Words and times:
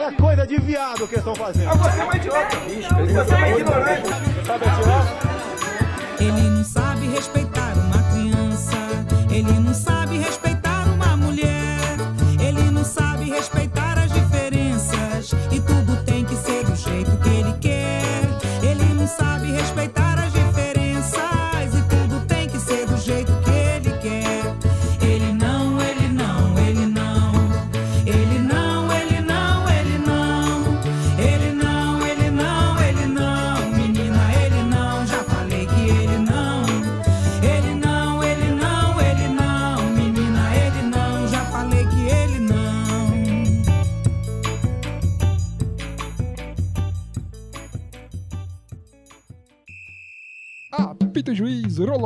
É 0.00 0.10
coisa 0.12 0.46
de 0.46 0.58
viado 0.58 1.06
que 1.06 1.16
estão 1.16 1.34
fazendo. 1.34 1.70
Ah, 1.70 1.74
você 1.74 2.00
é 2.00 2.04
uma 2.04 2.16
idiota. 2.16 2.56
Você 2.56 3.34
é 3.34 3.58
ignorante. 3.58 4.08
Sabe 4.44 4.64
atirar? 4.66 5.06
Ele 6.20 6.50
não 6.50 6.64
sabe 6.64 7.06
respeitar 7.08 7.72
uma 7.74 8.02
criança. 8.12 8.76
Ele 9.30 9.52
não 9.60 9.72
sabe 9.72 10.03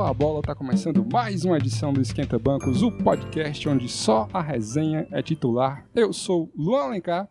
a 0.09 0.15
bola, 0.15 0.41
tá 0.41 0.55
começando 0.55 1.05
mais 1.05 1.45
uma 1.45 1.59
edição 1.59 1.93
do 1.93 2.01
Esquenta 2.01 2.39
Bancos, 2.39 2.83
o 2.83 2.91
podcast 2.91 3.69
onde 3.69 3.91
só 3.91 4.27
a 4.33 4.41
resenha 4.41 5.07
é 5.11 5.21
titular. 5.21 5.84
Eu 5.95 6.15
sou 6.15 6.51
Luan 6.57 6.84
Alencar 6.84 7.29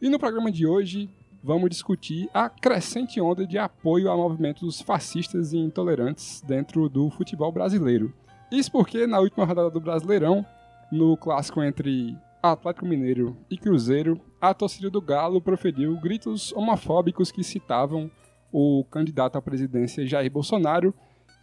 e 0.00 0.08
no 0.08 0.16
programa 0.16 0.52
de 0.52 0.64
hoje 0.64 1.10
vamos 1.42 1.68
discutir 1.70 2.30
a 2.32 2.48
crescente 2.48 3.20
onda 3.20 3.44
de 3.44 3.58
apoio 3.58 4.08
a 4.08 4.16
movimentos 4.16 4.80
fascistas 4.80 5.52
e 5.52 5.58
intolerantes 5.58 6.40
dentro 6.46 6.88
do 6.88 7.10
futebol 7.10 7.50
brasileiro. 7.50 8.14
Isso 8.48 8.70
porque 8.70 9.08
na 9.08 9.18
última 9.18 9.44
rodada 9.44 9.68
do 9.68 9.80
Brasileirão, 9.80 10.46
no 10.92 11.16
clássico 11.16 11.64
entre 11.64 12.16
Atlético 12.40 12.86
Mineiro 12.86 13.36
e 13.50 13.58
Cruzeiro, 13.58 14.20
a 14.40 14.54
torcida 14.54 14.88
do 14.88 15.02
Galo 15.02 15.40
proferiu 15.40 15.98
gritos 16.00 16.52
homofóbicos 16.52 17.32
que 17.32 17.42
citavam 17.42 18.08
o 18.52 18.84
candidato 18.88 19.36
à 19.36 19.42
presidência 19.42 20.06
Jair 20.06 20.30
Bolsonaro 20.30 20.94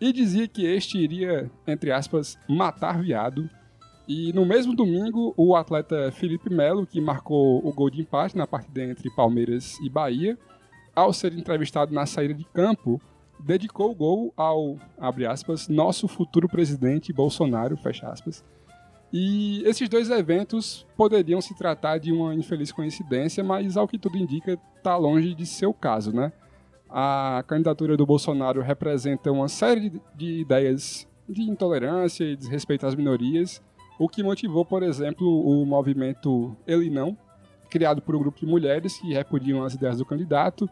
e 0.01 0.11
dizia 0.11 0.47
que 0.47 0.65
este 0.65 0.97
iria, 0.97 1.49
entre 1.67 1.91
aspas, 1.91 2.35
matar 2.49 2.99
viado. 3.03 3.47
E 4.07 4.33
no 4.33 4.43
mesmo 4.43 4.75
domingo, 4.75 5.31
o 5.37 5.55
atleta 5.55 6.11
Felipe 6.11 6.49
Melo, 6.49 6.87
que 6.87 6.99
marcou 6.99 7.65
o 7.65 7.71
gol 7.71 7.91
de 7.91 8.01
empate 8.01 8.35
na 8.35 8.47
partida 8.47 8.83
entre 8.83 9.11
Palmeiras 9.11 9.79
e 9.79 9.89
Bahia, 9.89 10.37
ao 10.95 11.13
ser 11.13 11.37
entrevistado 11.37 11.93
na 11.93 12.07
saída 12.07 12.33
de 12.33 12.43
campo, 12.45 12.99
dedicou 13.39 13.91
o 13.91 13.95
gol 13.95 14.33
ao, 14.35 14.75
abre 14.97 15.27
aspas, 15.27 15.67
nosso 15.67 16.07
futuro 16.07 16.49
presidente 16.49 17.13
Bolsonaro, 17.13 17.77
fecha 17.77 18.07
aspas. 18.07 18.43
E 19.13 19.61
esses 19.65 19.87
dois 19.87 20.09
eventos 20.09 20.85
poderiam 20.97 21.41
se 21.41 21.55
tratar 21.55 21.99
de 21.99 22.11
uma 22.11 22.33
infeliz 22.33 22.71
coincidência, 22.71 23.43
mas 23.43 23.77
ao 23.77 23.87
que 23.87 23.99
tudo 23.99 24.17
indica, 24.17 24.57
está 24.77 24.97
longe 24.97 25.35
de 25.35 25.45
ser 25.45 25.67
o 25.67 25.73
caso, 25.73 26.11
né? 26.11 26.31
A 26.91 27.43
candidatura 27.47 27.95
do 27.95 28.05
Bolsonaro 28.05 28.61
representa 28.61 29.31
uma 29.31 29.47
série 29.47 29.89
de, 29.89 30.01
de 30.13 30.41
ideias 30.41 31.07
de 31.27 31.43
intolerância 31.43 32.25
e 32.25 32.35
desrespeito 32.35 32.85
às 32.85 32.95
minorias, 32.95 33.61
o 33.97 34.09
que 34.09 34.21
motivou, 34.21 34.65
por 34.65 34.83
exemplo, 34.83 35.25
o 35.25 35.65
movimento 35.65 36.53
Ele 36.67 36.89
Não, 36.89 37.17
criado 37.69 38.01
por 38.01 38.13
um 38.15 38.19
grupo 38.19 38.39
de 38.39 38.45
mulheres 38.45 38.97
que 38.97 39.13
repudiam 39.13 39.63
as 39.63 39.73
ideias 39.73 39.99
do 39.99 40.05
candidato. 40.05 40.69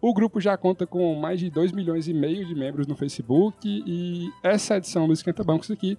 O 0.00 0.12
grupo 0.12 0.40
já 0.40 0.56
conta 0.56 0.84
com 0.84 1.14
mais 1.14 1.38
de 1.38 1.48
2 1.48 1.70
milhões 1.70 2.08
e 2.08 2.12
meio 2.12 2.44
de 2.44 2.56
membros 2.56 2.88
no 2.88 2.96
Facebook 2.96 3.56
e 3.64 4.28
essa 4.42 4.78
edição 4.78 5.06
do 5.06 5.12
Esquenta 5.12 5.44
Bancos 5.44 5.70
aqui 5.70 5.96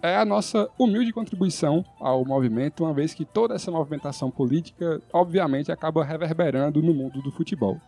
é 0.00 0.16
a 0.16 0.24
nossa 0.24 0.68
humilde 0.78 1.12
contribuição 1.12 1.84
ao 2.00 2.24
movimento, 2.24 2.82
uma 2.82 2.94
vez 2.94 3.12
que 3.12 3.26
toda 3.26 3.54
essa 3.54 3.70
movimentação 3.70 4.30
política, 4.30 5.02
obviamente, 5.12 5.70
acaba 5.70 6.02
reverberando 6.02 6.82
no 6.82 6.94
mundo 6.94 7.20
do 7.20 7.30
futebol. 7.30 7.78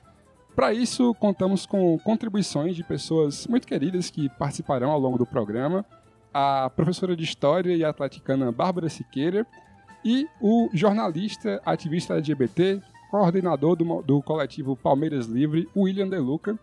Para 0.55 0.73
isso, 0.73 1.13
contamos 1.15 1.67
com 1.67 1.99
contribuições 1.99 2.77
de 2.77 2.85
pessoas 2.85 3.47
muito 3.47 3.67
queridas 3.67 4.09
que 4.09 4.29
participarão 4.29 4.91
ao 4.91 5.01
longo 5.01 5.19
do 5.19 5.27
programa, 5.27 5.85
a 6.33 6.71
professora 6.71 7.17
de 7.17 7.25
História 7.25 7.75
e 7.75 7.85
atleticana 7.85 8.53
Bárbara 8.53 8.89
Siqueira 8.89 9.45
e 10.05 10.29
o 10.41 10.69
jornalista 10.73 11.61
ativista 11.65 12.15
LGBT, 12.15 12.81
coordenador 13.11 13.75
do, 13.75 14.03
do 14.03 14.23
coletivo 14.23 14.77
Palmeiras 14.77 15.27
Livre, 15.27 15.69
William 15.77 16.09
De 16.09 16.19
Luca. 16.19 16.59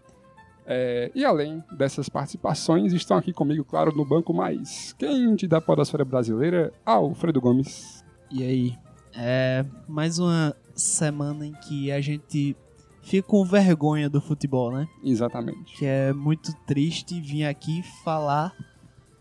É, 0.65 1.11
e 1.13 1.25
além 1.25 1.61
dessas 1.71 2.07
participações, 2.07 2.93
estão 2.93 3.17
aqui 3.17 3.33
comigo, 3.33 3.65
claro, 3.65 3.93
no 3.93 4.05
banco 4.05 4.33
mais 4.33 4.93
quente 4.93 5.47
da 5.47 5.59
podosfera 5.59 6.05
brasileira, 6.05 6.71
Alfredo 6.85 7.41
Gomes. 7.41 8.05
E 8.29 8.43
aí? 8.43 8.77
É 9.13 9.65
mais 9.85 10.17
uma 10.17 10.55
semana 10.73 11.45
em 11.45 11.51
que 11.53 11.91
a 11.91 11.99
gente 11.99 12.55
fica 13.01 13.27
com 13.27 13.43
vergonha 13.43 14.09
do 14.09 14.21
futebol, 14.21 14.71
né? 14.71 14.87
Exatamente. 15.03 15.75
Que 15.77 15.85
é 15.85 16.13
muito 16.13 16.53
triste 16.65 17.19
vir 17.19 17.45
aqui 17.45 17.83
falar 18.03 18.53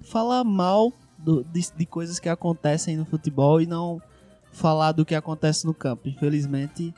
falar 0.02 0.42
mal 0.44 0.92
do- 1.18 1.44
de, 1.44 1.60
de 1.76 1.84
coisas 1.86 2.18
que 2.18 2.28
acontecem 2.28 2.96
no 2.96 3.04
futebol 3.04 3.60
e 3.60 3.66
não 3.66 4.00
falar 4.50 4.92
do 4.92 5.04
que 5.04 5.14
acontece 5.14 5.66
no 5.66 5.74
campo. 5.74 6.08
Infelizmente, 6.08 6.94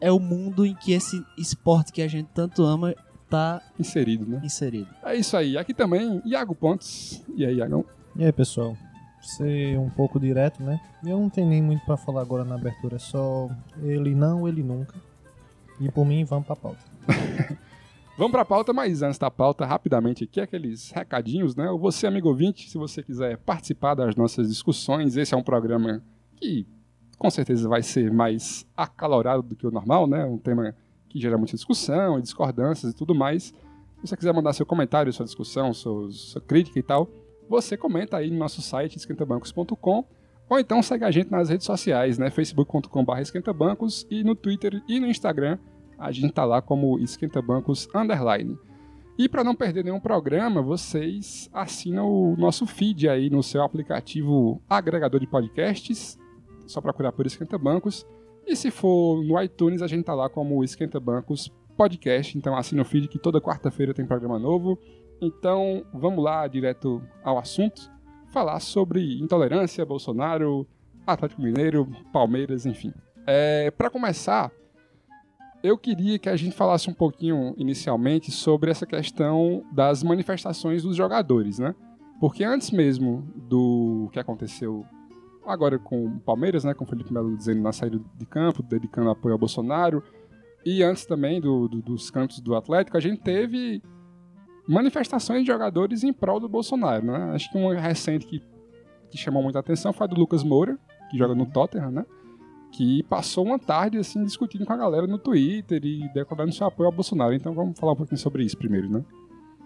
é 0.00 0.10
o 0.10 0.18
mundo 0.18 0.64
em 0.64 0.74
que 0.74 0.92
esse 0.92 1.22
esporte 1.36 1.92
que 1.92 2.00
a 2.02 2.08
gente 2.08 2.28
tanto 2.34 2.62
ama 2.64 2.94
tá 3.28 3.60
Inserido, 3.78 4.24
né? 4.26 4.40
inserido. 4.44 4.88
É 5.02 5.14
isso 5.16 5.36
aí. 5.36 5.56
Aqui 5.58 5.74
também, 5.74 6.22
Iago 6.24 6.54
Pontes. 6.54 7.22
E 7.36 7.44
aí, 7.44 7.56
Iagão? 7.56 7.84
E 8.16 8.24
aí, 8.24 8.32
pessoal? 8.32 8.76
Ser 9.20 9.78
um 9.78 9.88
pouco 9.90 10.18
direto, 10.20 10.62
né? 10.62 10.78
Eu 11.04 11.18
não 11.18 11.30
tenho 11.30 11.48
nem 11.48 11.62
muito 11.62 11.84
pra 11.84 11.96
falar 11.96 12.20
agora 12.22 12.44
na 12.44 12.54
abertura, 12.56 12.96
é 12.96 12.98
só 12.98 13.48
ele 13.82 14.14
não, 14.14 14.46
ele 14.48 14.62
nunca. 14.62 14.94
E 15.80 15.90
por 15.90 16.04
mim, 16.04 16.24
vamos 16.24 16.46
pra 16.46 16.56
pauta. 16.56 16.78
Vamos 18.16 18.30
pra 18.30 18.44
pauta, 18.44 18.72
mas 18.72 19.02
antes 19.02 19.18
da 19.18 19.28
pauta, 19.28 19.66
rapidamente 19.66 20.22
aqui, 20.22 20.40
aqueles 20.40 20.92
recadinhos, 20.92 21.56
né? 21.56 21.68
Você, 21.80 22.06
amigo 22.06 22.28
ouvinte, 22.28 22.70
se 22.70 22.78
você 22.78 23.02
quiser 23.02 23.38
participar 23.38 23.96
das 23.96 24.14
nossas 24.14 24.48
discussões, 24.48 25.16
esse 25.16 25.34
é 25.34 25.36
um 25.36 25.42
programa 25.42 26.00
que 26.36 26.64
com 27.18 27.28
certeza 27.28 27.68
vai 27.68 27.82
ser 27.82 28.12
mais 28.12 28.64
acalorado 28.76 29.42
do 29.42 29.56
que 29.56 29.66
o 29.66 29.70
normal, 29.72 30.06
né? 30.06 30.24
Um 30.24 30.38
tema 30.38 30.76
que 31.08 31.20
gera 31.20 31.36
muita 31.36 31.54
discussão 31.54 32.20
discordâncias 32.20 32.92
e 32.92 32.94
tudo 32.94 33.16
mais. 33.16 33.44
Se 33.44 33.54
você 34.08 34.16
quiser 34.16 34.32
mandar 34.32 34.52
seu 34.52 34.64
comentário, 34.64 35.12
sua 35.12 35.24
discussão, 35.24 35.74
sua, 35.74 36.08
sua 36.12 36.40
crítica 36.40 36.78
e 36.78 36.82
tal, 36.84 37.10
você 37.48 37.76
comenta 37.76 38.16
aí 38.16 38.30
no 38.30 38.38
nosso 38.38 38.62
site 38.62 38.96
esquentabancos.com 38.96 40.04
ou 40.48 40.58
então 40.58 40.82
segue 40.82 41.04
a 41.04 41.10
gente 41.10 41.30
nas 41.30 41.48
redes 41.48 41.66
sociais, 41.66 42.18
né? 42.18 42.30
facebook.com.br 42.30 43.18
esquentabancos 43.20 44.06
e 44.10 44.22
no 44.22 44.34
Twitter 44.34 44.82
e 44.88 45.00
no 45.00 45.06
Instagram 45.06 45.58
a 45.98 46.10
gente 46.12 46.32
tá 46.32 46.44
lá 46.44 46.60
como 46.60 46.98
Esquenta 46.98 47.40
Bancos 47.40 47.88
Underline. 47.94 48.58
E 49.16 49.28
para 49.28 49.44
não 49.44 49.54
perder 49.54 49.84
nenhum 49.84 50.00
programa, 50.00 50.60
vocês 50.60 51.48
assinam 51.52 52.10
o 52.10 52.36
nosso 52.36 52.66
feed 52.66 53.08
aí 53.08 53.30
no 53.30 53.42
seu 53.42 53.62
aplicativo 53.62 54.60
agregador 54.68 55.20
de 55.20 55.26
podcasts, 55.26 56.18
só 56.66 56.80
procurar 56.80 57.12
por 57.12 57.24
Esquenta 57.24 57.56
Bancos. 57.56 58.04
E 58.44 58.56
se 58.56 58.70
for 58.70 59.22
no 59.24 59.40
iTunes, 59.40 59.82
a 59.82 59.86
gente 59.86 60.04
tá 60.04 60.14
lá 60.14 60.28
como 60.28 60.64
Esquenta 60.64 60.98
Bancos 60.98 61.50
Podcast, 61.76 62.36
então 62.36 62.56
assina 62.56 62.82
o 62.82 62.84
feed 62.84 63.08
que 63.08 63.18
toda 63.18 63.40
quarta-feira 63.40 63.94
tem 63.94 64.04
programa 64.04 64.38
novo. 64.38 64.78
Então, 65.20 65.84
vamos 65.92 66.22
lá 66.22 66.46
direto 66.48 67.00
ao 67.22 67.38
assunto, 67.38 67.90
falar 68.34 68.58
sobre 68.60 69.18
intolerância, 69.20 69.86
Bolsonaro, 69.86 70.66
Atlético 71.06 71.40
Mineiro, 71.40 71.86
Palmeiras, 72.12 72.66
enfim. 72.66 72.92
É, 73.26 73.70
para 73.70 73.88
começar, 73.88 74.50
eu 75.62 75.78
queria 75.78 76.18
que 76.18 76.28
a 76.28 76.36
gente 76.36 76.54
falasse 76.54 76.90
um 76.90 76.94
pouquinho 76.94 77.54
inicialmente 77.56 78.30
sobre 78.32 78.70
essa 78.70 78.84
questão 78.84 79.64
das 79.72 80.02
manifestações 80.02 80.82
dos 80.82 80.96
jogadores, 80.96 81.58
né? 81.58 81.74
Porque 82.20 82.42
antes 82.44 82.70
mesmo 82.70 83.22
do 83.48 84.08
que 84.12 84.18
aconteceu 84.18 84.84
agora 85.46 85.78
com 85.78 86.06
o 86.06 86.20
Palmeiras, 86.20 86.64
né, 86.64 86.72
com 86.74 86.84
o 86.84 86.86
Felipe 86.86 87.12
Melo 87.12 87.36
dizendo 87.36 87.60
na 87.60 87.72
saída 87.72 88.00
de 88.16 88.26
campo, 88.26 88.62
dedicando 88.62 89.10
apoio 89.10 89.34
ao 89.34 89.38
Bolsonaro, 89.38 90.02
e 90.64 90.82
antes 90.82 91.04
também 91.06 91.40
do, 91.40 91.68
do- 91.68 91.82
dos 91.82 92.10
cantos 92.10 92.40
do 92.40 92.54
Atlético, 92.56 92.96
a 92.96 93.00
gente 93.00 93.20
teve 93.20 93.82
manifestações 94.66 95.40
de 95.42 95.46
jogadores 95.46 96.02
em 96.04 96.12
prol 96.12 96.40
do 96.40 96.48
Bolsonaro, 96.48 97.06
né? 97.06 97.32
Acho 97.34 97.50
que 97.50 97.58
uma 97.58 97.74
recente 97.74 98.26
que, 98.26 98.42
que 99.10 99.18
chamou 99.18 99.42
muita 99.42 99.58
atenção 99.58 99.92
foi 99.92 100.06
a 100.06 100.08
do 100.08 100.16
Lucas 100.16 100.42
Moura, 100.42 100.78
que 101.10 101.18
joga 101.18 101.34
no 101.34 101.46
Tottenham, 101.46 101.90
né? 101.90 102.06
Que 102.72 103.02
passou 103.04 103.44
uma 103.44 103.58
tarde 103.58 103.98
assim 103.98 104.24
discutindo 104.24 104.64
com 104.66 104.72
a 104.72 104.76
galera 104.76 105.06
no 105.06 105.18
Twitter 105.18 105.80
e 105.84 106.08
declarando 106.12 106.52
seu 106.52 106.66
apoio 106.66 106.88
ao 106.88 106.92
Bolsonaro. 106.92 107.32
Então 107.32 107.54
vamos 107.54 107.78
falar 107.78 107.92
um 107.92 107.96
pouquinho 107.96 108.18
sobre 108.18 108.44
isso 108.44 108.56
primeiro, 108.56 108.88
né? 108.90 109.04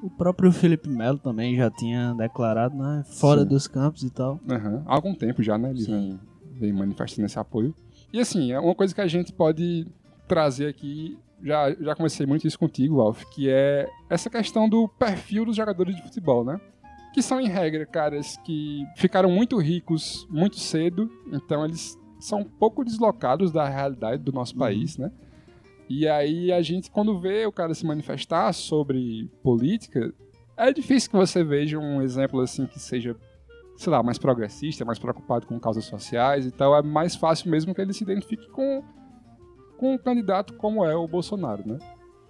O 0.03 0.11
próprio 0.11 0.53
Felipe 0.53 0.89
Melo 0.89 1.19
também 1.19 1.57
já 1.57 1.71
tinha 1.71 2.15
declarado, 2.15 2.77
né? 2.77 3.03
Fora 3.05 3.43
Sim. 3.43 3.49
dos 3.49 3.67
campos 3.67 4.03
e 4.03 4.11
tal. 4.11 4.39
Aham. 4.49 4.85
Há 4.87 4.95
algum 4.95 5.15
tempo 5.15 5.43
já, 5.43 5.59
né? 5.59 5.71
Eles 5.71 5.87
Sim. 5.87 5.93
vêm, 5.93 6.21
vêm 6.61 6.73
manifestando 6.73 7.27
esse 7.27 7.39
apoio. 7.39 7.75
E 8.13 8.21
assim, 8.21 8.53
é 8.53 8.61
uma 8.61 8.75
coisa 8.75 8.95
que 8.95 9.01
a 9.01 9.07
gente 9.09 9.33
pode 9.33 9.87
trazer 10.29 10.67
aqui, 10.67 11.19
já, 11.43 11.73
já 11.73 11.95
comecei 11.95 12.27
muito 12.27 12.47
isso 12.47 12.59
contigo, 12.59 13.01
Alf, 13.01 13.25
que 13.33 13.49
é 13.49 13.89
essa 14.09 14.29
questão 14.29 14.69
do 14.69 14.89
perfil 14.89 15.45
dos 15.45 15.57
jogadores 15.57 15.95
de 15.97 16.03
futebol, 16.03 16.45
né? 16.45 16.61
Que 17.15 17.23
são, 17.23 17.41
em 17.41 17.49
regra, 17.49 17.87
caras 17.87 18.37
que 18.45 18.85
ficaram 18.97 19.31
muito 19.31 19.57
ricos 19.59 20.27
muito 20.31 20.59
cedo, 20.59 21.11
então 21.33 21.65
eles 21.65 21.99
são 22.21 22.41
um 22.41 22.45
pouco 22.45 22.85
deslocados 22.85 23.53
da 23.53 23.69
realidade 23.69 24.23
do 24.23 24.33
nosso 24.33 24.57
país, 24.57 24.99
né? 24.99 25.11
E 25.89 26.07
aí 26.07 26.53
a 26.53 26.61
gente, 26.61 26.91
quando 26.91 27.19
vê 27.19 27.47
o 27.47 27.53
cara 27.53 27.73
se 27.73 27.87
manifestar 27.87 28.53
sobre 28.53 29.31
política, 29.43 30.13
é 30.57 30.73
difícil 30.73 31.11
que 31.11 31.17
você 31.17 31.43
veja 31.43 31.79
um 31.79 32.03
exemplo 32.03 32.41
assim 32.41 32.67
que 32.67 32.79
seja, 32.79 33.17
sei 33.77 33.91
lá, 33.91 34.03
mais 34.03 34.19
progressista, 34.19 34.85
mais 34.85 34.99
preocupado 34.99 35.47
com 35.47 35.59
causas 35.59 35.87
sociais 35.87 36.45
e 36.45 36.51
tal. 36.51 36.77
É 36.77 36.83
mais 36.83 37.17
fácil 37.17 37.51
mesmo 37.51 37.75
que 37.75 37.81
ele 37.81 37.95
se 37.95 38.05
identifique 38.05 38.49
com, 38.51 38.83
com 39.79 39.95
um 39.95 39.99
candidato 39.99 40.53
como 40.55 40.85
é 40.85 40.95
o 40.95 41.07
Bolsonaro, 41.09 41.63
né? 41.67 41.79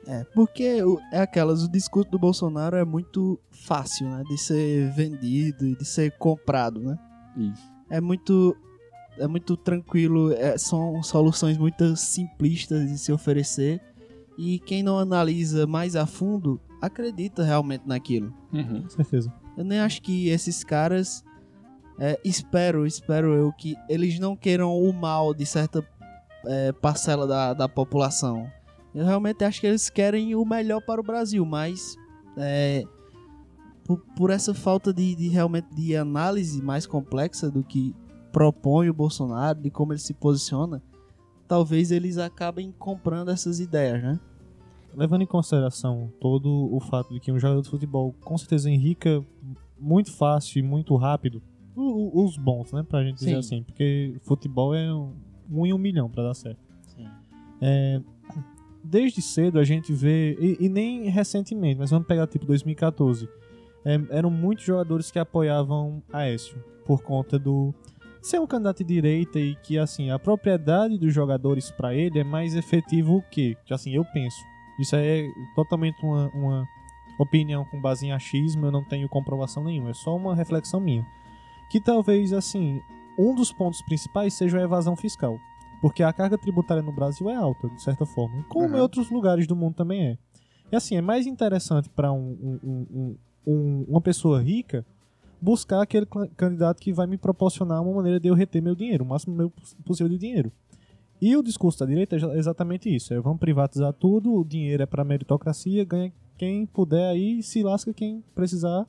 É, 0.07 0.25
porque 0.35 0.83
o- 0.83 0.99
é 1.13 1.21
aquelas, 1.21 1.63
o 1.65 1.71
discurso 1.71 2.11
do 2.11 2.19
Bolsonaro 2.19 2.77
é 2.77 2.85
muito 2.85 3.39
fácil, 3.51 4.09
né? 4.09 4.23
De 4.29 4.39
ser 4.39 4.91
vendido 4.93 5.67
e 5.67 5.75
de 5.77 5.85
ser 5.85 6.13
comprado, 6.19 6.81
né? 6.81 6.99
Isso. 7.37 7.63
É 7.91 8.01
muito. 8.01 8.57
É 9.19 9.27
muito 9.27 9.57
tranquilo, 9.57 10.33
é- 10.33 10.57
são 10.57 11.03
soluções 11.03 11.59
muito 11.59 11.97
simplistas 11.97 12.89
de 12.89 12.97
se 12.99 13.11
oferecer. 13.13 13.81
E 14.39 14.61
quem 14.61 14.81
não 14.85 14.97
analisa 14.99 15.67
mais 15.67 15.97
a 15.97 16.07
fundo 16.07 16.61
acredita 16.81 17.43
realmente 17.43 17.83
naquilo. 17.85 18.33
Uhum. 18.53 18.83
Com 18.83 18.89
certeza. 18.91 19.33
Eu 19.57 19.65
nem 19.65 19.81
acho 19.81 20.01
que 20.01 20.29
esses 20.29 20.63
caras. 20.63 21.25
é, 22.01 22.17
espero, 22.25 22.87
espero 22.87 23.35
eu 23.35 23.53
que 23.53 23.75
eles 23.89 24.21
não 24.21 24.37
queiram 24.37 24.73
o 24.73 24.93
mal 24.93 25.35
de 25.35 25.45
certa 25.45 25.83
é, 26.47 26.73
parcela 26.73 27.27
da, 27.27 27.55
da 27.55 27.69
população. 27.69 28.51
Eu 28.95 29.05
realmente 29.05 29.45
acho 29.45 29.61
que 29.61 29.67
eles 29.67 29.91
querem 29.91 30.35
o 30.35 30.45
melhor 30.45 30.81
para 30.81 31.01
o 31.01 31.05
Brasil, 31.05 31.45
mas 31.45 31.97
é, 32.37 32.85
por, 33.85 33.99
por 34.17 34.31
essa 34.31 34.55
falta 34.55 34.93
de, 34.93 35.15
de 35.15 35.29
realmente 35.29 35.69
de 35.75 35.97
análise 35.97 36.63
mais 36.63 36.87
complexa 36.87 37.51
do 37.51 37.63
que 37.63 37.95
propõe 38.33 38.89
o 38.89 38.95
Bolsonaro, 38.95 39.61
de 39.61 39.71
como 39.71 39.93
ele 39.93 40.01
se 40.01 40.15
posiciona, 40.15 40.83
talvez 41.47 41.91
eles 41.91 42.19
acabem 42.19 42.73
comprando 42.79 43.31
essas 43.31 43.59
ideias, 43.59 44.03
né? 44.03 44.21
Levando 44.95 45.23
em 45.23 45.27
consideração 45.27 46.13
todo 46.21 46.49
o 46.75 46.81
fato 46.81 47.13
de 47.13 47.21
que 47.21 47.31
um 47.31 47.39
jogador 47.39 47.63
de 47.63 47.69
futebol 47.69 48.15
com 48.21 48.37
certeza 48.37 48.71
enrica 48.71 49.25
muito 49.79 50.13
fácil 50.13 50.59
e 50.59 50.63
muito 50.63 50.97
rápido 50.97 51.43
os 51.81 52.37
bons, 52.37 52.73
né? 52.73 52.83
Pra 52.83 53.05
gente 53.05 53.17
dizer 53.17 53.31
Sim. 53.31 53.39
assim. 53.39 53.63
Porque 53.63 54.17
futebol 54.23 54.75
é 54.75 54.93
um, 54.93 55.15
um 55.51 55.67
em 55.67 55.73
um 55.73 55.79
milhão 55.79 56.09
pra 56.09 56.23
dar 56.23 56.35
certo. 56.35 56.69
É, 57.61 58.01
desde 58.85 59.21
cedo 59.21 59.59
a 59.59 59.65
gente 59.65 59.93
vê, 59.93 60.37
e, 60.41 60.67
e 60.67 60.69
nem 60.69 61.09
recentemente, 61.09 61.79
mas 61.79 61.91
vamos 61.91 62.07
pegar 62.07 62.27
tipo 62.27 62.47
2014. 62.47 63.29
é, 63.85 64.01
eram 64.11 64.31
muitos 64.31 64.65
jogadores 64.65 65.11
que 65.11 65.19
apoiavam 65.19 66.03
Aécio 66.13 66.63
por 66.85 67.03
conta 67.03 67.39
do 67.39 67.75
ser 68.23 68.41
um 68.41 68.47
candidato 68.47 68.79
de 68.79 68.95
direita 68.95 69.39
e 69.39 69.55
que 69.57 69.79
assim 69.79 70.11
a 70.11 70.19
propriedade 70.19 70.99
dos 70.99 71.15
jogadores 71.15 71.71
pra 71.71 71.95
ele 71.95 72.19
é 72.19 72.25
mais 72.25 72.55
efetivo 72.55 73.23
que, 73.31 73.57
que 73.65 73.73
assim 73.73 73.95
eu 73.95 74.05
penso. 74.05 74.37
Isso 74.79 74.95
é 74.97 75.27
totalmente 75.55 76.01
uma, 76.05 76.29
uma 76.29 76.69
opinião 77.19 77.65
com 77.65 77.81
base 77.81 78.07
em 78.07 78.13
achismo, 78.13 78.67
eu 78.67 78.73
não 78.73 78.85
tenho 78.85 79.09
comprovação 79.09 79.65
nenhuma, 79.65 79.91
é 79.91 79.95
só 79.95 80.17
uma 80.17 80.35
reflexão 80.35 80.81
minha. 80.81 81.07
Que 81.71 81.81
talvez 81.81 82.33
assim 82.33 82.81
um 83.19 83.35
dos 83.35 83.53
pontos 83.53 83.83
principais 83.83 84.35
seja 84.35 84.59
a 84.59 84.63
evasão 84.63 84.95
fiscal. 84.97 85.37
Porque 85.81 86.03
a 86.03 86.13
carga 86.13 86.37
tributária 86.39 86.83
no 86.83 86.93
Brasil 86.93 87.29
é 87.31 87.35
alta, 87.37 87.69
de 87.69 87.83
certa 87.83 88.05
forma. 88.07 88.43
Como 88.49 88.67
Uhum. 88.67 88.77
em 88.77 88.81
outros 88.81 89.11
lugares 89.11 89.47
do 89.47 89.55
mundo 89.55 89.75
também 89.75 90.07
é. 90.09 90.19
E 90.73 90.77
assim, 90.77 90.97
é 90.97 91.01
mais 91.01 91.27
interessante 91.27 91.89
para 91.89 92.13
um, 92.13 92.37
um- 92.43 92.59
um- 92.65 92.87
um- 92.95 93.17
um- 93.47 93.85
uma 93.89 94.01
pessoa 94.01 94.43
rica 94.43 94.85
buscar 95.41 95.81
aquele 95.83 96.05
candidato 96.37 96.81
que 96.81 96.93
vai 96.93 97.07
me 97.07 97.17
proporcionar 97.17 97.81
uma 97.81 97.95
maneira 97.95 98.19
de 98.19 98.27
eu 98.29 98.35
reter 98.35 98.61
meu 98.61 98.75
dinheiro, 98.75 99.05
o 99.05 99.07
máximo 99.07 99.37
meu 99.37 99.51
poss- 99.51 99.77
possível 99.85 100.11
de 100.11 100.19
dinheiro. 100.19 100.51
E 101.23 101.37
o 101.37 101.43
discurso 101.43 101.79
da 101.79 101.87
direita 101.87 102.17
é 102.17 102.19
já- 102.19 102.35
exatamente 102.37 102.93
isso. 102.95 103.15
É 103.15 103.21
vamos 103.21 103.39
privatizar 103.39 103.93
tudo, 103.93 104.35
o 104.35 104.45
dinheiro 104.45 104.83
é 104.83 104.87
para 104.87 105.05
meritocracia, 105.05 105.85
ganha 105.85 106.13
quem 106.37 106.67
puder 106.67 107.09
aí, 107.11 107.41
se 107.43 107.63
lasca 107.63 107.93
quem 107.95 108.23
precisar 108.35 108.85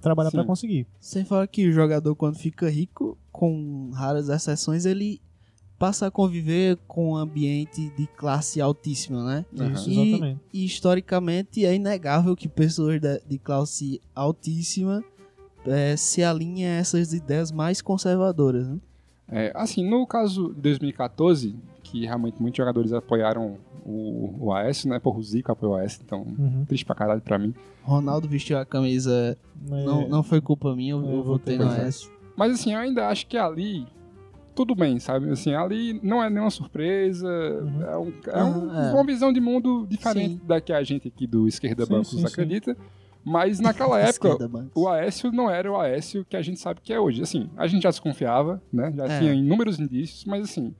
trabalhar 0.00 0.30
para 0.30 0.44
conseguir. 0.44 0.86
Sem 1.00 1.24
falar 1.24 1.46
que 1.46 1.68
o 1.68 1.72
jogador, 1.72 2.14
quando 2.14 2.36
fica 2.36 2.68
rico, 2.70 3.16
com 3.32 3.90
raras 3.94 4.28
exceções, 4.28 4.84
ele 4.84 5.20
passa 5.78 6.08
a 6.08 6.10
conviver 6.10 6.76
com 6.88 7.12
um 7.12 7.16
ambiente 7.16 7.88
de 7.90 8.06
classe 8.08 8.60
altíssima, 8.60 9.24
né? 9.24 9.46
Isso, 9.72 9.88
E- 9.90 10.10
exatamente. 10.12 10.40
E 10.52 10.64
historicamente 10.64 11.64
é 11.64 11.74
inegável 11.74 12.34
que 12.34 12.48
pessoas 12.48 13.00
da- 13.00 13.18
de 13.18 13.38
classe 13.38 14.00
altíssima 14.14 15.04
eh, 15.66 15.96
se 15.96 16.22
alinhem 16.22 16.66
a 16.66 16.70
essas 16.78 17.12
ideias 17.12 17.52
mais 17.52 17.80
conservadoras, 17.82 18.66
né? 18.68 18.78
É, 19.30 19.52
assim, 19.54 19.88
no 19.88 20.06
caso 20.06 20.54
de 20.54 20.60
2014, 20.62 21.54
que 21.82 22.04
realmente 22.06 22.40
muitos 22.40 22.56
jogadores 22.56 22.92
apoiaram 22.92 23.56
o, 23.84 24.34
o 24.46 24.52
Aécio, 24.52 24.88
né? 24.88 24.98
Porra, 24.98 25.18
o 25.18 25.22
Zico 25.22 25.52
apoiou 25.52 25.74
o 25.74 25.78
Aécio, 25.78 26.00
então 26.04 26.26
Uhum. 26.38 26.64
triste 26.66 26.84
pra 26.84 26.94
caralho 26.94 27.20
pra 27.20 27.38
mim. 27.38 27.54
Ronaldo 27.82 28.28
vestiu 28.28 28.58
a 28.58 28.64
camisa, 28.66 29.36
É, 29.70 29.84
não, 29.84 30.08
não 30.08 30.22
foi 30.22 30.40
culpa 30.40 30.74
minha, 30.74 30.92
eu, 30.92 31.04
É, 31.04 31.14
eu 31.14 31.22
votei 31.22 31.56
no 31.58 31.64
pois 31.66 31.78
é. 31.78 31.82
Aécio. 31.84 32.10
Mas 32.36 32.52
assim, 32.52 32.72
eu 32.72 32.78
ainda 32.78 33.08
acho 33.08 33.26
que 33.26 33.36
ali 33.36 33.86
tudo 34.54 34.74
bem, 34.74 34.98
sabe? 34.98 35.30
Assim, 35.30 35.54
ali 35.54 36.00
não 36.02 36.22
é 36.22 36.28
nenhuma 36.28 36.50
surpresa, 36.50 37.28
Uhum. 37.28 37.82
é, 37.82 37.96
um, 37.98 38.12
é 38.32 38.44
um- 38.44 38.70
Ah, 38.70 38.88
é. 38.90 38.92
uma 38.94 39.04
visão 39.06 39.32
de 39.32 39.40
mundo 39.40 39.86
diferente 39.88 40.34
Sim. 40.34 40.40
da 40.46 40.60
que 40.60 40.72
a 40.72 40.82
gente 40.82 41.08
aqui 41.08 41.26
do 41.26 41.46
Esquerda 41.46 41.84
Sim, 41.86 41.92
Bancos 41.92 42.08
sim, 42.10 42.16
sim. 42.18 42.22
Mas 43.28 43.60
naquela 43.60 43.98
época, 44.00 44.28
Esquerda, 44.30 44.66
o 44.74 44.88
Aécio 44.88 45.30
não 45.32 45.50
era 45.50 45.70
o 45.70 45.76
Aécio 45.78 46.24
que 46.28 46.36
a 46.36 46.42
gente 46.42 46.58
sabe 46.58 46.80
que 46.82 46.92
é 46.92 46.98
hoje. 47.00 47.22
Assim, 47.22 47.48
a 47.56 47.66
gente 47.66 47.82
já 47.82 47.90
desconfiava, 47.90 48.62
né? 48.72 48.92
Já 48.96 49.04
É. 49.06 49.18
tinha 49.18 49.34
inúmeros 49.34 49.78
indícios, 49.78 50.24
mas 50.24 50.44
assim, 50.44 50.74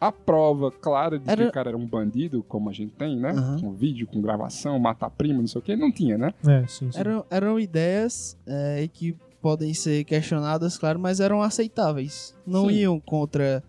a 0.00 0.10
prova 0.10 0.70
clara 0.70 1.18
de 1.18 1.24
que 1.26 1.30
Era- 1.30 1.48
o 1.48 1.52
cara 1.52 1.68
era 1.70 1.76
um 1.76 1.86
bandido, 1.86 2.42
como 2.48 2.70
a 2.70 2.72
gente 2.72 2.92
tem, 2.94 3.16
né? 3.18 3.30
Aham. 3.32 3.60
Com 3.60 3.72
vídeo, 3.72 4.06
com 4.06 4.20
gravação, 4.20 4.78
matar 4.78 5.10
primo, 5.10 5.40
não 5.40 5.46
sei 5.46 5.58
o 5.58 5.62
que, 5.62 5.76
não 5.76 5.92
tinha, 5.92 6.16
né? 6.16 6.32
É, 6.46 6.66
sim, 6.66 6.90
sim. 6.90 6.98
Eram, 6.98 7.24
eram 7.30 7.60
ideias 7.60 8.36
eh, 8.46 8.88
que 8.92 9.14
podem 9.42 9.72
ser 9.74 10.04
questionadas, 10.04 10.76
claro, 10.78 10.98
mas 10.98 11.18
eram 11.20 11.40
aceitáveis. 11.42 12.34
Não 12.46 12.68
Sim. 12.68 12.74
iam 12.76 13.00
contra 13.00 13.62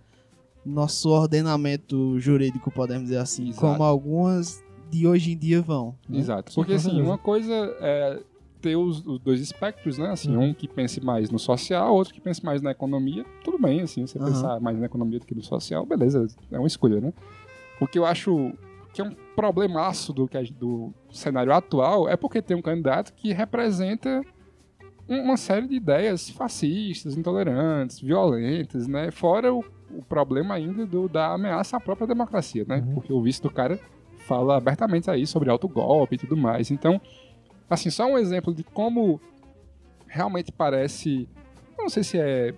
nosso 0.65 1.09
ordenamento 1.09 2.19
jurídico, 2.19 2.69
podemos 2.71 3.03
dizer 3.03 3.17
assim, 3.17 3.49
Exato. 3.49 3.61
como 3.61 3.83
algumas 3.83 4.61
de 4.91 5.07
hoje 5.07 5.31
em 5.33 5.37
dia 5.37 5.61
vão. 5.61 5.95
né? 6.07 6.19
Exato. 6.19 6.51
Sim, 6.51 6.55
Porque 6.61 6.73
assim, 6.73 7.01
uma 7.01 7.17
coisa 7.17 7.53
é 7.79 8.19
ter 8.61 8.75
os, 8.75 9.03
os 9.07 9.19
dois 9.19 9.41
espectros, 9.41 9.97
né? 9.97 10.09
Assim, 10.11 10.35
Uhum. 10.37 10.49
um 10.49 10.53
que 10.53 10.67
pense 10.67 11.03
mais 11.03 11.31
no 11.31 11.39
social, 11.39 11.95
outro 11.95 12.13
que 12.13 12.21
pense 12.21 12.45
mais 12.45 12.61
na 12.61 12.69
economia. 12.71 13.25
Tudo 13.43 13.57
bem, 13.57 13.81
assim, 13.81 14.05
você 14.05 14.19
Aham. 14.19 14.27
pensar 14.27 14.59
mais 14.59 14.77
na 14.77 14.85
economia 14.85 15.19
do 15.19 15.25
que 15.25 15.33
no 15.33 15.41
social, 15.41 15.83
beleza, 15.85 16.27
é 16.51 16.59
uma 16.59 16.67
escolha, 16.67 17.01
né? 17.01 17.11
O 17.79 17.87
que 17.87 17.97
eu 17.97 18.05
acho 18.05 18.53
que 18.93 19.01
é 19.01 19.03
um 19.03 19.15
problemaço 19.35 20.13
do, 20.13 20.29
do 20.59 20.93
cenário 21.11 21.51
atual 21.53 22.07
é 22.07 22.15
porque 22.15 22.41
tem 22.41 22.55
um 22.55 22.61
candidato 22.61 23.13
que 23.13 23.31
representa 23.33 24.21
um- 25.09 25.21
uma 25.23 25.37
série 25.37 25.67
de 25.67 25.75
ideias 25.75 26.29
fascistas, 26.29 27.17
intolerantes, 27.17 27.99
violentas, 27.99 28.87
né? 28.87 29.09
Fora 29.09 29.51
o, 29.53 29.63
o 29.89 30.03
problema 30.03 30.53
ainda 30.53 30.85
do, 30.85 31.07
da 31.09 31.33
ameaça 31.33 31.77
à 31.77 31.79
própria 31.79 32.05
democracia, 32.05 32.63
né? 32.67 32.83
Uhum. 32.85 32.93
Porque 32.93 33.11
o 33.11 33.21
vice 33.23 33.41
do 33.41 33.49
cara 33.49 33.79
fala 34.31 34.55
abertamente 34.55 35.11
aí 35.11 35.27
sobre 35.27 35.49
autogolpe 35.49 36.15
e 36.15 36.17
tudo 36.17 36.37
mais. 36.37 36.71
Então, 36.71 37.01
assim, 37.69 37.89
só 37.89 38.05
um 38.05 38.17
exemplo 38.17 38.53
de 38.53 38.63
como 38.63 39.19
realmente 40.07 40.53
parece, 40.53 41.27
não 41.77 41.89
sei 41.89 42.01
se 42.01 42.17
é 42.17 42.53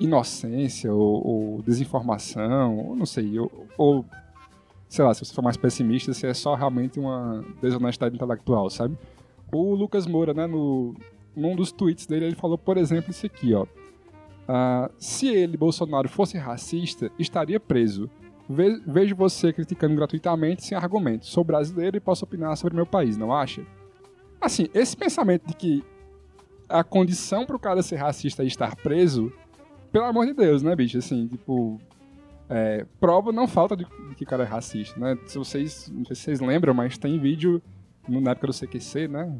inocência 0.00 0.92
ou, 0.92 1.26
ou 1.26 1.62
desinformação, 1.62 2.76
ou 2.78 2.96
não 2.96 3.06
sei, 3.06 3.38
ou, 3.38 3.50
ou, 3.78 4.04
sei 4.88 5.04
lá, 5.04 5.14
se 5.14 5.24
você 5.24 5.32
for 5.32 5.42
mais 5.42 5.56
pessimista, 5.56 6.12
se 6.12 6.26
é 6.26 6.34
só 6.34 6.56
realmente 6.56 6.98
uma 6.98 7.44
desonestidade 7.62 8.16
intelectual, 8.16 8.68
sabe? 8.68 8.98
O 9.52 9.76
Lucas 9.76 10.08
Moura, 10.08 10.34
né, 10.34 10.48
no, 10.48 10.92
num 11.36 11.54
dos 11.54 11.70
tweets 11.70 12.04
dele, 12.04 12.26
ele 12.26 12.34
falou, 12.34 12.58
por 12.58 12.76
exemplo, 12.76 13.12
isso 13.12 13.24
aqui, 13.26 13.54
ó. 13.54 13.64
Ah, 14.48 14.90
se 14.98 15.28
ele, 15.28 15.56
Bolsonaro, 15.56 16.08
fosse 16.08 16.36
racista, 16.36 17.12
estaria 17.16 17.60
preso. 17.60 18.10
Ve- 18.48 18.80
Vejo 18.86 19.16
você 19.16 19.52
criticando 19.52 19.94
gratuitamente 19.96 20.64
sem 20.64 20.76
argumentos. 20.76 21.28
Sou 21.30 21.42
brasileiro 21.44 21.96
e 21.96 22.00
posso 22.00 22.24
opinar 22.24 22.56
sobre 22.56 22.76
meu 22.76 22.86
país, 22.86 23.16
não 23.16 23.32
acha? 23.32 23.62
Assim, 24.40 24.68
esse 24.74 24.96
pensamento 24.96 25.46
de 25.46 25.54
que 25.54 25.84
a 26.68 26.84
condição 26.84 27.44
pro 27.46 27.58
cara 27.58 27.82
ser 27.82 27.96
racista 27.96 28.42
é 28.42 28.46
estar 28.46 28.74
preso, 28.76 29.32
pelo 29.92 30.04
amor 30.04 30.26
de 30.26 30.32
Deus, 30.34 30.62
né, 30.62 30.74
bicho? 30.76 30.98
Assim, 30.98 31.26
tipo. 31.28 31.80
é, 32.48 32.84
prova 33.00 33.32
não 33.32 33.48
falta 33.48 33.76
de, 33.76 33.84
de 34.08 34.14
que 34.14 34.24
o 34.24 34.26
cara 34.26 34.42
é 34.44 34.46
racista, 34.46 34.98
né? 35.00 35.16
Se 35.26 35.38
vocês. 35.38 35.90
Não 35.92 36.04
sei 36.04 36.14
se 36.16 36.22
vocês 36.22 36.40
lembram, 36.40 36.74
mas 36.74 36.98
tem 36.98 37.18
vídeo 37.18 37.60
no- 38.08 38.20
na 38.20 38.32
época 38.32 38.48
do 38.48 38.52
CQC, 38.52 39.08
né? 39.08 39.32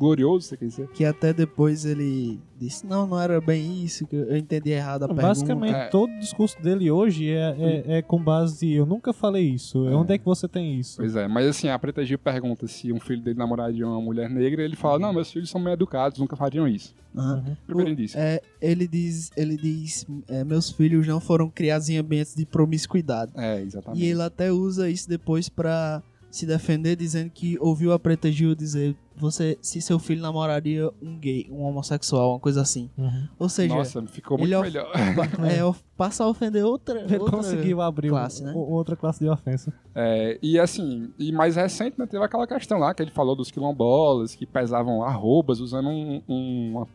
Glorioso, 0.00 0.48
você 0.48 0.56
quer 0.56 0.64
dizer? 0.64 0.88
Que 0.88 1.04
até 1.04 1.30
depois 1.34 1.84
ele 1.84 2.40
disse, 2.58 2.86
não, 2.86 3.06
não 3.06 3.20
era 3.20 3.38
bem 3.40 3.84
isso, 3.84 4.06
que 4.06 4.16
eu 4.16 4.34
entendi 4.36 4.70
errado 4.70 5.02
a 5.02 5.06
pergunta. 5.08 5.28
Basicamente, 5.28 5.74
É. 5.74 5.88
todo 5.88 6.10
o 6.10 6.18
discurso 6.18 6.60
dele 6.62 6.90
hoje 6.90 7.28
é, 7.30 7.54
é, 7.86 7.98
é 7.98 8.02
com 8.02 8.18
base 8.22 8.66
de 8.66 8.72
eu 8.72 8.86
nunca 8.86 9.12
falei 9.12 9.44
isso. 9.50 9.86
É. 9.86 9.94
Onde 9.94 10.14
é 10.14 10.18
que 10.18 10.24
você 10.24 10.48
tem 10.48 10.80
isso? 10.80 10.96
Pois 10.96 11.14
é, 11.16 11.28
mas 11.28 11.46
assim, 11.46 11.68
a 11.68 11.78
Preta 11.78 12.04
Gil 12.04 12.18
pergunta 12.18 12.66
se 12.66 12.90
um 12.90 12.98
filho 12.98 13.22
dele 13.22 13.38
namoraria 13.38 13.86
uma 13.86 14.00
mulher 14.00 14.30
negra, 14.30 14.62
ele 14.62 14.74
fala, 14.76 14.98
não, 14.98 15.12
meus 15.12 15.30
filhos 15.30 15.50
são 15.50 15.62
bem 15.62 15.74
educados, 15.74 16.18
nunca 16.18 16.34
fariam 16.34 16.66
isso. 16.66 16.94
Aham. 17.14 17.56
Primeiro 17.66 17.90
indício. 17.90 18.18
É, 18.18 18.40
ele 18.60 18.88
diz, 18.88 19.30
ele 19.36 19.56
diz 19.56 20.06
é, 20.28 20.42
meus 20.44 20.70
filhos 20.70 21.06
não 21.06 21.20
foram 21.20 21.50
criados 21.50 21.88
em 21.90 21.98
ambientes 21.98 22.34
de 22.34 22.46
promiscuidade. 22.46 23.32
É, 23.36 23.60
exatamente. 23.60 24.02
E 24.02 24.06
ele 24.06 24.22
até 24.22 24.50
usa 24.50 24.88
isso 24.88 25.08
depois 25.08 25.48
pra 25.48 26.02
se 26.30 26.46
defender, 26.46 26.94
dizendo 26.94 27.28
que 27.30 27.58
ouviu 27.60 27.92
a 27.92 27.98
Preta 27.98 28.30
Gil 28.30 28.54
dizer 28.54 28.94
você, 29.20 29.58
se 29.62 29.80
seu 29.80 29.98
filho 29.98 30.20
namoraria 30.22 30.90
um 31.02 31.18
gay, 31.18 31.46
um 31.50 31.62
homossexual, 31.62 32.30
uma 32.32 32.40
coisa 32.40 32.60
assim. 32.62 32.90
Uhum. 32.96 33.28
Ou 33.38 33.48
seja, 33.48 33.74
Nossa, 33.74 34.06
ficou 34.06 34.38
muito 34.38 34.54
of- 34.54 34.62
melhor. 34.62 34.90
é, 34.94 35.60
passa 35.96 36.24
a 36.24 36.28
ofender 36.28 36.64
outra. 36.64 37.00
Ele 37.02 37.18
outra 37.18 37.36
conseguiu 37.36 37.80
abrir 37.80 38.08
classe, 38.08 38.42
né? 38.42 38.52
outra 38.54 38.96
classe 38.96 39.20
de 39.20 39.28
ofensa. 39.28 39.72
É, 39.94 40.38
e 40.42 40.58
assim, 40.58 41.12
e 41.18 41.32
mais 41.32 41.56
recente, 41.56 41.98
né, 41.98 42.06
teve 42.06 42.24
aquela 42.24 42.46
questão 42.46 42.78
lá 42.78 42.92
que 42.94 43.02
ele 43.02 43.10
falou 43.10 43.34
dos 43.36 43.50
quilombolas 43.50 44.34
que 44.34 44.46
pesavam 44.46 45.02
arrobas 45.02 45.60
usando 45.60 45.88
um- 45.88 46.22
um- 46.28 46.70
uma, 46.76 46.86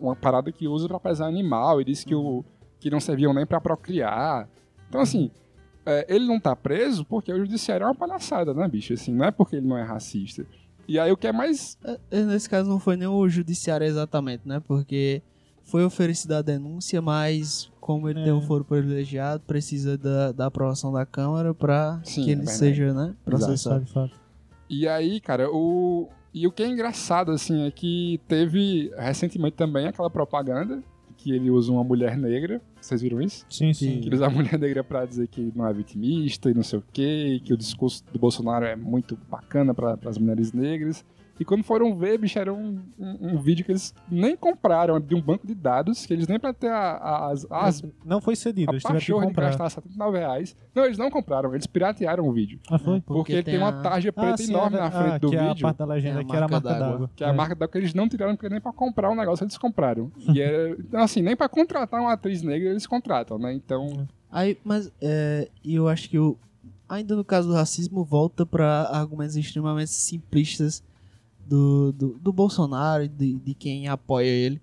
uma 0.00 0.16
parada 0.16 0.50
que 0.52 0.66
usa 0.68 0.86
pra 0.88 1.00
pesar 1.00 1.26
animal 1.26 1.80
e 1.80 1.84
disse 1.84 2.04
que, 2.04 2.14
o, 2.14 2.44
que 2.80 2.90
não 2.90 3.00
serviam 3.00 3.32
nem 3.32 3.46
pra 3.46 3.60
procriar. 3.60 4.48
Então, 4.88 5.00
assim, 5.00 5.30
é, 5.86 6.06
ele 6.14 6.26
não 6.26 6.38
tá 6.40 6.54
preso 6.56 7.04
porque 7.04 7.32
o 7.32 7.38
judiciário 7.38 7.84
é 7.84 7.86
uma 7.88 7.94
palhaçada, 7.94 8.54
né, 8.54 8.66
bicho? 8.68 8.92
Assim, 8.94 9.12
não 9.14 9.24
é 9.26 9.30
porque 9.30 9.56
ele 9.56 9.66
não 9.66 9.76
é 9.76 9.82
racista. 9.82 10.46
E 10.86 10.98
aí 10.98 11.10
o 11.10 11.16
que 11.16 11.26
é 11.26 11.32
mais. 11.32 11.78
É, 11.84 11.98
é, 12.10 12.22
Nesse 12.24 12.48
caso 12.48 12.68
não 12.68 12.78
foi 12.78 12.96
nem 12.96 13.08
o 13.08 13.28
judiciário 13.28 13.86
exatamente, 13.86 14.42
né? 14.46 14.60
Porque 14.66 15.22
foi 15.62 15.84
oferecida 15.84 16.38
a 16.38 16.42
denúncia, 16.42 17.00
mas 17.00 17.70
como 17.80 18.08
ele 18.08 18.20
É. 18.20 18.24
tem 18.24 18.32
um 18.32 18.42
foro 18.42 18.64
privilegiado, 18.64 19.42
precisa 19.46 19.96
da, 19.96 20.32
da 20.32 20.46
aprovação 20.46 20.92
da 20.92 21.04
Câmara 21.06 21.54
pra 21.54 22.00
Sim, 22.04 22.24
que 22.24 22.28
é 22.28 22.32
ele 22.32 22.36
verdade. 22.40 22.58
seja, 22.58 22.92
né, 22.94 23.14
processado. 23.24 23.84
E 24.68 24.86
aí, 24.88 25.20
cara, 25.20 25.50
o. 25.50 26.08
E 26.32 26.46
o 26.48 26.52
que 26.52 26.62
é 26.64 26.66
engraçado, 26.68 27.30
assim, 27.30 27.62
é 27.66 27.70
que 27.70 28.20
teve 28.26 28.90
recentemente 28.98 29.56
também 29.56 29.86
aquela 29.86 30.10
propaganda 30.10 30.82
que 31.16 31.30
ele 31.30 31.48
usa 31.50 31.70
uma 31.70 31.84
mulher 31.84 32.16
negra. 32.18 32.60
Vocês 32.84 33.00
viram 33.00 33.22
isso? 33.22 33.46
Sim, 33.48 33.72
sim. 33.72 34.00
Que 34.00 34.08
ele 34.08 34.14
usa 34.14 34.26
a 34.26 34.30
mulher 34.30 34.58
negra 34.58 34.84
pra 34.84 35.06
dizer 35.06 35.26
que 35.26 35.50
não 35.56 35.66
é 35.66 35.72
vitimista 35.72 36.50
e 36.50 36.54
não 36.54 36.62
sei 36.62 36.78
o 36.78 36.84
quê, 36.92 37.40
que 37.42 37.52
o 37.54 37.56
discurso 37.56 38.04
do 38.12 38.18
Bolsonaro 38.18 38.66
é 38.66 38.76
muito 38.76 39.18
bacana 39.30 39.72
para 39.72 39.98
as 40.04 40.18
mulheres 40.18 40.52
negras. 40.52 41.02
E 41.38 41.44
quando 41.44 41.64
foram 41.64 41.96
ver, 41.96 42.16
bicho, 42.18 42.38
era 42.38 42.52
um, 42.52 42.78
um, 42.98 43.34
um 43.34 43.38
vídeo 43.38 43.64
que 43.64 43.72
eles 43.72 43.92
nem 44.08 44.36
compraram, 44.36 45.00
de 45.00 45.14
um 45.14 45.20
banco 45.20 45.46
de 45.46 45.54
dados, 45.54 46.06
que 46.06 46.12
eles 46.12 46.28
nem 46.28 46.38
pra 46.38 46.52
ter 46.52 46.68
a- 46.70 46.92
a- 46.96 47.30
as, 47.32 47.46
as, 47.50 47.82
Não 48.04 48.20
foi 48.20 48.36
cedido, 48.36 48.70
a 48.70 48.74
eles 48.74 48.82
tiveram 48.82 49.00
que 49.00 49.04
pachorra 49.06 49.20
de 49.22 49.32
comprar. 49.32 49.46
gastar 49.48 49.70
79 49.70 50.18
reais. 50.18 50.56
Não, 50.74 50.84
eles 50.84 50.96
não 50.96 51.10
compraram, 51.10 51.52
eles 51.52 51.66
piratearam 51.66 52.28
o 52.28 52.32
vídeo. 52.32 52.60
Ah, 52.70 52.78
foi? 52.78 53.00
Porque, 53.00 53.32
ele 53.32 53.42
tem, 53.42 53.54
tem 53.54 53.62
uma 53.62 53.70
a- 53.80 53.82
tarja 53.82 54.12
preta 54.12 54.34
Ah, 54.34 54.36
sim, 54.36 54.52
enorme 54.52 54.76
é 54.76 54.80
na 54.80 54.90
frente 54.90 55.12
ah, 55.14 55.18
do 55.18 55.30
que 55.30 55.36
é 55.36 55.40
a 55.40 55.48
vídeo. 55.48 55.62
parte 55.62 55.76
da 55.78 55.84
legenda, 55.86 56.18
É 56.18 56.22
a 56.22 56.24
que 56.24 56.36
era 56.36 56.44
a 56.44 56.48
marca 56.48 56.68
d'água. 56.68 56.88
d'água. 56.88 57.10
Que 57.16 57.24
é 57.24 57.28
a 57.28 57.32
marca 57.32 57.54
da 57.56 57.66
que 57.68 57.78
eles 57.78 57.94
não 57.94 58.08
tiraram 58.08 58.36
porque 58.36 58.48
nem 58.48 58.60
pra 58.60 58.72
comprar 58.72 59.10
um 59.10 59.16
negócio 59.16 59.42
eles 59.44 59.58
compraram. 59.58 60.12
E 60.34 60.40
era, 60.40 60.70
então, 60.78 61.00
assim, 61.00 61.20
nem 61.20 61.34
pra 61.36 61.48
contratar 61.48 62.00
uma 62.00 62.12
atriz 62.12 62.42
negra 62.42 62.70
eles 62.70 62.86
contratam, 62.86 63.38
né? 63.38 63.52
Então, 63.52 64.06
Aí, 64.30 64.56
mas 64.64 64.90
é, 65.00 65.48
e 65.64 65.74
eu 65.74 65.88
acho 65.88 66.08
que 66.10 66.18
o, 66.18 66.36
ainda 66.88 67.14
no 67.16 67.24
caso 67.24 67.48
do 67.48 67.54
racismo 67.54 68.04
volta 68.04 68.44
pra 68.46 68.88
argumentos 68.92 69.36
extremamente 69.36 69.90
simplistas 69.90 70.82
do, 71.46 71.92
do, 71.92 72.18
do 72.20 72.32
Bolsonaro 72.32 73.04
e 73.04 73.08
de, 73.08 73.34
de 73.34 73.54
quem 73.54 73.88
apoia 73.88 74.26
ele. 74.28 74.60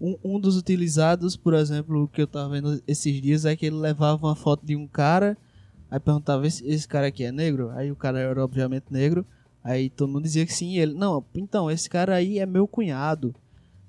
Um, 0.00 0.16
um 0.24 0.40
dos 0.40 0.56
utilizados, 0.56 1.36
por 1.36 1.52
exemplo, 1.54 2.08
que 2.08 2.22
eu 2.22 2.26
tava 2.26 2.48
vendo 2.50 2.80
esses 2.86 3.20
dias 3.20 3.44
é 3.44 3.54
que 3.54 3.66
ele 3.66 3.76
levava 3.76 4.26
uma 4.26 4.34
foto 4.36 4.64
de 4.64 4.74
um 4.74 4.86
cara, 4.86 5.36
aí 5.90 6.00
perguntava 6.00 6.46
esse, 6.46 6.66
esse 6.66 6.88
cara 6.88 7.08
aqui 7.08 7.24
é 7.24 7.30
negro? 7.32 7.70
Aí 7.70 7.90
o 7.92 7.96
cara 7.96 8.18
era 8.18 8.42
obviamente 8.42 8.84
negro, 8.90 9.26
aí 9.62 9.90
todo 9.90 10.08
mundo 10.10 10.22
dizia 10.22 10.46
que 10.46 10.54
sim, 10.54 10.70
e 10.70 10.78
ele, 10.78 10.94
não, 10.94 11.22
então 11.34 11.70
esse 11.70 11.90
cara 11.90 12.14
aí 12.14 12.38
é 12.38 12.46
meu 12.46 12.66
cunhado. 12.66 13.34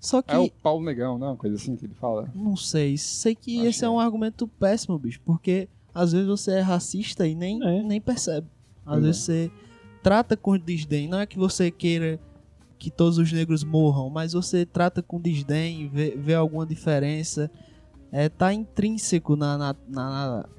Só 0.02 0.22
que 0.22 0.34
é 0.34 0.38
o 0.38 0.50
Paulo 0.50 0.84
Negão, 0.84 1.18
não? 1.20 1.28
Uma 1.28 1.36
coisa 1.38 1.56
assim 1.56 1.76
que 1.76 1.86
ele 1.86 1.94
fala. 1.94 2.28
não 2.34 2.58
sei. 2.58 2.98
Sei 2.98 3.36
que 3.36 3.60
Acho 3.60 3.68
esse 3.70 3.86
é 3.86 3.88
que 3.88 3.94
um 3.94 4.00
argumento 4.00 4.48
péssimo, 4.48 4.98
bicho. 4.98 5.22
Porque 5.24 5.70
às 5.94 6.12
vezes 6.12 6.28
você 6.28 6.54
é 6.54 6.60
racista 6.60 7.28
e 7.28 7.36
nem, 7.36 7.64
É. 7.64 7.84
nem 7.84 8.02
percebe. 8.02 8.48
Às 8.84 8.94
Pois 8.94 8.98
é. 8.98 9.02
vezes 9.06 9.22
você 9.22 9.52
trata 10.02 10.36
com 10.36 10.58
desdém. 10.58 11.08
Não 11.08 11.20
é 11.20 11.28
que 11.28 11.38
você 11.38 11.70
queira 11.70 12.20
que 12.82 12.90
todos 12.90 13.20
os 13.20 13.32
negros 13.32 13.64
morram, 13.64 14.10
mas 14.10 14.34
você 14.34 14.66
trata 14.66 15.04
com 15.04 15.22
desdém, 15.22 15.88
vê, 15.88 16.18
vê 16.18 16.34
alguma 16.34 16.66
diferença. 16.66 17.52
É, 18.12 18.28
tá 18.28 18.52
intrínseco 18.52 19.36
na, 19.36 19.56
na, 19.56 19.76
na, 19.88 20.50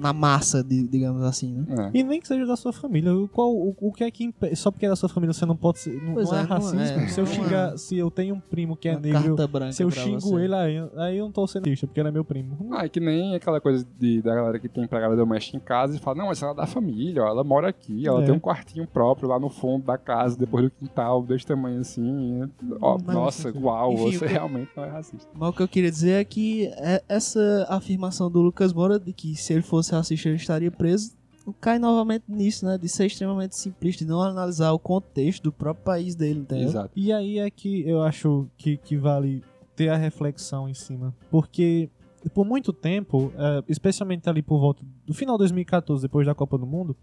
na- 0.00 0.12
massa, 0.12 0.62
de- 0.64 0.86
digamos 0.88 1.22
assim, 1.22 1.54
né? 1.68 1.90
É. 1.94 1.98
E 1.98 2.02
nem 2.02 2.20
que 2.20 2.26
seja 2.28 2.46
da 2.46 2.56
sua 2.56 2.72
família. 2.72 3.14
O, 3.14 3.28
qual, 3.28 3.50
o, 3.54 3.74
o 3.80 3.92
que 3.92 4.04
é 4.04 4.10
que 4.10 4.24
impe- 4.24 4.54
Só 4.56 4.70
porque 4.70 4.86
é 4.86 4.88
da 4.88 4.96
sua 4.96 5.08
família 5.08 5.32
você 5.32 5.46
não 5.46 5.56
pode 5.56 5.78
ser. 5.78 5.94
Não, 6.02 6.14
não 6.14 6.20
é, 6.20 6.24
é, 6.24 6.42
não 6.42 6.44
racismo. 6.48 6.80
é, 6.80 7.08
se 7.08 7.20
eu 7.20 7.24
é. 7.24 7.26
xingar. 7.26 7.78
Se 7.78 7.96
eu 7.96 8.10
tenho 8.10 8.34
um 8.34 8.40
primo 8.40 8.76
que 8.76 8.88
é 8.88 8.92
Uma 8.92 9.00
negro. 9.00 9.36
Se 9.72 9.82
eu 9.82 9.88
pra 9.88 10.02
xingo 10.02 10.20
você. 10.20 10.44
ele, 10.44 10.54
aí, 10.54 10.76
aí 10.96 11.18
eu 11.18 11.24
não 11.26 11.32
tô 11.32 11.46
sendo 11.46 11.64
racista, 11.66 11.86
porque 11.86 12.00
ele 12.00 12.08
é 12.08 12.12
meu 12.12 12.24
primo. 12.24 12.56
Ah, 12.72 12.84
é 12.84 12.88
que 12.88 13.00
nem 13.00 13.34
aquela 13.34 13.60
coisa 13.60 13.86
de, 13.98 14.20
da 14.22 14.34
galera 14.34 14.58
que 14.58 14.68
tem 14.68 14.84
empregada 14.84 15.14
doméstica 15.16 15.56
em 15.56 15.60
casa 15.60 15.96
e 15.96 15.98
fala, 15.98 16.16
não, 16.18 16.26
mas 16.26 16.42
ela 16.42 16.52
é 16.52 16.56
da 16.56 16.66
família, 16.66 17.22
ó, 17.22 17.28
ela 17.28 17.44
mora 17.44 17.68
aqui, 17.68 18.06
ela 18.06 18.22
É. 18.22 18.26
tem 18.26 18.34
um 18.34 18.40
quartinho 18.40 18.86
próprio 18.86 19.28
lá 19.28 19.38
no 19.38 19.48
fundo 19.50 19.84
da 19.84 19.98
casa, 19.98 20.36
depois 20.36 20.64
do 20.64 20.70
quintal, 20.70 21.22
desse 21.22 21.46
tamanho 21.46 21.80
assim. 21.80 22.48
Ó, 22.80 22.98
nossa, 22.98 23.52
uau, 23.56 23.92
Enfim, 23.94 24.12
você 24.18 24.26
que- 24.26 24.32
realmente 24.32 24.70
não 24.76 24.84
é 24.84 24.88
racista. 24.88 25.28
Mas 25.34 25.48
o 25.48 25.52
que 25.52 25.62
eu 25.62 25.68
queria 25.68 25.90
dizer 25.90 26.12
é 26.20 26.24
que 26.24 26.66
é- 26.76 27.02
essa 27.08 27.66
afirmação 27.68 28.30
do 28.30 28.40
Lucas 28.40 28.72
Moura 28.72 28.98
de 28.98 29.12
que 29.12 29.34
se 29.36 29.52
ele 29.52 29.62
fosse 29.62 29.89
racista 29.96 30.28
ele 30.28 30.36
estaria 30.36 30.70
preso 30.70 31.18
cai 31.60 31.78
novamente 31.78 32.24
nisso, 32.28 32.66
né? 32.66 32.76
De 32.78 32.88
ser 32.88 33.06
extremamente 33.06 33.56
simplista, 33.56 34.04
de 34.04 34.10
não 34.10 34.20
analisar 34.20 34.72
o 34.72 34.78
contexto 34.78 35.44
do 35.44 35.52
próprio 35.52 35.84
país 35.84 36.14
dele, 36.14 36.40
entendeu? 36.40 36.68
Exato. 36.68 36.90
E 36.94 37.12
aí 37.12 37.38
é 37.38 37.50
que 37.50 37.88
eu 37.88 38.02
acho 38.02 38.48
que, 38.56 38.76
que 38.76 38.96
vale 38.96 39.42
ter 39.74 39.88
a 39.88 39.96
reflexão 39.96 40.68
em 40.68 40.74
cima. 40.74 41.14
Porque 41.30 41.88
por 42.34 42.44
muito 42.44 42.72
tempo, 42.72 43.32
eh, 43.36 43.64
especialmente 43.68 44.28
ali 44.28 44.42
por 44.42 44.60
volta 44.60 44.84
do 45.06 45.14
final 45.14 45.36
de 45.36 45.40
2014, 45.40 46.02
depois 46.02 46.26
da 46.26 46.34
Copa 46.34 46.58
do 46.58 46.66
Mundo, 46.66 46.94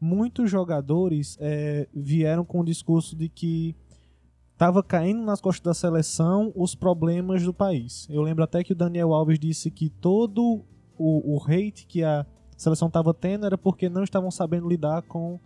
muitos 0.00 0.50
jogadores 0.50 1.36
eh, 1.40 1.86
vieram 1.94 2.44
com 2.44 2.60
o 2.60 2.64
discurso 2.64 3.14
de 3.14 3.28
que 3.28 3.76
estava 4.52 4.82
caindo 4.82 5.22
nas 5.22 5.40
costas 5.40 5.62
da 5.62 5.74
seleção 5.74 6.52
os 6.54 6.74
problemas 6.74 7.42
do 7.42 7.52
país. 7.52 8.06
Eu 8.08 8.22
lembro 8.22 8.44
até 8.44 8.64
que 8.64 8.72
o 8.72 8.76
Daniel 8.76 9.12
Alves 9.12 9.38
disse 9.38 9.70
que 9.70 9.90
todo 9.90 10.64
o, 11.02 11.36
o 11.36 11.42
hate 11.42 11.86
que 11.86 12.02
a 12.02 12.24
seleção 12.56 12.88
estava 12.88 13.12
tendo 13.12 13.46
era 13.46 13.58
porque 13.58 13.88
não 13.88 14.04
estavam 14.04 14.30
sabendo 14.30 14.68
lidar 14.68 15.02
com 15.02 15.38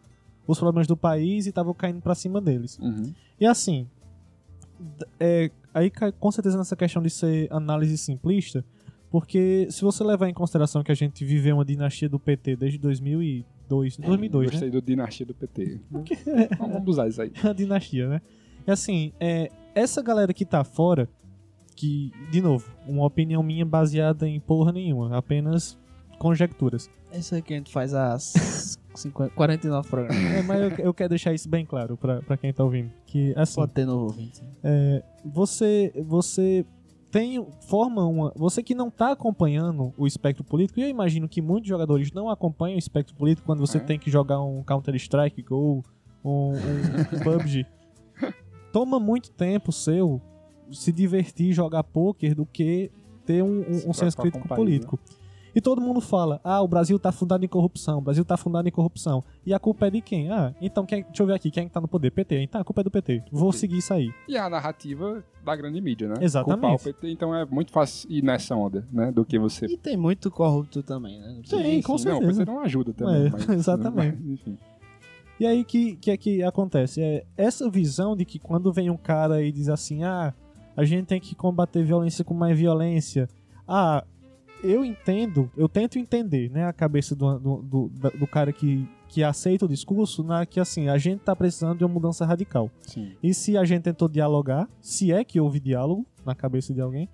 os 0.47 0.59
problemas 0.59 0.87
do 0.87 0.97
país 0.97 1.47
e 1.47 1.49
estavam 1.49 1.75
caindo 1.75 2.01
para 2.01 2.15
cima 2.15 2.41
deles. 2.41 2.79
Uhum. 2.79 3.13
E 3.41 3.47
assim, 3.47 3.89
é, 5.19 5.51
aí 5.73 5.91
cai 5.91 6.13
com 6.13 6.31
certeza 6.31 6.59
nessa 6.59 6.77
questão 6.77 7.03
de 7.03 7.11
ser 7.11 7.49
análise 7.51 7.97
simplista, 7.97 8.65
porque 9.11 9.67
se 9.71 9.83
você 9.83 10.05
levar 10.05 10.29
em 10.29 10.35
consideração 10.35 10.83
que 10.83 10.93
a 10.93 10.95
gente 10.95 11.25
viveu 11.25 11.57
uma 11.57 11.65
dinastia 11.65 12.09
do 12.09 12.19
PT 12.19 12.57
desde 12.57 12.79
2002, 12.79 13.57
2002, 13.69 14.47
né? 14.47 14.53
Gostei 14.53 14.71
do 14.71 14.81
Dinastia 14.81 15.27
do 15.27 15.35
PT. 15.35 15.81
Vamos 16.59 16.87
usar 16.87 17.09
isso 17.09 17.21
aí. 17.21 17.33
a 17.43 17.53
dinastia, 17.53 18.09
né? 18.09 18.23
E 18.67 18.71
assim, 18.71 19.13
é, 19.19 19.51
essa 19.75 20.03
galera 20.03 20.33
que 20.33 20.45
tá 20.45 20.65
fora, 20.65 21.09
que, 21.77 22.11
de 22.31 22.41
novo, 22.41 22.67
uma 22.89 23.05
opinião 23.05 23.43
minha 23.43 23.65
baseada 23.65 24.27
em 24.29 24.41
porra 24.41 24.73
nenhuma, 24.73 25.17
apenas 25.17 25.79
conjecturas. 26.19 26.91
Isso 27.13 27.35
é 27.35 27.41
que 27.43 27.53
a 27.55 27.57
gente 27.59 27.71
faz 27.73 27.93
às 27.95 28.79
50, 28.97 29.35
49 29.35 29.89
programas. 29.89 30.17
É, 30.25 30.43
mas 30.43 30.61
eu, 30.79 30.87
eu 30.87 30.95
quero 30.95 31.11
deixar 31.11 31.33
isso 31.35 31.49
bem 31.49 31.65
claro 31.67 31.97
pra, 31.97 32.23
pra 32.23 32.37
quem 32.37 32.53
tá 32.53 32.65
ouvindo. 32.65 32.91
Que, 33.07 33.35
assim, 33.37 33.57
Pode 33.57 33.73
ter 33.73 33.85
novo 33.85 34.05
ouvinte. 34.07 34.43
é, 34.65 35.03
você 35.25 35.93
você 36.07 36.65
tem 37.11 37.47
forma 37.69 38.05
uma 38.07 38.33
você 38.35 38.63
que 38.63 38.75
não 38.75 38.89
está 38.89 39.13
acompanhando 39.13 39.93
o 39.97 40.07
espectro 40.07 40.43
político 40.45 40.81
e 40.81 40.83
eu 40.83 40.89
imagino 40.89 41.29
que 41.29 41.41
muitos 41.41 41.69
jogadores 41.69 42.11
não 42.13 42.29
acompanham 42.29 42.77
o 42.77 42.79
espectro 42.79 43.15
político 43.15 43.47
quando 43.47 43.61
você 43.61 43.77
É. 43.79 43.81
tem 43.81 43.99
que 43.99 44.11
jogar 44.11 44.41
um 44.43 44.63
Counter 44.63 44.95
Strike 44.97 45.45
ou 45.51 45.85
um, 46.25 46.53
um 46.55 46.57
PUBG 47.23 47.65
toma 48.73 48.99
muito 48.99 49.31
tempo 49.31 49.71
seu 49.73 50.21
se 50.73 50.93
divertir 50.93 51.53
jogar 51.53 51.83
poker 51.85 52.35
do 52.35 52.45
que 52.47 52.91
ter 53.25 53.43
um, 53.43 53.61
um- 53.61 53.91
um 53.91 53.93
senso 53.93 54.17
crítico 54.17 54.47
o 54.47 54.51
né? 54.51 54.57
político 54.57 54.99
e 55.55 55.61
todo 55.61 55.81
mundo 55.81 56.03
fala, 56.03 56.39
ah, 56.45 56.61
o 56.61 56.69
Brasil 56.69 56.99
tá 56.99 57.11
fundado 57.11 57.43
em 57.43 57.49
corrupção, 57.49 57.97
o 57.97 58.01
Brasil 58.03 58.23
tá 58.27 58.37
fundado 58.37 58.69
em 58.69 58.71
corrupção. 58.71 59.25
E 59.45 59.55
a 59.55 59.59
culpa 59.59 59.87
é 59.87 59.91
de 59.91 60.03
quem? 60.03 60.31
Ah, 60.31 60.55
então 60.61 60.85
quem, 60.85 61.03
deixa 61.03 61.23
eu 61.23 61.27
ver 61.27 61.33
aqui, 61.33 61.51
quem 61.51 61.63
é 61.63 61.67
que 61.67 61.73
tá 61.73 61.81
no 61.81 61.89
poder? 61.89 62.11
PT. 62.11 62.43
Então 62.43 62.61
a 62.61 62.65
culpa 62.65 62.83
é 62.83 62.85
do 62.85 62.91
PT. 62.91 63.23
Vou 63.33 63.51
seguir 63.53 63.79
isso 63.79 63.95
aí. 63.95 64.11
E 64.29 64.37
a 64.37 64.51
narrativa 64.51 65.25
da 65.43 65.57
grande 65.57 65.81
mídia, 65.81 66.09
né? 66.09 66.17
Exatamente. 66.21 66.61
Culpar 66.61 66.75
o 66.75 66.79
PT, 66.79 67.11
então 67.11 67.35
é 67.35 67.47
muito 67.47 67.73
fácil 67.73 68.07
ir 68.13 68.23
nessa 68.23 68.55
onda, 68.55 68.87
né? 68.93 69.11
Do 69.11 69.25
que 69.25 69.39
você... 69.39 69.65
E 69.65 69.79
tem 69.79 69.97
muito 69.97 70.31
corrupto 70.31 70.83
também, 70.83 71.19
né? 71.19 71.41
Tem, 71.49 71.81
com 71.81 71.93
Não, 71.93 71.97
o 71.97 71.99
certeza. 72.01 72.41
PT 72.45 72.51
não 72.53 72.61
ajuda 72.61 72.93
também. 72.93 73.27
É, 73.29 73.31
mas- 73.31 73.49
exatamente. 73.49 74.19
mas, 74.21 74.31
enfim. 74.33 74.59
E 75.41 75.47
aí 75.47 75.65
que 75.65 75.97
que 75.97 76.11
é 76.11 76.17
que 76.19 76.43
acontece? 76.43 77.01
É 77.01 77.25
essa 77.35 77.71
visão 77.71 78.15
de 78.15 78.27
que 78.27 78.39
quando 78.39 78.71
vem 78.75 78.91
um 78.91 78.97
cara 78.99 79.43
e 79.43 79.51
diz 79.51 79.69
assim: 79.71 80.03
"Ah, 80.05 80.35
a 80.77 80.85
gente 80.85 81.07
tem 81.07 81.21
que 81.21 81.35
combater 81.35 81.83
violência 81.85 82.25
com 82.25 82.35
mais 82.35 82.59
violência". 82.59 83.29
Ah, 83.67 84.05
eu 84.63 84.85
entendo, 84.85 85.51
eu 85.57 85.69
tento 85.69 85.99
entender, 85.99 86.51
né, 86.51 86.65
a 86.67 86.73
cabeça 86.73 87.15
do, 87.15 87.39
do, 87.39 87.57
do, 87.63 87.91
do 88.19 88.27
cara 88.27 88.53
que, 88.53 88.89
que 89.09 89.23
aceita 89.23 89.65
o 89.65 89.69
discurso, 89.69 90.23
na 90.23 90.47
que 90.47 90.59
assim, 90.59 90.89
a 90.89 90.99
gente 90.99 91.21
tá 91.21 91.37
precisando 91.37 91.79
de 91.79 91.85
uma 91.85 91.93
mudança 91.93 92.25
radical. 92.25 92.71
Sim. 92.83 93.13
E 93.23 93.35
se 93.35 93.57
a 93.57 93.65
gente 93.65 93.83
tentou 93.83 94.09
dialogar, 94.09 94.69
se 94.81 95.13
é 95.13 95.25
que 95.25 95.41
houve 95.41 95.61
diálogo 95.61 96.07
na 96.25 96.35
cabeça 96.35 96.73
de 96.73 96.81
alguém, 96.81 97.09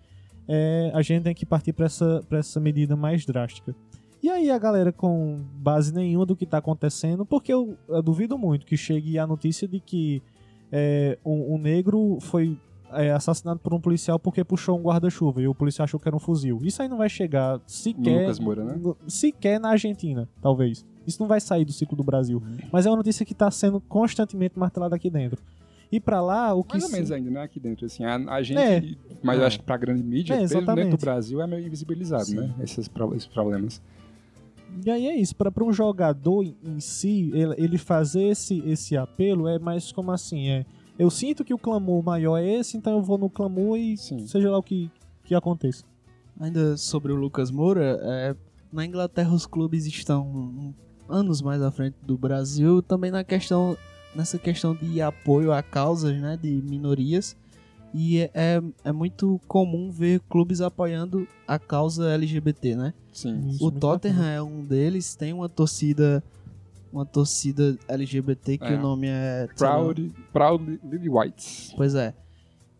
é, 0.49 0.91
a 0.95 1.03
gente 1.03 1.25
tem 1.25 1.35
que 1.35 1.47
partir 1.47 1.73
para 1.73 1.87
essa, 1.87 2.25
pra 2.29 2.39
essa 2.39 2.61
medida 2.61 2.97
mais 2.97 3.25
drástica. 3.25 3.75
E 4.23 4.31
aí 4.31 4.51
a 4.51 4.59
galera 4.59 4.93
com 4.93 5.41
base 5.55 5.93
nenhuma 5.93 6.25
do 6.25 6.37
que 6.37 6.47
tá 6.47 6.59
acontecendo, 6.59 7.27
porque 7.27 7.53
eu, 7.53 7.77
eu 7.89 8.03
duvido 8.03 8.39
muito 8.39 8.65
que 8.65 8.77
chegue 8.77 9.19
a 9.19 9.27
notícia 9.27 9.67
de 9.67 9.81
que 9.81 10.23
é, 10.71 11.19
um, 11.25 11.55
um 11.55 11.59
negro 11.59 12.19
foi 12.21 12.57
é, 12.95 13.11
assassinado 13.13 13.61
por 13.61 13.73
um 13.75 13.81
policial 13.81 14.19
porque 14.19 14.43
puxou 14.45 14.79
um 14.79 14.83
guarda-chuva 14.83 15.41
e 15.43 15.49
o 15.49 15.55
policial 15.55 15.85
achou 15.85 15.99
que 16.01 16.09
era 16.09 16.17
um 16.17 16.21
fuzil. 16.21 16.59
Isso 16.63 16.81
aí 16.83 16.89
não 16.89 16.97
vai 16.99 17.09
chegar 17.09 17.61
sequer, 17.67 18.21
Lucas 18.23 18.39
Moura, 18.39 18.65
né? 18.65 18.81
sequer 19.07 19.59
na 19.61 19.71
Argentina, 19.71 20.29
talvez. 20.41 20.85
Isso 21.07 21.21
não 21.21 21.27
vai 21.29 21.41
sair 21.41 21.65
do 21.65 21.73
ciclo 21.73 21.97
do 21.97 22.05
Brasil. 22.05 22.39
Uhum. 22.45 22.57
Mas 22.73 22.87
é 22.87 22.91
uma 22.91 22.97
notícia 22.97 23.27
que 23.27 23.35
tá 23.35 23.51
sendo 23.51 23.81
constantemente 23.81 24.59
martelada 24.59 24.95
aqui 24.97 25.11
dentro. 25.11 25.41
E 25.91 26.01
pra 26.01 26.23
lá, 26.23 26.55
o 26.55 26.63
que 26.65 26.73
Mais 26.75 26.85
ou 26.85 26.91
menos 26.91 27.11
ainda, 27.13 27.31
né? 27.31 27.43
Aqui 27.43 27.61
dentro, 27.61 27.85
assim. 27.85 28.03
A, 28.05 28.15
a 28.17 28.43
gente. 28.43 28.59
É. 28.59 28.83
Mas 29.23 29.37
eu 29.37 29.45
É. 29.45 29.47
acho 29.47 29.59
que 29.59 29.65
pra 29.65 29.77
grande 29.77 30.03
mídia, 30.03 30.35
É, 30.35 30.47
dentro 30.47 30.97
do. 30.97 30.97
Brasil, 30.97 31.43
é 31.43 31.47
meio 31.47 31.67
invisibilizado, 31.67 32.25
Sim. 32.25 32.37
né? 32.37 32.55
Esses, 32.63 32.89
esses 33.15 33.27
problemas. 33.27 33.83
E 34.87 34.91
aí 34.91 35.07
é 35.07 35.15
isso, 35.17 35.37
para 35.37 35.53
um 35.63 35.71
jogador 35.73 36.45
em- 36.45 36.57
em 36.65 36.81
si, 36.81 37.31
ele, 37.35 37.55
ele 37.59 37.77
fazer 37.79 38.23
esse, 38.23 38.61
esse 38.67 38.97
apelo 38.97 39.47
é 39.47 39.59
mais 39.59 39.93
como 39.93 40.11
assim, 40.11 40.49
é, 40.49 40.65
eu 40.99 41.11
sinto 41.11 41.45
que 41.45 41.55
o 41.55 41.59
clamor 41.59 42.03
maior 42.03 42.39
é 42.39 42.47
esse, 42.47 42.77
então 42.77 42.95
eu 42.95 43.03
vou 43.03 43.19
no 43.19 43.31
clamor 43.31 43.79
e 43.79 43.97
Sim. 43.97 44.27
seja 44.27 44.51
lá 44.51 44.59
o 44.59 44.63
que, 44.63 44.91
que 45.25 45.35
aconteça. 45.35 45.85
Ainda 46.39 46.77
sobre 46.77 47.13
o 47.13 47.17
Lucas 47.17 47.51
Moura, 47.51 47.99
é, 48.03 48.37
na 48.73 48.85
Inglaterra 48.85 49.33
os 49.33 49.47
clubes 49.47 49.87
estão 49.87 50.75
anos 51.09 51.43
mais 51.43 51.63
à 51.63 51.71
frente 51.71 51.97
do 52.03 52.17
Brasil, 52.17 52.83
também 52.83 53.11
na 53.11 53.23
questão 53.23 53.77
nessa 54.15 54.39
questão 54.39 54.75
de 54.75 55.01
apoio 55.01 55.53
a 55.53 55.63
causas, 55.63 56.21
né, 56.21 56.39
de 56.41 56.63
minorias. 56.63 57.37
E 57.95 58.21
é, 58.21 58.31
é, 58.35 58.63
é 58.85 58.93
muito 58.93 59.39
comum 59.47 59.91
ver 59.91 60.21
clubes 60.21 60.63
apoiando 60.63 61.29
a 61.47 61.59
causa 61.59 62.11
LGBT, 62.11 62.75
né? 62.75 62.95
Sim. 63.13 63.35
O 63.35 63.65
muito 63.65 63.73
Tottenham 63.73 64.17
bacana. 64.17 64.33
é 64.33 64.43
um 64.43 64.65
deles, 64.65 65.15
tem 65.15 65.33
uma 65.33 65.49
torcida 65.49 66.25
uma 66.93 67.07
torcida 67.07 67.79
LGBT 67.89 68.59
que 68.59 68.65
É. 68.65 68.75
o 68.77 68.81
nome 68.81 69.07
é 69.07 69.49
lá, 69.49 69.55
Proud, 69.57 70.15
Proud 70.33 70.81
Lily 70.85 71.09
Whites. 71.09 71.73
Pois 71.77 71.95
é. 71.95 72.15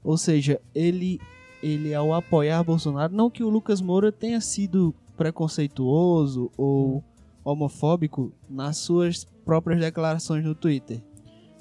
Ou 0.05 0.19
seja, 0.19 0.61
ele, 0.75 1.21
ele 1.63 1.95
ao 1.95 2.13
apoiar 2.13 2.63
Bolsonaro, 2.63 3.15
não 3.15 3.31
que 3.31 3.43
o 3.43 3.49
Lucas 3.49 3.81
Moura 3.81 4.11
tenha 4.13 4.41
sido 4.41 4.95
preconceituoso 5.17 6.51
ou 6.57 7.03
homofóbico 7.45 8.33
nas 8.49 8.77
suas 8.79 9.25
próprias 9.45 9.81
declarações 9.81 10.45
no 10.45 10.55
Twitter, 10.55 11.01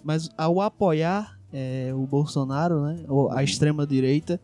mas 0.03 0.29
ao 0.37 0.61
apoiar 0.61 1.39
é, 1.53 1.91
o 1.93 2.05
Bolsonaro, 2.05 2.81
né, 2.83 3.03
ou 3.07 3.31
a 3.31 3.43
extrema 3.43 3.85
direita, 3.85 4.39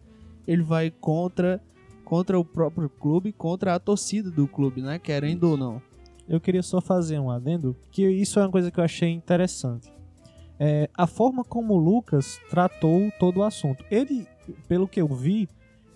ele 0.48 0.64
vai 0.64 0.90
contra 0.92 1.62
contra 2.04 2.40
o 2.40 2.46
próprio 2.46 2.88
clube, 2.90 3.34
contra 3.34 3.76
a 3.76 3.80
torcida 3.80 4.32
do 4.32 4.48
clube, 4.48 4.82
né, 4.82 4.98
querendo 4.98 5.44
ou 5.44 5.58
não. 5.58 5.82
Eu 6.28 6.40
queria 6.42 6.64
só 6.64 6.82
fazer 6.82 7.20
um 7.20 7.30
adendo, 7.30 7.76
que 7.92 8.08
isso 8.08 8.40
é 8.40 8.44
uma 8.44 8.52
coisa 8.52 8.70
que 8.70 8.80
eu 8.80 8.84
achei 8.84 9.10
interessante. 9.10 9.92
É, 10.60 10.90
a 10.94 11.06
forma 11.06 11.44
como 11.44 11.76
o 11.76 11.78
Lucas 11.78 12.40
tratou 12.50 13.12
todo 13.20 13.38
o 13.38 13.44
assunto. 13.44 13.86
Ele, 13.90 14.28
pelo 14.68 14.88
que 14.88 15.00
eu 15.00 15.08
vi, 15.08 15.48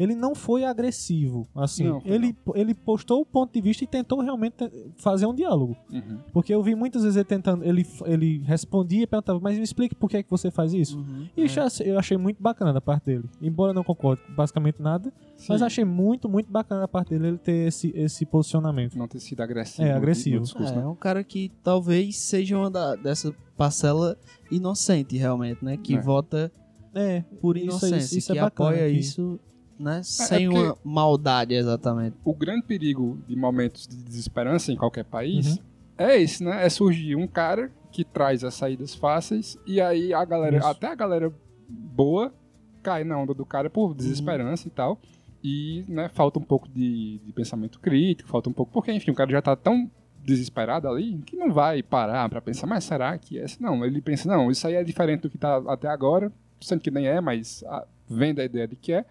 ele 0.02 0.16
não 0.16 0.34
foi 0.34 0.64
agressivo. 0.64 1.48
Assim, 1.56 1.84
Não, 1.84 2.02
ele, 2.06 2.36
ele 2.56 2.74
postou 2.74 3.22
o 3.22 3.26
ponto 3.26 3.54
de 3.54 3.62
vista 3.62 3.84
e 3.84 3.88
tentou 3.88 4.20
realmente 4.22 4.56
fazer 4.98 5.26
um 5.26 5.34
diálogo. 5.34 5.76
Uhum. 5.92 6.18
Porque 6.34 6.54
eu 6.54 6.62
vi 6.64 6.74
muitas 6.76 7.04
vezes 7.04 7.16
ele 7.18 7.26
tentando, 7.26 7.64
ele, 7.64 7.86
ele 8.06 8.40
respondia 8.46 9.04
e 9.04 9.08
perguntava, 9.08 9.40
mas 9.40 9.58
me 9.58 9.64
explique 9.64 9.94
por 9.94 10.10
que, 10.10 10.18
é 10.18 10.24
que 10.24 10.30
você 10.30 10.50
faz 10.50 10.74
isso. 10.74 11.04
E 11.36 11.44
isso 11.46 11.60
eu 11.84 12.00
achei 12.00 12.18
muito 12.18 12.42
bacana 12.42 12.74
da 12.74 12.82
parte 12.82 13.06
dele. 13.06 13.30
Embora 13.42 13.72
eu 13.72 13.76
não 13.76 13.84
concorde 13.84 14.22
com 14.22 14.34
basicamente 14.34 14.82
nada, 14.82 15.14
mas 15.48 15.60
Sim. 15.60 15.66
achei 15.66 15.86
muito, 15.86 16.28
muito 16.30 16.52
bacana 16.52 16.82
da 16.82 16.88
parte 16.88 17.10
dele 17.10 17.28
ele 17.30 17.38
ter 17.38 17.68
esse, 17.68 17.92
esse 17.96 18.26
posicionamento. 18.26 18.98
Não 18.98 19.08
ter 19.08 19.20
sido 19.20 19.42
agressivo. 19.42 19.88
É, 19.88 19.92
agressivo. 19.94 20.38
no 20.38 20.44
discurso, 20.44 20.74
É, 20.74 20.76
né? 20.78 20.82
é 20.84 20.88
um 20.88 20.96
cara 20.96 21.24
que 21.24 21.52
talvez 21.64 22.18
seja 22.18 22.58
uma 22.58 22.70
da- 22.72 22.96
dessa 22.96 23.34
parcela 23.58 24.18
inocente, 24.50 25.18
realmente, 25.18 25.64
né? 25.64 25.78
Que 25.78 25.96
É. 25.96 26.02
vota 26.02 26.52
É, 26.94 27.22
por 27.40 27.56
Isso 27.56 27.64
é- 27.66 27.70
inocência, 27.70 28.18
isso 28.18 28.32
é 28.34 28.36
que 28.36 28.42
bacana 28.42 28.70
apoia 28.72 28.90
que- 28.92 29.00
isso, 29.00 29.40
né? 29.82 30.02
sem 30.04 30.50
porque- 30.50 30.60
uma 30.64 30.78
maldade, 30.84 31.54
exatamente. 31.54 32.16
O 32.24 32.34
grande 32.34 32.64
perigo 32.64 33.20
de 33.28 33.36
momentos 33.36 33.88
de 33.88 33.96
desesperança 33.98 34.72
em 34.72 34.76
qualquer 34.76 35.04
país 35.06 35.58
Uhum. 35.58 35.64
é 35.98 36.22
esse, 36.22 36.44
né? 36.44 36.66
É 36.66 36.70
surgir 36.70 37.16
um 37.16 37.28
cara 37.28 37.72
que 37.92 38.04
traz 38.06 38.44
as 38.44 38.54
saídas 38.54 38.96
fáceis 38.96 39.58
e 39.66 39.82
aí 39.82 40.14
a 40.14 40.24
galera, 40.24 40.58
Isso. 40.58 40.68
até 40.68 40.88
a 40.88 40.96
galera 40.96 41.34
boa, 41.68 42.34
cai 42.82 43.04
na 43.04 43.18
onda 43.18 43.34
do 43.34 43.46
cara 43.46 43.70
por 43.70 43.94
desesperança 43.94 44.68
e 44.68 44.72
tal. 44.72 45.00
E, 45.44 45.84
né, 45.88 46.08
falta 46.14 46.38
um 46.38 46.44
pouco 46.44 46.70
de, 46.70 47.18
de 47.26 47.32
pensamento 47.34 47.80
crítico, 47.80 48.30
falta 48.30 48.50
um 48.50 48.54
pouco. 48.54 48.72
Porque, 48.72 48.92
enfim, 48.92 49.10
o 49.12 49.16
cara 49.16 49.32
já 49.32 49.42
tá 49.42 49.56
tão 49.56 49.90
desesperado 50.24 50.88
ali 50.88 51.18
que 51.26 51.36
não 51.36 51.52
vai 51.52 51.82
parar 51.82 52.30
pra 52.30 52.40
pensar, 52.40 52.68
mas 52.68 52.84
será 52.84 53.18
que 53.18 53.40
é? 53.40 53.46
Não, 53.60 53.84
ele 53.84 54.00
pensa, 54.02 54.30
não, 54.30 54.52
isso 54.52 54.68
aí 54.68 54.76
é 54.76 54.84
diferente 54.84 55.22
do 55.22 55.30
que 55.32 55.38
tá 55.40 55.58
até 55.68 55.88
agora, 55.88 56.32
sendo 56.60 56.80
que 56.82 56.92
nem 56.92 57.08
é, 57.08 57.20
mas 57.20 57.64
ah, 57.68 57.86
vem 58.08 58.34
da 58.36 58.44
ideia 58.46 58.68
de 58.68 58.76
que 58.76 58.94
é, 58.94 59.04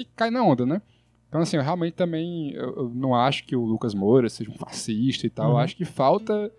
e 0.00 0.04
cai 0.04 0.30
na 0.30 0.42
onda, 0.42 0.66
né? 0.66 0.82
Então, 1.28 1.40
assim, 1.40 1.56
eu 1.56 1.62
realmente 1.62 1.94
também 1.94 2.50
eu, 2.52 2.76
eu 2.76 2.92
não 2.92 3.14
acho 3.14 3.44
que 3.44 3.54
o 3.54 3.64
Lucas 3.64 3.94
Moura 3.94 4.28
seja 4.28 4.50
um 4.50 4.54
fascista 4.54 5.26
e 5.26 5.30
tal. 5.30 5.52
Uhum. 5.52 5.58
acho 5.58 5.76
que 5.76 5.84
falta, 5.84 6.50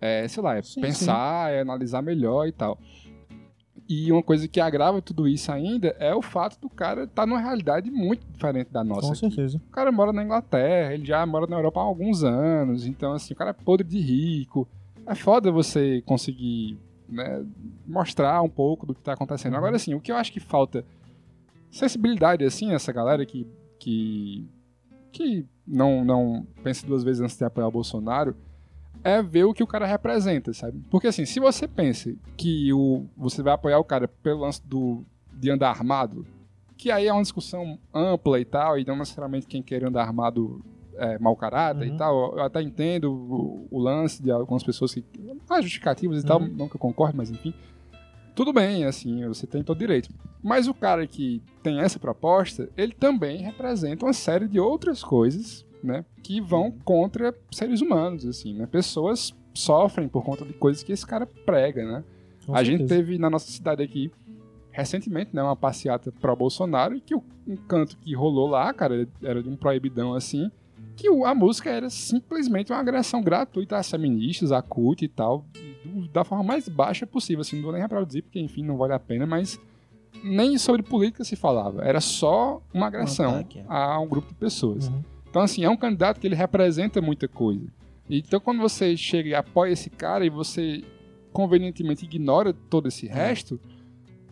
é, 0.00 0.28
sei 0.28 0.42
lá, 0.42 0.56
é 0.56 0.62
Sim, 0.62 0.80
pensar, 0.82 1.50
é 1.50 1.60
analisar 1.60 2.02
melhor 2.02 2.46
e 2.46 2.52
tal. 2.52 2.78
E 3.88 4.12
uma 4.12 4.22
coisa 4.22 4.46
que 4.46 4.60
agrava 4.60 5.02
tudo 5.02 5.26
isso 5.26 5.50
ainda 5.50 5.96
é 5.98 6.14
o 6.14 6.22
fato 6.22 6.60
do 6.60 6.68
cara 6.68 7.04
estar 7.04 7.26
numa 7.26 7.40
realidade 7.40 7.90
muito 7.90 8.24
diferente 8.30 8.70
da 8.70 8.84
nossa. 8.84 9.00
com 9.00 9.08
aqui. 9.08 9.18
certeza. 9.18 9.60
O 9.68 9.72
cara 9.72 9.90
mora 9.90 10.12
na 10.12 10.22
Inglaterra, 10.22 10.94
ele 10.94 11.04
já 11.04 11.24
mora 11.26 11.46
na 11.46 11.56
Europa 11.56 11.80
há 11.80 11.82
alguns 11.82 12.22
anos, 12.22 12.86
então 12.86 13.14
assim, 13.14 13.32
o 13.32 13.36
cara 13.36 13.50
é 13.50 13.52
podre 13.54 13.88
de 13.88 13.98
rico. 13.98 14.68
É 15.06 15.14
foda 15.14 15.50
você 15.50 16.02
conseguir 16.02 16.78
né, 17.08 17.44
mostrar 17.86 18.40
um 18.42 18.48
pouco 18.48 18.86
do 18.86 18.94
que 18.94 19.00
tá 19.00 19.14
acontecendo. 19.14 19.56
Agora, 19.56 19.74
assim, 19.74 19.94
o 19.94 20.00
que 20.00 20.12
eu 20.12 20.16
acho 20.16 20.32
que 20.32 20.40
falta 20.40 20.84
sensibilidade, 21.70 22.44
assim, 22.44 22.72
essa 22.72 22.92
galera 22.92 23.24
que, 23.24 23.46
que, 23.78 24.48
que 25.12 25.46
não, 25.66 26.04
não 26.04 26.46
pensa 26.62 26.86
duas 26.86 27.02
vezes 27.02 27.20
antes 27.22 27.36
de 27.36 27.44
apoiar 27.44 27.68
o 27.68 27.72
Bolsonaro, 27.72 28.34
é 29.02 29.22
ver 29.22 29.44
o 29.44 29.54
que 29.54 29.62
o 29.62 29.66
cara 29.66 29.86
representa, 29.86 30.52
sabe? 30.52 30.82
Porque 30.90 31.06
assim, 31.06 31.24
se 31.24 31.40
você 31.40 31.66
pensa 31.66 32.14
que 32.36 32.72
o, 32.72 33.06
você 33.16 33.42
vai 33.42 33.54
apoiar 33.54 33.78
o 33.78 33.84
cara 33.84 34.06
pelo 34.06 34.40
lance 34.40 34.60
do, 34.66 35.04
de 35.32 35.50
andar 35.50 35.70
armado, 35.70 36.26
que 36.76 36.90
aí 36.90 37.06
é 37.06 37.12
uma 37.12 37.22
discussão 37.22 37.78
ampla 37.94 38.38
e 38.40 38.44
tal, 38.44 38.78
e 38.78 38.84
não 38.84 38.96
necessariamente 38.96 39.46
quem 39.46 39.62
quer 39.62 39.84
andar 39.84 40.02
armado 40.02 40.62
é 40.96 41.18
mau 41.18 41.34
caráter 41.34 41.88
Uhum. 41.88 41.94
e 41.94 41.96
tal. 41.96 42.36
Eu 42.36 42.42
até 42.42 42.60
entendo 42.60 43.10
o, 43.10 43.66
o 43.70 43.78
lance 43.78 44.22
de 44.22 44.30
algumas 44.30 44.62
pessoas 44.62 44.92
que. 44.92 45.02
Ah, 45.48 45.60
justificativas 45.62 46.22
e 46.22 46.26
tal, 46.26 46.40
Uhum. 46.40 46.48
não 46.54 46.68
que 46.68 46.76
eu 46.76 46.80
concordo, 46.80 47.16
mas 47.16 47.30
enfim. 47.30 47.54
Tudo 48.40 48.54
bem, 48.54 48.86
assim, 48.86 49.22
você 49.28 49.46
tem 49.46 49.62
todo 49.62 49.76
direito. 49.76 50.08
Mas 50.42 50.66
o 50.66 50.72
cara 50.72 51.06
que 51.06 51.42
tem 51.62 51.80
essa 51.80 51.98
proposta, 51.98 52.70
ele 52.74 52.94
também 52.94 53.42
representa 53.42 54.06
uma 54.06 54.14
série 54.14 54.48
de 54.48 54.58
outras 54.58 55.04
coisas, 55.04 55.66
né? 55.84 56.06
Que 56.22 56.40
vão 56.40 56.70
contra 56.70 57.34
seres 57.52 57.82
humanos, 57.82 58.24
assim, 58.24 58.54
né? 58.54 58.64
Pessoas 58.66 59.34
sofrem 59.52 60.08
por 60.08 60.24
conta 60.24 60.42
de 60.42 60.54
coisas 60.54 60.82
que 60.82 60.90
esse 60.90 61.06
cara 61.06 61.26
prega, 61.26 61.84
né? 61.84 62.02
Com 62.46 62.56
a 62.56 62.64
gente 62.64 62.78
certeza. 62.78 63.02
teve 63.02 63.18
na 63.18 63.28
nossa 63.28 63.50
cidade 63.50 63.82
aqui, 63.82 64.10
recentemente, 64.70 65.36
né, 65.36 65.42
uma 65.42 65.54
passeata 65.54 66.10
pró-Bolsonaro, 66.10 66.96
e 66.96 67.00
que 67.02 67.14
o 67.14 67.22
um 67.46 67.56
canto 67.56 67.98
que 67.98 68.14
rolou 68.14 68.48
lá, 68.48 68.72
cara, 68.72 69.06
era 69.22 69.42
de 69.42 69.50
um 69.50 69.56
proibidão 69.56 70.14
assim, 70.14 70.50
que 71.00 71.08
a 71.24 71.34
música 71.34 71.70
era 71.70 71.88
simplesmente 71.88 72.70
uma 72.70 72.78
agressão 72.78 73.22
gratuita 73.22 73.78
às 73.78 73.90
feministas, 73.90 74.52
à 74.52 74.60
CUT 74.60 75.02
e 75.02 75.08
tal, 75.08 75.46
da 76.12 76.24
forma 76.24 76.44
mais 76.44 76.68
baixa 76.68 77.06
possível, 77.06 77.40
assim, 77.40 77.56
não 77.56 77.62
vou 77.62 77.72
nem 77.72 77.80
reproduzir, 77.80 78.22
porque, 78.22 78.38
enfim, 78.38 78.62
não 78.62 78.76
vale 78.76 78.92
a 78.92 78.98
pena, 78.98 79.24
mas 79.24 79.58
nem 80.22 80.58
sobre 80.58 80.82
política 80.82 81.24
se 81.24 81.36
falava, 81.36 81.82
era 81.82 82.00
só 82.00 82.60
uma 82.74 82.88
agressão 82.88 83.36
ataque, 83.36 83.60
é. 83.60 83.64
a 83.66 83.98
um 83.98 84.06
grupo 84.06 84.28
de 84.28 84.34
pessoas. 84.34 84.88
Uhum. 84.88 85.02
Então, 85.28 85.40
assim, 85.40 85.64
é 85.64 85.70
um 85.70 85.76
candidato 85.76 86.20
que 86.20 86.26
ele 86.26 86.34
representa 86.34 87.00
muita 87.00 87.26
coisa. 87.26 87.66
Então, 88.08 88.40
quando 88.40 88.58
você 88.58 88.96
chega 88.96 89.28
e 89.30 89.34
apoia 89.34 89.72
esse 89.72 89.88
cara 89.88 90.26
e 90.26 90.30
você 90.30 90.84
convenientemente 91.32 92.04
ignora 92.04 92.52
todo 92.52 92.88
esse 92.88 93.06
resto, 93.06 93.58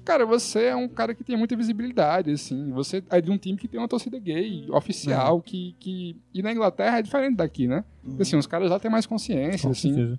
cara, 0.08 0.24
você 0.24 0.64
é 0.64 0.74
um 0.74 0.88
cara 0.88 1.14
que 1.14 1.22
tem 1.22 1.36
muita 1.36 1.54
visibilidade, 1.54 2.30
assim. 2.30 2.70
Você 2.72 3.04
é 3.10 3.20
de 3.20 3.30
um 3.30 3.36
time 3.36 3.58
que 3.58 3.68
tem 3.68 3.78
uma 3.78 3.86
torcida 3.86 4.18
gay, 4.18 4.66
oficial, 4.70 5.42
que, 5.42 5.76
que... 5.78 6.16
E 6.32 6.40
na 6.40 6.50
Inglaterra 6.50 6.98
é 6.98 7.02
diferente 7.02 7.36
daqui, 7.36 7.68
né? 7.68 7.84
Porque, 8.02 8.22
assim, 8.22 8.34
os 8.36 8.46
caras 8.46 8.70
lá 8.70 8.80
têm 8.80 8.90
mais 8.90 9.04
consciência, 9.04 9.66
Com 9.66 9.72
assim. 9.72 9.92
certeza. 9.94 10.18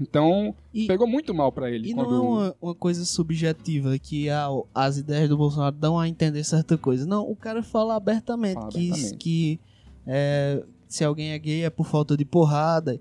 Então, 0.00 0.54
E- 0.72 0.86
pegou 0.86 1.06
muito 1.06 1.34
mal 1.34 1.52
pra 1.52 1.70
ele. 1.70 1.90
E 1.90 1.94
quando... 1.94 2.10
não 2.10 2.16
é 2.16 2.20
uma, 2.20 2.56
uma 2.62 2.74
coisa 2.74 3.04
subjetiva 3.04 3.98
que 3.98 4.30
ah, 4.30 4.48
as 4.74 4.96
ideias 4.96 5.28
do 5.28 5.36
Bolsonaro 5.36 5.76
dão 5.76 5.98
a 5.98 6.08
entender 6.08 6.42
certa 6.42 6.78
coisa. 6.78 7.04
Não, 7.06 7.30
o 7.30 7.36
cara 7.36 7.62
fala 7.62 7.94
abertamente 7.94 8.54
Fala 8.54 8.68
que, 8.70 8.90
abertamente. 8.90 9.16
que 9.18 9.60
é, 10.06 10.62
se 10.88 11.04
alguém 11.04 11.32
é 11.32 11.38
gay 11.38 11.64
é 11.64 11.70
por 11.70 11.84
falta 11.86 12.16
de 12.16 12.24
porrada, 12.24 12.98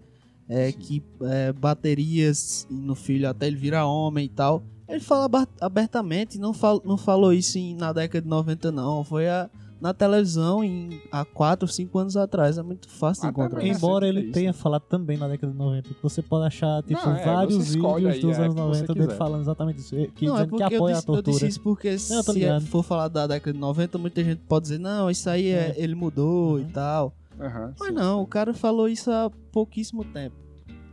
é, 0.50 0.72
Sim. 0.72 0.78
que 0.80 1.04
é, 1.24 1.54
baterias 1.54 2.68
no 2.70 2.94
filho 2.96 3.30
até 3.30 3.48
ele 3.48 3.56
virar 3.56 3.86
homem 3.88 4.26
e 4.26 4.30
tal. 4.30 4.62
Ele 4.88 5.00
fala 5.00 5.28
abertamente, 5.62 6.38
não, 6.38 6.54
fal, 6.54 6.82
não 6.86 6.98
falou 6.98 7.34
isso 7.34 7.58
em- 7.58 7.76
na 7.76 7.92
década 7.92 8.22
de 8.22 8.28
90 8.28 8.72
não, 8.72 9.04
foi 9.04 9.28
a- 9.28 9.50
na 9.82 9.94
televisão 9.94 10.64
em, 10.64 11.02
há 11.12 11.26
4 11.26 11.66
ou 11.66 11.72
5 11.72 12.00
anos 12.00 12.16
atrás, 12.16 12.58
é 12.58 12.64
muito 12.64 12.88
fácil 12.88 13.24
de 13.24 13.28
Até 13.30 13.42
encontrar. 13.42 13.66
Embora 13.66 14.08
ele 14.08 14.22
isso, 14.22 14.32
tenha 14.32 14.50
né? 14.50 14.54
falado 14.54 14.84
também 14.84 15.18
na 15.18 15.28
década 15.28 15.52
de 15.52 15.58
90, 15.58 15.90
que 15.90 16.02
você 16.02 16.22
pode 16.22 16.46
achar, 16.48 16.82
tipo, 16.84 16.94
Não, 17.06 17.16
é, 17.16 17.26
vários 17.26 17.70
escolhe 17.70 18.06
vídeos 18.06 18.16
aí, 18.16 18.22
dos 18.22 18.38
é, 18.38 18.42
anos 18.44 18.54
que 18.56 18.62
você 18.62 18.82
90 18.82 18.94
dele 18.94 19.14
falando 19.16 19.42
exatamente 19.42 19.80
isso, 19.80 19.90
que 20.16 20.26
não, 20.26 20.34
é 20.38 20.38
dizendo 20.38 20.44
que 20.44 20.50
porque 20.50 20.74
eu 20.76 20.78
apoia 20.78 20.96
disse, 20.96 21.06
a 21.10 21.14
eu 21.14 21.22
disse 21.22 21.24
tortura. 21.32 21.48
isso 21.50 21.62
porque 21.62 21.88
Não, 22.10 22.54
eu 22.56 22.62
se 22.62 22.68
for 22.68 22.84
falar 22.84 23.08
da 23.10 23.28
década 23.28 23.54
de 23.54 23.60
90, 23.60 23.98
muita 23.98 24.24
gente 24.24 24.42
pode 24.48 24.64
dizer, 24.64 24.78
não, 24.80 25.10
isso 25.10 25.30
aí 25.30 25.48
é, 25.48 25.72
É. 25.72 25.76
ele 25.78 25.94
mudou 25.96 26.54
Uhum. 26.54 26.60
e 26.60 26.66
tal. 26.66 27.14
Aham, 27.40 27.74
Mas 27.78 27.90
sim, 27.90 27.94
não, 27.96 28.20
sim. 28.20 28.24
o 28.24 28.28
cara 28.28 28.54
falou 28.54 28.88
isso 28.88 29.12
há 29.12 29.30
pouquíssimo 29.52 30.06
tempo. 30.06 30.36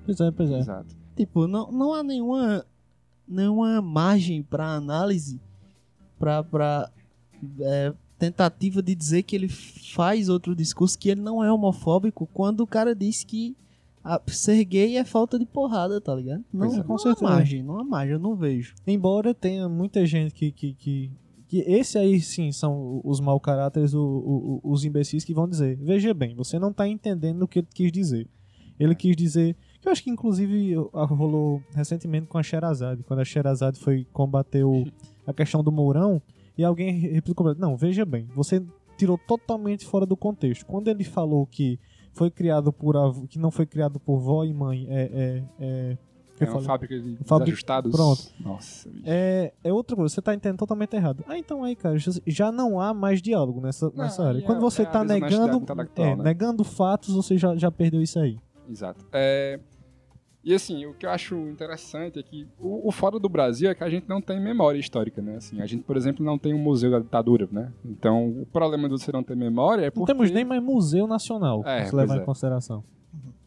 Pois 0.04 0.18
é, 0.20 0.30
pois 0.32 0.50
é. 0.50 0.58
Exato. 0.58 0.96
Tipo, 1.14 1.46
não, 1.46 1.70
não 1.70 1.94
há 1.94 2.02
nenhuma, 2.02 2.64
nenhuma 3.32 3.80
margem 3.82 4.42
pra 4.42 4.66
análise, 4.74 5.40
pra, 6.18 6.42
pra 6.42 6.90
é, 7.60 7.92
tentativa 8.18 8.80
de 8.82 8.94
dizer 8.94 9.22
que 9.24 9.34
ele 9.34 9.48
faz 9.48 10.28
outro 10.28 10.54
discurso, 10.54 10.98
que 10.98 11.08
ele 11.10 11.20
não 11.20 11.42
é 11.42 11.52
homofóbico, 11.52 12.28
quando 12.32 12.60
o 12.60 12.66
cara 12.66 12.94
diz 12.94 13.24
que 13.24 13.56
a- 14.04 14.20
ser 14.28 14.64
gay 14.64 14.96
é 14.96 15.04
falta 15.04 15.38
de 15.38 15.46
porrada, 15.46 16.00
tá 16.00 16.14
ligado? 16.14 16.44
Não, 16.52 16.66
é. 16.72 16.76
não 16.76 16.84
Com 16.84 16.94
há 16.94 16.98
certeza. 16.98 17.24
margem, 17.32 17.62
não 17.62 17.78
há 17.78 17.84
margem, 17.84 18.12
eu 18.14 18.18
não 18.20 18.34
vejo. 18.36 18.74
Embora 18.86 19.32
tenha 19.34 19.68
muita 19.68 20.04
gente 20.06 20.32
que. 20.34 20.50
que, 20.52 20.74
que, 20.74 21.10
que 21.48 21.58
esse 21.66 21.98
aí 21.98 22.20
sim 22.20 22.50
são 22.50 23.00
os 23.04 23.20
mau 23.20 23.38
caráteres, 23.38 23.92
o- 23.94 24.00
o- 24.02 24.60
os 24.72 24.84
imbecis 24.84 25.24
que 25.24 25.34
vão 25.34 25.46
dizer. 25.48 25.76
Veja 25.76 26.14
bem, 26.14 26.34
você 26.34 26.58
não 26.58 26.72
tá 26.72 26.88
entendendo 26.88 27.42
o 27.42 27.48
que 27.48 27.58
ele 27.60 27.68
quis 27.72 27.92
dizer. 27.92 28.26
Ele 28.80 28.94
quis 28.94 29.14
dizer. 29.16 29.54
Que 29.82 29.88
eu 29.88 29.92
acho 29.92 30.02
que 30.02 30.10
inclusive 30.10 30.74
ah, 30.94 31.04
rolou 31.04 31.60
recentemente 31.74 32.26
com 32.28 32.38
a 32.38 32.42
Sherazade, 32.42 33.02
quando 33.02 33.18
a 33.20 33.24
Sherazade 33.24 33.78
foi 33.80 34.06
combater 34.12 34.62
o- 34.64 34.84
a 35.26 35.32
questão 35.34 35.62
do 35.62 35.70
Mourão, 35.72 36.22
e 36.56 36.64
alguém 36.64 36.92
replicou: 37.00 37.54
Não, 37.56 37.76
veja 37.76 38.04
bem, 38.06 38.26
você 38.34 38.64
tirou 38.96 39.18
totalmente 39.18 39.84
fora 39.84 40.06
do 40.06 40.16
contexto. 40.16 40.64
Quando 40.64 40.86
ele 40.88 41.02
falou 41.02 41.44
que 41.46 41.80
foi 42.12 42.30
criado 42.30 42.72
por 42.72 42.96
avô, 42.96 43.26
que 43.26 43.38
não 43.38 43.50
foi 43.50 43.66
criado 43.66 43.98
por 43.98 44.18
vó 44.20 44.44
e 44.44 44.54
mãe, 44.54 44.86
é. 44.88 45.02
é, 45.12 45.42
é 45.92 45.98
que 46.36 46.44
É 46.44 46.50
uma 46.50 46.62
fábrica 46.62 46.98
de 46.98 47.16
Fábrica-. 47.24 47.90
Pronto. 47.90 48.22
Nossa. 48.40 48.88
É, 49.04 49.52
é 49.62 49.72
outra 49.72 49.94
coisa, 49.94 50.14
você 50.14 50.22
tá 50.22 50.34
entendendo 50.34 50.58
totalmente 50.58 50.94
errado. 50.96 51.22
Ah, 51.28 51.36
então 51.36 51.62
aí, 51.62 51.76
cara, 51.76 51.96
já- 52.26 52.50
não 52.50 52.80
há 52.80 52.94
mais 52.94 53.20
diálogo 53.20 53.60
nessa, 53.60 53.86
Não, 53.90 53.96
nessa 54.04 54.24
área. 54.24 54.38
aí 54.40 54.44
Quando 54.46 54.58
é- 54.58 54.60
você 54.62 54.82
é 54.82 54.86
tá 54.86 55.04
negando, 55.04 55.62
é, 55.96 56.16
né? 56.16 56.22
negando 56.24 56.64
fatos, 56.64 57.14
você 57.14 57.36
já, 57.36 57.54
já 57.56 57.70
perdeu 57.70 58.00
isso 58.00 58.18
aí. 58.18 58.38
Exato. 58.68 59.04
É, 59.12 59.60
E 60.44 60.52
assim, 60.52 60.84
o 60.86 60.94
que 60.94 61.06
eu 61.06 61.10
acho 61.10 61.36
interessante 61.48 62.18
é 62.18 62.22
que 62.22 62.48
o, 62.58 62.88
o 62.88 62.90
fora 62.90 63.18
do 63.18 63.28
Brasil 63.28 63.70
é 63.70 63.74
que 63.74 63.84
a 63.84 63.88
gente 63.88 64.08
não 64.08 64.20
tem 64.20 64.40
memória 64.40 64.78
histórica, 64.78 65.22
né? 65.22 65.36
Assim, 65.36 65.60
a 65.60 65.66
gente, 65.66 65.84
por 65.84 65.96
exemplo, 65.96 66.24
não 66.24 66.36
tem 66.36 66.52
um 66.52 66.58
museu 66.58 66.90
da 66.90 66.98
ditadura, 66.98 67.48
né? 67.50 67.72
Então, 67.84 68.28
o 68.28 68.46
problema 68.46 68.88
de 68.88 68.98
você 68.98 69.12
não 69.12 69.22
ter 69.22 69.36
memória 69.36 69.82
é 69.82 69.84
Não 69.86 69.92
porque... 69.92 70.12
temos 70.12 70.30
nem 70.30 70.44
mais 70.44 70.62
museu 70.62 71.06
nacional, 71.06 71.62
É, 71.64 71.84
se 71.84 71.94
levar 71.94 72.08
pois 72.08 72.18
em 72.18 72.22
é. 72.22 72.26
consideração. 72.26 72.84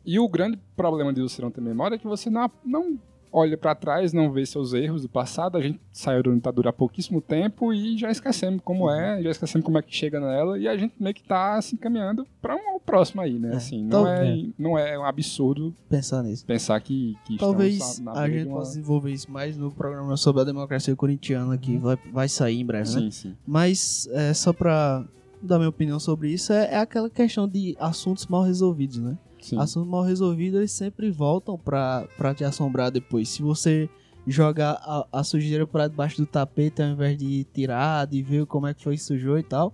E 0.06 0.20
o 0.20 0.30
grande 0.30 0.58
problema 0.76 1.12
de 1.12 1.22
você 1.22 1.42
não 1.42 1.52
ter 1.52 1.62
memória 1.62 1.96
é 1.96 1.98
que 1.98 2.08
você 2.08 2.30
não, 2.30 2.50
não 2.64 3.00
olha 3.36 3.58
pra 3.58 3.76
trás, 3.76 4.14
não 4.14 4.32
vê 4.32 4.46
seus 4.46 4.74
erros 4.74 5.02
do 5.02 5.10
passado. 5.10 5.58
A 5.58 5.62
gente 5.62 5.80
saiu 5.92 6.24
da 6.24 6.32
ditadura 6.32 6.70
há 6.70 6.74
pouquíssimo 6.74 7.20
tempo 7.22 7.74
e 7.74 7.98
já 7.98 8.10
esquecemos 8.10 8.62
como 8.64 8.90
é, 8.90 9.22
já 9.22 9.30
esquecemos 9.32 9.66
como 9.66 9.78
é 9.78 9.82
que 9.82 9.94
chega 9.96 10.20
nela 10.20 10.58
e 10.58 10.68
a 10.68 10.78
gente 10.78 10.94
meio 11.00 11.14
que 11.14 11.24
tá 11.24 11.62
se 11.62 11.76
encaminhando 11.76 12.26
pra 12.42 12.56
um 12.56 12.80
próximo 12.80 13.22
aí, 13.22 13.38
né? 13.38 13.54
É, 13.54 13.56
Assim, 13.58 13.84
não, 13.84 13.90
tal- 13.90 14.08
é, 14.08 14.46
não 14.58 14.78
é 14.78 14.98
um 14.98 15.04
absurdo 15.06 15.76
Pensar 15.90 16.24
nisso. 16.24 16.46
pensar 16.46 16.80
que, 16.80 17.18
que 17.26 17.38
Talvez 17.38 18.02
a 18.16 18.28
gente 18.30 18.48
uma... 18.48 18.56
possa 18.58 18.70
desenvolver 18.72 19.12
isso 19.12 19.30
mais 19.30 19.58
no 19.58 19.70
programa 19.72 20.16
sobre 20.16 20.42
a 20.42 20.46
democracia 20.46 20.96
corintiana 20.96 21.58
que 21.58 21.78
vai, 21.78 21.98
vai 22.14 22.30
sair 22.30 22.60
em 22.62 22.66
breve, 22.66 22.90
né? 22.96 23.02
Sim, 23.02 23.12
sim. 23.12 23.36
Mas 23.46 24.08
é, 24.12 24.34
só 24.34 24.54
pra 24.54 25.04
dar 25.42 25.58
minha 25.58 25.70
opinião 25.70 26.00
sobre 26.00 26.32
isso, 26.32 26.52
é, 26.54 26.74
é 26.74 26.78
aquela 26.78 27.10
questão 27.10 27.48
de 27.48 27.76
assuntos 27.80 28.26
mal 28.28 28.44
resolvidos, 28.44 28.98
né? 28.98 29.18
Sim. 29.46 29.60
Assuntos 29.60 29.90
mal 29.90 30.04
resolvidos, 30.04 30.58
eles 30.60 30.72
sempre 30.72 31.12
voltam 31.12 31.58
pra, 31.58 32.08
pra 32.18 32.34
te 32.34 32.44
assombrar 32.44 32.92
depois. 32.92 33.30
Se 33.30 33.42
você 33.42 33.90
jogar 34.28 34.72
a, 34.82 35.08
a 35.12 35.24
sujeira 35.24 35.68
pra 35.68 35.88
debaixo 35.88 36.18
do 36.18 36.26
tapete 36.26 36.82
ao 36.82 36.90
invés 36.90 37.18
de 37.18 37.44
tirar, 37.54 38.08
de 38.08 38.22
ver 38.24 38.46
como 38.46 38.68
é 38.68 38.74
que 38.74 38.84
foi 38.84 38.96
que 38.96 39.02
sujou 39.04 39.38
e 39.38 39.44
tal, 39.44 39.74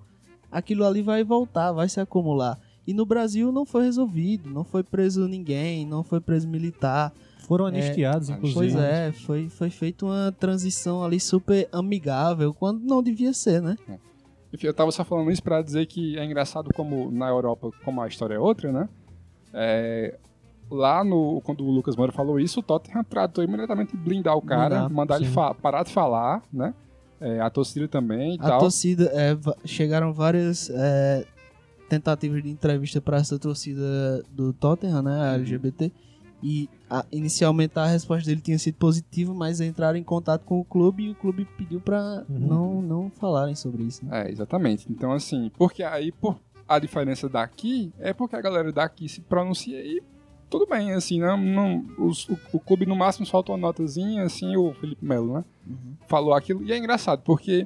aquilo 0.52 0.86
ali 0.86 1.02
vai 1.02 1.24
voltar, 1.24 1.72
vai 1.72 1.88
se 1.88 2.00
acumular. 2.00 2.60
E 2.86 2.94
no 2.94 3.06
Brasil 3.06 3.52
não 3.52 3.66
foi 3.66 3.86
resolvido, 3.86 4.50
não 4.50 4.64
foi 4.64 4.84
preso 4.84 5.28
ninguém, 5.28 5.86
não 5.86 6.04
foi 6.04 6.20
preso 6.20 6.48
militar. 6.48 7.14
Foram 7.48 7.66
anistiados, 7.66 8.30
Ah, 8.30 8.34
inclusive. 8.34 8.74
Pois 8.74 8.76
é, 8.76 9.12
foi, 9.12 9.50
foi 9.50 9.70
feita 9.70 10.06
uma 10.06 10.32
transição 10.38 11.04
ali 11.04 11.20
super 11.20 11.70
amigável, 11.72 12.54
quando 12.54 12.82
não 12.82 13.02
devia 13.02 13.34
ser, 13.34 13.62
né? 13.62 13.78
Enfim, 14.54 14.68
eu 14.68 14.74
tava 14.74 14.92
só 14.92 15.06
falando 15.06 15.32
isso 15.32 15.42
pra 15.42 15.62
dizer 15.62 15.86
que 15.86 16.18
é 16.18 16.26
engraçado 16.26 16.70
como 16.74 17.10
na 17.12 17.30
Europa, 17.30 17.70
como 17.86 18.02
a 18.02 18.08
história 18.08 18.36
é 18.36 18.40
outra, 18.40 18.72
né? 18.72 18.90
É, 19.54 20.18
lá 20.70 21.04
no, 21.04 21.42
quando 21.42 21.66
o 21.66 21.72
Lucas 21.72 21.96
Moura 21.96 22.12
falou 22.12 22.40
isso, 22.40 22.60
o 22.60 22.64
Tottenham 22.64 23.04
tratou 23.04 23.44
imediatamente 23.44 23.92
de 23.96 23.98
blindar 23.98 24.36
o 24.38 24.42
cara, 24.42 24.70
Blindar, 24.88 24.92
mandar 24.92 25.22
ele 25.22 25.30
parar 25.62 25.84
de 25.84 25.92
falar, 25.92 26.44
né? 26.52 26.74
É, 27.20 27.40
a 27.40 27.50
torcida 27.50 27.88
também 27.88 28.36
e 28.36 28.40
A 28.40 28.48
tal. 28.48 28.60
torcida, 28.62 29.12
é, 29.14 29.38
chegaram 29.66 30.12
várias 30.12 30.70
é, 30.74 31.26
tentativas 31.88 32.42
de 32.42 32.50
entrevista 32.50 33.00
para 33.00 33.18
essa 33.18 33.38
torcida 33.38 34.24
do 34.32 34.54
Tottenham, 34.54 35.02
né, 35.04 35.12
Uhum. 35.12 35.22
a 35.22 35.34
LGBT, 35.36 35.92
e 36.42 36.68
a- 36.90 37.06
inicialmente 37.12 37.78
a 37.78 37.86
resposta 37.86 38.26
dele 38.28 38.42
tinha 38.42 38.58
sido 38.58 38.74
positiva, 38.76 39.32
mas 39.36 39.62
entraram 39.62 40.00
em 40.00 40.04
contato 40.04 40.44
com 40.46 40.60
o 40.60 40.66
clube 40.66 41.04
e 41.04 41.12
o 41.12 41.16
clube 41.16 41.46
pediu 41.58 41.80
para 41.80 42.26
Uhum. 42.28 42.40
não, 42.40 42.82
não 42.82 43.10
falarem 43.12 43.54
sobre 43.54 43.84
isso. 43.84 44.04
Né? 44.04 44.24
É, 44.26 44.32
exatamente. 44.32 44.88
Então, 44.90 45.12
assim, 45.12 45.52
porque 45.58 45.84
aí 45.84 46.12
por, 46.12 46.40
a 46.76 46.80
diferença 46.80 47.28
daqui 47.30 47.92
é 48.00 48.14
porque 48.14 48.36
a 48.36 48.42
galera 48.42 48.72
daqui 48.72 49.08
se 49.10 49.22
pronuncia 49.22 49.80
e 49.84 50.02
tudo 50.50 50.66
bem, 50.68 50.92
assim, 50.92 51.20
não, 51.20 51.38
não, 51.38 51.86
os- 51.98 52.28
o, 52.28 52.38
o 52.54 52.60
clube 52.60 52.86
no 52.86 52.96
máximo 52.96 53.26
solta 53.26 53.52
uma 53.54 53.58
notazinha, 53.58 54.24
assim, 54.24 54.58
o 54.58 54.74
Felipe 54.74 55.06
Melo, 55.06 55.36
né? 55.36 55.46
Uhum. 55.66 55.94
Falou 56.08 56.34
aquilo. 56.34 56.62
E 56.64 56.74
é 56.74 56.78
engraçado, 56.78 57.22
porque 57.24 57.66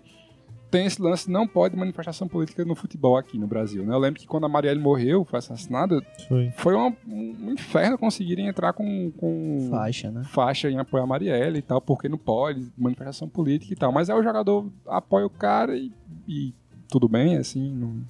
tem 0.69 0.85
esse 0.85 1.01
lance, 1.01 1.31
não 1.31 1.47
pode 1.47 1.75
manifestação 1.75 2.27
política 2.27 2.63
no 2.65 2.75
futebol 2.75 3.17
aqui 3.17 3.39
no 3.39 3.47
Brasil, 3.47 3.83
né? 3.85 3.93
Eu 3.95 3.97
lembro 3.97 4.19
que 4.19 4.27
quando 4.27 4.45
a 4.45 4.49
Marielle 4.49 4.79
morreu, 4.79 5.23
foi 5.25 5.39
assassinada, 5.39 5.99
Foi. 6.27 6.51
foi 6.57 6.75
uma- 6.75 6.93
um 7.07 7.53
inferno 7.53 7.97
conseguirem 7.97 8.47
entrar 8.47 8.71
com, 8.73 9.09
com 9.17 9.67
Faixa, 9.71 10.11
né? 10.11 10.23
faixa 10.25 10.69
em 10.69 10.77
apoio 10.77 11.03
a 11.03 11.07
Marielle 11.07 11.57
e 11.59 11.61
tal, 11.63 11.81
porque 11.81 12.07
não 12.07 12.17
pode, 12.19 12.71
manifestação 12.77 13.27
política 13.27 13.73
e 13.73 13.75
tal. 13.75 13.91
Mas 13.91 14.09
aí 14.11 14.19
o 14.19 14.23
jogador 14.23 14.69
apoia 14.85 15.25
o 15.25 15.29
cara 15.29 15.75
e, 15.75 15.91
e 16.27 16.53
tudo 16.87 17.07
bem, 17.09 17.35
assim, 17.37 17.71
não... 17.73 18.03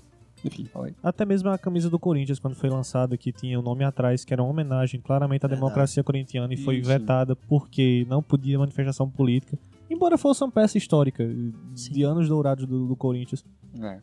enfim, 0.45 0.65
falei. 0.65 0.93
Até 1.01 1.25
mesmo 1.25 1.49
a 1.49 1.58
camisa 1.58 1.89
do 1.89 1.97
Corinthians, 1.97 2.39
quando 2.39 2.55
foi 2.55 2.69
lançada, 2.69 3.17
que 3.17 3.31
tinha 3.31 3.60
o 3.60 3.63
nome 3.63 3.84
atrás, 3.84 4.23
que 4.23 4.31
era 4.31 4.43
uma 4.43 4.51
homenagem 4.51 5.01
claramente 5.01 5.43
à 5.43 5.47
Verdade. 5.47 5.62
democracia 5.62 6.03
corintiana 6.03 6.53
e 6.53 6.58
foi 6.58 6.75
Sim, 6.77 6.84
sim. 6.84 6.88
vetada 6.89 7.36
porque 7.36 8.05
não 8.08 8.21
podia 8.21 8.60
manifestação 8.60 9.10
política. 9.10 9.58
Embora 9.89 10.17
fosse 10.17 10.43
uma 10.43 10.51
peça 10.51 10.77
histórica, 10.77 11.27
de 11.73 12.03
anos 12.03 12.29
dourados 12.29 12.65
do, 12.65 12.88
do 12.88 12.95
Corinthians. 12.95 13.43
É. 13.81 13.99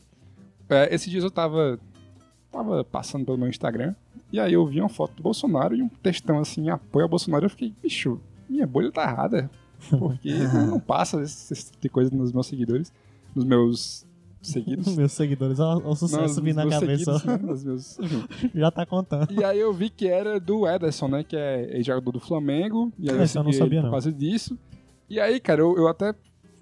É, 0.69 0.95
esses 0.95 1.11
dias 1.11 1.23
eu 1.23 1.31
tava, 1.31 1.79
tava 2.51 2.85
passando 2.85 3.25
pelo 3.25 3.39
meu 3.39 3.49
Instagram 3.49 3.95
e 4.33 4.41
aí 4.41 4.55
eu 4.55 4.67
vi 4.67 4.81
uma 4.81 4.89
foto 4.89 5.15
do 5.15 5.23
Bolsonaro 5.23 5.77
e 5.77 5.83
um 5.83 5.89
textão 5.89 6.39
assim, 6.39 6.71
apoio 6.71 7.05
ao 7.05 7.09
Bolsonaro. 7.09 7.45
Eu 7.45 7.51
fiquei, 7.51 7.73
bicho, 7.83 8.21
minha 8.49 8.67
bolha 8.67 8.91
tá 8.91 9.03
errada. 9.03 9.51
Porque 9.91 10.33
não 10.69 10.79
passa 10.79 11.21
esse, 11.23 11.53
esse 11.53 11.67
tipo 11.67 11.83
de 11.83 11.89
coisa 11.89 12.15
nos 12.15 12.33
meus 12.33 12.47
seguidores, 12.47 12.93
nos 13.35 13.45
meus 13.45 14.07
seguidos. 14.43 14.95
Meus 14.97 15.13
seguidores, 15.13 15.59
olha 15.61 15.79
o 15.79 15.89
Não, 15.89 15.95
sucesso 15.97 16.43
vindo 16.43 16.57
na 16.57 16.69
cabeça. 16.69 17.19
seguidos, 17.19 17.65
né? 17.65 17.71
Meus-. 17.71 17.99
Já 18.55 18.71
tá 18.71 18.85
contando. 18.87 19.33
E 19.33 19.43
aí 19.45 19.59
eu 19.61 19.73
vi 19.73 19.89
que 19.91 20.07
era 20.09 20.39
do 20.41 20.67
Ederson, 20.67 21.09
né? 21.09 21.25
Que 21.25 21.37
é 21.37 21.77
ex-jogador 21.77 22.13
do 22.13 22.21
Flamengo. 22.21 22.93
E 22.99 23.11
aí 23.11 23.17
eu 23.17 23.23
Esse 23.23 23.39
eu 23.39 23.43
não 23.45 23.53
segui 23.53 23.63
ele 23.65 23.65
sabia, 23.65 23.81
por 23.81 23.85
não. 23.87 23.91
causa 23.93 24.13
disso. 24.13 24.59
E 25.09 25.21
aí, 25.21 25.39
cara, 25.41 25.61
eu, 25.61 25.77
eu 25.77 25.89
até 25.89 26.15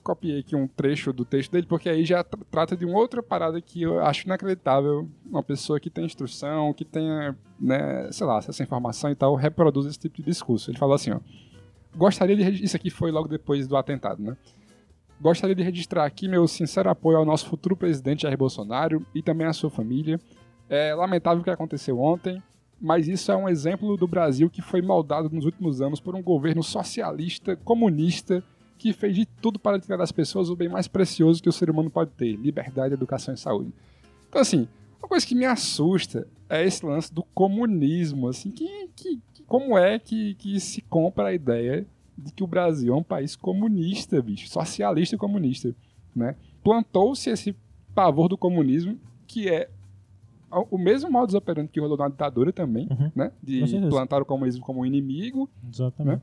copiei 0.03 0.41
aqui 0.41 0.57
um 0.57 0.67
trecho 0.67 1.13
do 1.13 1.25
texto 1.25 1.53
dele, 1.53 1.67
porque 1.69 1.89
aí 1.89 2.05
já 2.05 2.25
tra- 2.25 2.41
trata 2.51 2.77
de 2.77 2.85
uma 2.87 2.99
outra 2.99 3.23
parada 3.23 3.61
que 3.61 3.83
eu 3.83 4.01
acho 4.05 4.25
inacreditável. 4.27 5.09
Uma 5.25 5.43
pessoa 5.43 5.79
que 5.79 5.91
tem 5.91 6.05
instrução, 6.05 6.73
que 6.73 6.85
tenha, 6.85 7.37
né, 7.61 8.09
sei 8.11 8.27
lá, 8.27 8.39
essa 8.39 8.63
informação 8.63 9.11
e 9.11 9.15
tal, 9.15 9.35
reproduz 9.35 9.87
esse 9.87 9.99
tipo 9.99 10.17
de 10.17 10.23
discurso. 10.25 10.71
Ele 10.71 10.79
falou 10.79 10.95
assim, 10.95 11.11
ó. 11.13 11.21
Gostaria 11.97 12.37
de... 12.37 12.65
Isso 12.65 12.77
aqui 12.77 12.89
foi 12.89 13.11
logo 13.11 13.29
depois 13.29 13.67
do 13.69 13.77
atentado, 13.77 14.23
né? 14.23 14.37
Gostaria 15.21 15.55
de 15.55 15.63
registrar 15.63 16.05
aqui 16.07 16.27
meu 16.29 16.49
sincero 16.49 16.89
apoio 16.89 17.19
ao 17.19 17.25
nosso 17.27 17.47
futuro 17.47 17.77
presidente 17.77 18.23
Jair 18.23 18.39
Bolsonaro 18.39 19.05
e 19.15 19.23
também 19.23 19.47
à 19.47 19.53
sua 19.53 19.69
família. 19.71 20.19
É 20.69 20.95
lamentável 20.95 21.41
o 21.41 21.45
que 21.45 21.51
aconteceu 21.51 21.99
ontem. 22.01 22.43
mas 22.81 23.07
isso 23.09 23.31
é 23.31 23.37
um 23.37 23.47
exemplo 23.47 23.95
do 23.99 24.09
Brasil 24.09 24.49
que 24.49 24.63
foi 24.63 24.81
moldado 24.81 25.29
nos 25.29 25.45
últimos 25.45 25.83
anos 25.83 26.01
por 26.01 26.15
um 26.17 26.23
governo 26.23 26.63
socialista, 26.63 27.55
comunista, 27.57 28.43
que 28.79 28.95
fez 28.95 29.15
de 29.15 29.27
tudo 29.27 29.59
para 29.59 29.79
tirar 29.79 29.99
das 29.99 30.11
pessoas 30.11 30.49
o 30.49 30.57
bem 30.57 30.69
mais 30.71 30.89
precioso 30.89 31.43
que 31.43 31.49
o 31.49 31.53
ser 31.53 31.69
humano 31.69 31.91
pode 31.91 32.13
ter: 32.13 32.37
liberdade, 32.37 32.95
educação 32.95 33.35
e 33.35 33.37
saúde. 33.37 33.71
Então, 34.31 34.41
assim, 34.41 34.67
uma 34.99 35.07
coisa 35.09 35.27
que 35.27 35.35
me 35.35 35.45
assusta 35.45 36.27
é 36.49 36.65
esse 36.65 36.87
lance 36.87 37.13
do 37.13 37.23
comunismo, 37.35 38.29
assim, 38.29 38.51
que, 38.51 38.89
que, 38.97 39.21
que- 39.35 39.43
como 39.47 39.77
é 39.77 39.99
que, 39.99 40.35
que 40.37 40.59
se 40.59 40.81
compra 40.81 41.29
a 41.29 41.35
ideia 41.35 41.87
de 42.25 42.33
que 42.33 42.45
o 42.45 42.47
Brasil 42.47 42.93
é 42.93 42.97
um 42.97 43.03
país 43.03 43.35
comunista, 43.37 44.21
bicho, 44.23 44.49
socialista 44.49 45.15
e 45.15 45.19
comunista, 45.19 45.75
né? 46.15 46.37
Plantou-se 46.63 47.31
esse 47.31 47.55
pavor 47.95 48.29
do 48.29 48.37
comunismo, 48.39 48.99
que 49.27 49.49
é 49.49 49.69
o 50.71 50.77
mesmo 50.77 51.11
modus 51.11 51.35
operandi 51.35 51.69
que 51.69 51.81
rolou 51.81 51.97
na 51.97 52.09
ditadura 52.09 52.53
também, 52.53 52.89
Uhum. 52.91 53.11
né? 53.15 53.33
De 53.43 53.61
plantar 53.89 54.21
o 54.21 54.25
comunismo 54.27 54.63
como 54.65 54.81
um 54.81 54.87
inimigo, 54.87 55.49
Exatamente. 55.73 56.23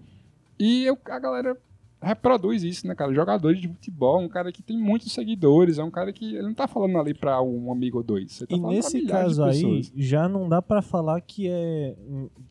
e 0.60 0.84
eu- 0.84 0.98
a 1.06 1.20
galera 1.20 1.58
reproduz 2.02 2.64
isso, 2.64 2.88
né, 2.88 2.96
cara? 2.96 3.14
Jogadores 3.14 3.60
de 3.60 3.68
futebol, 3.68 4.20
um 4.22 4.28
cara 4.30 4.52
que 4.52 4.62
tem 4.62 4.78
muitos 4.78 5.12
seguidores, 5.12 5.78
é 5.78 5.84
um 5.84 5.92
cara 5.92 6.14
que 6.14 6.36
ele 6.36 6.44
não 6.48 6.54
tá 6.54 6.68
falando 6.68 6.98
ali 6.98 7.14
pra 7.14 7.42
um 7.42 7.72
amigo 7.72 7.98
ou 7.98 8.04
dois. 8.04 8.40
Tá 8.40 8.46
E 8.46 8.50
falando 8.50 8.62
pra 8.64 8.72
nesse 8.72 9.02
caso 9.06 9.44
aí, 9.44 9.82
já 9.96 10.30
não 10.30 10.48
dá 10.48 10.62
pra 10.62 10.82
falar 10.82 11.20
que 11.22 11.48
é 11.50 11.96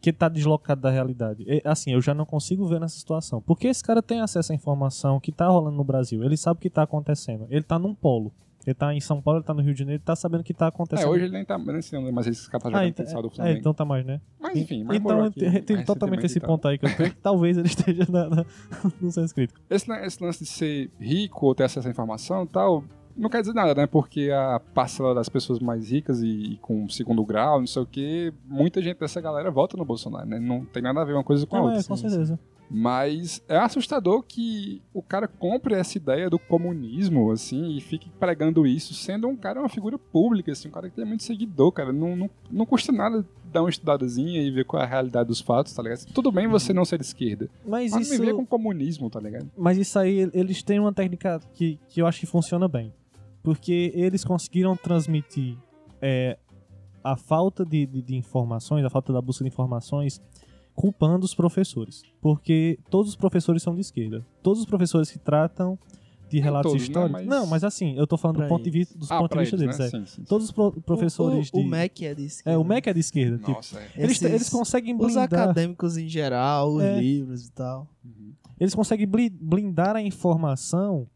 que 0.00 0.12
tá 0.12 0.28
deslocado 0.28 0.80
da 0.80 0.90
realidade. 0.90 1.44
É, 1.48 1.62
assim, 1.64 1.92
eu 1.92 2.00
já 2.00 2.14
não 2.14 2.24
consigo 2.24 2.66
ver 2.66 2.80
nessa 2.80 2.98
situação. 2.98 3.40
Porque 3.40 3.68
esse 3.68 3.82
cara 3.82 4.02
tem 4.02 4.20
acesso 4.20 4.52
à 4.52 4.54
informação 4.54 5.20
que 5.20 5.32
tá 5.32 5.46
rolando 5.48 5.76
no 5.76 5.84
Brasil. 5.84 6.22
Ele 6.24 6.36
sabe 6.36 6.58
o 6.58 6.60
que 6.60 6.70
tá 6.70 6.82
acontecendo. 6.82 7.46
Ele 7.50 7.62
tá 7.62 7.78
num 7.78 7.94
polo. 7.94 8.32
Ele 8.66 8.74
tá 8.74 8.92
em 8.92 9.00
São 9.00 9.22
Paulo, 9.22 9.38
ele 9.38 9.46
tá 9.46 9.54
no 9.54 9.62
Rio 9.62 9.72
de 9.72 9.78
Janeiro, 9.78 9.98
ele 10.00 10.04
tá 10.04 10.16
sabendo 10.16 10.40
o 10.40 10.44
que 10.44 10.52
tá 10.52 10.64
É, 10.66 10.68
acontecendo. 10.68 11.08
hoje 11.08 11.24
ele 11.24 11.32
nem 11.32 11.44
tá 11.44 11.56
nem 11.56 11.80
sei 11.80 11.98
onde, 11.98 12.10
mas 12.10 12.26
esse 12.26 12.50
cara 12.50 12.62
tá 12.64 12.68
jogando 12.70 12.82
ah, 12.84 12.88
então, 12.88 13.04
futsal 13.06 13.22
do 13.22 13.28
é, 13.28 13.30
Flamengo. 13.30 13.58
então 13.58 13.74
tá 13.74 13.84
mais, 13.84 14.04
né? 14.04 14.20
Mas 14.40 14.56
enfim, 14.58 14.82
mas 14.84 14.96
então 14.98 15.24
aqui 15.24 15.38
te- 15.50 15.62
tem 15.62 15.84
totalmente 15.84 16.26
esse 16.26 16.40
ponto 16.40 16.66
aí 16.66 16.76
que 16.78 16.86
eu 16.86 16.96
tenho, 16.96 17.10
que 17.10 17.16
talvez 17.16 17.56
ele 17.56 17.68
esteja 17.68 18.04
na, 18.10 18.28
na, 18.28 18.44
no 19.00 19.10
senso 19.12 19.34
crítico. 19.34 19.60
Esse, 19.70 19.90
esse 19.92 20.22
lance 20.24 20.40
de 20.44 20.50
ser 20.50 20.90
rico 20.98 21.46
ou 21.46 21.54
ter 21.54 21.64
acesso 21.64 21.86
à 21.86 21.90
informação 21.90 22.42
e 22.44 22.48
tal, 22.48 22.82
não 23.16 23.30
quer 23.30 23.40
dizer 23.40 23.54
nada, 23.54 23.74
né? 23.74 23.86
Porque 23.86 24.30
a 24.30 24.60
parcela 24.74 25.14
das 25.14 25.28
pessoas 25.28 25.58
mais 25.60 25.90
ricas 25.90 26.20
e, 26.22 26.26
e 26.28 26.56
com 26.58 26.88
segundo 26.88 27.24
grau, 27.24 27.60
não 27.60 27.66
sei 27.66 27.82
o 27.82 27.86
quê, 27.86 28.32
muita 28.44 28.82
gente 28.82 28.98
dessa 28.98 29.20
galera 29.20 29.50
vota 29.50 29.76
no 29.76 29.84
Bolsonaro, 29.84 30.26
né? 30.26 30.38
Não 30.38 30.64
tem 30.64 30.82
nada 30.82 31.00
a 31.00 31.04
ver 31.04 31.12
uma 31.14 31.24
coisa 31.24 31.46
com 31.46 31.56
a 31.56 31.58
Não, 31.60 31.66
outra. 31.66 31.80
é, 31.80 31.84
com 31.84 31.94
assim. 31.94 32.08
certeza. 32.08 32.38
Mas 32.70 33.42
é 33.48 33.56
assustador 33.56 34.22
que 34.22 34.82
o 34.92 35.00
cara 35.00 35.28
compre 35.28 35.74
essa 35.74 35.96
ideia 35.96 36.28
do 36.28 36.38
comunismo, 36.38 37.30
assim, 37.30 37.76
e 37.76 37.80
fique 37.80 38.10
pregando 38.18 38.66
isso, 38.66 38.92
sendo 38.92 39.28
um 39.28 39.36
cara, 39.36 39.60
uma 39.60 39.68
figura 39.68 39.98
pública, 39.98 40.52
assim, 40.52 40.68
um 40.68 40.72
cara 40.72 40.90
que 40.90 40.96
tem 40.96 41.04
muito 41.04 41.22
seguidor, 41.22 41.70
cara. 41.72 41.92
Não, 41.92 42.16
não, 42.16 42.30
não 42.50 42.66
custa 42.66 42.90
nada 42.90 43.24
dar 43.52 43.62
uma 43.62 43.70
estudadazinha 43.70 44.42
e 44.42 44.50
ver 44.50 44.64
qual 44.64 44.82
é 44.82 44.84
a 44.84 44.88
realidade 44.88 45.28
dos 45.28 45.40
fatos, 45.40 45.72
tá 45.72 45.82
ligado? 45.82 46.04
Tudo 46.12 46.32
bem 46.32 46.48
você 46.48 46.72
não 46.72 46.84
ser 46.84 46.98
de 46.98 47.04
esquerda. 47.04 47.48
Mas 47.64 47.92
Mas 47.92 48.10
isso... 48.10 48.20
me 48.20 48.26
ver 48.26 48.34
com 48.34 48.44
comunismo, 48.44 49.08
tá 49.08 49.20
ligado? 49.20 49.50
Mas 49.56 49.78
isso 49.78 49.98
aí, 49.98 50.28
eles 50.34 50.62
têm 50.62 50.80
uma 50.80 50.92
técnica 50.92 51.40
que, 51.54 51.78
que 51.88 52.02
eu 52.02 52.06
acho 52.06 52.20
que 52.20 52.26
funciona 52.26 52.66
bem. 52.68 52.92
Porque 53.42 53.92
eles 53.94 54.24
conseguiram 54.24 54.76
transmitir 54.76 55.56
é, 56.02 56.36
a 57.02 57.16
falta 57.16 57.64
de, 57.64 57.86
de, 57.86 58.02
de 58.02 58.16
informações, 58.16 58.84
a 58.84 58.90
falta 58.90 59.12
da 59.12 59.22
busca 59.22 59.44
de 59.44 59.48
informações, 59.48 60.20
culpando 60.76 61.24
os 61.24 61.34
professores. 61.34 62.02
Porque 62.20 62.78
todos 62.90 63.08
os 63.10 63.16
professores 63.16 63.62
são 63.62 63.74
de 63.74 63.80
esquerda. 63.80 64.24
Todos 64.42 64.60
os 64.60 64.66
professores 64.66 65.10
que 65.10 65.18
tratam 65.18 65.76
de 66.28 66.38
relatos 66.40 66.70
todos, 66.72 66.82
né? 66.82 66.88
históricos. 66.88 67.12
Mas- 67.12 67.26
Não, 67.26 67.46
mas 67.46 67.64
assim, 67.64 67.96
eu 67.96 68.06
tô 68.06 68.16
falando 68.18 68.42
do 68.42 68.48
ponto 68.48 68.62
de 68.64 68.70
vista, 68.70 68.98
dos 68.98 69.10
Ah, 69.10 69.18
ponto 69.18 69.32
de 69.32 69.38
vista 69.40 69.56
eles, 69.56 69.76
deles. 69.76 69.78
né? 69.78 69.86
é. 69.86 69.88
Sim, 69.90 70.06
sim, 70.06 70.16
sim. 70.16 70.24
Todos 70.24 70.46
os 70.46 70.52
pro- 70.52 70.72
professores 70.82 71.50
o, 71.52 71.56
o, 71.56 71.60
de. 71.62 71.66
o 71.66 71.70
MEC 71.70 72.04
é 72.04 72.14
de 72.14 72.24
esquerda. 72.24 72.50
É, 72.50 72.58
o 72.58 72.64
MEC 72.64 72.88
é 72.88 72.92
de 72.92 73.00
esquerda. 73.00 73.38
tipo, 73.38 73.50
Nossa, 73.52 73.78
é. 73.80 73.90
eles, 73.96 74.10
Esses- 74.16 74.22
eles 74.30 74.48
conseguem 74.50 74.94
Os 74.94 75.00
blindar. 75.06 75.24
acadêmicos 75.24 75.96
em 75.96 76.08
geral, 76.08 76.74
os 76.74 76.82
É. 76.82 77.00
livros 77.00 77.46
e 77.46 77.52
tal. 77.52 77.88
eles 78.60 78.74
conseguem 78.74 79.06
bli- 79.06 79.30
blindar 79.30 79.94
a 79.96 80.02
informação 80.02 81.06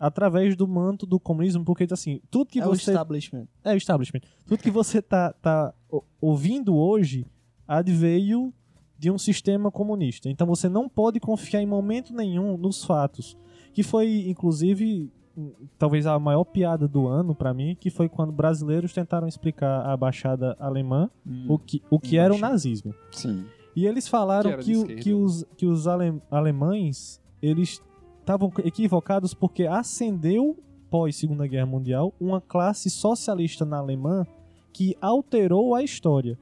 através 0.00 0.56
do 0.56 0.66
manto 0.66 1.04
do 1.06 1.18
comunismo, 1.20 1.64
porque 1.64 1.86
assim, 1.90 2.20
tudo 2.30 2.46
que 2.46 2.58
é 2.60 2.66
o 2.66 2.70
você 2.70 2.90
establishment. 2.92 3.46
é 3.64 3.74
o 3.74 3.76
establishment. 3.76 4.20
Tudo 4.46 4.62
que 4.62 4.70
você 4.70 5.00
tá, 5.02 5.32
tá 5.34 5.72
o- 5.90 6.02
ouvindo 6.20 6.74
hoje 6.76 7.26
adveio 7.66 8.52
de 8.98 9.10
um 9.10 9.18
sistema 9.18 9.70
comunista. 9.70 10.28
Então 10.28 10.46
você 10.46 10.68
não 10.68 10.88
pode 10.88 11.20
confiar 11.20 11.62
em 11.62 11.66
momento 11.66 12.12
nenhum 12.12 12.56
nos 12.56 12.84
fatos. 12.84 13.36
Que 13.72 13.82
foi, 13.82 14.28
inclusive, 14.28 15.08
hum, 15.36 15.52
talvez 15.78 16.06
a 16.06 16.18
maior 16.18 16.44
piada 16.44 16.88
do 16.88 17.06
ano 17.06 17.34
pra 17.34 17.54
mim, 17.54 17.76
que 17.78 17.90
foi 17.90 18.08
quando 18.08 18.32
brasileiros 18.32 18.92
tentaram 18.92 19.28
explicar 19.28 19.86
à 19.86 19.96
baixada 19.96 20.56
alemã 20.58 21.08
o 21.48 21.58
que, 21.58 21.80
o 21.90 22.00
que 22.00 22.16
era 22.18 22.34
o 22.34 22.38
nazismo. 22.38 22.92
Sim. 23.12 23.44
E 23.76 23.86
eles 23.86 24.08
falaram 24.08 24.56
Que 24.58 24.84
que, 24.84 24.94
que 24.96 25.12
os, 25.14 25.44
que 25.56 25.66
os 25.66 25.86
ale- 25.86 26.20
alemães 26.30 27.20
eles 27.40 27.80
estavam 28.18 28.50
equivocados 28.64 29.32
porque 29.32 29.64
ascendeu 29.66 30.58
pós 30.90 31.14
Segunda 31.16 31.46
Guerra 31.46 31.66
Mundial 31.66 32.12
uma 32.20 32.40
classe 32.40 32.90
socialista 32.90 33.64
na 33.64 33.78
Alemanha 33.78 34.26
que 34.72 34.96
alterou 35.00 35.74
a 35.74 35.82
história. 35.84 36.36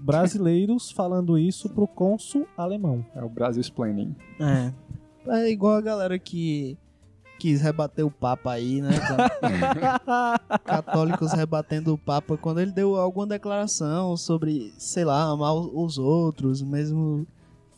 Brasileiros 0.00 0.90
falando 0.90 1.38
isso 1.38 1.68
pro 1.68 1.86
cônsul 1.86 2.46
alemão. 2.56 3.04
É 3.14 3.22
o 3.22 3.28
Brasil 3.28 3.60
Explaining. 3.60 4.14
É. 4.38 4.72
É 5.26 5.50
igual 5.50 5.76
a 5.76 5.80
galera 5.80 6.18
que 6.18 6.76
quis 7.38 7.60
rebater 7.60 8.04
o 8.04 8.10
Papa 8.10 8.52
aí, 8.52 8.82
né? 8.82 8.90
Católicos 10.64 11.32
rebatendo 11.32 11.94
o 11.94 11.98
Papa 11.98 12.36
quando 12.36 12.60
ele 12.60 12.70
deu 12.70 12.96
alguma 12.96 13.26
declaração 13.26 14.16
sobre, 14.16 14.72
sei 14.78 15.04
lá, 15.04 15.22
amar 15.22 15.54
os 15.54 15.98
outros, 15.98 16.62
mesmo 16.62 17.26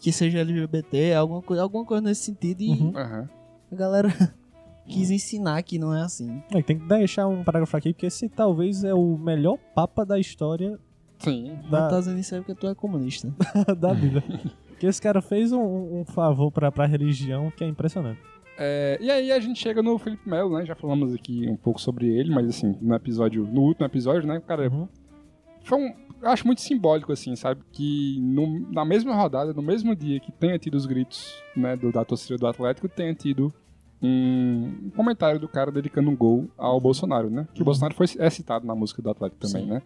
que 0.01 0.11
seja 0.13 0.41
LGBT, 0.41 1.15
alguma, 1.15 1.43
alguma 1.61 1.85
coisa 1.85 2.03
nesse 2.03 2.25
sentido. 2.25 2.63
E 2.63 2.71
Uhum. 2.71 3.29
A 3.71 3.75
galera 3.75 4.09
quis 4.87 5.11
ensinar 5.11 5.63
que 5.63 5.79
não 5.79 5.95
é 5.95 6.03
assim. 6.03 6.43
É, 6.51 6.61
tem 6.61 6.79
que 6.79 6.87
deixar 6.87 7.27
um 7.29 7.45
parágrafo 7.45 7.77
aqui, 7.77 7.93
porque 7.93 8.07
esse 8.07 8.29
talvez 8.29 8.85
é 8.85 8.93
o 8.93 9.17
melhor 9.17 9.59
papa 9.75 10.05
da 10.05 10.19
história 10.19 10.79
Sim. 11.25 11.59
Da, 11.71 11.89
tá 11.89 11.99
dizendo 11.99 12.19
isso 12.19 12.35
aí 12.35 12.41
porque 12.41 12.55
tu 12.55 12.67
é 12.69 12.75
comunista. 12.75 13.33
da 13.79 13.93
Bíblia. 13.95 14.23
que 14.79 14.87
esse 14.87 15.01
cara 15.01 15.21
fez 15.23 15.53
um, 15.53 16.01
um 16.01 16.05
favor 16.05 16.51
pra, 16.51 16.71
pra 16.73 16.87
religião 16.87 17.51
que 17.57 17.63
é 17.65 17.67
impressionante. 17.69 18.21
É, 18.59 18.99
e 19.01 19.11
aí 19.11 19.33
a 19.33 19.41
gente 19.41 19.59
chega 19.61 19.83
no 19.83 19.99
Felipe 19.99 20.29
Melo, 20.29 20.57
né? 20.59 20.65
Já 20.67 20.75
falamos 20.75 21.15
aqui 21.15 21.49
um 21.49 21.57
pouco 21.57 21.81
sobre 21.81 22.07
ele, 22.09 22.33
mas 22.33 22.49
assim, 22.49 22.77
no 22.81 22.95
episódio, 22.95 23.45
no 23.51 23.63
último 23.63 23.87
episódio, 23.87 24.29
né, 24.29 24.41
cara, 24.47 24.69
Uhum. 24.71 24.87
foi 25.65 25.79
um, 25.79 25.95
eu 26.21 26.29
acho 26.29 26.47
muito 26.47 26.61
simbólico, 26.61 27.11
assim, 27.13 27.35
sabe? 27.35 27.63
Que 27.73 28.19
no- 28.21 28.71
na 28.71 28.85
mesma 28.85 29.15
rodada, 29.15 29.53
no 29.55 29.63
mesmo 29.63 29.97
dia 29.97 30.21
que 30.21 30.31
tenha 30.31 30.59
tido 30.59 30.75
os 30.75 30.85
gritos, 30.87 31.35
né, 31.57 31.77
do, 31.77 31.91
da 31.91 32.05
torcida 32.05 32.37
do 32.37 32.47
Atlético, 32.47 32.89
tenha 32.89 33.15
tido 33.15 33.53
um, 34.03 34.71
um 34.87 34.91
comentário 34.95 35.41
do 35.41 35.49
cara 35.49 35.71
dedicando 35.73 36.11
um 36.11 36.17
gol 36.17 36.49
ao 36.59 36.81
Bolsonaro, 36.81 37.31
né? 37.31 37.47
Que 37.55 37.63
o 37.63 37.65
Bolsonaro 37.65 37.95
foi, 37.95 38.07
é 38.19 38.29
citado 38.31 38.67
na 38.67 38.75
música 38.75 39.01
do 39.01 39.09
Atlético 39.11 39.41
também, 39.41 39.65
Sim. 39.65 39.71
né? 39.71 39.83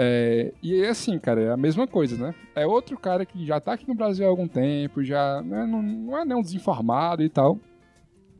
É, 0.00 0.54
e 0.62 0.80
é 0.80 0.90
assim, 0.90 1.18
cara, 1.18 1.40
é 1.42 1.50
a 1.50 1.56
mesma 1.56 1.84
coisa, 1.86 2.16
né? 2.16 2.32
É 2.54 2.64
outro 2.64 2.96
cara 2.96 3.26
que 3.26 3.44
já 3.44 3.60
tá 3.60 3.72
aqui 3.72 3.86
no 3.88 3.96
Brasil 3.96 4.24
há 4.24 4.28
algum 4.28 4.46
tempo, 4.46 5.02
já 5.02 5.42
né, 5.42 5.66
não, 5.66 5.82
não 5.82 6.16
é 6.16 6.24
nem 6.24 6.36
um 6.38 6.40
desinformado 6.42 7.20
e 7.20 7.28
tal, 7.28 7.58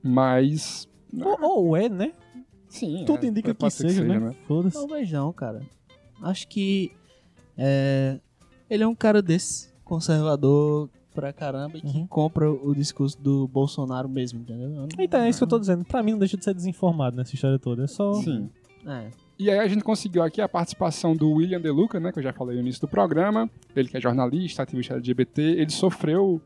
mas... 0.02 0.88
Ou, 1.20 1.66
ou 1.66 1.76
é, 1.76 1.88
né? 1.88 2.12
Sim, 2.68 3.02
Tudo 3.06 3.24
é, 3.24 3.28
indica 3.28 3.52
que 3.52 3.58
pode 3.58 3.74
ser 3.74 3.88
seja, 3.90 4.04
né? 4.04 4.34
Foda-se. 4.46 4.76
Talvez 4.76 5.10
não, 5.10 5.32
cara. 5.32 5.62
Acho 6.22 6.46
que 6.46 6.92
é, 7.56 8.20
ele 8.70 8.84
é 8.84 8.86
um 8.86 8.94
cara 8.94 9.20
desse, 9.20 9.72
conservador 9.84 10.88
pra 11.14 11.32
caramba, 11.32 11.78
e 11.78 11.80
que 11.80 11.86
Uhum. 11.98 12.06
compra 12.06 12.48
o 12.48 12.72
discurso 12.74 13.20
do 13.20 13.48
Bolsonaro 13.48 14.08
mesmo, 14.08 14.40
entendeu? 14.40 14.68
Eu 14.68 14.76
não- 14.82 14.88
Então, 14.98 15.20
é 15.22 15.28
isso 15.28 15.38
que 15.40 15.44
eu 15.44 15.48
tô 15.48 15.58
dizendo. 15.58 15.84
Pra 15.84 16.02
mim 16.04 16.12
não 16.12 16.18
deixa 16.20 16.36
de 16.36 16.44
ser 16.44 16.54
desinformado 16.54 17.16
nessa 17.16 17.34
história 17.34 17.58
toda. 17.58 17.82
É 17.84 17.86
só. 17.88 18.12
Sim. 18.14 18.48
É. 18.86 19.10
E 19.38 19.51
aí 19.51 19.59
a 19.59 19.68
gente 19.68 19.85
conseguiu 19.85 20.22
aqui 20.22 20.40
a 20.40 20.48
participação 20.48 21.14
do 21.14 21.31
William 21.33 21.61
De 21.61 21.70
Luca, 21.70 22.01
né, 22.01 22.11
que 22.11 22.18
eu 22.18 22.22
já 22.22 22.33
falei 22.33 22.57
no 22.57 22.62
início 22.62 22.81
do 22.81 22.88
programa. 22.88 23.48
Ele 23.74 23.88
que 23.88 23.96
é 23.96 24.01
jornalista, 24.01 24.62
ativista 24.62 24.94
LGBT, 24.94 25.40
ele 25.40 25.70
sofreu 25.70 26.40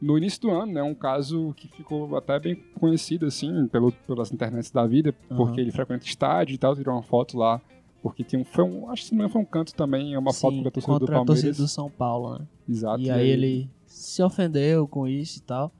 no 0.00 0.18
início 0.18 0.42
do 0.42 0.50
ano, 0.50 0.72
né, 0.72 0.82
um 0.82 0.94
caso 0.94 1.54
que 1.56 1.68
ficou 1.68 2.14
até 2.16 2.38
bem 2.38 2.56
conhecido 2.78 3.24
assim 3.24 3.66
pelo, 3.68 3.90
pelas 4.06 4.30
internets 4.30 4.70
da 4.70 4.86
vida, 4.86 5.14
Aham. 5.30 5.36
porque 5.38 5.60
ele 5.60 5.72
frequenta 5.72 6.04
estádio 6.04 6.54
e 6.54 6.58
tal, 6.58 6.76
tirou 6.76 6.94
uma 6.94 7.02
foto 7.02 7.38
lá, 7.38 7.58
porque 8.02 8.22
tinha 8.22 8.42
um, 8.42 8.44
foi 8.44 8.64
um, 8.64 8.90
acho 8.90 9.08
que 9.08 9.14
não 9.14 9.30
foi 9.30 9.40
um 9.40 9.46
canto 9.46 9.74
também, 9.74 10.12
é 10.12 10.18
uma 10.18 10.34
foto 10.34 10.56
Sim, 10.56 10.62
com 10.62 10.68
a 10.68 10.70
torcida 10.70 10.92
do 10.92 10.98
contra 10.98 11.16
a 11.16 11.24
torcida 11.24 11.46
Palmeiras. 11.46 11.56
do 11.56 11.68
São 11.68 11.90
Paulo, 11.90 12.38
né? 12.38 12.46
Exato. 12.68 13.00
E 13.00 13.10
aí 13.10 13.26
ele 13.26 13.70
se 13.86 14.22
ofendeu 14.22 14.86
com 14.86 15.08
isso 15.08 15.38
e 15.38 15.42
tal. 15.42 15.72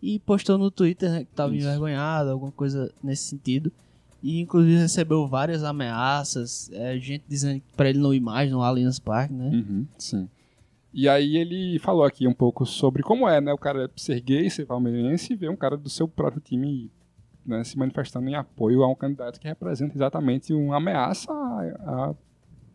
E 0.00 0.18
postou 0.20 0.56
no 0.58 0.70
Twitter 0.70 1.10
né, 1.10 1.24
que 1.24 1.34
tava 1.34 1.56
Isso. 1.56 1.66
envergonhado, 1.66 2.30
alguma 2.30 2.52
coisa 2.52 2.92
nesse 3.02 3.24
sentido. 3.24 3.72
E 4.22 4.40
inclusive 4.40 4.78
recebeu 4.78 5.26
várias 5.26 5.62
ameaças, 5.62 6.70
é, 6.72 6.98
gente 6.98 7.24
dizendo 7.28 7.62
pra 7.76 7.88
ele 7.88 7.98
não 7.98 8.12
ir 8.12 8.20
mais 8.20 8.50
no 8.50 8.62
Allianz 8.62 8.98
Parque, 8.98 9.34
né? 9.34 9.50
Uhum, 9.50 9.86
sim. 9.98 10.28
E 10.92 11.08
aí 11.08 11.36
ele 11.36 11.78
falou 11.78 12.04
aqui 12.04 12.26
um 12.26 12.32
pouco 12.32 12.64
sobre 12.64 13.02
como 13.02 13.28
é, 13.28 13.40
né, 13.40 13.52
o 13.52 13.58
cara 13.58 13.90
ser 13.96 14.18
gay, 14.20 14.48
ser 14.48 14.64
palmeirense 14.64 15.32
e 15.32 15.36
ver 15.36 15.50
um 15.50 15.56
cara 15.56 15.76
do 15.76 15.90
seu 15.90 16.08
próprio 16.08 16.40
time 16.40 16.90
né, 17.44 17.62
se 17.62 17.78
manifestando 17.78 18.28
em 18.28 18.34
apoio 18.34 18.82
a 18.82 18.88
um 18.88 18.94
candidato 18.94 19.38
que 19.38 19.46
representa 19.46 19.94
exatamente 19.94 20.52
uma 20.52 20.76
ameaça 20.78 21.30
a, 21.30 22.14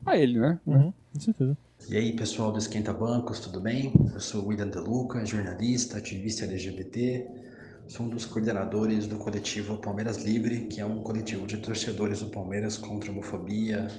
a, 0.05 0.11
a 0.11 0.17
ele, 0.17 0.39
né? 0.39 0.59
Uhum, 0.65 0.93
com 1.13 1.19
certeza. 1.19 1.57
E 1.89 1.97
aí, 1.97 2.13
pessoal 2.13 2.51
do 2.51 2.59
Esquenta 2.59 2.93
Bancos, 2.93 3.39
tudo 3.39 3.59
bem? 3.59 3.91
Eu 4.13 4.19
sou 4.19 4.43
o 4.43 4.47
William 4.47 4.69
De 4.69 4.77
Luca, 4.77 5.25
jornalista, 5.25 5.97
ativista 5.97 6.45
LGBT. 6.45 7.27
Sou 7.91 8.05
um 8.05 8.09
dos 8.09 8.23
coordenadores 8.25 9.05
do 9.05 9.17
coletivo 9.17 9.77
Palmeiras 9.77 10.15
Livre, 10.23 10.61
que 10.67 10.79
é 10.79 10.85
um 10.85 11.03
coletivo 11.03 11.45
de 11.45 11.57
torcedores 11.57 12.21
do 12.21 12.27
Palmeiras 12.27 12.77
contra 12.77 13.11
homofobia, 13.11 13.89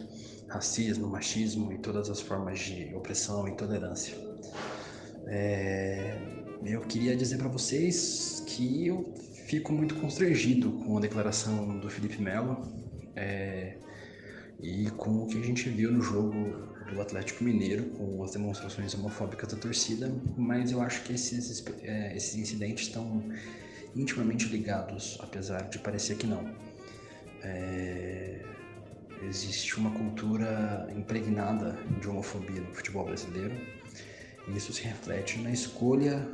racismo, 0.49 1.07
machismo 1.07 1.71
e 1.75 1.77
todas 1.77 2.09
as 2.09 2.19
formas 2.19 2.59
de 2.59 2.91
opressão 2.95 3.47
e 3.47 3.51
intolerância. 3.51 4.17
É, 5.27 6.17
eu 6.65 6.81
queria 6.81 7.15
dizer 7.15 7.37
para 7.37 7.49
vocês 7.49 8.43
que 8.47 8.87
eu 8.87 9.13
fico 9.47 9.75
muito 9.75 9.95
constrangido 9.97 10.73
com 10.73 10.97
a 10.97 11.01
declaração 11.03 11.79
do 11.79 11.91
Felipe 11.91 12.19
Melo 12.19 12.63
é, 13.15 13.77
e 14.59 14.89
com 14.93 15.25
o 15.25 15.27
que 15.27 15.39
a 15.39 15.43
gente 15.43 15.69
viu 15.69 15.93
no 15.93 16.01
jogo 16.01 16.33
do 16.91 16.99
Atlético 16.99 17.45
Mineiro, 17.45 17.91
com 17.91 18.25
as 18.25 18.33
demonstrações 18.33 18.95
homofóbicas 18.95 19.53
da 19.53 19.59
torcida, 19.59 20.11
mas 20.35 20.73
eu 20.73 20.81
acho 20.81 21.03
que 21.05 21.13
esses, 21.13 21.63
é, 21.83 22.17
esses 22.17 22.37
incidentes 22.37 22.87
estão 22.87 23.23
intimamente 23.95 24.47
ligados, 24.47 25.19
apesar 25.21 25.69
de 25.69 25.79
parecer 25.79 26.17
que 26.17 26.27
não. 26.27 26.55
É, 27.43 28.41
existe 29.23 29.77
uma 29.77 29.91
cultura 29.91 30.89
impregnada 30.97 31.79
de 32.01 32.09
homofobia 32.09 32.61
no 32.61 32.75
futebol 32.75 33.05
brasileiro 33.05 33.55
isso 34.49 34.73
se 34.73 34.83
reflete 34.83 35.39
na 35.39 35.53
escolha 35.53 36.29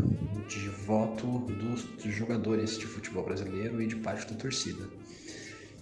de 0.48 0.68
voto 0.68 1.40
dos, 1.40 1.86
jogadores 2.04 2.78
de 2.78 2.86
futebol 2.86 3.22
brasileiro 3.24 3.82
e 3.82 3.86
de 3.86 3.96
parte 3.96 4.32
da 4.32 4.38
torcida. 4.38 4.88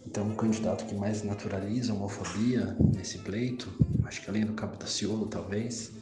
Então, 0.04 0.28
o 0.28 0.34
candidato 0.34 0.84
que 0.86 0.94
mais 0.94 1.22
naturaliza 1.22 1.92
a 1.92 1.96
homofobia 1.96 2.76
nesse 2.94 3.18
pleito, 3.18 3.72
acho 4.04 4.22
que 4.22 4.30
além 4.30 4.44
do 4.44 4.54
Cabo 4.54 4.76
Daciolo, 4.76 5.26
talvez, 5.26 5.92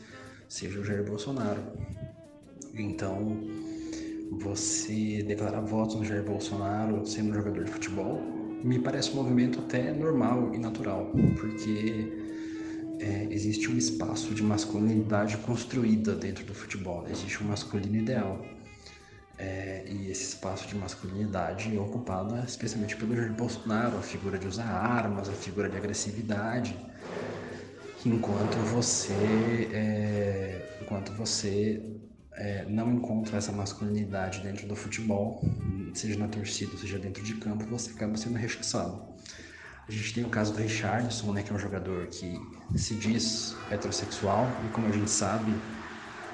seja 0.48 0.80
o 0.80 0.84
Jair 0.84 1.04
Bolsonaro. 1.04 1.62
Então, 2.74 3.42
você 4.38 5.22
declarar 5.22 5.60
votos 5.60 5.96
no 5.96 6.04
Jair 6.04 6.22
Bolsonaro 6.22 7.06
sendo 7.06 7.34
jogador 7.34 7.64
de 7.64 7.70
futebol, 7.70 8.20
me 8.62 8.78
parece 8.78 9.10
um 9.12 9.16
movimento 9.16 9.58
até 9.60 9.92
normal 9.92 10.54
e 10.54 10.58
natural, 10.58 11.12
porque 11.38 12.12
é, 12.98 13.26
existe 13.30 13.70
um 13.70 13.76
espaço 13.76 14.34
de 14.34 14.42
masculinidade 14.42 15.36
construída 15.38 16.14
dentro 16.14 16.44
do 16.44 16.54
futebol, 16.54 17.04
existe 17.10 17.42
um 17.42 17.48
masculino 17.48 17.96
ideal. 17.96 18.44
É, 19.36 19.84
e 19.88 20.10
esse 20.10 20.28
espaço 20.28 20.68
de 20.68 20.76
masculinidade 20.76 21.76
é 21.76 21.80
ocupado 21.80 22.36
especialmente 22.44 22.96
pelo 22.96 23.16
Jair 23.16 23.32
Bolsonaro, 23.32 23.98
a 23.98 24.02
figura 24.02 24.38
de 24.38 24.46
usar 24.46 24.64
armas, 24.64 25.28
a 25.28 25.32
figura 25.32 25.68
de 25.68 25.76
agressividade, 25.76 26.76
enquanto 28.06 28.54
você, 28.72 29.68
é, 29.72 30.78
enquanto 30.80 31.12
você 31.12 31.82
é, 32.36 32.64
não 32.68 32.92
encontra 32.92 33.38
essa 33.38 33.52
masculinidade 33.52 34.40
dentro 34.40 34.66
do 34.66 34.74
futebol, 34.74 35.42
seja 35.94 36.18
na 36.18 36.28
torcida, 36.28 36.76
seja 36.76 36.98
dentro 36.98 37.22
de 37.22 37.34
campo, 37.34 37.64
você 37.66 37.90
acaba 37.90 38.16
sendo 38.16 38.36
rechaçado. 38.36 39.02
A 39.86 39.92
gente 39.92 40.14
tem 40.14 40.24
o 40.24 40.28
caso 40.28 40.52
do 40.52 40.60
Richardson, 40.60 41.32
né, 41.32 41.42
que 41.42 41.52
é 41.52 41.54
um 41.54 41.58
jogador 41.58 42.06
que 42.06 42.40
se 42.74 42.94
diz 42.94 43.54
heterossexual 43.70 44.48
e 44.66 44.72
como 44.72 44.86
a 44.86 44.90
gente 44.90 45.10
sabe, 45.10 45.52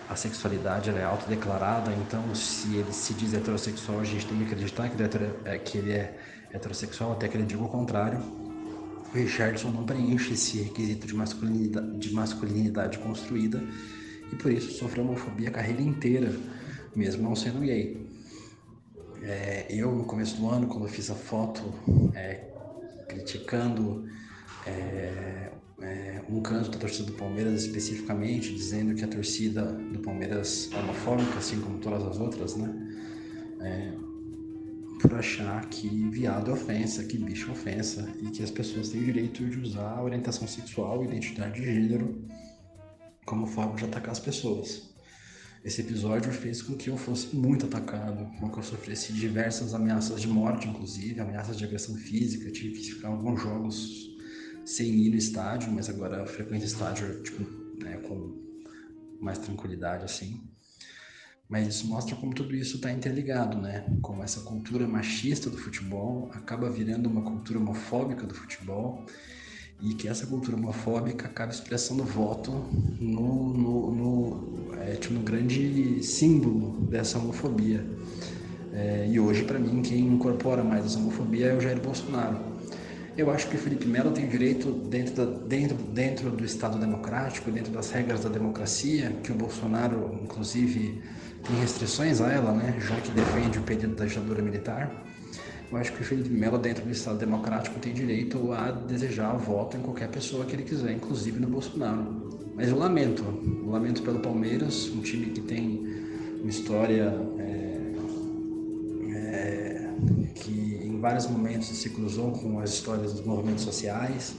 a 0.09 0.17
sexualidade 0.17 0.91
é 0.91 1.05
autodeclarada, 1.05 1.93
então 1.93 2.35
se 2.35 2.77
ele 2.77 2.93
se 2.93 3.15
diz 3.15 3.35
heterossexual, 3.35 4.01
a 4.01 4.05
gente 4.05 4.27
tem 4.27 4.39
que 4.39 4.45
acreditar 4.45 4.89
que 4.89 5.01
ele 5.01 5.05
é, 5.05 5.55
é 5.55 5.59
que 5.59 5.79
ele 5.79 5.93
é 5.93 6.19
heterossexual, 6.53 7.13
até 7.13 7.29
que 7.29 7.37
ele 7.37 7.45
diga 7.45 7.63
o 7.63 7.69
contrário. 7.69 8.19
O 8.19 9.13
Richardson 9.13 9.71
não 9.71 9.85
preenche 9.85 10.35
esse 10.35 10.63
requisito 10.63 11.07
de 11.07 11.15
masculinidade, 11.15 11.99
de 11.99 12.15
masculinidade 12.15 12.99
construída 12.99 13.63
e 14.33 14.37
por 14.37 14.53
isso 14.53 14.73
sofreu 14.73 15.05
homofobia 15.05 15.49
a 15.49 15.53
carreira 15.53 15.83
inteira, 15.83 16.33
mesmo 16.95 17.23
não 17.23 17.35
sendo 17.35 17.61
gay. 17.61 18.01
É, 19.23 19.67
eu, 19.69 19.93
no 19.93 20.05
começo 20.05 20.37
do 20.37 20.49
ano, 20.49 20.67
quando 20.67 20.85
eu 20.85 20.89
fiz 20.89 21.11
a 21.11 21.15
foto 21.15 21.63
é, 22.15 22.41
criticando 23.09 24.09
é, 24.67 25.51
é, 25.83 26.23
um 26.29 26.41
canto 26.41 26.71
da 26.71 26.79
torcida 26.79 27.11
do 27.11 27.13
Palmeiras 27.13 27.65
especificamente, 27.65 28.55
dizendo 28.55 28.95
que 28.95 29.05
a 29.05 29.09
torcida 29.09 29.65
do 29.65 29.99
Palmeiras 30.01 30.71
é 30.73 30.79
homofóbica, 30.79 31.39
assim 31.39 31.61
como 31.61 31.79
todas 31.79 32.05
as 32.05 32.19
outras, 32.19 32.57
né? 32.57 32.73
É, 33.61 33.93
por 35.01 35.15
achar 35.15 35.65
que 35.67 35.89
viado 36.11 36.51
é 36.51 36.55
ofensa, 36.55 37.03
que 37.05 37.17
bicho 37.17 37.49
é 37.49 37.53
ofensa 37.53 38.07
e 38.21 38.31
que 38.31 38.43
as 38.43 38.51
pessoas 38.51 38.91
têm 38.91 39.01
o 39.01 39.05
direito 39.05 39.45
de 39.45 39.59
usar 39.59 39.97
a 39.97 40.03
orientação 40.03 40.47
sexual 40.47 41.03
identidade 41.03 41.59
de 41.59 41.65
gênero 41.65 42.23
como 43.25 43.47
forma 43.47 43.77
de 43.77 43.85
atacar 43.85 44.11
as 44.11 44.19
pessoas. 44.19 44.91
Esse 45.63 45.83
episódio 45.83 46.33
fez 46.33 46.63
com 46.63 46.75
que 46.75 46.89
eu 46.89 46.97
fosse 46.97 47.37
muito 47.37 47.67
atacado, 47.67 48.25
com 48.39 48.51
que 48.51 48.59
eu 48.59 48.63
sofresse 48.63 49.13
diversas 49.13 49.75
ameaças 49.75 50.21
de 50.21 50.27
morte, 50.27 50.67
inclusive, 50.67 51.21
ameaças 51.21 51.59
de 51.59 51.65
agressão 51.65 51.95
física. 51.97 52.51
Tive 52.51 52.81
que 52.81 52.93
ficar 52.95 53.09
alguns 53.09 53.43
jogos 53.43 54.11
sem 54.65 54.89
ir 54.89 55.11
no 55.11 55.17
estádio, 55.17 55.71
mas 55.71 55.91
agora 55.91 56.27
frequento 56.27 56.65
estádio 56.65 57.23
tipo, 57.23 57.45
né, 57.83 57.99
com 57.99 58.41
mais 59.21 59.39
tranquilidade, 59.39 60.05
assim. 60.05 60.41
Mas 61.47 61.67
isso 61.67 61.89
mostra 61.89 62.17
como 62.17 62.33
tudo 62.33 62.55
isso 62.55 62.77
está 62.77 62.93
interligado, 62.93 63.59
né? 63.59 63.85
Como 64.01 64.23
essa 64.23 64.41
cultura 64.43 64.87
machista 64.87 65.51
do 65.51 65.59
futebol 65.59 66.31
acaba 66.33 66.71
virando 66.71 67.09
uma 67.09 67.23
cultura 67.23 67.59
homofóbica 67.59 68.25
do 68.25 68.35
futebol 68.35 69.05
e 69.83 69.95
que 69.95 70.09
essa 70.09 70.27
cultura 70.27 70.57
homofóbica 70.57 71.27
acaba 71.27 71.51
expressando 71.51 72.05
voto 72.05 72.51
no, 73.01 73.53
no, 73.53 73.91
no, 73.91 74.75
é, 74.81 74.97
tipo, 74.97 75.15
no 75.15 75.21
grande 75.21 76.03
símbolo 76.03 76.87
dessa 76.87 77.19
homofobia. 77.19 77.85
É, 78.73 79.09
e 79.11 79.19
hoje, 79.19 79.43
para 79.45 79.59
mim, 79.59 79.83
quem 79.83 80.07
incorpora 80.07 80.63
mais 80.63 80.85
essa 80.85 80.99
homofobia 80.99 81.47
é 81.47 81.57
o 81.57 81.61
Jair 81.61 81.81
Bolsonaro. 81.81 82.39
Eu 83.17 83.31
acho 83.31 83.49
que 83.49 83.57
o 83.57 83.59
Felipe 83.59 83.87
Melo 83.87 84.13
tem 84.13 84.29
direito, 84.29 84.71
dentro, 84.71 85.15
da, 85.15 85.25
dentro, 85.47 85.77
dentro 85.77 86.31
do 86.31 86.45
Estado 86.45 86.79
democrático, 86.79 87.51
dentro 87.51 87.73
das 87.73 87.91
regras 87.91 88.21
da 88.21 88.29
democracia, 88.29 89.13
que 89.23 89.33
o 89.33 89.35
Bolsonaro, 89.35 90.21
inclusive, 90.23 91.03
tem 91.43 91.61
restrições 91.61 92.21
a 92.21 92.31
ela, 92.31 92.53
né, 92.53 92.79
já 92.81 92.97
que 93.01 93.11
defende 93.11 93.59
o 93.59 93.63
pedido 93.63 93.97
da 93.97 94.05
ditadura 94.05 94.41
militar 94.41 95.10
eu 95.71 95.79
acho 95.79 95.93
que 95.93 96.03
o 96.03 96.05
Felipe 96.05 96.31
Melo, 96.31 96.59
dentro 96.59 96.85
do 96.85 96.91
Estado 96.91 97.19
Democrático, 97.19 97.79
tem 97.79 97.95
direito 97.95 98.53
a 98.53 98.71
desejar 98.73 99.37
voto 99.37 99.77
em 99.77 99.81
qualquer 99.81 100.09
pessoa 100.09 100.45
que 100.45 100.55
ele 100.57 100.65
quiser, 100.65 100.93
inclusive 100.93 101.39
no 101.39 101.47
Bolsonaro. 101.47 102.31
Mas 102.57 102.69
eu 102.69 102.77
lamento, 102.77 103.23
eu 103.23 103.71
lamento 103.71 104.03
pelo 104.03 104.19
Palmeiras, 104.19 104.89
um 104.89 105.01
time 105.01 105.27
que 105.27 105.41
tem 105.41 105.81
uma 106.41 106.51
história 106.51 107.15
é, 107.39 107.93
é, 109.13 109.91
que 110.35 110.81
em 110.83 110.99
vários 110.99 111.27
momentos 111.29 111.69
se 111.69 111.91
cruzou 111.91 112.33
com 112.33 112.59
as 112.59 112.71
histórias 112.71 113.13
dos 113.13 113.25
movimentos 113.25 113.63
sociais, 113.63 114.35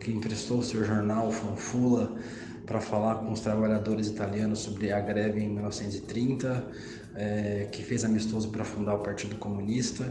que 0.00 0.10
emprestou 0.10 0.62
seu 0.62 0.82
jornal 0.82 1.30
Fanfula 1.30 2.16
para 2.64 2.80
falar 2.80 3.16
com 3.16 3.32
os 3.32 3.40
trabalhadores 3.40 4.06
italianos 4.06 4.60
sobre 4.60 4.92
a 4.92 5.00
greve 5.00 5.40
em 5.40 5.48
1930, 5.48 6.66
é, 7.14 7.68
que 7.70 7.82
fez 7.82 8.04
amistoso 8.04 8.48
para 8.48 8.64
fundar 8.64 8.94
o 8.94 9.00
Partido 9.00 9.36
Comunista. 9.36 10.10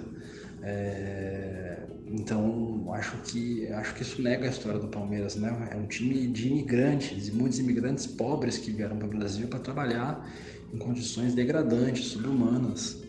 É, 0.61 1.87
então 2.05 2.91
acho 2.93 3.21
que 3.21 3.67
acho 3.71 3.95
que 3.95 4.01
isso 4.01 4.21
nega 4.21 4.45
a 4.45 4.49
história 4.49 4.79
do 4.79 4.89
Palmeiras, 4.89 5.35
né? 5.35 5.69
É 5.71 5.77
um 5.77 5.87
time 5.87 6.27
de 6.27 6.49
imigrantes 6.49 7.27
e 7.29 7.31
muitos 7.31 7.59
imigrantes 7.59 8.05
pobres 8.07 8.57
que 8.57 8.71
vieram 8.71 8.97
para 8.97 9.07
o 9.07 9.09
Brasil 9.09 9.47
para 9.47 9.59
trabalhar 9.59 10.29
em 10.73 10.77
condições 10.77 11.33
degradantes, 11.33 12.07
subhumanas, 12.07 13.01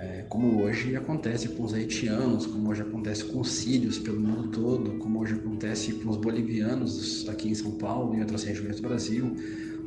é, 0.00 0.24
como 0.28 0.62
hoje 0.62 0.96
acontece 0.96 1.48
com 1.50 1.64
os 1.64 1.74
haitianos, 1.74 2.46
como 2.46 2.70
hoje 2.70 2.82
acontece 2.82 3.24
com 3.24 3.40
os 3.40 3.50
sírios 3.50 3.98
pelo 3.98 4.20
mundo 4.20 4.48
todo, 4.48 4.98
como 4.98 5.20
hoje 5.20 5.34
acontece 5.34 5.92
com 5.92 6.10
os 6.10 6.16
bolivianos 6.16 7.28
aqui 7.28 7.50
em 7.50 7.54
São 7.54 7.72
Paulo 7.72 8.14
e 8.14 8.16
em 8.16 8.20
outras 8.20 8.44
regiões 8.44 8.76
do 8.76 8.88
Brasil 8.88 9.36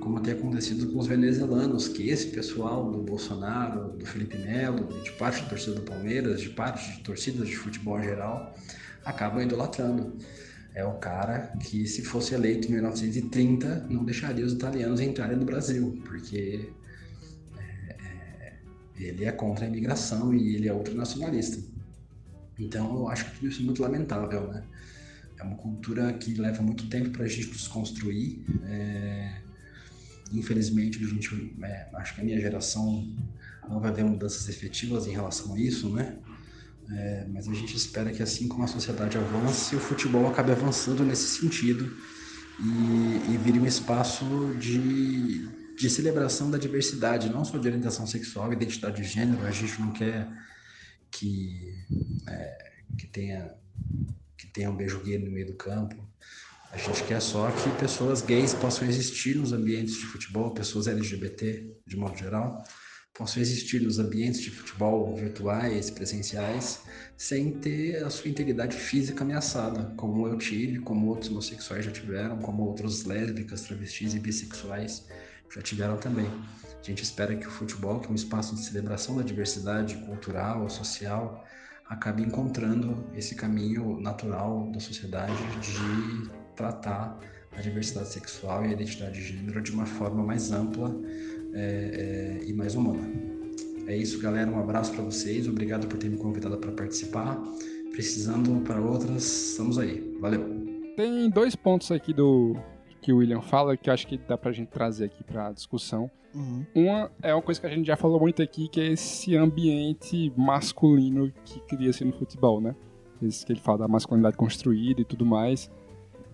como 0.03 0.19
tem 0.19 0.33
acontecido 0.33 0.91
com 0.91 0.99
os 0.99 1.07
venezuelanos, 1.07 1.87
que 1.87 2.09
esse 2.09 2.27
pessoal 2.27 2.91
do 2.91 2.97
Bolsonaro, 2.97 3.93
do 3.97 4.05
Felipe 4.05 4.37
Melo, 4.37 5.01
de 5.01 5.11
parte 5.13 5.41
da 5.41 5.47
torcida 5.47 5.75
do 5.75 5.81
Palmeiras, 5.81 6.41
de 6.41 6.49
parte 6.49 6.91
de 6.91 7.03
torcidas 7.03 7.47
de 7.47 7.55
futebol 7.55 7.97
em 7.97 8.03
geral, 8.03 8.53
acabam 9.05 9.41
idolatrando. 9.41 10.17
É 10.75 10.83
o 10.83 10.95
cara 10.95 11.53
que, 11.61 11.87
se 11.87 12.01
fosse 12.01 12.33
eleito 12.33 12.67
em 12.67 12.71
1930, 12.71 13.87
não 13.89 14.03
deixaria 14.03 14.45
os 14.45 14.51
italianos 14.51 14.99
entrarem 14.99 15.37
no 15.37 15.45
Brasil, 15.45 15.97
porque 16.03 16.69
ele 18.97 19.25
é 19.25 19.31
contra 19.31 19.65
a 19.65 19.67
imigração 19.67 20.33
e 20.33 20.55
ele 20.55 20.67
é 20.67 20.73
ultranacionalista. 20.73 21.63
Então, 22.59 22.95
eu 22.97 23.07
acho 23.07 23.25
que 23.25 23.35
tudo 23.35 23.47
isso 23.47 23.61
é 23.61 23.65
muito 23.65 23.81
lamentável, 23.81 24.47
né? 24.47 24.63
É 25.39 25.43
uma 25.43 25.55
cultura 25.55 26.13
que 26.13 26.35
leva 26.35 26.61
muito 26.61 26.87
tempo 26.87 27.09
para 27.09 27.23
a 27.23 27.27
gente 27.27 27.49
desconstruir. 27.49 28.45
É, 28.65 29.41
Infelizmente, 30.33 31.03
a 31.03 31.07
gente, 31.07 31.53
é, 31.61 31.87
acho 31.93 32.15
que 32.15 32.21
a 32.21 32.23
minha 32.23 32.39
geração 32.41 33.07
não 33.69 33.79
vai 33.79 33.91
ver 33.91 34.03
mudanças 34.03 34.49
efetivas 34.49 35.05
em 35.05 35.11
relação 35.11 35.53
a 35.53 35.59
isso, 35.59 35.89
né? 35.89 36.17
É, 36.89 37.27
mas 37.31 37.47
a 37.47 37.53
gente 37.53 37.77
espera 37.77 38.11
que 38.11 38.21
assim 38.21 38.47
como 38.47 38.63
a 38.63 38.67
sociedade 38.67 39.17
avance, 39.17 39.75
o 39.75 39.79
futebol 39.79 40.27
acabe 40.27 40.51
avançando 40.51 41.03
nesse 41.03 41.39
sentido 41.39 41.95
e, 42.59 43.31
e 43.31 43.37
vire 43.37 43.59
um 43.59 43.65
espaço 43.65 44.25
de, 44.59 45.47
de 45.75 45.89
celebração 45.89 46.49
da 46.49 46.57
diversidade, 46.57 47.29
não 47.29 47.43
só 47.43 47.57
de 47.57 47.67
orientação 47.67 48.05
sexual, 48.05 48.53
identidade 48.53 49.01
de 49.01 49.07
gênero. 49.07 49.45
A 49.45 49.51
gente 49.51 49.79
não 49.79 49.91
quer 49.91 50.27
que, 51.11 51.75
é, 52.27 52.73
que 52.97 53.07
tenha 53.07 53.53
que 54.37 54.47
tenha 54.47 54.69
um 54.69 54.75
beijo 54.75 54.99
gay 55.01 55.17
no 55.17 55.31
meio 55.31 55.47
do 55.47 55.53
campo. 55.53 55.95
A 56.71 56.77
gente 56.77 57.03
quer 57.03 57.21
só 57.21 57.49
que 57.51 57.69
pessoas 57.79 58.21
gays 58.21 58.53
possam 58.53 58.87
existir 58.87 59.35
nos 59.35 59.53
ambientes 59.53 59.95
de 59.95 60.05
futebol, 60.05 60.51
pessoas 60.51 60.87
LGBT, 60.87 61.71
de 61.85 61.95
modo 61.95 62.17
geral, 62.17 62.63
possam 63.13 63.41
existir 63.41 63.79
nos 63.79 63.99
ambientes 63.99 64.41
de 64.41 64.49
futebol 64.49 65.15
virtuais, 65.15 65.91
presenciais, 65.91 66.81
sem 67.15 67.51
ter 67.51 68.03
a 68.03 68.09
sua 68.09 68.29
integridade 68.29 68.75
física 68.75 69.23
ameaçada, 69.23 69.93
como 69.95 70.27
eu 70.27 70.37
tive, 70.37 70.79
como 70.79 71.07
outros 71.07 71.29
homossexuais 71.29 71.85
já 71.85 71.91
tiveram, 71.91 72.39
como 72.39 72.63
outros 72.63 73.03
lésbicas, 73.05 73.61
travestis 73.61 74.15
e 74.15 74.19
bissexuais 74.19 75.05
já 75.53 75.61
tiveram 75.61 75.97
também. 75.97 76.25
A 76.25 76.85
gente 76.85 77.03
espera 77.03 77.35
que 77.35 77.47
o 77.47 77.51
futebol, 77.51 77.99
que 77.99 78.07
é 78.07 78.11
um 78.11 78.15
espaço 78.15 78.55
de 78.55 78.61
celebração 78.61 79.15
da 79.15 79.23
diversidade 79.23 79.95
cultural, 80.05 80.69
social, 80.69 81.45
acabe 81.87 82.23
encontrando 82.23 83.05
esse 83.15 83.35
caminho 83.35 83.99
natural 84.01 84.69
da 84.71 84.79
sociedade 84.79 85.33
de 85.61 86.29
tratar 86.55 87.17
a 87.55 87.61
diversidade 87.61 88.09
sexual 88.09 88.65
e 88.65 88.69
a 88.69 88.71
identidade 88.71 89.13
de 89.13 89.21
gênero 89.21 89.61
de 89.61 89.71
uma 89.71 89.85
forma 89.85 90.23
mais 90.23 90.51
ampla 90.51 90.93
é, 91.53 92.39
é, 92.41 92.45
e 92.45 92.53
mais 92.53 92.75
humana. 92.75 93.07
É 93.85 93.95
isso, 93.95 94.19
galera. 94.19 94.49
Um 94.49 94.59
abraço 94.59 94.91
para 94.93 95.03
vocês. 95.03 95.47
Obrigado 95.47 95.87
por 95.87 95.97
ter 95.97 96.09
me 96.09 96.17
convidado 96.17 96.57
para 96.57 96.71
participar. 96.71 97.41
Precisando 97.91 98.61
para 98.61 98.81
outras, 98.81 99.51
estamos 99.51 99.77
aí. 99.77 100.17
Valeu. 100.19 100.63
Tem 100.95 101.29
dois 101.29 101.55
pontos 101.55 101.91
aqui 101.91 102.13
do 102.13 102.55
que 103.03 103.13
o 103.13 103.17
William 103.17 103.41
fala 103.41 103.75
que 103.77 103.89
eu 103.89 103.93
acho 103.93 104.07
que 104.07 104.17
dá 104.17 104.37
pra 104.37 104.51
gente 104.51 104.69
trazer 104.69 105.05
aqui 105.05 105.23
pra 105.23 105.51
discussão. 105.51 106.09
Uhum. 106.33 106.65
Uma 106.73 107.11
é 107.21 107.33
uma 107.33 107.41
coisa 107.43 107.61
que 107.61 107.67
a 107.67 107.69
gente 107.69 107.85
já 107.85 107.95
falou 107.95 108.19
muito 108.19 108.41
aqui, 108.41 108.67
que 108.67 108.79
é 108.81 108.87
esse 108.87 109.35
ambiente 109.35 110.31
masculino 110.35 111.31
que 111.45 111.59
cria-se 111.61 112.03
no 112.03 112.13
futebol, 112.13 112.59
né? 112.59 112.75
Esse 113.21 113.45
que 113.45 113.51
ele 113.53 113.59
fala 113.59 113.79
da 113.79 113.87
masculinidade 113.87 114.35
construída 114.37 115.01
e 115.01 115.05
tudo 115.05 115.25
mais. 115.25 115.69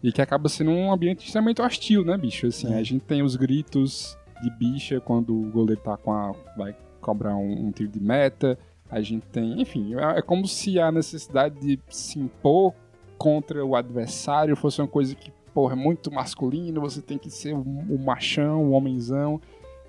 E 0.02 0.12
que 0.14 0.22
acaba 0.22 0.48
sendo 0.48 0.72
um 0.72 0.92
ambiente 0.94 1.26
extremamente 1.26 1.62
hostil, 1.62 2.06
né, 2.06 2.18
bicho? 2.18 2.48
Assim, 2.48 2.74
É. 2.74 2.78
a 2.78 2.84
gente 2.84 3.02
tem 3.04 3.22
os 3.22 3.36
gritos 3.36 4.18
de 4.42 4.50
bicha 4.52 5.02
quando 5.02 5.34
o 5.38 5.52
goleiro 5.52 5.82
tá 5.82 5.98
com 5.98 6.14
a. 6.14 6.34
vai 6.56 6.74
cobrar 7.02 7.36
um, 7.36 7.68
um 7.68 7.72
tiro 7.72 7.90
de 7.90 8.00
meta. 8.00 8.58
A 8.90 9.02
gente 9.02 9.26
tem. 9.28 9.62
Enfim, 9.62 9.96
é 9.96 10.20
é 10.20 10.22
como 10.22 10.48
se 10.48 10.80
a 10.80 10.92
necessidade 10.92 11.60
de 11.60 11.80
se 11.90 12.18
impor 12.20 12.74
contra 13.18 13.66
o 13.66 13.76
adversário 13.76 14.56
fosse 14.56 14.82
uma 14.82 14.88
coisa 14.88 15.14
que, 15.14 15.32
porra, 15.60 15.74
é 15.74 15.76
muito 15.76 16.10
masculino, 16.10 16.80
você 16.80 17.02
tem 17.02 17.18
que 17.18 17.30
ser 17.30 17.54
o, 17.54 17.60
o 17.60 18.00
machão, 18.00 18.64
o 18.64 18.72
homenzão. 18.72 19.42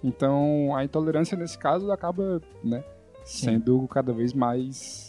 Então, 0.03 0.75
a 0.75 0.85
intolerância 0.85 1.39
nesse 1.39 1.57
caso 1.57 1.93
acaba, 1.93 2.43
né, 2.65 2.83
sendo 3.25 3.87
cada 3.87 4.13
vez 4.13 4.33
mais 4.33 5.09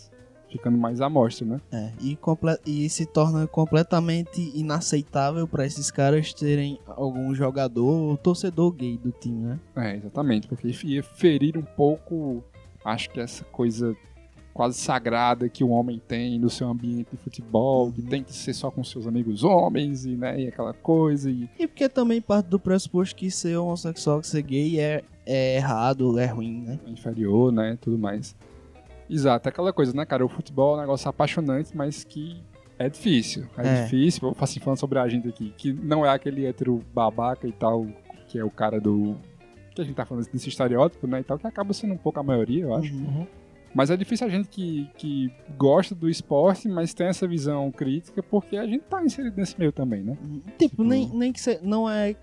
ficando 0.51 0.77
mais 0.77 0.99
à 0.99 1.09
mostra, 1.09 1.47
né? 1.47 1.61
É, 1.71 1.93
e, 2.01 2.17
e 2.65 2.89
se 2.89 3.05
torna 3.05 3.47
completamente 3.47 4.51
inaceitável 4.53 5.47
para 5.47 5.65
esses 5.65 5.89
caras 5.89 6.33
terem 6.33 6.77
algum 6.85 7.33
jogador 7.33 8.09
ou 8.09 8.17
torcedor 8.17 8.71
gay 8.73 8.97
do 8.97 9.11
time, 9.11 9.45
né? 9.45 9.59
É, 9.77 9.95
exatamente, 9.95 10.49
porque 10.49 10.67
ia 10.83 11.01
ferir 11.01 11.57
um 11.57 11.63
pouco, 11.63 12.43
acho 12.83 13.09
que 13.11 13.21
essa 13.21 13.45
coisa 13.45 13.95
quase 14.53 14.77
sagrada 14.77 15.47
que 15.49 15.63
o 15.63 15.69
homem 15.69 16.01
tem 16.07 16.37
no 16.37 16.49
seu 16.49 16.67
ambiente 16.67 17.11
de 17.11 17.17
futebol, 17.17 17.91
que 17.91 18.01
tem 18.01 18.23
que 18.23 18.33
ser 18.33 18.53
só 18.53 18.69
com 18.69 18.83
seus 18.83 19.07
amigos 19.07 19.43
homens 19.43 20.05
e, 20.05 20.15
né, 20.15 20.41
e 20.41 20.47
aquela 20.47 20.73
coisa 20.73 21.29
e 21.29 21.49
E 21.57 21.67
porque 21.67 21.87
também 21.87 22.21
parte 22.21 22.47
do 22.47 22.59
pressuposto 22.59 23.15
que 23.15 23.31
ser 23.31 23.57
homossexual, 23.57 24.21
que 24.21 24.27
ser 24.27 24.41
gay 24.41 24.79
é, 24.79 25.03
é 25.25 25.55
errado, 25.55 26.19
é 26.19 26.25
ruim, 26.25 26.61
né? 26.61 26.79
inferior, 26.87 27.51
né, 27.51 27.77
tudo 27.79 27.97
mais. 27.97 28.35
Exato, 29.09 29.47
é 29.47 29.49
aquela 29.49 29.73
coisa, 29.73 29.93
né, 29.93 30.05
cara, 30.05 30.25
o 30.25 30.29
futebol 30.29 30.75
é 30.75 30.77
um 30.77 30.81
negócio 30.81 31.09
apaixonante, 31.09 31.75
mas 31.75 32.03
que 32.03 32.41
é 32.79 32.89
difícil. 32.89 33.45
É, 33.57 33.67
É. 33.67 33.83
difícil, 33.83 34.35
assim, 34.39 34.59
falando 34.59 34.79
sobre 34.79 34.99
a 34.99 35.07
gente 35.07 35.27
aqui, 35.27 35.53
que 35.57 35.71
não 35.73 36.05
é 36.05 36.09
aquele 36.09 36.45
hétero 36.45 36.81
babaca 36.93 37.47
e 37.47 37.51
tal, 37.51 37.85
que 38.27 38.39
é 38.39 38.43
o 38.43 38.49
cara 38.49 38.79
do... 38.79 39.15
que 39.75 39.81
a 39.81 39.83
gente 39.83 39.95
tá 39.95 40.05
falando 40.05 40.25
desse 40.25 40.49
estereótipo, 40.49 41.07
né, 41.07 41.19
e 41.19 41.23
tal, 41.23 41.37
que 41.37 41.45
acaba 41.45 41.73
sendo 41.73 41.93
um 41.93 41.97
pouco 41.97 42.19
a 42.19 42.23
maioria, 42.23 42.63
eu 42.63 42.73
acho. 42.73 42.93
Uhum. 42.93 43.27
Mas 43.73 43.89
é 43.89 43.95
difícil 43.97 44.27
a 44.27 44.29
gente 44.29 44.49
que, 44.49 44.89
que 44.97 45.31
gosta 45.57 45.95
do 45.95 46.09
esporte, 46.09 46.67
mas 46.67 46.93
tem 46.93 47.07
essa 47.07 47.27
visão 47.27 47.71
crítica, 47.71 48.21
porque 48.21 48.57
a 48.57 48.65
gente 48.65 48.81
tá 48.81 49.03
inserido 49.03 49.37
nesse 49.37 49.57
meio 49.57 49.71
também, 49.71 50.03
né? 50.03 50.17
Tipo, 50.57 50.83
nem, 50.83 51.07
nem 51.09 51.31
que 51.31 51.39
cê, 51.39 51.59
não 51.61 51.89
é 51.89 52.15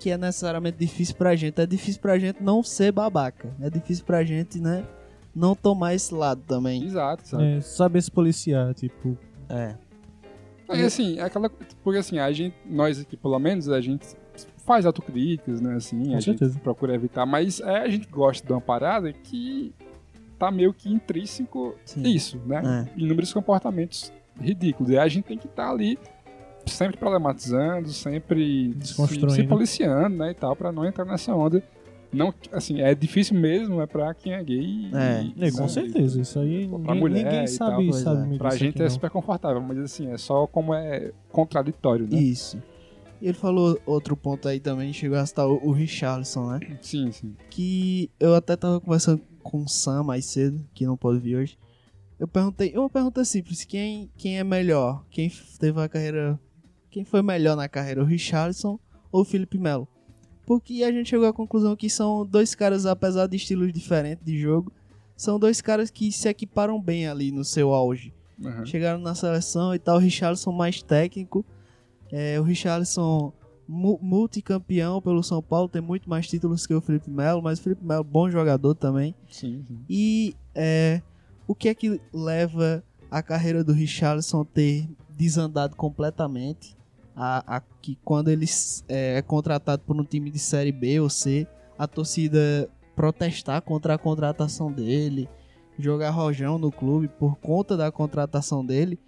que 0.00 0.10
é 0.10 0.18
necessariamente 0.18 0.78
difícil 0.78 1.14
pra 1.14 1.34
gente, 1.36 1.60
é 1.60 1.66
difícil 1.66 2.00
pra 2.00 2.18
gente 2.18 2.42
não 2.42 2.62
ser 2.62 2.92
babaca. 2.92 3.54
É 3.60 3.70
difícil 3.70 4.04
pra 4.04 4.24
gente, 4.24 4.58
né, 4.60 4.86
não 5.34 5.54
tomar 5.54 5.94
esse 5.94 6.14
lado 6.14 6.42
também. 6.46 6.84
Exato, 6.84 7.22
exato. 7.24 7.42
É, 7.42 7.60
saber 7.60 8.02
se 8.02 8.10
policiar, 8.10 8.72
tipo. 8.74 9.16
É. 9.48 9.74
É 10.68 10.82
assim, 10.82 11.18
é 11.18 11.22
aquela. 11.22 11.50
Porque 11.82 11.98
assim, 11.98 12.18
a 12.18 12.32
gente, 12.32 12.56
nós 12.64 12.98
aqui, 12.98 13.16
pelo 13.16 13.38
menos, 13.38 13.68
a 13.68 13.80
gente 13.80 14.06
faz 14.64 14.86
autocríticas, 14.86 15.60
né? 15.60 15.74
Assim, 15.74 16.06
Com 16.06 16.16
a 16.16 16.20
certeza. 16.20 16.52
gente 16.52 16.62
procura 16.62 16.94
evitar, 16.94 17.26
mas 17.26 17.60
é, 17.60 17.78
a 17.80 17.88
gente 17.88 18.08
gosta 18.08 18.46
de 18.46 18.52
uma 18.52 18.60
parada 18.60 19.12
que 19.12 19.74
tá 20.44 20.50
meio 20.50 20.72
que 20.72 20.92
intrínseco 20.92 21.74
Sim. 21.84 22.02
isso, 22.02 22.38
né? 22.46 22.88
Inúmeros 22.96 23.32
comportamentos 23.32 24.12
ridículos. 24.40 24.90
E 24.92 24.98
a 24.98 25.06
gente 25.08 25.24
tem 25.24 25.38
que 25.38 25.46
estar 25.46 25.70
ali 25.70 25.98
sempre 26.66 26.96
problematizando, 26.96 27.88
sempre 27.90 28.74
se, 28.82 28.94
se 29.30 29.44
policiando, 29.44 30.16
né? 30.16 30.30
E 30.30 30.34
tal, 30.34 30.56
pra 30.56 30.72
não 30.72 30.84
entrar 30.84 31.04
nessa 31.04 31.34
onda. 31.34 31.62
Não, 32.12 32.32
assim, 32.52 32.80
é 32.80 32.94
difícil 32.94 33.36
mesmo, 33.36 33.80
é 33.80 33.86
pra 33.86 34.14
quem 34.14 34.34
é 34.34 34.42
gay. 34.42 34.88
É, 34.94 35.22
e- 35.36 35.44
É, 35.46 35.50
com 35.50 35.62
né, 35.62 35.68
certeza. 35.68 36.20
Isso 36.20 36.38
aí 36.38 36.68
Pra 36.68 36.78
ninguém, 36.78 37.00
mulher 37.00 37.24
ninguém 37.24 37.44
e 37.44 37.48
sabe, 37.48 37.90
tal, 37.90 37.92
sabe 37.92 38.34
é. 38.34 38.38
Pra 38.38 38.56
gente 38.56 38.80
é 38.80 38.84
não. 38.84 38.90
super 38.90 39.10
confortável, 39.10 39.60
mas 39.60 39.78
assim, 39.78 40.10
é 40.12 40.16
só 40.16 40.46
como 40.46 40.72
é 40.72 41.10
contraditório, 41.32 42.06
né? 42.08 42.16
Isso. 42.16 42.62
E 43.20 43.26
ele 43.26 43.34
falou 43.34 43.80
outro 43.84 44.16
ponto 44.16 44.46
aí 44.46 44.60
também, 44.60 44.92
chegou 44.92 45.18
a 45.18 45.26
citar 45.26 45.48
o, 45.48 45.54
o 45.66 45.72
Richarlison, 45.72 46.50
né? 46.50 46.60
Sim, 46.80 47.10
sim. 47.10 47.34
Que 47.50 48.08
eu 48.20 48.34
até 48.34 48.54
tava 48.54 48.80
conversando 48.80 49.20
com 49.44 49.62
o 49.62 49.68
Sam 49.68 50.02
mais 50.02 50.24
cedo, 50.24 50.66
que 50.74 50.84
não 50.84 50.96
pode 50.96 51.20
vir 51.20 51.36
hoje. 51.36 51.56
Eu 52.18 52.26
perguntei, 52.26 52.72
uma 52.76 52.90
pergunta 52.90 53.24
simples, 53.24 53.64
quem, 53.64 54.10
quem 54.16 54.38
é 54.38 54.42
melhor? 54.44 55.04
Quem 55.10 55.30
teve 55.58 55.80
a 55.80 55.88
carreira. 55.88 56.40
Quem 56.90 57.04
foi 57.04 57.22
melhor 57.22 57.56
na 57.56 57.68
carreira, 57.68 58.02
o 58.02 58.06
Richarlison 58.06 58.78
ou 59.12 59.22
o 59.22 59.24
Felipe 59.24 59.58
Melo? 59.58 59.86
Porque 60.46 60.82
a 60.84 60.92
gente 60.92 61.10
chegou 61.10 61.26
à 61.26 61.32
conclusão 61.32 61.74
que 61.74 61.88
são 61.90 62.24
dois 62.26 62.54
caras, 62.54 62.86
apesar 62.86 63.26
de 63.26 63.36
estilos 63.36 63.72
diferentes 63.72 64.24
de 64.24 64.38
jogo, 64.38 64.72
são 65.16 65.38
dois 65.38 65.60
caras 65.60 65.90
que 65.90 66.10
se 66.12 66.28
equiparam 66.28 66.80
bem 66.80 67.06
ali 67.08 67.30
no 67.32 67.44
seu 67.44 67.72
auge. 67.72 68.12
Aham. 68.44 68.64
Chegaram 68.66 68.98
na 69.00 69.14
seleção 69.14 69.74
e 69.74 69.78
tal, 69.78 69.96
o 69.96 70.00
Richarlison 70.00 70.52
mais 70.52 70.82
técnico. 70.82 71.44
É, 72.12 72.38
o 72.38 72.42
Richarlison 72.44 73.32
mu- 73.32 73.32
multicampeão 73.68 75.00
pelo 75.00 75.22
São 75.22 75.42
Paulo, 75.42 75.68
tem 75.68 75.80
muito 75.82 76.08
mais 76.08 76.26
títulos 76.28 76.66
que 76.66 76.74
o 76.74 76.80
Felipe 76.80 77.10
Melo, 77.10 77.42
mas 77.42 77.58
o 77.58 77.62
Felipe 77.62 77.84
Melo 77.84 78.04
bom 78.04 78.30
jogador 78.30 78.74
também. 78.74 79.14
Sim, 79.30 79.64
sim. 79.66 79.78
E 79.88 80.34
é, 80.54 81.00
o 81.46 81.54
que 81.54 81.68
é 81.68 81.74
que 81.74 82.00
leva 82.12 82.82
a 83.10 83.22
carreira 83.22 83.62
do 83.64 83.72
Richarlison 83.72 84.44
ter 84.44 84.88
desandado 85.16 85.76
completamente? 85.76 86.76
A, 87.16 87.56
a- 87.58 87.62
que 87.80 87.96
quando 88.04 88.28
ele 88.28 88.46
é, 88.88 89.18
é 89.18 89.22
contratado 89.22 89.82
por 89.86 89.96
um 89.96 90.04
time 90.04 90.30
de 90.30 90.38
série 90.38 90.72
B 90.72 91.00
ou 91.00 91.08
C, 91.08 91.46
a 91.78 91.86
torcida 91.86 92.68
protestar 92.96 93.62
contra 93.62 93.94
a 93.94 93.98
contratação 93.98 94.70
dele, 94.70 95.28
jogar 95.78 96.10
rojão 96.10 96.58
no 96.58 96.70
clube 96.72 97.08
por 97.08 97.36
conta 97.36 97.76
da 97.76 97.90
contratação 97.92 98.64
dele. 98.64 98.98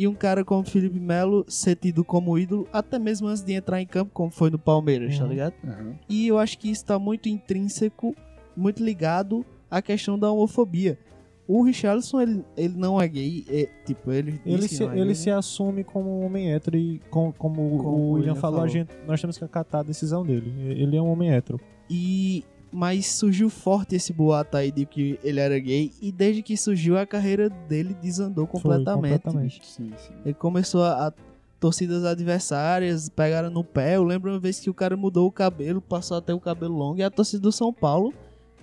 E 0.00 0.08
um 0.08 0.14
cara 0.14 0.42
como 0.44 0.64
Felipe 0.66 0.98
Melo 0.98 1.44
ser 1.46 1.76
tido 1.76 2.02
como 2.02 2.38
ídolo, 2.38 2.66
até 2.72 2.98
mesmo 2.98 3.28
antes 3.28 3.42
de 3.42 3.52
entrar 3.52 3.82
em 3.82 3.86
campo, 3.86 4.10
como 4.14 4.30
foi 4.30 4.48
no 4.48 4.58
Palmeiras, 4.58 5.18
tá 5.18 5.24
Uhum. 5.24 5.30
ligado? 5.30 5.54
Aham. 5.62 5.94
E 6.08 6.26
eu 6.26 6.38
acho 6.38 6.58
que 6.58 6.70
isso 6.70 6.86
tá 6.86 6.98
muito 6.98 7.28
intrínseco, 7.28 8.16
muito 8.56 8.82
ligado 8.82 9.44
à 9.70 9.82
questão 9.82 10.18
da 10.18 10.30
homofobia. 10.32 10.98
O 11.46 11.62
Richarlison, 11.62 12.20
ele, 12.20 12.44
ele 12.56 12.78
não 12.78 12.98
é 12.98 13.06
gay, 13.08 13.44
é, 13.50 13.68
tipo, 13.84 14.10
ele 14.12 14.40
Ele, 14.46 14.68
se, 14.68 14.84
é 14.84 14.86
ele 14.86 15.04
gay, 15.06 15.14
se 15.16 15.30
assume 15.30 15.84
como 15.84 16.20
um 16.20 16.24
homem 16.24 16.50
hétero 16.54 16.78
e 16.78 17.00
com- 17.10 17.32
como, 17.32 17.56
Como 17.76 17.88
o 17.96 18.12
William 18.12 18.34
falou, 18.36 18.58
falou. 18.60 18.64
A 18.64 18.68
gente, 18.68 18.90
nós 19.06 19.20
temos 19.20 19.36
que 19.36 19.44
acatar 19.44 19.80
a 19.80 19.84
decisão 19.84 20.24
dele. 20.24 20.50
Ele 20.80 20.96
é 20.96 21.02
um 21.02 21.10
homem 21.10 21.30
hétero. 21.32 21.60
E 21.90 22.44
mas 22.72 23.06
surgiu 23.06 23.48
forte 23.50 23.94
esse 23.96 24.12
boato 24.12 24.56
aí 24.56 24.70
de 24.70 24.86
que 24.86 25.18
ele 25.24 25.40
era 25.40 25.58
gay 25.58 25.92
e 26.00 26.12
desde 26.12 26.42
que 26.42 26.56
surgiu 26.56 26.96
a 26.98 27.06
carreira 27.06 27.48
dele 27.50 27.94
desandou 28.00 28.46
completamente. 28.46 29.14
completamente. 29.22 29.58
bicho. 29.60 29.72
Sim, 29.72 29.92
sim. 29.98 30.12
Ele 30.24 30.34
começou 30.34 30.82
a, 30.84 31.08
a 31.08 31.12
torcidas 31.58 32.04
adversárias 32.04 33.08
pegaram 33.08 33.50
no 33.50 33.62
pé. 33.64 33.96
Eu 33.96 34.04
lembro 34.04 34.30
uma 34.30 34.38
vez 34.38 34.58
que 34.60 34.70
o 34.70 34.74
cara 34.74 34.96
mudou 34.96 35.26
o 35.26 35.32
cabelo, 35.32 35.80
passou 35.80 36.16
até 36.16 36.32
o 36.32 36.40
cabelo 36.40 36.74
longo 36.76 36.98
e 36.98 37.02
a 37.02 37.10
torcida 37.10 37.42
do 37.42 37.52
São 37.52 37.72
Paulo 37.72 38.14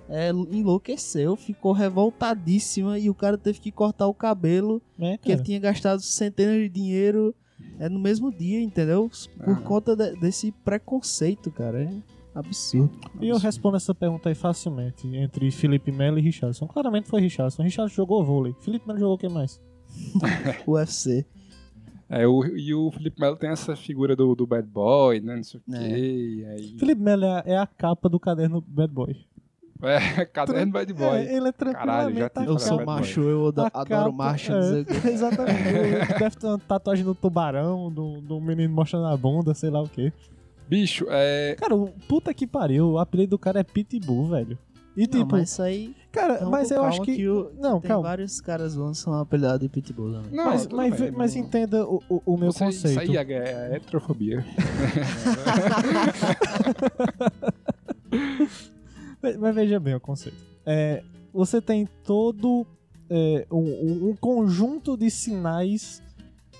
é, 0.09 0.29
enlouqueceu, 0.29 1.35
ficou 1.35 1.73
revoltadíssima 1.73 2.97
e 2.97 3.09
o 3.09 3.13
cara 3.13 3.37
teve 3.37 3.59
que 3.59 3.71
cortar 3.71 4.07
o 4.07 4.13
cabelo 4.13 4.81
É, 4.99 5.17
que 5.17 5.31
ele 5.31 5.43
tinha 5.43 5.59
gastado 5.59 6.01
centenas 6.01 6.55
de 6.55 6.69
dinheiro 6.69 7.35
É 7.79 7.89
no 7.89 7.99
mesmo 7.99 8.31
dia, 8.31 8.61
entendeu? 8.61 9.09
Por 9.43 9.53
Ah. 9.57 9.61
conta 9.61 9.95
de- 9.95 10.15
desse 10.19 10.51
preconceito, 10.63 11.51
cara. 11.51 11.83
É 11.83 12.16
absurdo. 12.39 12.91
E 13.21 13.27
eu 13.29 13.37
respondo 13.37 13.77
essa 13.77 13.93
pergunta 13.93 14.29
aí 14.29 14.35
facilmente, 14.35 15.07
entre 15.15 15.49
Felipe 15.51 15.91
Melo 15.91 16.17
e 16.19 16.21
Richardson. 16.21 16.67
Claramente 16.67 17.07
foi 17.09 17.21
Richardson. 17.21 17.63
Richardson 17.63 17.95
jogou 17.95 18.23
vôlei. 18.23 18.55
Felipe 18.61 18.87
Melo 18.87 18.99
jogou 18.99 19.15
o 19.15 19.17
que 19.17 19.27
mais? 19.29 19.61
UFC. 20.67 21.25
É, 22.09 22.25
o, 22.25 22.45
e 22.45 22.73
o 22.73 22.89
Felipe 22.91 23.19
Melo 23.19 23.35
tem 23.35 23.49
essa 23.49 23.75
figura 23.75 24.15
do, 24.15 24.33
do 24.33 24.47
bad 24.47 24.65
boy, 24.67 25.19
né? 25.19 25.35
Não 25.35 25.43
sei 25.43 25.59
o 25.59 25.75
É. 25.75 25.79
quê. 25.79 26.45
aí- 26.49 26.75
Felipe 26.79 27.01
Melo 27.01 27.25
é 27.25 27.29
a, 27.31 27.43
é 27.45 27.57
a 27.57 27.67
capa 27.67 28.07
do 28.07 28.19
caderno 28.19 28.61
Bad 28.65 28.93
Boy. 28.93 29.15
É, 29.83 30.25
caderno 30.25 30.71
bad 30.71 30.91
boy. 30.93 31.17
É, 31.17 31.35
ele 31.35 31.49
é 31.49 31.51
Caralho, 31.51 32.15
já 32.17 32.31
Eu 32.45 32.57
sou 32.57 32.83
macho, 32.83 33.21
eu 33.21 33.47
adoro 33.47 33.69
capa, 33.69 34.11
macho. 34.11 34.51
é. 34.53 34.85
Exatamente. 35.11 36.17
Deve 36.17 36.35
ter 36.35 36.47
uma 36.47 36.57
tatuagem 36.57 37.03
no 37.05 37.13
tubarão, 37.13 37.91
do, 37.91 38.19
do 38.21 38.39
menino 38.41 38.73
mostrando 38.73 39.05
a 39.05 39.15
bunda, 39.17 39.53
sei 39.53 39.69
lá 39.69 39.81
o 39.81 39.87
quê. 39.89 40.11
Bicho, 40.67 41.05
é. 41.09 41.55
Cara, 41.59 41.75
o 41.75 41.87
puta 42.07 42.33
que 42.33 42.45
pariu, 42.47 42.91
o 42.91 42.99
apelido 42.99 43.31
do 43.31 43.39
cara 43.39 43.59
é 43.59 43.63
Pitbull, 43.63 44.27
velho. 44.27 44.57
E 44.95 45.01
Não, 45.01 45.07
tipo, 45.07 45.31
mas 45.33 45.49
isso 45.51 45.61
aí. 45.61 45.95
cara, 46.11 46.35
Então, 46.37 46.49
mas 46.49 46.71
eu 46.71 46.83
acho 46.83 47.01
que. 47.03 47.27
o- 47.29 47.51
não, 47.59 47.79
tem 47.79 47.87
calma. 47.89 48.07
vários 48.07 48.41
caras 48.41 48.75
bons 48.75 48.97
que 48.97 49.03
são 49.03 49.13
apelidados 49.13 49.59
de 49.61 49.69
Pitbull 49.69 50.11
também. 50.11 50.31
Não, 50.31 50.45
mas, 50.45 50.67
mas, 50.67 50.99
bem, 50.99 51.11
mas 51.11 51.35
não- 51.35 51.41
entenda 51.43 51.85
o, 51.85 52.01
o, 52.09 52.21
o 52.25 52.37
meu 52.37 52.51
você- 52.51 52.65
conceito. 52.65 53.01
Isso 53.03 53.11
aí 53.11 53.15
é, 53.33 53.69
é 53.71 53.75
heterofobia. 53.75 54.43
Mas, 59.21 59.35
mas 59.37 59.55
veja 59.55 59.79
bem 59.79 59.95
o 59.95 59.99
conceito. 59.99 60.37
É, 60.65 61.03
você 61.33 61.59
tem 61.61 61.87
todo 62.03 62.65
é, 63.09 63.45
um, 63.51 63.57
um- 63.57 64.09
um 64.09 64.15
conjunto 64.15 64.95
de 64.95 65.09
sinais 65.09 66.01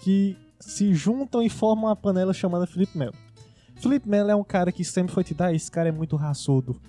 que 0.01 0.35
se 0.59 0.93
juntam 0.93 1.41
e 1.41 1.49
formam 1.49 1.85
uma 1.85 1.95
panela 1.95 2.33
chamada 2.33 2.65
Felipe 2.65 2.97
Melo. 2.97 3.13
Felipe 3.79 4.09
Melo 4.09 4.31
é 4.31 4.35
um 4.35 4.43
cara 4.43 4.71
que 4.71 4.83
sempre 4.83 5.13
foi 5.13 5.23
te 5.23 5.33
dar, 5.33 5.53
esse 5.53 5.69
cara 5.71 5.89
é 5.89 5.91
muito 5.91 6.15
raçudo. 6.15 6.79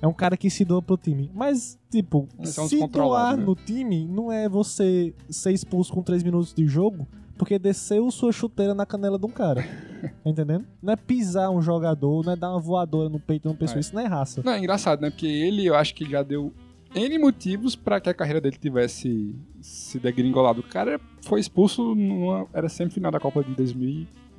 É 0.00 0.06
um 0.06 0.12
cara 0.12 0.36
que 0.36 0.50
se 0.50 0.64
doa 0.64 0.82
pro 0.82 0.96
time. 0.96 1.30
Mas, 1.32 1.78
tipo, 1.88 2.28
Esse 2.40 2.60
é 2.60 2.66
se 2.66 2.86
doar 2.88 3.36
né? 3.36 3.44
no 3.44 3.54
time 3.54 4.04
não 4.06 4.32
é 4.32 4.48
você 4.48 5.14
ser 5.30 5.52
expulso 5.52 5.92
com 5.92 6.02
3 6.02 6.24
minutos 6.24 6.52
de 6.52 6.66
jogo 6.66 7.06
porque 7.38 7.58
desceu 7.58 8.10
sua 8.10 8.32
chuteira 8.32 8.74
na 8.74 8.86
canela 8.86 9.18
de 9.18 9.26
um 9.26 9.30
cara. 9.30 9.62
Tá 9.62 10.10
entendendo? 10.30 10.64
Não 10.82 10.92
é 10.92 10.96
pisar 10.96 11.50
um 11.50 11.62
jogador, 11.62 12.24
não 12.24 12.32
é 12.32 12.36
dar 12.36 12.50
uma 12.50 12.60
voadora 12.60 13.08
no 13.08 13.18
peito 13.18 13.42
de 13.42 13.48
uma 13.48 13.54
pessoa. 13.54 13.78
É. 13.78 13.80
Isso 13.80 13.94
não 13.94 14.02
é 14.02 14.06
raça. 14.06 14.42
Não, 14.44 14.52
é 14.52 14.58
engraçado, 14.58 15.00
né? 15.00 15.10
Porque 15.10 15.26
ele, 15.26 15.66
eu 15.66 15.74
acho 15.74 15.94
que 15.94 16.08
já 16.08 16.22
deu 16.22 16.52
N 16.94 17.18
motivos 17.18 17.74
pra 17.74 18.00
que 18.00 18.10
a 18.10 18.14
carreira 18.14 18.40
dele 18.40 18.56
tivesse 18.56 19.34
se 19.60 19.98
degringolado. 19.98 20.60
O 20.60 20.64
cara 20.64 21.00
foi 21.22 21.40
expulso 21.40 21.94
numa. 21.94 22.46
Era 22.52 22.68
semifinal 22.68 23.10
da 23.10 23.18
Copa 23.18 23.42
de 23.42 23.54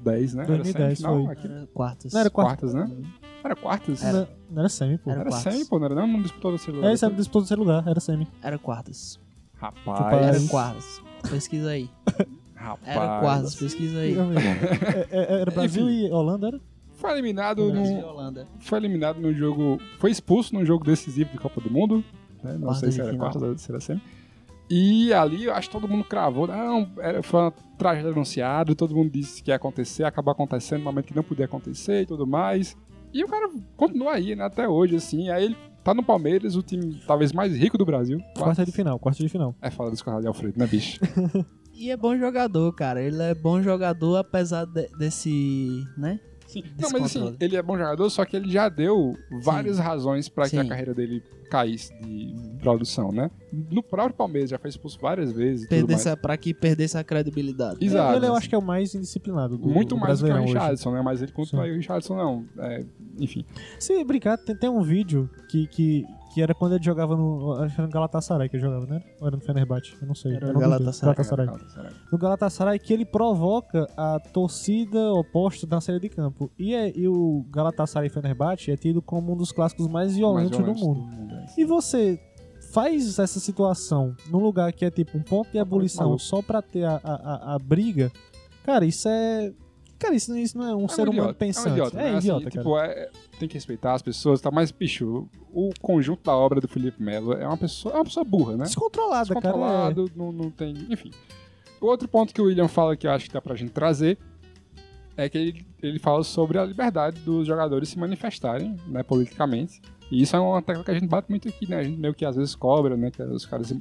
2010, 0.04 0.34
né? 0.36 0.46
2010 0.46 1.04
era 1.04 1.14
foi. 1.14 1.26
aqui, 1.32 1.48
Era 1.48 1.68
quartas. 1.74 2.14
Não 2.14 2.20
era 2.22 2.30
quarta. 2.30 2.68
quartas, 2.68 2.74
né? 2.74 3.04
Era 3.44 3.56
quartas? 3.56 4.02
Não, 4.04 4.28
não 4.52 4.60
era 4.60 4.70
semi, 4.70 4.98
pô. 4.98 5.12
Era 5.12 5.22
Era 5.22 5.30
quartas. 5.30 5.54
semi, 5.54 5.66
pô, 5.66 5.80
não 5.80 5.86
era 5.86 5.96
não? 5.96 6.08
Não 6.08 6.22
disputou 6.22 6.54
o 6.54 6.58
celular. 6.58 6.88
É, 6.90 6.94
era 6.94 7.14
disputou 7.14 7.42
terceiro 7.42 7.62
lugar, 7.64 7.88
era 7.88 8.00
semi. 8.00 8.28
Era 8.42 8.58
quartas. 8.58 9.20
Rapaz. 9.56 10.14
Era 10.24 10.34
Mas- 10.34 10.50
quartas. 10.50 11.02
Pesquisa 11.30 11.70
aí. 11.70 11.90
Rapaz. 12.56 12.88
Era 12.98 13.20
quartas, 13.20 13.56
pesquisa 13.56 14.00
aí. 14.00 14.16
É, 15.12 15.36
é, 15.36 15.42
era 15.42 15.52
Brasil 15.52 15.90
Enfim. 15.90 16.08
e 16.08 16.12
Holanda, 16.12 16.48
era? 16.48 16.62
Foi 16.96 17.12
eliminado 17.12 17.70
Brasil 17.70 17.98
e 17.98 18.02
no. 18.02 18.08
Holanda. 18.08 18.48
Foi 18.60 18.78
eliminado 18.80 19.20
no 19.20 19.34
jogo. 19.34 19.78
Foi 20.00 20.12
expulso 20.12 20.54
num 20.54 20.66
jogo 20.66 20.86
decisivo 20.86 21.32
de 21.32 21.38
Copa 21.38 21.60
do 21.60 21.70
Mundo. 21.72 22.04
né? 22.42 22.54
Não 22.54 22.62
Quartas 22.62 22.80
sei 22.80 22.92
se 22.92 23.02
era 23.02 23.12
final. 23.12 23.30
quarta 23.32 23.46
ou 23.46 23.58
se 23.58 23.72
era 23.72 23.82
semi. 23.82 24.02
E 24.70 25.14
ali 25.14 25.46
eu 25.46 25.54
acho 25.54 25.70
que 25.70 25.76
todo 25.76 25.88
mundo 25.88 26.04
cravou. 26.04 26.48
Não, 26.48 26.90
era, 27.00 27.22
foi 27.22 27.42
uma 27.42 27.52
tragédia 27.78 28.12
anunciada. 28.12 28.74
Todo 28.76 28.96
mundo 28.96 29.12
disse 29.12 29.44
que 29.44 29.52
ia 29.52 29.56
acontecer, 29.56 30.04
acabou 30.04 30.32
acontecendo 30.32 30.80
no 30.80 30.86
momento 30.86 31.06
que 31.06 31.16
não 31.16 31.24
podia 31.24 31.46
acontecer 31.46 32.02
e 32.02 32.06
tudo 32.06 32.26
mais. 32.26 32.76
E 33.14 33.24
o 33.24 33.28
cara 33.28 33.50
continua 33.78 34.14
aí, 34.14 34.36
né? 34.36 34.44
Até 34.46 34.68
hoje, 34.68 34.96
assim. 34.96 35.30
Aí 35.30 35.46
ele 35.46 35.58
tá 35.84 35.94
no 35.94 36.02
Palmeiras, 36.02 36.56
o 36.56 36.64
time 36.64 37.00
talvez 37.06 37.32
mais 37.32 37.56
rico 37.56 37.78
do 37.78 37.86
Brasil. 37.86 38.20
Quarta 38.38 38.66
de 38.66 38.72
final, 38.72 38.98
quarta 38.98 39.22
de 39.22 39.30
final. 39.30 39.56
É 39.62 39.70
fala 39.70 39.92
desse 39.92 40.04
de 40.04 40.28
Alfredo, 40.28 40.58
né, 40.58 40.66
bicho? 40.66 41.00
E 41.76 41.90
é 41.90 41.98
bom 41.98 42.16
jogador, 42.16 42.72
cara. 42.74 43.02
Ele 43.02 43.22
é 43.22 43.34
bom 43.34 43.60
jogador 43.62 44.18
apesar 44.18 44.64
de- 44.66 44.88
desse, 44.96 45.84
né? 45.98 46.20
Não, 46.80 46.90
mas 46.92 47.04
assim, 47.04 47.36
ele 47.40 47.56
é 47.56 47.62
bom 47.62 47.78
jogador, 47.78 48.10
só 48.10 48.26
que 48.26 48.36
ele 48.36 48.50
já 48.52 48.70
deu 48.70 49.18
várias 49.42 49.80
razões 49.80 50.28
pra 50.30 50.50
que 50.50 50.58
a 50.58 50.64
Sim. 50.64 50.70
carreira 50.70 50.94
dele 50.94 51.24
caísse 51.50 51.94
de 52.02 52.34
produção, 52.60 53.12
né? 53.12 53.30
No 53.52 53.84
próprio 53.84 54.16
Palmeiras 54.16 54.50
já 54.50 54.58
foi 54.58 54.70
expulso 54.70 55.00
várias 55.00 55.32
vezes. 55.32 55.68
Perdesse, 55.68 56.16
pra 56.18 56.36
que 56.36 56.54
perdesse 56.54 56.98
a 56.98 57.04
credibilidade. 57.04 57.78
Exato. 57.80 58.18
Ele 58.18 58.26
eu 58.26 58.36
acho 58.36 58.50
que 58.50 58.56
é 58.56 58.58
o 58.58 58.62
mais 58.62 58.96
indisciplinado 58.96 59.58
do 59.58 59.68
Muito 59.68 59.96
do 59.96 60.02
mais 60.02 60.20
do 60.20 60.26
que 60.26 60.32
o 60.32 60.34
Brasileirão 60.34 60.44
hoje. 60.44 60.54
Richardson, 60.54 60.92
né? 60.94 61.02
Mas 61.04 61.22
ele 61.22 61.32
continua 61.32 61.64
Sim. 61.64 61.70
aí, 61.70 61.76
o 61.76 61.78
Richardson 61.78 62.16
não. 62.16 62.46
É, 62.58 62.84
enfim. 63.20 63.46
Se 63.80 64.04
brincar, 64.04 64.38
tem, 64.38 64.56
tem 64.56 64.70
um 64.70 64.82
vídeo 64.82 65.30
que, 65.48 65.68
que, 65.68 66.06
que 66.34 66.42
era 66.42 66.54
quando 66.56 66.76
ele 66.76 66.84
jogava 66.84 67.16
no. 67.16 67.54
Acho 67.54 67.76
que 67.76 67.82
era 67.82 67.88
no 67.88 67.94
Galatasaray 67.94 68.50
que 68.50 68.56
ele 68.56 68.64
jogava, 68.64 68.86
né? 68.86 69.02
Ou 69.22 69.28
era 69.28 69.36
no 69.36 69.42
Fenerbahçe? 69.42 69.94
Eu 70.02 70.08
não 70.08 70.16
sei. 70.16 70.36
Era 70.36 70.48
no 70.48 70.54
duvido. 70.54 70.70
Galatasaray. 70.70 71.16
Galatasaray. 71.46 71.92
No 72.12 72.18
Galatasaray 72.18 72.80
que 72.80 72.94
ele 72.94 73.06
provoca 73.06 73.88
a 73.96 74.20
torcida 74.20 75.12
oposta 75.14 75.68
na 75.68 75.80
série 75.82 76.00
de 76.00 76.10
campo. 76.10 76.52
E, 76.58 76.74
é, 76.74 76.92
e 76.98 77.08
o 77.08 77.46
Galatasaray 77.52 78.10
Fenerbahçe 78.10 78.72
é 78.72 78.78
tido 78.78 79.02
como 79.02 79.34
um 79.34 79.38
dos 79.38 79.52
clássicos 79.52 79.88
mais 79.88 80.16
violentos, 80.16 80.60
Mais 80.60 80.80
do 80.80 80.80
mundo. 80.86 81.08
é. 81.34 81.46
E 81.62 81.66
você 81.66 82.20
faz 82.72 83.20
essa 83.20 83.40
situação 83.40 84.16
num 84.32 84.40
lugar 84.40 84.74
que 84.74 84.84
é 84.86 84.90
tipo 84.90 85.18
um 85.18 85.22
ponto 85.22 85.52
de 85.52 85.58
ebulição 85.60 86.06
maluco. 86.06 86.22
só 86.24 86.42
pra 86.42 86.62
ter 86.62 86.84
a, 86.86 87.00
a, 87.04 87.14
a- 87.14 87.56
a 87.56 87.60
briga, 87.60 88.12
cara, 88.64 88.86
isso 88.86 89.08
é. 89.08 89.54
Cara, 90.04 90.16
isso, 90.16 90.38
isso 90.38 90.58
não 90.58 90.68
é 90.70 90.76
um 90.76 90.86
É 90.86 90.88
ser 90.90 91.02
humano 91.04 91.14
idiota, 91.14 91.34
pensante. 91.34 91.68
É 91.68 91.72
um 91.72 91.74
idiota, 91.74 92.00
É 92.00 92.12
né? 92.12 92.18
idiota, 92.18 92.40
Assim, 92.48 92.50
cara. 92.50 92.64
tipo, 92.64 92.78
é- 92.80 93.10
tem 93.40 93.48
que 93.48 93.54
respeitar 93.56 93.94
as 93.94 94.02
pessoas, 94.02 94.40
tá? 94.42 94.52
Mas, 94.52 94.72
bicho, 94.72 95.28
o 95.52 95.70
conjunto 95.82 96.24
da 96.24 96.36
obra 96.36 96.60
do 96.62 96.68
Felipe 96.68 97.02
Melo 97.02 97.34
é 97.34 97.48
uma 97.48 97.58
pessoa, 97.58 97.94
é 97.94 97.98
uma 97.98 98.04
pessoa 98.06 98.24
burra, 98.24 98.58
né? 98.58 98.66
Descontrolada, 98.66 99.34
cara. 99.34 99.40
é. 99.40 99.42
descontrolado, 99.42 100.12
não, 100.16 100.32
não 100.32 100.50
tem. 100.52 100.76
Enfim. 100.90 101.12
O 101.82 101.88
outro 101.88 102.08
ponto 102.08 102.34
que 102.34 102.42
o 102.42 102.46
William 102.46 102.68
fala 102.68 102.96
que 102.96 103.08
eu 103.08 103.12
acho 103.12 103.26
que 103.28 103.34
dá 103.34 103.42
pra 103.42 103.56
gente 103.56 103.72
trazer 103.72 104.18
é 105.16 105.30
que 105.30 105.38
ele, 105.38 105.66
ele 105.82 106.00
fala 106.00 106.24
sobre 106.24 106.58
a 106.58 106.66
liberdade 106.66 107.20
dos 107.20 107.46
jogadores 107.46 107.90
se 107.90 108.00
manifestarem, 108.00 108.76
né, 108.88 109.04
politicamente. 109.04 109.82
E 110.12 110.22
isso 110.22 110.36
é 110.36 110.40
uma 110.40 110.62
tecla 110.62 110.84
que 110.84 110.92
a 110.92 110.94
gente 110.94 111.08
bate 111.08 111.30
muito 111.30 111.48
aqui, 111.48 111.70
né? 111.70 111.78
A 111.80 111.84
gente 111.84 111.98
meio 112.00 112.14
que 112.14 112.26
às 112.26 112.36
vezes 112.36 112.56
cobra, 112.56 112.96
né? 112.98 113.10
Que 113.10 113.22
os 113.24 113.46
caras 113.46 113.74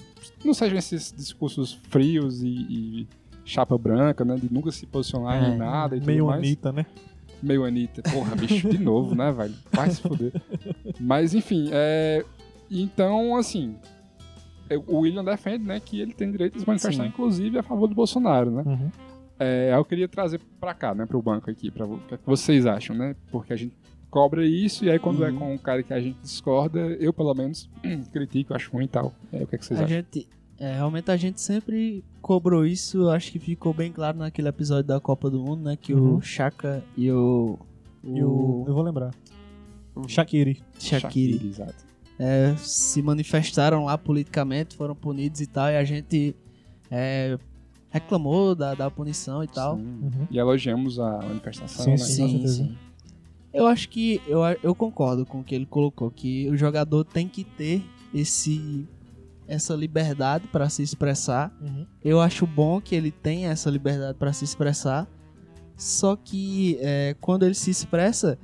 não 0.45 0.55
sejam 0.55 0.79
esses 0.79 1.13
discursos 1.13 1.73
frios 1.91 2.43
e, 2.43 2.49
e 2.49 3.09
chapa 3.45 3.77
branca, 3.79 4.25
né? 4.25 4.37
De 4.37 4.53
nunca 4.53 4.71
se 4.71 4.87
posicionar 4.87 5.43
em 5.43 5.55
É, 5.55 5.57
nada 5.57 5.97
e 5.97 6.01
tudo 6.01 6.07
Meio 6.07 6.27
mais. 6.27 6.39
Anitta, 6.39 6.73
né? 6.73 6.87
Meio 7.43 7.65
Anitta. 7.65 8.03
Porra, 8.03 8.37
bicho, 8.37 8.69
de 8.69 8.79
novo, 8.79 9.15
né, 9.15 9.33
velho? 9.33 9.55
Vai 9.73 9.91
se 9.91 10.01
fuder. 10.01 10.33
Mas, 11.01 11.35
enfim, 11.35 11.69
é... 11.73 12.25
Então, 12.71 13.37
assim... 13.37 13.75
eu- 14.71 14.85
O 14.87 15.01
William 15.01 15.25
defende, 15.25 15.65
né, 15.65 15.81
que 15.81 16.01
ele 16.01 16.13
tem 16.15 16.31
direito 16.31 16.55
de 16.55 16.61
se 16.61 16.67
manifestar, 16.67 17.03
Sim. 17.03 17.09
inclusive, 17.09 17.59
a 17.59 17.63
favor 17.63 17.87
do 17.89 17.95
Bolsonaro, 17.95 18.51
né? 18.51 18.63
Uhum. 18.65 18.91
É, 19.39 19.75
eu 19.75 19.85
queria 19.85 20.07
trazer 20.09 20.41
pra 20.61 20.73
cá, 20.73 20.95
né, 20.95 21.05
pro 21.05 21.21
banco 21.21 21.51
aqui, 21.51 21.71
pra 21.71 21.85
o 21.85 21.99
que 22.07 22.15
é 22.15 22.17
que 22.17 22.27
vocês 22.27 22.65
acham, 22.65 22.95
né? 22.97 23.17
Porque 23.31 23.53
a 23.53 23.57
gente 23.57 23.75
cobra 24.09 24.47
isso 24.47 24.85
e 24.85 24.91
aí 24.91 24.99
quando 25.01 25.25
é 25.25 25.31
Uhum. 25.31 25.39
com 25.39 25.55
um 25.55 25.59
cara 25.59 25.83
que 25.83 25.93
a 25.93 26.01
gente 26.01 26.17
discorda, 26.23 26.79
eu, 26.79 27.13
pelo 27.13 27.35
menos, 27.35 27.69
critico, 28.13 28.55
acho 28.55 28.71
ruim 28.71 28.85
e 28.85 28.89
tal. 28.89 29.13
É, 29.33 29.43
o 29.43 29.47
que 29.47 29.57
é 29.57 29.59
que 29.59 29.67
vocês 29.67 29.81
A 29.81 29.85
acham? 29.85 29.97
gente, 29.97 30.29
é, 30.63 30.75
realmente 30.77 31.11
a 31.11 31.17
gente 31.17 31.41
sempre 31.41 32.05
cobrou 32.21 32.65
isso, 32.65 33.09
acho 33.11 33.33
que 33.33 33.39
ficou 33.41 33.75
bem 33.75 33.91
claro 33.91 34.17
naquele 34.19 34.47
episódio 34.49 34.85
da 34.85 35.01
Copa 35.01 35.29
do 35.29 35.41
Mundo, 35.41 35.65
né? 35.65 35.77
Que 35.77 35.93
Uhum. 35.93 36.19
o 36.19 36.21
Chaka 36.23 36.85
e 36.97 37.11
o. 37.11 37.59
E 38.05 38.23
o... 38.23 38.65
Eu 38.67 38.73
vou 38.73 38.83
lembrar. 38.85 39.13
Shakiri. 40.07 40.63
Shaqiri 40.79 41.49
exato. 41.49 41.75
é, 42.17 42.55
se 42.59 43.03
manifestaram 43.03 43.85
lá 43.87 43.99
politicamente, 43.99 44.77
foram 44.77 44.95
punidos 44.95 45.41
e 45.41 45.47
tal, 45.49 45.69
e 45.69 45.77
a 45.77 45.83
gente 45.85 46.35
é, 46.89 47.37
reclamou 47.91 48.55
da, 48.55 48.73
da 48.75 48.89
punição 48.89 49.43
e 49.43 49.49
tal. 49.49 49.75
Uhum. 49.75 50.29
E 50.31 50.39
elogiamos 50.39 50.99
a 51.01 51.19
manifestação, 51.23 51.85
Sim, 51.85 51.91
né? 51.91 51.99
Sim, 51.99 52.47
sim. 52.47 52.79
Eu 53.53 53.67
acho 53.67 53.89
que 53.89 54.21
eu, 54.29 54.41
eu 54.63 54.75
concordo 54.77 55.27
com 55.27 55.41
o 55.41 55.45
que 55.45 55.55
ele 55.57 55.67
colocou, 55.67 56.09
que 56.09 56.49
o 56.49 56.57
jogador 56.57 57.05
tem 57.05 57.27
que 57.29 57.43
ter 57.43 57.83
esse 58.15 58.87
essa 59.53 59.75
liberdade 59.75 60.49
para 60.49 60.69
se 60.69 60.83
expressar. 60.83 61.53
Uhum. 61.61 61.87
Eu 62.03 62.21
acho 62.21 62.47
bom 62.47 62.81
que 62.81 62.95
ele 62.95 63.11
tenha 63.11 63.51
essa 63.51 63.69
liberdade 63.71 64.17
para 64.19 64.33
se 64.33 64.45
expressar. 64.45 65.07
Só 65.77 66.17
que 66.17 66.79
é, 66.81 67.15
quando 67.21 67.43
ele 67.45 67.55
se 67.55 67.71
expressa, 67.71 68.39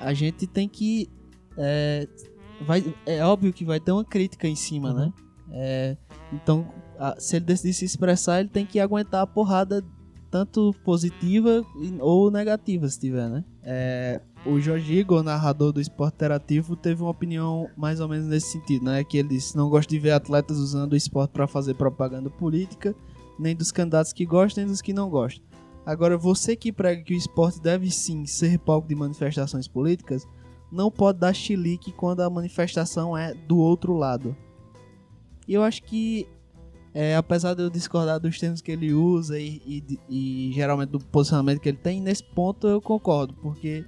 a 0.00 0.14
gente 0.14 0.46
tem 0.46 0.68
que 0.68 1.08
é, 1.56 2.08
vai, 2.66 2.94
é 3.04 3.24
óbvio 3.24 3.52
que 3.52 3.64
vai 3.64 3.78
ter 3.78 3.92
uma 3.92 4.04
crítica 4.04 4.46
em 4.48 4.56
cima, 4.56 4.90
Uhum. 4.90 4.96
né? 4.96 5.12
É, 5.54 5.96
então, 6.32 6.66
a- 6.98 7.16
se 7.18 7.36
ele 7.36 7.44
decidir 7.44 7.74
se 7.74 7.84
expressar, 7.84 8.40
ele 8.40 8.48
tem 8.48 8.64
que 8.64 8.80
aguentar 8.80 9.20
a 9.22 9.26
porrada 9.26 9.84
tanto 10.30 10.74
positiva 10.82 11.62
ou 12.00 12.30
negativa, 12.30 12.88
se 12.88 12.98
tiver, 12.98 13.28
né? 13.28 13.44
É, 13.62 14.20
o 14.44 14.58
Jorge 14.60 14.94
Igor, 14.94 15.22
narrador 15.22 15.72
do 15.72 15.80
Esporte 15.80 16.14
Interativo, 16.14 16.74
teve 16.74 17.00
uma 17.02 17.10
opinião 17.10 17.68
mais 17.76 18.00
ou 18.00 18.08
menos 18.08 18.26
nesse 18.26 18.52
sentido, 18.52 18.84
né? 18.86 19.04
Que 19.04 19.18
ele 19.18 19.28
disse: 19.28 19.56
não 19.56 19.68
gosta 19.70 19.88
de 19.90 19.98
ver 19.98 20.10
atletas 20.12 20.58
usando 20.58 20.92
o 20.92 20.96
esporte 20.96 21.30
para 21.30 21.46
fazer 21.46 21.74
propaganda 21.74 22.28
política, 22.28 22.94
nem 23.38 23.54
dos 23.54 23.70
candidatos 23.70 24.12
que 24.12 24.24
gostam, 24.26 24.64
nem 24.64 24.70
dos 24.72 24.82
que 24.82 24.92
não 24.92 25.08
gostam. 25.08 25.44
Agora, 25.86 26.16
você 26.16 26.54
que 26.56 26.72
prega 26.72 27.02
que 27.02 27.14
o 27.14 27.16
esporte 27.16 27.60
deve 27.60 27.90
sim 27.90 28.24
ser 28.26 28.58
palco 28.58 28.86
de 28.88 28.94
manifestações 28.94 29.66
políticas, 29.68 30.26
não 30.70 30.90
pode 30.90 31.18
dar 31.18 31.32
chilique 31.34 31.92
quando 31.92 32.20
a 32.20 32.30
manifestação 32.30 33.16
é 33.16 33.34
do 33.34 33.58
outro 33.58 33.94
lado. 33.96 34.34
E 35.46 35.54
eu 35.54 35.62
acho 35.62 35.82
que, 35.82 36.26
é, 36.94 37.16
apesar 37.16 37.54
de 37.54 37.62
eu 37.62 37.70
discordar 37.70 38.20
dos 38.20 38.38
termos 38.38 38.60
que 38.60 38.70
ele 38.70 38.92
usa 38.94 39.38
e, 39.38 39.60
e- 39.66 39.98
e 40.08 40.52
geralmente 40.52 40.90
do 40.90 41.00
posicionamento 41.00 41.60
que 41.60 41.68
ele 41.68 41.78
tem, 41.78 42.00
nesse 42.00 42.22
ponto 42.22 42.68
eu 42.68 42.80
concordo, 42.80 43.34
porque 43.34 43.84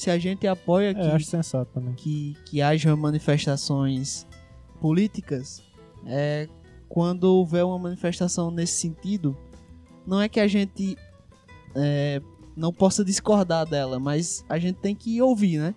se 0.00 0.10
a 0.10 0.18
gente 0.18 0.46
apoia 0.46 0.94
que 0.94 1.00
É, 1.00 1.12
acho 1.12 1.26
sensato 1.26 1.70
também. 1.74 1.92
que, 1.94 2.34
que 2.46 2.62
haja 2.62 2.96
manifestações 2.96 4.26
políticas, 4.80 5.62
é, 6.06 6.48
quando 6.88 7.24
houver 7.24 7.64
uma 7.64 7.78
manifestação 7.78 8.50
nesse 8.50 8.80
sentido, 8.80 9.36
não 10.06 10.18
é 10.20 10.26
que 10.28 10.40
a 10.40 10.46
gente 10.48 10.96
é, 11.74 12.22
não 12.56 12.72
possa 12.72 13.04
discordar 13.04 13.66
dela, 13.68 13.98
mas 14.00 14.42
a 14.48 14.58
gente 14.58 14.76
tem 14.76 14.94
que 14.94 15.20
ouvir, 15.20 15.58
né? 15.58 15.74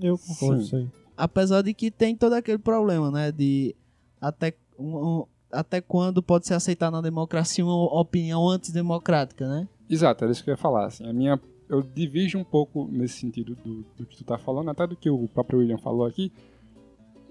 Eu 0.00 0.18
concordo 0.18 0.60
Sim. 0.60 0.66
isso 0.66 0.76
aí. 0.76 0.88
Apesar 1.16 1.62
de 1.62 1.72
que 1.72 1.92
tem 1.92 2.16
todo 2.16 2.32
aquele 2.32 2.58
problema, 2.58 3.10
né? 3.12 3.30
De 3.30 3.76
até, 4.20 4.52
um- 4.76 5.20
um- 5.20 5.26
até 5.52 5.80
quando 5.80 6.20
pode 6.20 6.48
ser 6.48 6.54
aceitar 6.54 6.90
na 6.90 7.00
democracia 7.00 7.64
uma 7.64 8.00
opinião 8.00 8.48
antidemocrática, 8.48 9.46
né? 9.48 9.68
Exato, 9.88 10.24
era 10.24 10.32
isso 10.32 10.42
que 10.42 10.50
eu 10.50 10.54
ia 10.54 10.58
falar. 10.58 10.86
Assim, 10.86 11.08
a 11.08 11.12
minha, 11.12 11.40
eu 11.68 11.82
divido 11.82 12.38
um 12.38 12.44
pouco 12.44 12.88
nesse 12.90 13.18
sentido 13.18 13.54
do, 13.56 13.84
do 13.96 14.06
que 14.06 14.16
tu 14.18 14.24
tá 14.24 14.38
falando, 14.38 14.70
até 14.70 14.86
do 14.86 14.96
que 14.96 15.08
o 15.10 15.28
próprio 15.28 15.58
William 15.60 15.78
falou 15.78 16.06
aqui. 16.06 16.32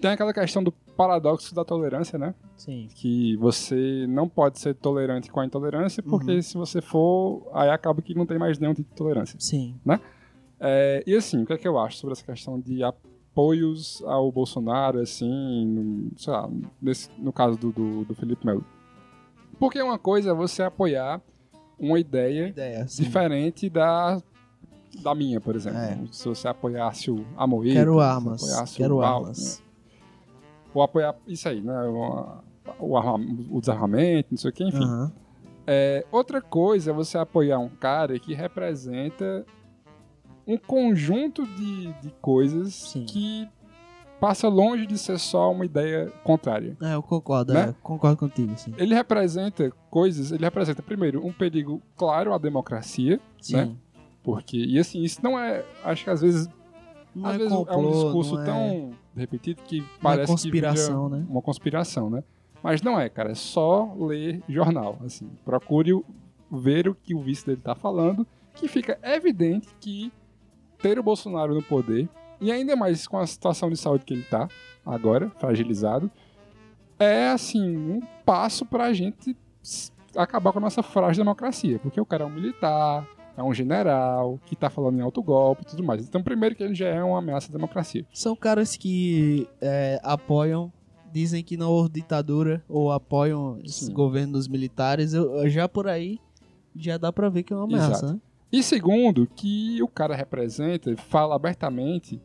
Tem 0.00 0.10
aquela 0.10 0.34
questão 0.34 0.62
do 0.62 0.72
paradoxo 0.72 1.54
da 1.54 1.64
tolerância, 1.64 2.18
né? 2.18 2.34
Sim. 2.56 2.88
Que 2.94 3.36
você 3.36 4.06
não 4.08 4.28
pode 4.28 4.58
ser 4.58 4.74
tolerante 4.74 5.30
com 5.30 5.40
a 5.40 5.46
intolerância, 5.46 6.02
porque 6.02 6.32
Uhum. 6.32 6.42
se 6.42 6.56
você 6.56 6.82
for, 6.82 7.48
aí 7.52 7.70
acaba 7.70 8.02
que 8.02 8.14
não 8.14 8.26
tem 8.26 8.38
mais 8.38 8.58
nenhum 8.58 8.74
tipo 8.74 8.90
de 8.90 8.96
tolerância. 8.96 9.36
Sim. 9.40 9.74
É, 10.60 11.02
e 11.06 11.14
assim, 11.14 11.42
o 11.42 11.46
que 11.46 11.52
é 11.52 11.58
que 11.58 11.66
eu 11.66 11.78
acho 11.78 11.98
sobre 11.98 12.12
essa 12.12 12.24
questão 12.24 12.60
de 12.60 12.82
apoios 12.82 14.02
ao 14.04 14.30
Bolsonaro, 14.30 15.00
assim, 15.00 15.66
no, 15.66 16.10
sei 16.18 16.32
lá, 16.32 16.48
nesse, 16.80 17.10
no 17.18 17.32
caso 17.32 17.58
do, 17.58 17.72
do, 17.72 18.04
do 18.04 18.14
Felipe 18.14 18.44
Melo? 18.46 18.64
Porque 19.58 19.80
uma 19.82 19.98
coisa 19.98 20.30
é 20.30 20.34
você 20.34 20.62
apoiar 20.62 21.20
uma 21.78 21.98
ideia 21.98 22.48
Ideia. 22.48 22.84
Diferente 22.84 23.68
da, 23.68 24.20
da 25.02 25.14
minha, 25.14 25.40
por 25.40 25.56
exemplo. 25.56 25.78
É. 25.78 25.98
Se 26.10 26.28
você 26.28 26.48
apoiasse 26.48 27.10
o 27.10 27.24
Amoedo, 27.36 27.74
Quero 27.74 28.00
armas. 28.00 28.42
apoiasse 28.42 28.76
Quero 28.76 29.00
armas. 29.02 29.62
Ou 30.72 30.82
apoiar 30.82 31.14
isso 31.26 31.48
aí, 31.48 31.60
né? 31.60 31.82
O, 31.84 32.26
o, 32.80 32.96
arma- 32.96 33.18
o 33.50 33.60
desarmamento, 33.60 34.28
não 34.32 34.38
sei 34.38 34.50
o 34.50 34.52
que, 34.52 34.64
enfim. 34.64 34.82
Aham. 34.84 35.12
É, 35.66 36.04
outra 36.12 36.42
coisa 36.42 36.90
é 36.90 36.94
você 36.94 37.16
apoiar 37.16 37.58
um 37.58 37.68
cara 37.70 38.18
que 38.18 38.34
representa 38.34 39.46
um 40.46 40.58
conjunto 40.58 41.46
de, 41.46 41.90
de 42.02 42.10
coisas 42.20 42.74
Sim. 42.74 43.06
que 43.06 43.48
passa 44.26 44.48
longe 44.48 44.86
de 44.86 44.96
ser 44.96 45.18
só 45.18 45.52
uma 45.52 45.66
ideia 45.66 46.10
contrária. 46.24 46.74
É, 46.80 46.94
eu 46.94 47.02
concordo, 47.02 47.52
Né? 47.52 47.68
é, 47.68 47.74
concordo 47.82 48.16
contigo, 48.16 48.56
sim. 48.56 48.72
Ele 48.78 48.94
representa 48.94 49.70
coisas, 49.90 50.32
ele 50.32 50.42
representa, 50.44 50.82
primeiro, 50.82 51.22
um 51.26 51.30
perigo 51.30 51.82
claro 51.94 52.32
à 52.32 52.38
democracia, 52.38 53.20
Sim. 53.38 53.56
né? 53.56 53.76
Porque, 54.22 54.56
e 54.56 54.78
assim, 54.78 55.02
isso 55.02 55.20
não 55.22 55.38
é, 55.38 55.62
acho 55.84 56.04
que 56.04 56.10
às 56.10 56.22
vezes, 56.22 56.48
Não 57.14 57.26
às 57.28 57.34
é 57.34 57.38
vezes 57.38 57.52
é 57.52 57.56
um 57.56 57.64
complô, 57.66 57.90
discurso 57.90 58.40
é- 58.40 58.44
tão 58.46 58.90
repetido 59.14 59.60
que 59.62 59.80
não 59.80 59.84
é 59.86 59.90
parece 60.00 60.32
conspiração, 60.32 61.10
que 61.10 61.16
né? 61.16 61.26
uma 61.28 61.42
conspiração, 61.42 62.08
né? 62.08 62.24
Mas 62.62 62.80
não 62.80 62.98
é, 62.98 63.10
cara, 63.10 63.32
é 63.32 63.34
só 63.34 63.92
ler 63.94 64.42
jornal, 64.48 64.98
assim. 65.04 65.28
Procure 65.44 66.02
ver 66.50 66.88
o 66.88 66.94
que 66.94 67.14
o 67.14 67.20
vice 67.20 67.44
dele 67.44 67.60
tá 67.62 67.74
falando, 67.74 68.26
que 68.54 68.68
fica 68.68 68.98
evidente 69.02 69.68
que 69.78 70.10
ter 70.78 70.98
o 70.98 71.02
Bolsonaro 71.02 71.54
no 71.54 71.62
poder, 71.62 72.08
e 72.44 72.52
ainda 72.52 72.76
mais 72.76 73.06
com 73.06 73.18
a 73.18 73.26
situação 73.26 73.70
de 73.70 73.76
saúde 73.78 74.04
que 74.04 74.12
ele 74.12 74.22
tá, 74.22 74.48
agora, 74.84 75.30
fragilizado, 75.38 76.10
é, 76.98 77.28
assim, 77.28 77.74
um 77.74 78.00
passo 78.24 78.66
pra 78.66 78.92
gente 78.92 79.34
acabar 80.14 80.52
com 80.52 80.58
a 80.58 80.62
nossa 80.62 80.82
frágil 80.82 81.24
democracia. 81.24 81.78
Porque 81.78 81.98
o 81.98 82.04
cara 82.04 82.24
é 82.24 82.26
um 82.26 82.30
militar, 82.30 83.08
é 83.34 83.42
um 83.42 83.54
general, 83.54 84.38
que 84.44 84.54
tá 84.54 84.68
falando 84.68 84.98
em 84.98 85.00
autogolpe 85.00 85.62
e 85.62 85.64
tudo 85.64 85.82
mais. 85.82 86.06
Então, 86.06 86.22
primeiro 86.22 86.54
que 86.54 86.62
ele 86.62 86.74
já 86.74 86.88
é 86.88 87.02
uma 87.02 87.18
ameaça 87.18 87.48
à 87.48 87.52
democracia. 87.52 88.04
São 88.12 88.36
caras 88.36 88.76
que 88.76 89.48
é, 89.60 89.98
apoiam, 90.02 90.70
dizem 91.10 91.42
que 91.42 91.56
não 91.56 91.70
houve 91.70 91.88
ditadura 91.90 92.62
ou 92.68 92.92
apoiam 92.92 93.58
esse 93.64 93.90
governo 93.90 94.34
dos 94.34 94.48
militares. 94.48 95.14
Eu 95.14 95.48
já 95.48 95.66
por 95.66 95.88
aí 95.88 96.20
já 96.76 96.98
dá 96.98 97.10
pra 97.10 97.30
ver 97.30 97.42
que 97.42 97.54
é 97.54 97.56
uma 97.56 97.64
ameaça, 97.64 97.90
Exato. 97.90 98.12
né? 98.12 98.20
E 98.52 98.62
segundo, 98.62 99.26
que 99.26 99.82
o 99.82 99.88
cara 99.88 100.14
representa, 100.14 100.96
fala 100.96 101.34
abertamente 101.34 102.20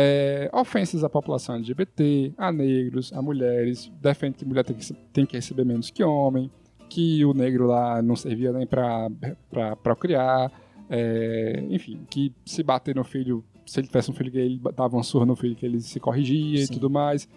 é, 0.00 0.48
ofensas 0.52 1.02
à 1.02 1.08
população 1.08 1.56
LGBT, 1.56 2.32
a 2.38 2.52
negros, 2.52 3.12
a 3.12 3.20
mulheres, 3.20 3.90
defende 4.00 4.38
que 4.38 4.44
mulher 4.44 4.64
tem 4.64 4.76
que, 4.76 4.92
tem 5.12 5.26
que 5.26 5.34
receber 5.34 5.64
menos 5.64 5.90
que 5.90 6.04
homem, 6.04 6.48
que 6.88 7.24
o 7.24 7.34
negro 7.34 7.66
lá 7.66 8.00
não 8.00 8.14
servia 8.14 8.52
nem 8.52 8.64
pra, 8.64 9.10
pra 9.50 9.74
procriar, 9.74 10.52
é, 10.88 11.64
enfim, 11.68 12.06
que 12.08 12.32
se 12.46 12.62
bater 12.62 12.94
no 12.94 13.02
filho, 13.02 13.44
se 13.66 13.80
ele 13.80 13.88
tivesse 13.88 14.08
um 14.08 14.14
filho 14.14 14.30
gay, 14.30 14.46
ele 14.46 14.60
dava 14.76 14.96
uma 14.96 15.02
surra 15.02 15.26
no 15.26 15.34
filho 15.34 15.56
que 15.56 15.66
ele 15.66 15.80
se 15.80 15.98
corrigia 15.98 16.64
Sim. 16.64 16.72
e 16.72 16.76
tudo 16.76 16.88
mais. 16.88 17.28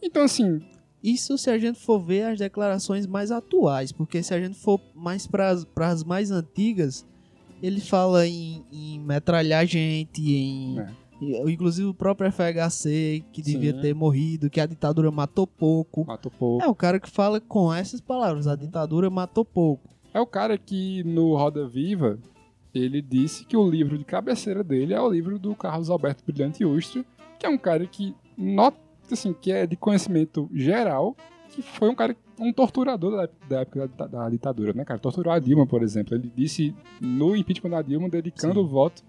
Então, 0.00 0.22
assim, 0.22 0.62
Isso 1.02 1.36
se 1.36 1.50
a 1.50 1.58
gente 1.58 1.80
for 1.80 1.98
ver 2.00 2.22
as 2.26 2.38
declarações 2.38 3.08
mais 3.08 3.32
atuais, 3.32 3.90
porque 3.90 4.22
se 4.22 4.32
a 4.32 4.40
gente 4.40 4.56
for 4.56 4.80
mais 4.94 5.26
para 5.26 5.50
as 5.50 6.04
mais 6.04 6.30
antigas, 6.30 7.04
ele 7.60 7.80
fala 7.80 8.24
em, 8.24 8.64
em 8.72 9.00
metralhar 9.00 9.66
gente, 9.66 10.22
em. 10.22 10.78
É. 10.78 11.07
Inclusive 11.20 11.88
o 11.88 11.94
próprio 11.94 12.30
FHC, 12.30 13.24
que 13.32 13.42
devia 13.42 13.74
Sim. 13.74 13.80
ter 13.80 13.94
morrido, 13.94 14.48
que 14.48 14.60
a 14.60 14.66
ditadura 14.66 15.10
matou 15.10 15.46
pouco. 15.46 16.06
matou 16.06 16.30
pouco. 16.30 16.64
É 16.64 16.68
o 16.68 16.74
cara 16.74 17.00
que 17.00 17.10
fala 17.10 17.40
com 17.40 17.72
essas 17.72 18.00
palavras, 18.00 18.46
a 18.46 18.54
ditadura 18.54 19.10
matou 19.10 19.44
pouco. 19.44 19.88
É 20.14 20.20
o 20.20 20.26
cara 20.26 20.56
que 20.56 21.02
no 21.04 21.36
Roda 21.36 21.66
Viva 21.66 22.18
ele 22.74 23.02
disse 23.02 23.44
que 23.44 23.56
o 23.56 23.68
livro 23.68 23.98
de 23.98 24.04
cabeceira 24.04 24.62
dele 24.62 24.94
é 24.94 25.00
o 25.00 25.10
livro 25.10 25.38
do 25.38 25.54
Carlos 25.54 25.90
Alberto 25.90 26.24
Brilhante 26.24 26.64
Ustra, 26.64 27.04
que 27.38 27.46
é 27.46 27.48
um 27.48 27.58
cara 27.58 27.86
que 27.86 28.14
nota 28.36 28.78
assim 29.10 29.32
que 29.32 29.50
é 29.50 29.66
de 29.66 29.76
conhecimento 29.76 30.48
geral, 30.52 31.16
que 31.50 31.62
foi 31.62 31.88
um 31.88 31.94
cara 31.94 32.16
um 32.38 32.52
torturador 32.52 33.16
da, 33.16 33.28
da 33.48 33.60
época 33.62 33.88
da, 33.88 34.06
da 34.06 34.28
ditadura, 34.28 34.72
né, 34.72 34.84
cara? 34.84 35.00
Torturou 35.00 35.32
a 35.32 35.38
Dilma, 35.38 35.66
por 35.66 35.82
exemplo. 35.82 36.14
Ele 36.14 36.30
disse 36.34 36.74
no 37.00 37.34
impeachment 37.34 37.70
da 37.70 37.82
Dilma, 37.82 38.08
dedicando 38.08 38.54
Sim. 38.54 38.60
o 38.60 38.66
voto 38.66 39.02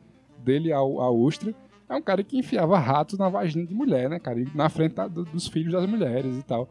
dele 0.43 0.71
ao, 0.71 0.99
ao 0.99 1.17
Ustra. 1.17 1.53
É 1.89 1.95
um 1.95 2.01
cara 2.01 2.23
que 2.23 2.37
enfiava 2.37 2.77
ratos 2.77 3.17
na 3.17 3.27
vagina 3.27 3.65
de 3.65 3.73
mulher, 3.73 4.09
né, 4.09 4.19
cara? 4.19 4.39
Na 4.53 4.69
frente 4.69 4.93
da- 4.93 5.07
do- 5.07 5.25
dos 5.25 5.47
filhos 5.47 5.73
das 5.73 5.85
mulheres 5.89 6.37
e 6.37 6.43
tal. 6.43 6.69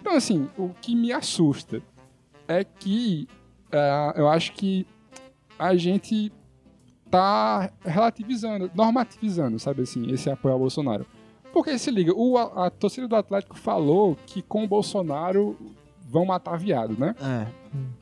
Então, 0.00 0.14
assim, 0.14 0.48
o 0.56 0.68
que 0.80 0.94
me 0.94 1.12
assusta 1.12 1.82
é 2.46 2.62
que 2.64 3.26
ah, 3.72 4.12
eu 4.16 4.28
acho 4.28 4.52
que 4.52 4.86
a 5.58 5.74
gente 5.76 6.30
tá 7.10 7.70
relativizando, 7.84 8.70
normativizando, 8.74 9.58
sabe 9.58 9.82
assim, 9.82 10.10
esse 10.12 10.30
apoio 10.30 10.54
ao 10.54 10.60
Bolsonaro. 10.60 11.06
Porque 11.52 11.78
se 11.78 11.90
liga, 11.90 12.12
o, 12.14 12.38
a, 12.38 12.66
a 12.66 12.70
torcida 12.70 13.06
do 13.06 13.16
Atlético 13.16 13.56
falou 13.56 14.16
que 14.26 14.40
com 14.42 14.64
o 14.64 14.68
Bolsonaro 14.68 15.56
vão 16.12 16.26
matar 16.26 16.58
viado, 16.58 16.94
né? 16.98 17.14
É. 17.22 17.46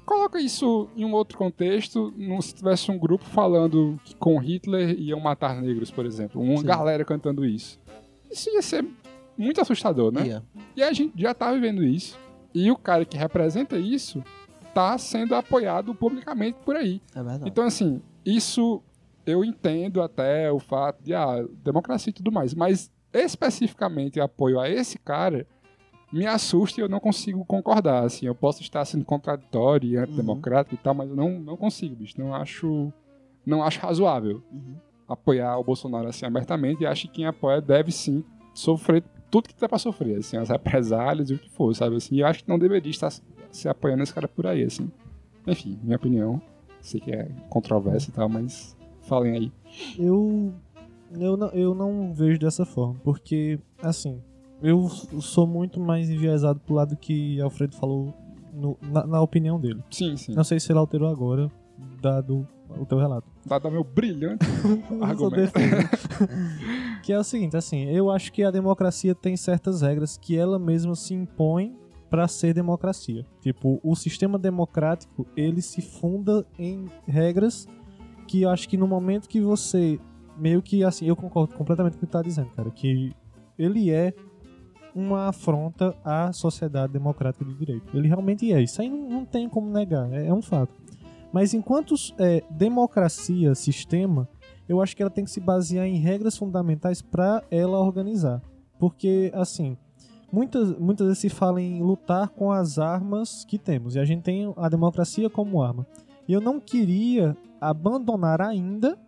Coloca 0.05 0.41
isso 0.41 0.89
em 0.97 1.05
um 1.05 1.13
outro 1.13 1.39
contexto, 1.39 2.13
não 2.17 2.43
se 2.43 2.53
tivesse 2.53 2.91
um 2.91 2.99
grupo 2.99 3.25
falando 3.25 3.99
que 4.05 4.17
com 4.17 4.37
Hitler 4.37 4.99
iam 4.99 5.21
matar 5.21 5.63
negros, 5.63 5.93
por 5.93 6.05
exemplo, 6.05 6.43
uma 6.43 6.59
Sim. 6.59 6.67
galera 6.67 7.05
cantando 7.05 7.47
isso. 7.47 7.79
Isso 8.29 8.51
ia 8.51 8.61
ser 8.63 8.85
muito 9.39 9.61
assustador, 9.61 10.13
né? 10.13 10.27
Ia. 10.27 10.43
E 10.75 10.83
a 10.83 10.93
gente 10.93 11.13
já 11.17 11.33
tá 11.33 11.53
vivendo 11.53 11.85
isso. 11.85 12.19
E 12.53 12.69
o 12.69 12.77
cara 12.77 13.05
que 13.05 13.17
representa 13.17 13.79
isso 13.79 14.25
tá 14.75 14.99
sendo 14.99 15.37
apoiado 15.37 15.95
publicamente 15.95 16.59
por 16.65 16.75
aí. 16.75 17.01
É 17.15 17.23
verdade. 17.23 17.45
Então, 17.49 17.65
assim, 17.65 18.03
isso 18.27 18.83
eu 19.25 19.45
entendo 19.45 20.03
até 20.03 20.51
o 20.51 20.59
fato 20.59 21.01
de, 21.05 21.15
ah, 21.15 21.47
democracia 21.63 22.11
e 22.11 22.15
tudo 22.15 22.33
mais, 22.33 22.55
mas 22.55 22.91
especificamente 23.13 24.21
apoio 24.21 24.59
a 24.59 24.69
esse 24.69 24.99
cara 24.99 25.47
me 26.13 26.27
assusta 26.27 26.81
e 26.81 26.85
eu 26.85 26.89
não 26.89 26.99
consigo 27.01 27.45
concordar, 27.45 28.05
assim, 28.05 28.27
eu 28.27 28.35
posso 28.35 28.63
estar 28.63 28.85
sendo 28.85 29.05
contraditório 29.05 29.89
e 29.89 29.97
antidemocrático 29.97 30.75
e 30.75 30.79
tal, 30.79 30.95
mas 30.95 31.09
eu 31.09 31.17
não, 31.17 31.39
não 31.41 31.57
consigo, 31.57 31.95
bicho, 31.97 32.15
não 32.19 32.35
acho, 32.35 32.93
não 33.47 33.63
acho 33.63 33.81
razoável 33.81 34.43
Uhum. 34.53 34.75
apoiar 35.09 35.57
o 35.59 35.65
Bolsonaro 35.65 36.09
assim 36.09 36.27
abertamente 36.27 36.83
e 36.83 36.87
acho 36.87 37.03
que 37.09 37.15
quem 37.15 37.27
apoia 37.27 37.61
deve 37.61 37.91
sim 37.93 38.25
sofrer 38.55 39.03
tudo 39.31 39.49
que 39.49 39.55
dá 39.61 39.69
pra 39.69 39.79
sofrer, 39.79 40.19
assim, 40.19 40.37
as 40.37 40.49
represálias 40.49 41.31
e 41.31 41.35
o 41.35 41.39
que 41.39 41.49
for, 41.51 41.73
sabe, 41.75 41.95
assim, 41.97 42.17
e 42.17 42.21
eu 42.21 42.27
acho 42.27 42.43
que 42.43 42.49
não 42.49 42.59
deveria 42.59 42.91
estar 42.91 43.11
se 43.53 43.69
apoiando 43.69 44.03
esse 44.03 44.13
cara 44.13 44.27
por 44.27 44.45
aí, 44.47 44.65
assim. 44.65 44.91
Enfim, 45.47 45.79
minha 45.85 45.97
opinião, 45.97 46.43
sei 46.81 47.01
que 47.01 47.13
é 47.13 47.31
controverso 47.49 48.11
e 48.11 48.13
tal, 48.13 48.29
mas 48.29 48.77
falem 49.03 49.33
aí. 49.37 49.53
Eu, 49.97 50.53
eu, 51.13 51.37
não, 51.37 51.49
eu 51.51 51.75
não 51.77 52.13
vejo 52.13 52.41
dessa 52.41 52.65
forma, 52.67 52.97
porque, 53.05 53.61
assim, 53.81 54.21
eu 54.63 54.89
sou 54.89 55.47
muito 55.47 55.81
mais 55.81 56.09
enviesado 56.11 56.61
pro 56.61 56.75
lado 56.75 56.97
que 56.97 57.41
Alfredo 57.41 57.77
falou 57.77 58.15
no- 58.53 58.77
na, 58.83 59.07
na 59.07 59.21
opinião 59.21 59.59
dele. 59.61 59.83
Sim, 59.91 60.17
sim. 60.17 60.35
Não 60.35 60.45
sei 60.45 60.59
se 60.61 60.71
ele 60.73 60.79
alterou 60.79 61.09
agora, 61.09 61.51
dado 62.01 62.47
o 62.79 62.85
teu 62.87 62.99
relato. 62.99 63.27
Dado 63.47 63.71
meu 63.71 63.83
brilhante 63.83 64.45
argumento. 65.01 65.53
que 67.03 67.13
é 67.13 67.19
o 67.19 67.25
seguinte, 67.25 67.57
assim, 67.57 67.85
eu 67.87 68.11
acho 68.11 68.33
que 68.33 68.43
a 68.43 68.51
democracia 68.51 69.15
tem 69.15 69.37
certas 69.37 69.81
regras 69.83 70.17
que 70.17 70.37
ela 70.37 70.59
mesma 70.59 70.95
se 70.95 71.15
impõe 71.15 71.77
para 72.09 72.27
ser 72.29 72.53
democracia. 72.53 73.25
Tipo, 73.41 73.81
o 73.83 73.95
sistema 73.95 74.39
democrático, 74.39 75.27
ele 75.37 75.63
se 75.63 75.81
funda 75.81 76.45
em 76.59 76.87
regras 77.07 77.69
que 78.27 78.43
eu 78.43 78.51
acho 78.51 78.69
que 78.69 78.77
no 78.77 78.87
momento 78.87 79.29
que 79.29 79.41
você 79.41 79.99
meio 80.37 80.63
que 80.63 80.83
assim, 80.85 81.07
eu 81.07 81.15
concordo 81.17 81.55
completamente 81.55 81.95
com 81.95 81.99
o 81.99 82.01
que 82.01 82.07
tu 82.07 82.11
tá 82.13 82.23
dizendo, 82.23 82.49
cara, 82.51 82.71
que 82.71 83.13
ele 83.59 83.91
é 83.91 84.13
uma 84.95 85.29
afronta 85.29 85.95
à 86.05 86.33
sociedade 86.33 86.93
democrática 86.93 87.45
de 87.45 87.55
direito. 87.55 87.97
Ele 87.97 88.09
realmente 88.09 88.53
é. 88.53 88.63
Isso 88.63 88.81
aí 88.81 88.89
não, 88.89 89.09
não 89.09 89.25
tem 89.25 89.49
como 89.49 89.71
negar, 89.71 90.13
é, 90.13 90.27
é 90.27 90.35
um 90.35 90.43
fato. 90.43 90.75
Mas 91.33 91.55
enquanto 91.55 91.95
é, 92.19 92.43
democracia, 92.51 93.55
sistema, 93.55 94.29
eu 94.69 94.81
acho 94.81 94.97
que 94.97 95.03
ela 95.03 95.11
tem 95.11 95.25
que 95.25 95.31
se 95.31 95.41
basear 95.41 95.87
em 95.87 95.97
regras 95.97 96.37
fundamentais 96.37 97.01
para 97.03 97.43
ela 97.51 97.79
organizar. 97.79 98.43
Porque, 98.79 99.31
assim, 99.35 99.77
muitas, 100.33 100.77
muitas 100.79 101.07
vezes 101.07 101.21
se 101.21 101.29
fala 101.29 101.61
em 101.61 101.83
lutar 101.83 102.29
com 102.31 102.51
as 102.51 102.79
armas 102.79 103.45
que 103.45 103.59
temos. 103.59 103.95
E 103.95 103.99
a 103.99 104.05
gente 104.05 104.23
tem 104.23 104.53
a 104.57 104.69
democracia 104.69 105.29
como 105.29 105.63
arma. 105.63 105.87
E 106.27 106.33
eu 106.33 106.41
não 106.41 106.61
queria 106.61 107.37
abandonar 107.61 108.41
ainda 108.41 108.99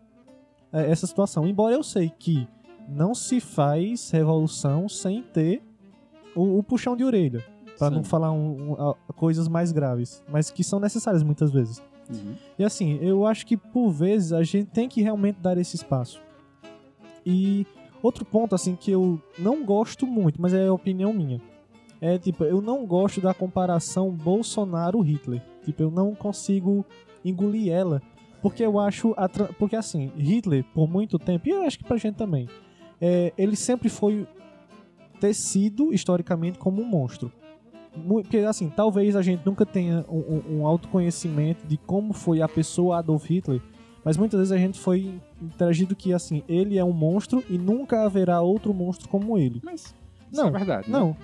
é, 0.72 0.90
essa 0.90 1.06
situação. 1.06 1.46
Embora 1.46 1.74
eu 1.74 1.82
sei 1.82 2.10
que 2.10 2.46
não 2.88 3.14
se 3.14 3.40
faz 3.40 4.10
revolução 4.10 4.88
sem 4.88 5.22
ter 5.22 5.62
o, 6.34 6.58
o 6.58 6.62
puxão 6.62 6.96
de 6.96 7.04
orelha. 7.04 7.44
Para 7.78 7.90
não 7.90 8.04
falar 8.04 8.30
um- 8.32 8.72
um- 8.72 8.90
a- 8.90 8.94
coisas 9.14 9.48
mais 9.48 9.72
graves. 9.72 10.22
Mas 10.30 10.50
que 10.50 10.62
são 10.62 10.78
necessárias 10.78 11.22
muitas 11.22 11.50
vezes. 11.50 11.82
Uhum. 12.10 12.34
E 12.58 12.64
assim, 12.64 12.98
eu 13.00 13.26
acho 13.26 13.46
que 13.46 13.56
por 13.56 13.90
vezes 13.90 14.32
a 14.32 14.42
gente 14.42 14.66
tem 14.70 14.88
que 14.88 15.00
realmente 15.02 15.40
dar 15.40 15.56
esse 15.58 15.76
espaço. 15.76 16.20
E 17.24 17.66
outro 18.02 18.24
ponto 18.24 18.54
assim 18.54 18.76
que 18.76 18.90
eu 18.90 19.20
não 19.38 19.64
gosto 19.64 20.06
muito, 20.06 20.40
mas 20.40 20.52
é 20.52 20.70
opinião 20.70 21.12
minha. 21.12 21.40
É 22.00 22.18
tipo, 22.18 22.44
eu 22.44 22.60
não 22.60 22.84
gosto 22.84 23.20
da 23.20 23.32
comparação 23.32 24.10
Bolsonaro-Hitler. 24.10 25.42
Tipo, 25.64 25.84
eu 25.84 25.90
não 25.90 26.14
consigo 26.14 26.84
engolir 27.24 27.72
ela, 27.72 28.02
porque 28.42 28.64
eu 28.64 28.78
acho 28.80 29.14
porque 29.58 29.76
assim, 29.76 30.10
Hitler 30.16 30.64
por 30.74 30.90
muito 30.90 31.18
tempo, 31.18 31.46
e 31.48 31.52
eu 31.52 31.62
acho 31.62 31.78
que 31.78 31.84
pra 31.84 31.96
gente 31.96 32.16
também, 32.16 32.48
é, 33.00 33.32
ele 33.38 33.54
sempre 33.54 33.88
foi 33.88 34.26
tecido 35.26 35.94
historicamente 35.94 36.58
como 36.58 36.82
um 36.82 36.84
monstro. 36.84 37.30
Porque, 38.08 38.38
assim, 38.38 38.68
talvez 38.74 39.14
a 39.14 39.22
gente 39.22 39.44
nunca 39.46 39.64
tenha 39.64 40.04
um, 40.08 40.18
um- 40.18 40.58
um 40.60 40.66
autoconhecimento 40.66 41.64
de 41.66 41.76
como 41.76 42.12
foi 42.12 42.42
a 42.42 42.48
pessoa 42.48 42.98
Adolf 42.98 43.26
Hitler, 43.30 43.60
mas 44.04 44.16
muitas 44.16 44.38
vezes 44.40 44.50
a 44.52 44.56
gente 44.58 44.80
foi 44.80 45.20
interagido 45.40 45.94
que, 45.94 46.12
assim, 46.12 46.42
ele 46.48 46.76
é 46.76 46.84
um 46.84 46.92
monstro 46.92 47.44
e 47.48 47.56
nunca 47.56 48.04
haverá 48.04 48.40
outro 48.40 48.74
monstro 48.74 49.08
como 49.08 49.38
ele. 49.38 49.60
Mas 49.62 49.94
isso 50.32 50.42
Não, 50.42 50.48
é 50.48 50.50
verdade. 50.50 50.90
né? 50.90 50.98
Não, 50.98 51.16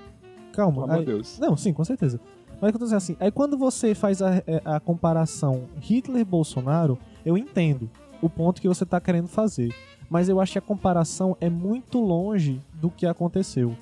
calma. 0.52 0.82
Pelo 0.82 0.92
aí- 0.92 0.98
de 1.00 1.06
Deus. 1.06 1.38
não, 1.40 1.56
sim, 1.56 1.72
com 1.72 1.84
certeza. 1.84 2.20
Mas 2.60 2.72
eu 2.72 2.78
tô 2.78 2.84
dizendo 2.84 2.98
assim, 2.98 3.16
aí 3.18 3.30
quando 3.32 3.56
você 3.58 3.94
faz 3.94 4.20
a, 4.22 4.36
é, 4.46 4.60
a 4.64 4.78
comparação 4.78 5.64
Hitler-Bolsonaro, 5.80 6.98
eu 7.26 7.36
entendo 7.36 7.90
o 8.22 8.28
ponto 8.28 8.60
que 8.60 8.68
você 8.68 8.84
tá 8.86 9.00
querendo 9.00 9.26
fazer. 9.28 9.74
Mas 10.10 10.28
eu 10.28 10.40
acho 10.40 10.52
que 10.52 10.58
a 10.58 10.62
comparação 10.62 11.36
é 11.40 11.48
muito 11.50 12.00
longe 12.00 12.60
do 12.74 12.90
que 12.90 13.06
aconteceu. 13.06 13.74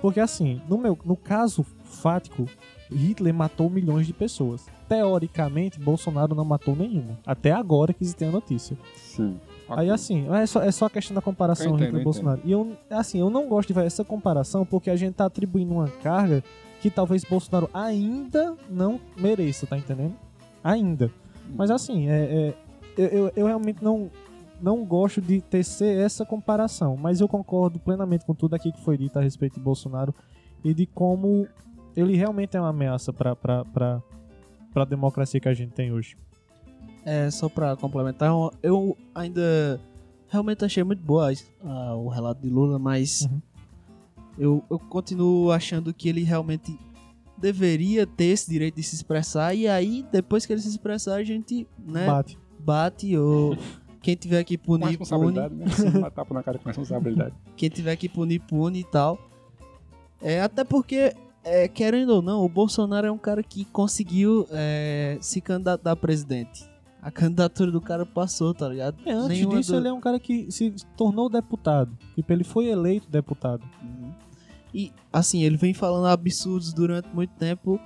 Porque 0.00 0.20
assim, 0.20 0.60
no, 0.68 0.78
meu, 0.78 0.98
no 1.04 1.16
caso 1.16 1.64
fático, 1.84 2.46
Hitler 2.90 3.34
matou 3.34 3.68
milhões 3.68 4.06
de 4.06 4.12
pessoas. 4.12 4.66
Teoricamente, 4.88 5.78
Bolsonaro 5.78 6.34
não 6.34 6.44
matou 6.44 6.74
nenhuma. 6.74 7.18
Até 7.26 7.52
agora 7.52 7.92
que 7.92 8.02
existe 8.02 8.24
a 8.24 8.30
notícia. 8.30 8.76
Sim. 8.96 9.38
Aí 9.68 9.90
assim, 9.90 10.26
é 10.32 10.46
só, 10.46 10.62
é 10.62 10.72
só 10.72 10.86
a 10.86 10.90
questão 10.90 11.14
da 11.14 11.20
comparação 11.20 11.74
entendo, 11.74 11.84
Hitler 11.84 12.00
eu 12.00 12.04
Bolsonaro. 12.04 12.40
E 12.44 12.52
eu, 12.52 12.72
assim, 12.90 13.18
eu 13.18 13.28
não 13.28 13.48
gosto 13.48 13.68
de 13.68 13.74
ver 13.74 13.84
essa 13.84 14.02
comparação 14.04 14.64
porque 14.64 14.88
a 14.88 14.96
gente 14.96 15.14
tá 15.14 15.26
atribuindo 15.26 15.74
uma 15.74 15.88
carga 15.88 16.42
que 16.80 16.88
talvez 16.90 17.24
Bolsonaro 17.24 17.68
ainda 17.74 18.56
não 18.70 18.98
mereça, 19.18 19.66
tá 19.66 19.76
entendendo? 19.76 20.14
Ainda. 20.64 21.10
Mas 21.54 21.70
assim, 21.70 22.08
é, 22.08 22.14
é- 22.14 22.54
eu, 22.96 23.06
eu, 23.06 23.32
eu 23.36 23.46
realmente 23.46 23.82
não, 23.82 24.10
não 24.60 24.84
gosto 24.84 25.20
de 25.20 25.40
tecer 25.40 25.98
essa 25.98 26.24
comparação, 26.24 26.96
mas 26.96 27.20
eu 27.20 27.28
concordo 27.28 27.78
plenamente 27.78 28.24
com 28.24 28.34
tudo 28.34 28.54
aqui 28.54 28.72
que 28.72 28.80
foi 28.80 28.96
dito 28.98 29.18
a 29.18 29.22
respeito 29.22 29.54
de 29.54 29.60
Bolsonaro 29.60 30.14
e 30.64 30.74
de 30.74 30.86
como 30.86 31.46
ele 31.96 32.16
realmente 32.16 32.56
é 32.56 32.60
uma 32.60 32.70
ameaça 32.70 33.12
para 33.12 33.36
a 34.74 34.84
democracia 34.84 35.40
que 35.40 35.48
a 35.48 35.54
gente 35.54 35.72
tem 35.72 35.92
hoje. 35.92 36.16
É, 37.04 37.30
só 37.30 37.48
pra 37.48 37.76
complementar, 37.76 38.30
eu 38.62 38.96
ainda 39.14 39.80
realmente 40.28 40.64
achei 40.64 40.84
muito 40.84 41.02
boa 41.02 41.32
ah, 41.64 41.94
o 41.94 42.08
relato 42.08 42.40
de 42.42 42.50
Lula, 42.50 42.78
mas 42.78 43.22
Uhum. 43.22 43.40
eu, 44.38 44.64
eu 44.70 44.78
continuo 44.78 45.50
achando 45.50 45.92
que 45.94 46.08
ele 46.08 46.22
realmente 46.22 46.78
deveria 47.36 48.06
ter 48.06 48.26
esse 48.26 48.50
direito 48.50 48.74
de 48.76 48.82
se 48.82 48.96
expressar 48.96 49.54
e 49.54 49.66
aí, 49.68 50.04
depois 50.12 50.44
que 50.44 50.52
ele 50.52 50.60
se 50.60 50.68
expressar, 50.68 51.14
a 51.14 51.24
gente, 51.24 51.66
né, 51.86 52.06
Bate. 52.06 52.38
bate 52.58 53.16
ou 53.16 53.56
quem 54.08 54.16
tiver 54.16 54.42
que 54.42 54.56
Com 54.56 54.64
punir, 54.64 54.80
pune. 54.80 54.90
responsabilidade, 54.98 55.54
né? 55.54 55.66
Tapa 56.14 56.32
na 56.34 56.42
cara 56.42 56.56
com 56.62 56.66
responsabilidade. 56.66 57.34
Quem 57.56 57.68
tiver 57.68 57.94
que 57.96 58.08
punir, 58.08 58.38
pune 58.40 58.80
e 58.80 58.84
tal. 58.84 59.18
É, 60.22 60.40
até 60.40 60.64
porque, 60.64 61.14
é, 61.44 61.68
querendo 61.68 62.14
ou 62.14 62.22
não, 62.22 62.42
o 62.42 62.48
Bolsonaro 62.48 63.06
é 63.06 63.12
um 63.12 63.18
cara 63.18 63.42
que 63.42 63.66
conseguiu 63.66 64.46
é, 64.50 65.18
se 65.20 65.42
candidatar 65.42 65.92
a 65.92 65.96
presidente. 65.96 66.66
A 67.02 67.10
candidatura 67.10 67.70
do 67.70 67.80
cara 67.82 68.06
passou, 68.06 68.54
tá 68.54 68.66
ligado? 68.68 68.96
É, 69.04 69.12
antes 69.12 69.28
Nenhuma 69.28 69.56
disso, 69.58 69.72
do- 69.72 69.78
ele 69.78 69.88
é 69.88 69.92
um 69.92 70.00
cara 70.00 70.18
que 70.18 70.50
se 70.50 70.74
tornou 70.96 71.28
deputado. 71.28 71.96
Tipo, 72.14 72.32
ele 72.32 72.44
foi 72.44 72.66
eleito 72.66 73.08
deputado. 73.10 73.62
E, 74.74 74.90
assim, 75.12 75.42
ele 75.44 75.56
vem 75.58 75.74
falando 75.74 76.06
absurdos 76.06 76.72
durante 76.72 77.08
muito 77.14 77.34
tempo 77.34 77.78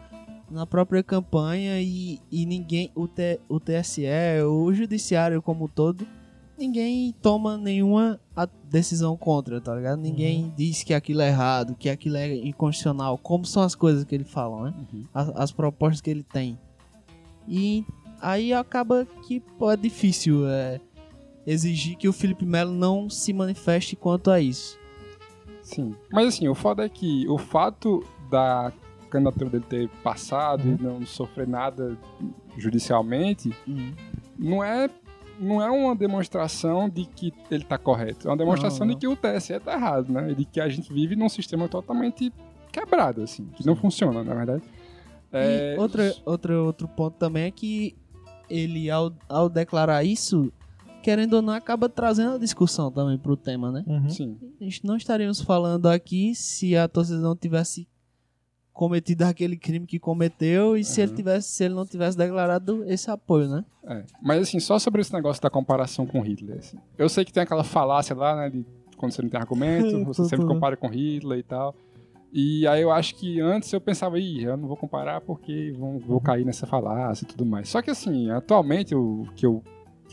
na 0.53 0.67
própria 0.67 1.03
campanha 1.03 1.81
e, 1.81 2.21
e 2.31 2.47
ninguém, 2.47 2.91
o, 2.95 3.09
T, 3.09 3.41
o 3.49 3.59
TSE, 3.59 4.05
o 4.47 4.73
judiciário 4.73 5.41
como 5.41 5.65
um 5.65 5.69
todo, 5.69 6.07
ninguém 6.59 7.15
toma 7.21 7.57
nenhuma 7.57 8.21
decisão 8.65 9.17
contra, 9.17 9.61
tá 9.61 9.75
ligado? 9.75 10.01
Ninguém 10.01 10.53
diz 10.57 10.83
que 10.83 10.95
aquilo 10.95 11.23
é 11.23 11.29
errado, 11.29 11.75
que 11.75 11.89
aquilo 11.89 12.17
é 12.17 12.35
inconstitucional, 12.37 13.19
como 13.19 13.45
são 13.45 13.63
as 13.63 13.75
coisas 13.75 14.05
que 14.05 14.15
ele 14.15 14.25
fala, 14.25 14.71
né? 14.71 14.75
Uhum. 14.93 15.05
As, 15.13 15.29
as 15.31 15.53
propostas 15.53 16.01
que 16.01 16.11
ele 16.11 16.23
tem. 16.23 16.59
E 17.49 17.85
aí 18.21 18.53
acaba 18.53 19.07
que 19.27 19.41
pô, 19.41 19.71
é 19.71 19.77
difícil 19.77 20.47
é, 20.47 20.81
exigir 21.47 21.97
que 21.97 22.09
o 22.09 22.13
Felipe 22.13 22.47
Melo 22.47 22.73
não 22.73 23.11
se 23.11 23.33
manifeste 23.33 23.97
quanto 23.97 24.31
a 24.31 24.41
isso. 24.41 24.79
Sim. 25.63 25.95
Mas 26.11 26.29
assim, 26.29 26.49
o 26.49 26.55
foda 26.55 26.85
é 26.85 26.89
que 26.89 27.27
o 27.29 27.39
fato 27.39 28.05
da 28.31 28.73
candidatura 29.13 29.51
dele 29.51 29.65
ter 29.69 29.89
passado 30.03 30.65
Uhum. 30.69 30.77
e 30.79 30.83
não 30.83 31.07
sofrer 31.07 31.47
nada 31.47 31.97
judicialmente 32.57 33.53
não 34.39 34.63
é 34.63 34.89
não 35.41 35.61
é 35.63 35.71
uma 35.71 35.97
demonstração 35.97 36.89
de 36.89 37.05
que 37.05 37.33
ele 37.51 37.65
tá 37.65 37.77
correto. 37.77 38.29
É 38.29 38.31
uma 38.31 38.37
demonstração 38.37 38.87
Não, 38.87 38.95
de 38.95 39.01
que 39.01 39.09
o 39.09 39.17
TSE 39.17 39.59
tá 39.59 39.73
errado, 39.75 40.13
né? 40.13 40.31
E 40.31 40.35
de 40.37 40.45
que 40.45 40.61
a 40.61 40.69
gente 40.69 40.93
vive 40.93 41.17
num 41.17 41.29
sistema 41.29 41.69
totalmente 41.69 42.33
quebrado, 42.71 43.23
assim, 43.23 43.47
que 43.57 43.67
não 43.67 43.75
funciona, 43.75 44.23
na 44.23 44.35
verdade. 44.35 44.63
É, 45.33 45.75
E 45.75 45.79
outra, 45.79 46.15
outra, 46.25 46.63
outro 46.63 46.87
ponto 46.87 47.17
também 47.17 47.45
é 47.45 47.51
que 47.51 47.97
ele, 48.49 48.89
ao, 48.91 49.11
ao 49.29 49.49
declarar 49.49 50.05
isso, 50.05 50.53
querendo 51.03 51.35
ou 51.35 51.43
não, 51.43 51.55
acaba 51.55 51.89
trazendo 51.89 52.35
a 52.37 52.39
discussão 52.39 52.93
também 52.93 53.19
pro 53.19 53.37
tema, 53.37 53.73
né? 53.73 53.83
Uhum. 53.87 54.11
Sim. 54.11 54.39
A 54.61 54.65
gente 54.65 54.85
não 54.87 54.97
estaríamos 54.97 55.41
falando 55.41 55.87
aqui 55.87 56.35
se 56.37 56.77
a 56.77 56.87
torcida 56.87 57.19
não 57.19 57.35
tivesse 57.35 57.89
cometido 58.73 59.25
aquele 59.25 59.57
crime 59.57 59.87
que 59.87 59.99
cometeu 59.99 60.77
e 60.77 60.85
se 60.85 61.01
ele 61.01 61.11
Uhum. 61.11 61.17
tivesse 61.17 61.49
se 61.49 61.65
ele 61.65 61.75
não 61.75 61.85
tivesse 61.87 62.17
declarado 62.17 62.85
esse 62.87 63.11
apoio, 63.11 63.49
né? 63.49 63.65
É. 63.87 64.03
Mas 64.23 64.43
assim, 64.43 64.59
só 64.61 64.79
sobre 64.79 65.01
esse 65.03 65.13
negócio 65.13 65.43
da 65.43 65.51
comparação 65.51 66.07
com 66.07 66.21
Hitler. 66.21 66.59
assim. 66.59 66.79
Eu 66.97 67.09
sei 67.09 67.25
que 67.25 67.33
tem 67.33 67.43
aquela 67.43 67.65
falácia 67.65 68.17
lá, 68.17 68.35
né, 68.37 68.51
de 68.51 68.65
quando 68.97 69.13
você 69.13 69.21
não 69.23 69.29
tem 69.29 69.39
argumento, 69.41 70.05
você 70.07 70.23
Tô- 70.23 70.29
sempre 70.29 70.47
tô- 70.47 70.53
compara 70.55 70.77
com 70.77 70.89
Hitler 70.89 71.39
e 71.39 71.43
tal. 71.43 71.75
E 72.33 72.67
aí 72.67 72.81
eu 72.81 72.91
acho 72.91 73.15
que 73.17 73.41
antes 73.41 73.71
eu 73.73 73.81
pensava, 73.81 74.19
ih, 74.19 74.45
eu 74.45 74.57
não 74.57 74.67
vou 74.67 74.77
comparar 74.77 75.21
porque 75.21 75.75
vão, 75.79 75.99
vou 75.99 76.19
cair 76.19 76.47
nessa 76.47 76.67
falácia 76.67 77.25
e 77.25 77.29
tudo 77.29 77.45
mais. 77.45 77.69
Só 77.69 77.83
que 77.83 77.91
assim, 77.91 78.31
atualmente 78.31 78.95
o 78.95 79.27
que 79.37 79.45
eu, 79.45 79.63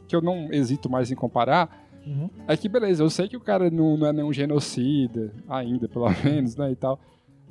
que 0.06 0.14
eu 0.14 0.22
não 0.22 0.52
hesito 0.52 0.90
mais 0.90 1.10
em 1.12 1.16
comparar 1.16 1.88
Uhum. 2.06 2.30
é 2.48 2.58
que 2.58 2.68
beleza, 2.68 3.04
eu 3.04 3.10
sei 3.10 3.28
que 3.30 3.38
o 3.38 3.42
cara 3.42 3.70
não, 3.70 3.96
não 3.96 4.08
é 4.08 4.12
nenhum 4.14 4.34
genocida, 4.34 5.32
ainda 5.48 5.88
pelo 5.88 6.06
menos, 6.24 6.56
né, 6.58 6.72
e 6.72 6.76
tal. 6.76 7.00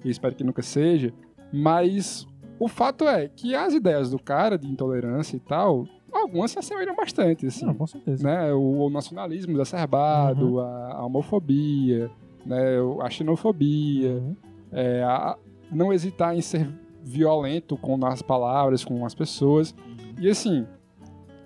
E 0.05 0.11
espero 0.11 0.34
que 0.34 0.44
nunca 0.44 0.62
seja. 0.62 1.12
Mas 1.53 2.26
o 2.59 2.68
fato 2.68 3.07
é 3.09 3.28
que 3.28 3.55
as 3.55 3.72
ideias 3.74 4.11
do 4.11 4.18
cara 4.18 4.57
de 4.59 4.66
intolerância 4.68 5.36
e 5.36 5.40
tal, 5.40 5.86
algumas 6.12 6.51
se 6.51 6.59
assemelham 6.59 6.94
bastante, 6.94 7.46
assim 7.46 7.64
Não, 7.66 7.74
com 7.74 7.86
certeza. 7.86 8.22
né, 8.26 8.53
o, 8.53 8.86
o 8.86 8.90
nacionalismo 8.90 9.53
exacerbado, 9.53 10.61
a, 10.61 10.92
a 10.94 11.05
homofobia, 11.07 12.11
né, 12.44 12.76
a 13.03 13.11
xenofobia, 13.11 14.12
Uhum. 14.12 14.36
é, 14.72 15.03
a- 15.03 15.36
não 15.70 15.92
hesitar 15.92 16.34
em 16.36 16.40
ser 16.40 16.68
violento 17.03 17.76
com 17.76 18.05
as 18.07 18.22
palavras, 18.22 18.84
com 18.84 19.05
as 19.05 19.14
pessoas. 19.14 19.74
E 20.20 20.28
assim, 20.28 20.66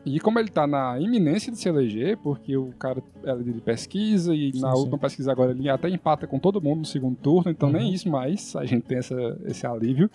E 0.04 0.18
como 0.18 0.38
ele 0.40 0.48
tá 0.50 0.66
na 0.66 0.98
iminência 1.00 1.52
de 1.52 1.58
se 1.58 1.68
eleger, 1.68 2.16
porque 2.18 2.56
o 2.56 2.72
cara 2.72 3.00
é 3.24 3.36
de 3.36 3.60
pesquisa 3.60 4.34
e 4.34 4.52
Sim, 4.52 4.60
na 4.60 4.72
sim. 4.72 4.78
última 4.78 4.98
pesquisa 4.98 5.30
agora 5.30 5.52
ele 5.52 5.68
até 5.68 5.88
empata 5.88 6.26
com 6.26 6.38
todo 6.40 6.60
mundo 6.60 6.80
no 6.80 6.84
segundo 6.84 7.16
turno, 7.16 7.50
então 7.52 7.68
Uhum. 7.68 7.76
nem 7.76 7.92
isso 7.94 8.08
mais 8.10 8.56
a 8.56 8.64
gente 8.64 8.82
tem 8.82 8.98
essa, 8.98 9.14
esse 9.44 9.64
alívio. 9.66 10.10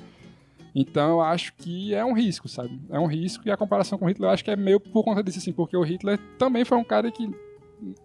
Então 0.75 1.09
eu 1.11 1.21
acho 1.21 1.53
que 1.55 1.93
é 1.93 2.03
um 2.05 2.13
risco, 2.13 2.47
sabe? 2.49 2.79
É 2.89 2.99
um 2.99 3.07
risco 3.07 3.47
e 3.47 3.51
a 3.51 3.57
comparação 3.57 3.97
com 3.97 4.05
o 4.05 4.07
Hitler 4.09 4.29
eu 4.29 4.33
acho 4.33 4.43
que 4.43 4.51
é 4.51 4.55
meio 4.55 4.79
por 4.79 5.03
conta 5.03 5.23
disso, 5.23 5.39
assim, 5.39 5.53
porque 5.53 5.75
o 5.77 5.83
Hitler 5.83 6.19
também 6.37 6.65
foi 6.65 6.77
um 6.77 6.83
cara 6.83 7.09
que 7.09 7.29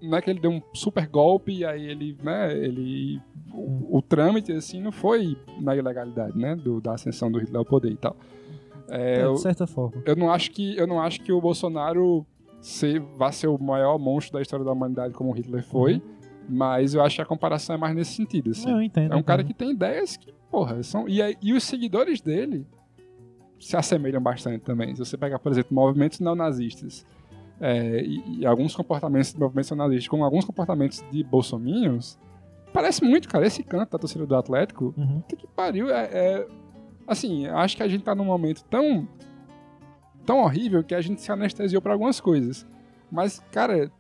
não 0.01 0.16
é 0.16 0.22
que 0.22 0.30
ele 0.30 0.39
deu 0.41 0.51
um 0.51 0.62
super 0.74 1.07
golpe 1.09 1.53
e 1.53 1.64
aí 1.64 1.85
ele, 1.87 2.16
né, 2.22 2.57
ele 2.57 3.20
o, 3.53 3.99
o 3.99 4.03
trâmite 4.03 4.53
assim 4.53 4.80
não 4.80 4.93
foi 4.93 5.37
na 5.61 5.74
ilegalidade, 5.74 6.39
né, 6.39 6.55
do, 6.55 6.80
da 6.80 6.93
ascensão 6.95 7.30
do 7.30 7.39
Hitler 7.39 7.57
ao 7.59 7.64
poder 7.64 7.91
e 7.91 7.97
tal. 7.97 8.14
É, 8.93 9.20
É, 9.20 9.24
eu, 9.24 9.34
de 9.34 9.40
certa 9.40 9.66
forma. 9.66 10.03
eu 10.05 10.14
não 10.16 10.30
acho 10.30 10.51
que 10.51 10.76
eu 10.76 10.86
não 10.86 11.01
acho 11.01 11.20
que 11.22 11.32
o 11.32 11.40
Bolsonaro 11.40 12.26
ser, 12.61 13.01
vai 13.16 13.32
ser 13.32 13.49
o 13.49 13.59
maior 13.59 13.99
monstro 13.99 14.34
da 14.34 14.43
história 14.43 14.64
da 14.64 14.72
humanidade 14.72 15.14
como 15.14 15.30
o 15.30 15.32
Hitler 15.32 15.64
foi, 15.64 16.01
mas 16.49 16.95
eu 16.95 17.03
acho 17.03 17.16
que 17.16 17.22
a 17.22 17.26
comparação 17.26 17.74
é 17.74 17.78
mais 17.78 17.95
nesse 17.95 18.12
sentido, 18.12 18.51
assim. 18.51 18.70
Eu 18.70 18.80
entendo. 18.82 19.12
É 19.12 19.16
um 19.16 19.22
cara 19.22 19.43
que 19.43 19.55
tem 19.55 19.70
ideias 19.72 20.16
que, 20.16 20.32
porra, 20.51 20.82
são. 20.82 21.09
E, 21.09 21.18
e 21.43 21.53
os 21.53 21.64
seguidores 21.64 22.20
dele 22.20 22.66
se 23.59 23.76
assemelham 23.76 24.20
bastante 24.20 24.61
também. 24.61 24.95
Se 24.95 25.05
você 25.05 25.16
pegar, 25.16 25.38
por 25.38 25.51
exemplo, 25.53 25.74
movimentos 25.74 26.18
neonazistas 26.20 27.07
é, 27.61 28.03
e, 28.03 28.40
e 28.40 28.47
alguns 28.47 28.74
comportamentos 28.74 29.32
de 29.32 29.38
movimentos 29.40 29.70
neonazistas, 29.70 30.09
como 30.09 30.24
alguns 30.24 30.45
comportamentos 30.45 31.03
de 31.12 31.22
bolsominions, 31.22 32.18
parece 32.72 33.05
muito, 33.05 33.28
cara. 33.28 33.47
Esse 33.47 33.62
canto 33.62 33.90
da 33.90 33.99
torcida 33.99 34.26
do 34.26 34.34
Atlético, 34.36 34.93
Uhum. 34.97 35.22
que, 35.28 35.36
que 35.36 35.47
pariu, 35.47 35.90
é, 35.90 36.05
é- 36.12 36.47
Assim, 37.07 37.46
acho 37.46 37.76
que 37.76 37.82
a 37.82 37.88
gente 37.88 38.05
tá 38.05 38.14
num 38.14 38.24
momento 38.24 38.64
tão. 38.64 39.07
tão 40.24 40.40
horrível 40.40 40.82
que 40.82 40.94
a 40.94 41.00
gente 41.00 41.20
se 41.20 41.30
anestesiou 41.30 41.82
pra 41.82 41.92
algumas 41.92 42.20
coisas. 42.20 42.66
Mas, 43.11 43.42
cara, 43.50 43.90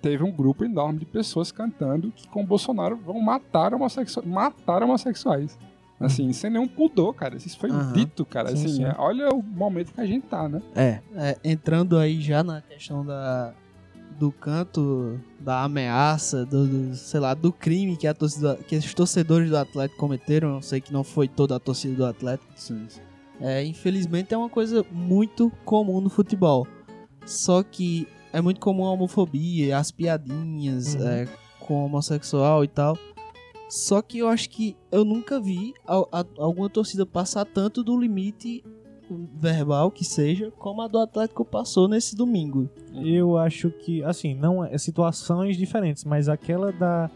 teve 0.00 0.22
um 0.22 0.30
grupo 0.30 0.64
enorme 0.64 0.98
de 1.00 1.06
pessoas 1.06 1.50
cantando 1.50 2.12
que 2.12 2.28
com 2.28 2.42
o 2.42 2.46
Bolsonaro 2.46 2.96
vão 2.96 3.20
matar, 3.20 3.74
homossexu 3.74 4.22
matar 4.26 4.82
homossexuais. 4.82 5.58
Assim, 5.98 6.32
sem 6.32 6.50
nenhum 6.50 6.68
pudor, 6.68 7.14
cara. 7.14 7.36
Isso 7.36 7.58
foi 7.58 7.70
Aham. 7.70 7.92
dito, 7.92 8.24
cara. 8.24 8.48
Sim, 8.48 8.54
assim, 8.54 8.68
sim. 8.76 8.84
olha 8.98 9.28
o 9.30 9.42
momento 9.42 9.92
que 9.92 10.00
a 10.00 10.06
gente 10.06 10.26
tá, 10.26 10.48
né? 10.48 10.60
É, 10.74 11.00
é, 11.14 11.38
entrando 11.44 11.96
aí 11.96 12.20
já 12.20 12.42
na 12.42 12.60
questão 12.60 13.04
da, 13.04 13.54
do 14.18 14.30
canto, 14.32 15.18
da 15.40 15.62
ameaça, 15.64 16.44
do, 16.46 16.66
do, 16.66 16.94
sei 16.94 17.20
lá, 17.20 17.34
do 17.34 17.52
crime 17.52 17.96
que, 17.96 18.06
a 18.06 18.14
torcida, 18.14 18.56
que 18.68 18.76
os 18.76 18.94
torcedores 18.94 19.50
do 19.50 19.56
Atlético 19.56 19.98
cometeram. 20.00 20.54
Eu 20.56 20.62
sei 20.62 20.80
que 20.80 20.92
não 20.92 21.04
foi 21.04 21.28
toda 21.28 21.56
a 21.56 21.60
torcida 21.60 21.94
do 21.94 22.04
Atlético. 22.06 22.52
É, 23.40 23.64
infelizmente 23.64 24.32
é 24.32 24.36
uma 24.38 24.48
coisa 24.48 24.84
muito 24.92 25.50
comum 25.64 26.00
no 26.00 26.08
futebol. 26.08 26.66
Só 27.26 27.62
que 27.62 28.06
é 28.32 28.40
muito 28.40 28.60
comum 28.60 28.84
a 28.84 28.92
homofobia, 28.92 29.76
as 29.78 29.90
piadinhas 29.90 30.94
Uhum. 30.94 31.08
é, 31.08 31.28
com 31.60 31.84
homossexual 31.84 32.62
e 32.64 32.68
tal. 32.68 32.96
Só 33.68 34.00
que 34.02 34.18
eu 34.18 34.28
acho 34.28 34.50
que 34.50 34.76
eu 34.92 35.04
nunca 35.04 35.40
vi 35.40 35.72
a- 35.86 36.20
a- 36.20 36.26
alguma 36.38 36.68
torcida 36.68 37.04
passar 37.04 37.44
tanto 37.44 37.82
do 37.82 37.98
limite 37.98 38.62
verbal 39.10 39.90
que 39.90 40.04
seja, 40.04 40.50
como 40.58 40.80
a 40.82 40.88
do 40.88 40.98
Atlético 40.98 41.44
passou 41.44 41.88
nesse 41.88 42.16
domingo. 42.16 42.68
Eu 42.94 43.36
acho 43.36 43.70
que, 43.70 44.02
assim, 44.04 44.34
não 44.34 44.64
é 44.64 44.76
situações 44.78 45.56
diferentes, 45.56 46.04
mas 46.04 46.28
aquela 46.28 46.72
da 46.72 47.10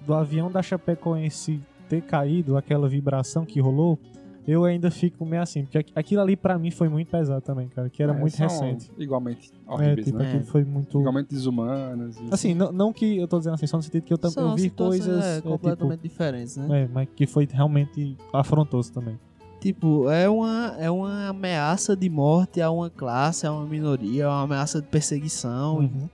do 0.00 0.14
avião 0.14 0.50
da 0.50 0.62
Chapecoense 0.62 1.60
ter 1.88 2.00
caído, 2.02 2.56
aquela 2.56 2.88
vibração 2.88 3.44
que 3.44 3.60
rolou, 3.60 3.98
eu 4.46 4.64
ainda 4.64 4.90
fico 4.90 5.26
meio 5.26 5.42
assim, 5.42 5.64
porque 5.64 5.78
aqu- 5.78 5.92
aquilo 5.94 6.22
ali 6.22 6.34
pra 6.36 6.58
mim 6.58 6.70
foi 6.70 6.88
muito 6.88 7.08
pesado 7.10 7.42
também, 7.42 7.68
cara, 7.68 7.90
que 7.90 8.02
era 8.02 8.12
É, 8.12 8.16
muito 8.18 8.34
recente. 8.36 8.90
Igualmente 8.96 9.50
É, 9.68 9.72
horríveis, 9.72 10.06
tipo, 10.06 10.18
né? 10.18 10.24
aquilo 10.24 10.44
foi 10.44 10.64
muito 10.64 10.98
Igualmente 11.00 11.28
desumanas. 11.28 12.16
e- 12.18 12.28
Assim, 12.32 12.54
não, 12.54 12.72
não 12.72 12.92
que 12.92 13.18
eu 13.18 13.28
tô 13.28 13.38
dizendo 13.38 13.54
assim, 13.54 13.66
só 13.66 13.76
no 13.76 13.82
sentido 13.82 14.02
que 14.04 14.12
eu, 14.12 14.16
tam- 14.18 14.30
São 14.30 14.50
eu 14.50 14.54
vi 14.54 14.62
situações, 14.62 15.04
coisas 15.04 15.24
é, 15.24 15.32
é, 15.32 15.36
tipo, 15.36 15.48
completamente 15.48 16.00
diferentes, 16.00 16.56
né? 16.56 16.82
é, 16.84 16.88
mas 16.90 17.08
que 17.14 17.26
foi 17.26 17.46
realmente 17.50 18.16
afrontoso 18.32 18.90
também. 18.92 19.18
Tipo, 19.60 20.08
é 20.08 20.28
uma, 20.28 20.76
é 20.78 20.88
uma 20.90 21.28
ameaça 21.28 21.96
de 21.96 22.08
morte 22.08 22.60
a 22.60 22.70
uma 22.70 22.88
classe, 22.88 23.46
a 23.46 23.52
uma 23.52 23.66
minoria, 23.66 24.24
é 24.24 24.26
uma 24.26 24.42
ameaça 24.42 24.80
de 24.80 24.86
perseguição. 24.86 25.78
Uhum. 25.78 26.08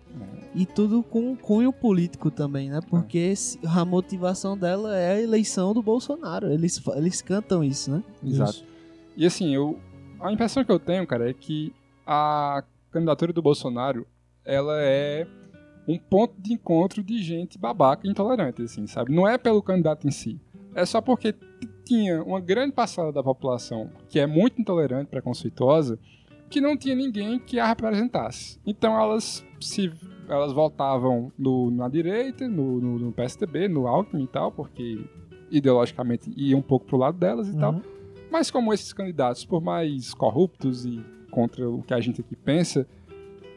E 0.55 0.65
tudo 0.65 1.03
com 1.03 1.33
um 1.33 1.37
cunho 1.37 1.73
político 1.73 2.31
também, 2.31 2.71
né? 2.71 2.81
Porque 2.89 3.35
se- 3.35 3.59
a 3.67 3.85
motivação 3.85 4.57
dela 4.57 4.97
é 4.97 5.15
a 5.17 5.21
eleição 5.21 5.75
do 5.75 5.83
Bolsonaro. 5.83 6.51
Eles, 6.51 6.81
eles 6.97 7.21
cantam 7.21 7.63
isso, 7.65 7.91
né? 7.91 8.03
Exato. 8.25 8.51
Isso. 8.53 8.65
E 9.17 9.27
assim, 9.27 9.55
eu, 9.55 9.79
a 10.21 10.33
impressão 10.33 10.65
que 10.65 10.71
eu 10.73 10.79
tenho, 10.79 11.07
cara, 11.07 11.29
é 11.29 11.35
que 11.35 11.73
a 12.07 12.63
candidatura 12.93 13.33
do 13.33 13.43
Bolsonaro, 13.43 14.07
ela 14.45 14.81
é 14.81 15.27
um 15.89 15.99
ponto 15.99 16.35
de 16.41 16.53
encontro 16.55 17.03
de 17.03 17.21
gente 17.23 17.59
babaca 17.59 18.07
e 18.07 18.11
intolerante, 18.11 18.63
assim, 18.63 18.87
sabe? 18.87 19.13
Não 19.13 19.29
é 19.29 19.37
pelo 19.37 19.61
candidato 19.63 20.07
em 20.07 20.11
si. 20.11 20.41
É 20.75 20.87
só 20.87 21.01
porque 21.01 21.35
t- 21.65 21.73
tinha 21.85 22.23
uma 22.23 22.41
grande 22.41 22.73
parcela 22.73 23.13
da 23.13 23.23
população 23.23 23.91
que 24.09 24.19
é 24.19 24.27
muito 24.27 24.61
intolerante, 24.61 25.11
preconceituosa, 25.11 25.99
que 26.51 26.61
não 26.61 26.77
tinha 26.77 26.95
ninguém 26.95 27.39
que 27.39 27.59
a 27.59 27.67
representasse. 27.67 28.59
Então 28.67 28.99
elas 29.01 29.45
se 29.61 29.93
elas 30.29 30.53
votavam 30.53 31.31
no- 31.39 31.71
na 31.71 31.89
direita, 31.89 32.49
no, 32.49 32.81
no- 32.81 32.99
no 32.99 33.13
PSDB, 33.13 33.69
no 33.69 33.87
Alckmin 33.87 34.25
e 34.25 34.27
tal, 34.29 34.51
porque 34.53 35.05
ideologicamente 35.51 36.33
ia 36.37 36.57
um 36.57 36.63
pouco 36.63 36.87
pro 36.87 36.97
lado 36.97 37.19
delas 37.19 37.49
e 37.49 37.57
tal. 37.57 37.75
Uhum. 37.75 37.83
Mas 38.31 38.51
como 38.51 38.73
esses 38.73 38.93
candidatos, 38.93 39.45
por 39.45 39.63
mais 39.63 40.13
corruptos 40.15 40.85
e 40.85 41.05
contra 41.31 41.69
o 41.69 41.83
que 41.83 41.95
a 41.95 42.01
gente 42.01 42.21
aqui 42.21 42.35
pensa, 42.37 42.87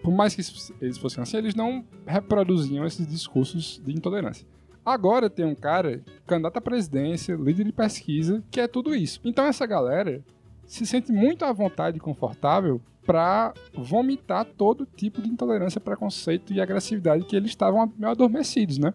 por 0.03 0.11
mais 0.13 0.35
que 0.35 0.41
eles 0.81 0.97
fossem 0.97 1.21
assim, 1.23 1.37
eles 1.37 1.55
não 1.55 1.83
reproduziam 2.05 2.85
esses 2.85 3.07
discursos 3.07 3.81
de 3.83 3.91
intolerância. 3.93 4.47
Agora 4.87 5.29
tem 5.29 5.43
um 5.45 5.53
cara, 5.53 6.01
candidato 6.25 6.55
à 6.55 6.61
presidência, 6.61 7.35
líder 7.35 7.65
de 7.65 7.73
pesquisa, 7.73 8.41
que 8.49 8.61
é 8.61 8.69
tudo 8.69 8.95
isso. 8.95 9.19
Então 9.25 9.43
essa 9.43 9.65
galera 9.65 10.23
se 10.65 10.85
sente 10.85 11.11
muito 11.11 11.43
à 11.43 11.51
vontade 11.51 11.97
e 11.97 11.99
confortável 11.99 12.79
para 13.05 13.53
vomitar 13.73 14.45
todo 14.45 14.87
tipo 14.95 15.21
de 15.21 15.27
intolerância, 15.27 15.81
preconceito 15.81 16.53
e 16.53 16.61
agressividade 16.61 17.25
que 17.25 17.35
eles 17.35 17.49
estavam 17.49 17.91
meio 17.97 18.11
adormecidos, 18.11 18.77
né? 18.77 18.93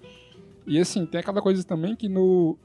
E 0.66 0.78
assim, 0.78 1.05
tem 1.05 1.20
aquela 1.20 1.43
coisa 1.43 1.62
também 1.62 1.95
que 1.95 2.09
no 2.09 2.57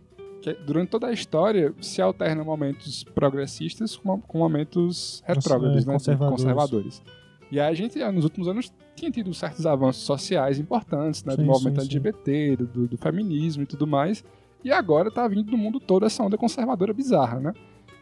que 0.41 0.53
durante 0.53 0.89
toda 0.89 1.07
a 1.07 1.11
história 1.11 1.73
se 1.82 2.01
alternam 2.01 2.45
momentos 2.45 3.03
progressistas 3.03 3.97
com, 3.97 4.21
com 4.21 4.38
momentos 4.38 5.21
retrógrados, 5.28 5.86
né? 5.86 5.91
conservadores. 5.91 6.43
conservadores. 6.43 7.03
E 7.51 7.59
aí 7.59 7.71
a 7.71 7.73
gente, 7.73 7.97
nos 8.11 8.23
últimos 8.23 8.47
anos, 8.47 8.71
tinha 8.95 9.09
tido 9.11 9.33
certos 9.33 9.65
avanços 9.65 10.03
sociais 10.03 10.59
importantes, 10.59 11.23
né? 11.23 11.35
do 11.35 11.41
Sim, 11.41 11.47
movimento 11.47 11.75
sim. 11.81 11.81
LGBT, 11.87 12.55
do, 12.57 12.87
do 12.87 12.97
feminismo 12.97 13.63
e 13.63 13.65
tudo 13.65 13.87
mais. 13.87 14.23
E 14.63 14.71
agora 14.71 15.09
tá 15.11 15.27
vindo 15.27 15.43
do 15.43 15.57
mundo 15.57 15.79
todo 15.79 16.05
essa 16.05 16.23
onda 16.23 16.37
conservadora 16.37 16.93
bizarra, 16.93 17.39
né? 17.39 17.53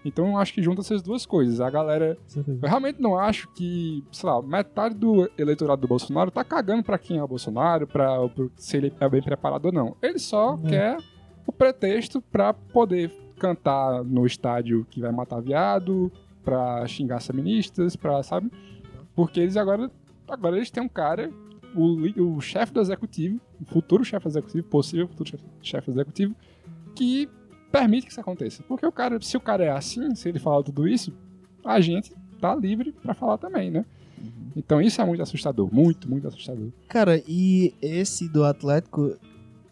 Então 0.03 0.27
eu 0.27 0.37
acho 0.37 0.53
que 0.53 0.61
junta 0.61 0.81
essas 0.81 1.01
duas 1.01 1.25
coisas. 1.25 1.59
A 1.59 1.69
galera 1.69 2.17
eu 2.35 2.67
realmente 2.69 3.01
não 3.01 3.17
acho 3.17 3.47
que, 3.53 4.03
sei 4.11 4.29
lá, 4.29 4.41
metade 4.41 4.95
do 4.95 5.29
eleitorado 5.37 5.81
do 5.81 5.87
Bolsonaro 5.87 6.29
tá 6.31 6.43
cagando 6.43 6.83
pra 6.83 6.97
quem 6.97 7.17
é 7.17 7.23
o 7.23 7.27
Bolsonaro, 7.27 7.87
pra, 7.87 8.27
pra 8.29 8.45
se 8.55 8.77
ele 8.77 8.93
é 8.99 9.09
bem 9.09 9.21
preparado 9.21 9.65
ou 9.65 9.71
não. 9.71 9.95
Ele 10.01 10.19
só 10.19 10.59
É. 10.65 10.69
quer 10.69 10.97
o 11.45 11.51
pretexto 11.51 12.21
pra 12.21 12.53
poder 12.53 13.11
cantar 13.39 14.03
no 14.03 14.25
estádio 14.25 14.85
que 14.89 15.01
vai 15.01 15.11
matar 15.11 15.41
viado, 15.41 16.11
pra 16.43 16.85
xingar 16.87 17.19
feministas, 17.19 17.95
pra, 17.95 18.21
sabe? 18.23 18.51
Porque 19.15 19.39
eles 19.39 19.55
agora, 19.57 19.89
agora 20.27 20.57
eles 20.57 20.69
têm 20.69 20.83
um 20.83 20.89
cara, 20.89 21.31
o, 21.75 22.35
o 22.35 22.41
chefe 22.41 22.73
do 22.73 22.81
executivo, 22.81 23.39
o 23.61 23.65
futuro 23.65 24.03
chefe 24.03 24.27
executivo, 24.27 24.67
possível 24.67 25.07
futuro 25.07 25.31
chefe- 25.61 25.91
executivo, 25.91 26.35
que 26.95 27.29
permite 27.71 28.05
que 28.05 28.11
isso 28.11 28.21
aconteça. 28.21 28.63
Porque 28.67 28.85
o 28.85 28.91
cara, 28.91 29.19
se 29.21 29.35
o 29.37 29.39
cara 29.41 29.63
é 29.65 29.69
assim, 29.69 30.13
se 30.15 30.29
ele 30.29 30.39
falar 30.39 30.63
tudo 30.63 30.87
isso, 30.87 31.13
a 31.63 31.79
gente 31.81 32.13
tá 32.39 32.53
livre 32.55 32.91
pra 32.91 33.13
falar 33.13 33.37
também, 33.37 33.69
né? 33.71 33.85
Então 34.55 34.81
isso 34.81 35.01
é 35.01 35.05
muito 35.05 35.21
assustador, 35.21 35.73
muito, 35.73 36.09
muito 36.09 36.27
assustador. 36.27 36.69
Cara, 36.87 37.21
e 37.27 37.73
esse 37.81 38.29
do 38.29 38.43
Atlético, 38.45 39.15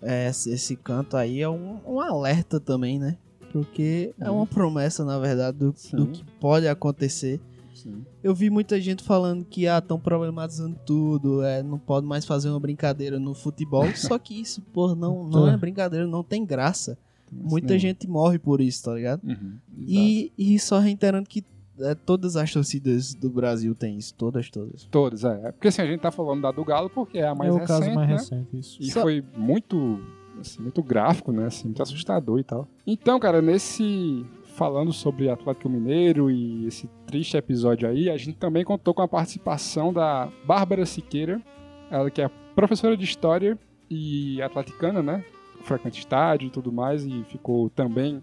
é, 0.01 0.27
esse, 0.27 0.51
esse 0.51 0.75
canto 0.75 1.15
aí 1.15 1.39
é 1.41 1.47
um, 1.49 1.79
um 1.87 1.99
alerta 2.01 2.59
também, 2.59 2.99
né? 2.99 3.17
Porque 3.51 4.13
é 4.19 4.29
uma 4.29 4.45
promessa, 4.47 5.05
na 5.05 5.17
verdade, 5.19 5.57
do, 5.57 5.73
do 5.93 6.07
que 6.07 6.23
pode 6.39 6.67
acontecer. 6.67 7.39
Sim. 7.83 8.05
Eu 8.23 8.33
vi 8.33 8.49
muita 8.49 8.79
gente 8.79 9.03
falando 9.03 9.43
que 9.45 9.67
ah, 9.67 9.77
estão 9.79 9.99
problematizando 9.99 10.77
tudo, 10.85 11.43
é, 11.43 11.61
não 11.61 11.77
pode 11.77 12.05
mais 12.07 12.25
fazer 12.25 12.49
uma 12.49 12.59
brincadeira 12.59 13.19
no 13.19 13.33
futebol. 13.33 13.85
só 13.95 14.17
que 14.17 14.39
isso, 14.39 14.61
pô, 14.73 14.95
não, 14.95 15.27
não 15.27 15.47
é 15.49 15.57
brincadeira, 15.57 16.07
não 16.07 16.23
tem 16.23 16.45
graça. 16.45 16.97
Muita 17.31 17.77
gente 17.79 18.07
morre 18.07 18.37
por 18.39 18.61
isso, 18.61 18.83
tá 18.83 18.93
ligado? 18.93 19.21
Uhum, 19.23 19.55
E, 19.87 20.31
e 20.37 20.59
só 20.59 20.77
reiterando 20.79 21.27
que 21.27 21.43
é, 21.79 21.95
todas 21.95 22.35
as 22.35 22.53
torcidas 22.53 23.15
do 23.15 23.27
Brasil 23.29 23.73
têm 23.73 23.97
isso, 23.97 24.13
todas, 24.13 24.49
todas. 24.51 24.83
Todas, 24.91 25.23
é. 25.23 25.51
Porque 25.51 25.69
assim, 25.69 25.81
a 25.81 25.87
gente 25.87 25.99
tá 25.99 26.11
falando 26.11 26.41
da 26.43 26.51
do 26.51 26.63
Galo 26.63 26.89
porque 26.91 27.17
é 27.17 27.27
a 27.27 27.33
mais 27.33 27.49
é 27.49 27.53
o 27.53 27.57
recente, 27.57 27.67
caso 27.79 27.95
mais 27.95 28.07
né? 28.09 28.15
recente, 28.15 28.47
isso. 28.59 28.77
E 28.81 28.91
Só- 28.91 29.01
foi 29.01 29.23
muito, 29.35 29.99
assim, 30.39 30.61
muito 30.61 30.83
gráfico, 30.83 31.31
né? 31.31 31.47
Assim, 31.47 31.65
muito 31.65 31.81
assustador 31.81 32.39
e 32.39 32.43
tal. 32.43 32.67
Então, 32.85 33.19
cara, 33.19 33.41
nesse 33.41 34.23
falando 34.53 34.93
sobre 34.93 35.29
Atlético 35.29 35.69
Mineiro 35.69 36.29
e 36.29 36.67
esse 36.67 36.87
triste 37.07 37.35
episódio 37.35 37.87
aí, 37.89 38.09
a 38.09 38.17
gente 38.17 38.33
também 38.33 38.63
contou 38.63 38.93
com 38.93 39.01
a 39.01 39.07
participação 39.07 39.91
da 39.91 40.29
Bárbara 40.45 40.85
Siqueira, 40.85 41.41
ela 41.89 42.09
que 42.09 42.21
é 42.21 42.29
professora 42.55 42.95
de 42.95 43.03
História 43.03 43.57
e 43.89 44.41
atleticana, 44.41 45.01
né? 45.01 45.23
Frequenta 45.63 45.97
estádio 45.97 46.47
e 46.47 46.49
tudo 46.49 46.71
mais, 46.71 47.05
e 47.05 47.23
ficou 47.29 47.69
também 47.69 48.21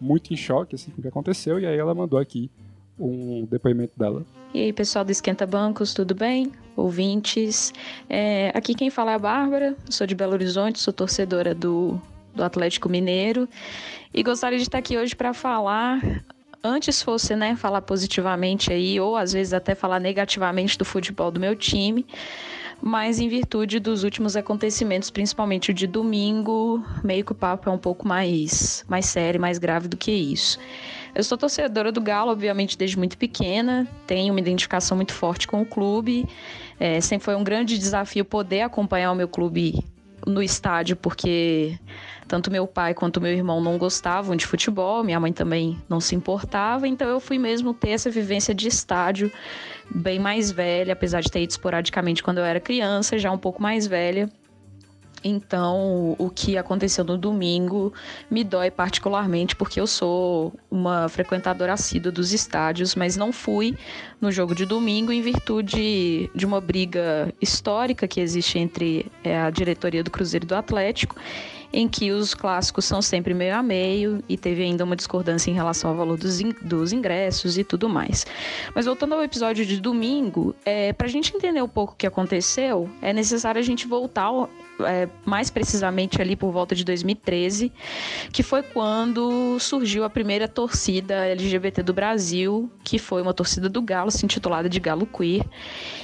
muito 0.00 0.32
em 0.32 0.36
choque 0.36 0.74
assim, 0.74 0.90
com 0.90 0.98
o 0.98 1.02
que 1.02 1.08
aconteceu, 1.08 1.60
e 1.60 1.66
aí 1.66 1.78
ela 1.78 1.94
mandou 1.94 2.18
aqui 2.18 2.50
um 2.98 3.46
depoimento 3.46 3.92
dela. 3.96 4.24
E 4.52 4.60
aí, 4.60 4.72
pessoal 4.72 5.04
do 5.04 5.12
Esquenta 5.12 5.46
Bancos, 5.46 5.94
tudo 5.94 6.14
bem? 6.14 6.50
Ouvintes. 6.76 7.72
É, 8.08 8.50
aqui 8.54 8.74
quem 8.74 8.90
fala 8.90 9.12
é 9.12 9.14
a 9.14 9.18
Bárbara, 9.18 9.76
sou 9.88 10.06
de 10.06 10.14
Belo 10.14 10.32
Horizonte, 10.32 10.80
sou 10.80 10.92
torcedora 10.92 11.54
do, 11.54 12.00
do 12.34 12.42
Atlético 12.42 12.88
Mineiro 12.88 13.48
e 14.12 14.22
gostaria 14.22 14.58
de 14.58 14.64
estar 14.64 14.78
aqui 14.78 14.98
hoje 14.98 15.14
para 15.14 15.32
falar. 15.32 16.00
Antes 16.62 17.02
fosse, 17.02 17.34
né, 17.34 17.56
falar 17.56 17.80
positivamente 17.80 18.70
aí, 18.72 19.00
ou 19.00 19.16
às 19.16 19.32
vezes 19.32 19.54
até 19.54 19.74
falar 19.74 19.98
negativamente 19.98 20.76
do 20.76 20.84
futebol 20.84 21.30
do 21.30 21.40
meu 21.40 21.56
time, 21.56 22.04
mas 22.82 23.18
em 23.18 23.28
virtude 23.28 23.80
dos 23.80 24.04
últimos 24.04 24.36
acontecimentos, 24.36 25.10
principalmente 25.10 25.70
o 25.70 25.74
de 25.74 25.86
domingo, 25.86 26.84
meio 27.02 27.24
que 27.24 27.32
o 27.32 27.34
papo 27.34 27.70
é 27.70 27.72
um 27.72 27.78
pouco 27.78 28.06
mais, 28.06 28.84
mais 28.88 29.06
sério, 29.06 29.40
mais 29.40 29.56
grave 29.58 29.88
do 29.88 29.96
que 29.96 30.12
isso. 30.12 30.58
Eu 31.14 31.24
sou 31.24 31.38
torcedora 31.38 31.90
do 31.90 32.00
Galo, 32.00 32.30
obviamente, 32.30 32.76
desde 32.76 32.98
muito 32.98 33.16
pequena, 33.16 33.88
tenho 34.06 34.32
uma 34.32 34.40
identificação 34.40 34.96
muito 34.96 35.12
forte 35.12 35.48
com 35.48 35.62
o 35.62 35.66
clube. 35.66 36.28
É, 36.78 37.00
sempre 37.00 37.24
foi 37.24 37.34
um 37.34 37.44
grande 37.44 37.78
desafio 37.78 38.24
poder 38.24 38.62
acompanhar 38.62 39.12
o 39.12 39.14
meu 39.14 39.28
clube 39.28 39.82
no 40.26 40.42
estádio, 40.42 40.96
porque 40.96 41.78
tanto 42.26 42.50
meu 42.50 42.66
pai 42.66 42.94
quanto 42.94 43.20
meu 43.20 43.32
irmão 43.32 43.60
não 43.60 43.76
gostavam 43.76 44.36
de 44.36 44.46
futebol, 44.46 45.02
minha 45.02 45.18
mãe 45.18 45.32
também 45.32 45.80
não 45.88 46.00
se 46.00 46.14
importava, 46.14 46.86
então 46.86 47.08
eu 47.08 47.18
fui 47.18 47.38
mesmo 47.38 47.74
ter 47.74 47.90
essa 47.90 48.10
vivência 48.10 48.54
de 48.54 48.68
estádio 48.68 49.32
bem 49.90 50.18
mais 50.18 50.50
velha, 50.50 50.92
apesar 50.92 51.20
de 51.20 51.30
ter 51.30 51.42
ido 51.42 51.50
esporadicamente 51.50 52.22
quando 52.22 52.38
eu 52.38 52.44
era 52.44 52.60
criança, 52.60 53.18
já 53.18 53.30
um 53.32 53.38
pouco 53.38 53.60
mais 53.60 53.86
velha. 53.86 54.30
Então, 55.22 56.16
o 56.18 56.30
que 56.30 56.56
aconteceu 56.56 57.04
no 57.04 57.18
domingo 57.18 57.92
me 58.30 58.42
dói 58.42 58.70
particularmente 58.70 59.54
porque 59.54 59.80
eu 59.80 59.86
sou 59.86 60.52
uma 60.70 61.08
frequentadora 61.08 61.74
assídua 61.74 62.10
dos 62.10 62.32
estádios, 62.32 62.94
mas 62.94 63.16
não 63.16 63.32
fui 63.32 63.76
no 64.20 64.32
jogo 64.32 64.54
de 64.54 64.64
domingo 64.64 65.12
em 65.12 65.20
virtude 65.20 66.30
de 66.34 66.46
uma 66.46 66.60
briga 66.60 67.32
histórica 67.40 68.08
que 68.08 68.20
existe 68.20 68.58
entre 68.58 69.06
é, 69.22 69.38
a 69.38 69.50
diretoria 69.50 70.02
do 70.02 70.10
Cruzeiro 70.10 70.46
e 70.46 70.48
do 70.48 70.54
Atlético 70.54 71.16
em 71.72 71.88
que 71.88 72.10
os 72.10 72.34
clássicos 72.34 72.84
são 72.84 73.00
sempre 73.00 73.32
meio 73.32 73.54
a 73.54 73.62
meio 73.62 74.22
e 74.28 74.36
teve 74.36 74.62
ainda 74.62 74.84
uma 74.84 74.96
discordância 74.96 75.50
em 75.50 75.54
relação 75.54 75.90
ao 75.90 75.96
valor 75.96 76.16
dos, 76.16 76.40
in 76.40 76.52
dos 76.62 76.92
ingressos 76.92 77.56
e 77.56 77.64
tudo 77.64 77.88
mais. 77.88 78.26
Mas 78.74 78.86
voltando 78.86 79.14
ao 79.14 79.22
episódio 79.22 79.64
de 79.64 79.80
domingo, 79.80 80.54
é, 80.64 80.92
para 80.92 81.06
a 81.06 81.10
gente 81.10 81.34
entender 81.34 81.62
um 81.62 81.68
pouco 81.68 81.92
o 81.92 81.96
que 81.96 82.06
aconteceu, 82.06 82.90
é 83.00 83.12
necessário 83.12 83.58
a 83.58 83.62
gente 83.62 83.86
voltar 83.86 84.30
é, 84.86 85.08
mais 85.24 85.50
precisamente 85.50 86.20
ali 86.20 86.36
por 86.36 86.50
volta 86.50 86.74
de 86.74 86.84
2013, 86.84 87.72
que 88.32 88.42
foi 88.42 88.62
quando 88.62 89.58
surgiu 89.58 90.04
a 90.04 90.10
primeira 90.10 90.46
torcida 90.46 91.26
LGBT 91.26 91.82
do 91.82 91.92
Brasil, 91.92 92.70
que 92.84 92.98
foi 92.98 93.22
uma 93.22 93.34
torcida 93.34 93.68
do 93.68 93.82
Galo, 93.82 94.10
se 94.10 94.24
intitulada 94.24 94.68
de 94.68 94.78
Galo 94.78 95.06
Queer. 95.06 95.44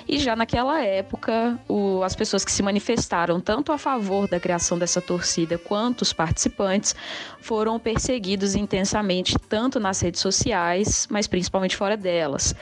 E 0.09 0.19
já 0.19 0.37
naquela 0.37 0.83
época, 0.83 1.59
o, 1.69 2.03
as 2.03 2.15
pessoas 2.15 2.45
que 2.45 2.53
se 2.53 2.63
manifestaram 2.63 3.41
tanto 3.41 3.73
a 3.73 3.79
favor 3.79 4.29
da 4.29 4.39
criação 4.39 4.79
dessa 4.79 5.01
torcida 5.01 5.59
quanto 5.59 6.03
os 6.03 6.13
participantes 6.13 6.95
foram 7.41 7.79
perseguidos 7.79 8.55
intensamente, 8.55 9.37
tanto 9.49 9.79
nas 9.79 10.01
redes 10.01 10.21
sociais, 10.21 11.07
mas 11.11 11.27
principalmente 11.27 11.77
fora 11.77 11.97
delas. 11.97 12.55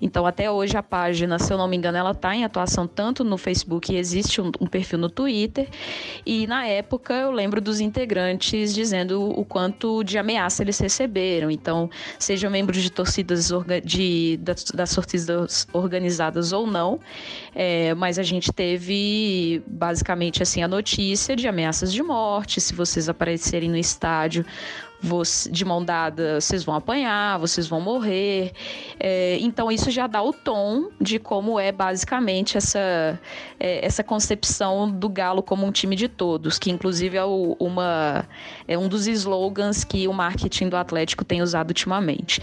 Então, 0.00 0.26
até 0.26 0.50
hoje, 0.50 0.76
a 0.76 0.82
página, 0.82 1.38
se 1.38 1.52
eu 1.52 1.58
não 1.58 1.66
me 1.66 1.76
engano, 1.76 1.98
ela 1.98 2.12
está 2.12 2.34
em 2.34 2.44
atuação 2.44 2.86
tanto 2.86 3.24
no 3.24 3.36
Facebook 3.36 3.92
e 3.92 3.96
existe 3.96 4.40
um, 4.40 4.50
um 4.60 4.66
perfil 4.66 4.98
no 4.98 5.10
Twitter 5.10 5.57
Twitter. 5.58 5.68
E 6.24 6.46
na 6.46 6.66
época 6.66 7.14
eu 7.14 7.30
lembro 7.30 7.60
dos 7.60 7.80
integrantes 7.80 8.74
dizendo 8.74 9.30
o 9.30 9.44
quanto 9.44 10.04
de 10.04 10.18
ameaça 10.18 10.62
eles 10.62 10.78
receberam. 10.78 11.50
Então, 11.50 11.90
sejam 12.18 12.50
membros 12.50 12.82
de 12.82 12.90
torcidas 12.90 13.50
de, 13.84 14.38
das, 14.42 14.64
das 14.64 14.94
torcidas 14.94 15.66
organizadas 15.72 16.52
ou 16.52 16.66
não, 16.66 17.00
é, 17.54 17.94
mas 17.94 18.18
a 18.18 18.22
gente 18.22 18.52
teve 18.52 19.62
basicamente 19.66 20.42
assim 20.42 20.62
a 20.62 20.68
notícia 20.68 21.34
de 21.34 21.48
ameaças 21.48 21.92
de 21.92 22.02
morte. 22.02 22.60
Se 22.60 22.74
vocês 22.74 23.08
aparecerem 23.08 23.70
no 23.70 23.76
estádio, 23.76 24.44
de 25.50 25.64
mão 25.64 25.84
dada, 25.84 26.40
vocês 26.40 26.64
vão 26.64 26.74
apanhar, 26.74 27.38
vocês 27.38 27.66
vão 27.68 27.80
morrer. 27.80 28.52
É, 28.98 29.38
então, 29.40 29.70
isso 29.70 29.90
já 29.90 30.06
dá 30.06 30.22
o 30.22 30.32
tom 30.32 30.90
de 31.00 31.18
como 31.18 31.58
é 31.58 31.70
basicamente 31.70 32.56
essa, 32.56 33.18
é, 33.60 33.84
essa 33.84 34.02
concepção 34.02 34.90
do 34.90 35.08
Galo 35.08 35.42
como 35.42 35.64
um 35.64 35.70
time 35.70 35.94
de 35.94 36.08
todos, 36.08 36.58
que 36.58 36.70
inclusive 36.70 37.16
é, 37.16 37.24
o, 37.24 37.56
uma, 37.60 38.26
é 38.66 38.76
um 38.76 38.88
dos 38.88 39.06
slogans 39.06 39.84
que 39.84 40.08
o 40.08 40.12
marketing 40.12 40.68
do 40.68 40.76
Atlético 40.76 41.24
tem 41.24 41.42
usado 41.42 41.70
ultimamente. 41.70 42.42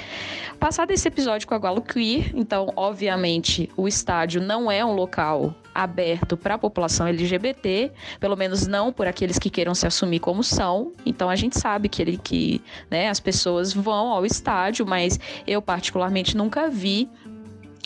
Passado 0.59 0.91
esse 0.91 1.07
episódio 1.07 1.47
com 1.47 1.53
a 1.53 1.59
Galo 1.59 1.81
Queer, 1.81 2.31
então, 2.33 2.71
obviamente, 2.75 3.69
o 3.75 3.87
estádio 3.87 4.41
não 4.41 4.71
é 4.71 4.83
um 4.83 4.93
local 4.93 5.53
aberto 5.75 6.37
para 6.37 6.55
a 6.55 6.57
população 6.57 7.05
LGBT, 7.05 7.91
pelo 8.17 8.37
menos 8.37 8.65
não 8.65 8.93
por 8.93 9.05
aqueles 9.05 9.37
que 9.37 9.49
queiram 9.49 9.75
se 9.75 9.85
assumir 9.85 10.19
como 10.19 10.41
são. 10.41 10.93
Então 11.05 11.29
a 11.29 11.35
gente 11.35 11.59
sabe 11.59 11.89
que 11.89 12.01
ele 12.01 12.17
que, 12.17 12.44
né, 12.89 13.09
as 13.09 13.19
pessoas 13.19 13.73
vão 13.73 14.11
ao 14.11 14.25
estádio, 14.25 14.85
mas 14.85 15.19
eu 15.47 15.61
particularmente 15.61 16.35
nunca 16.35 16.69
vi 16.69 17.09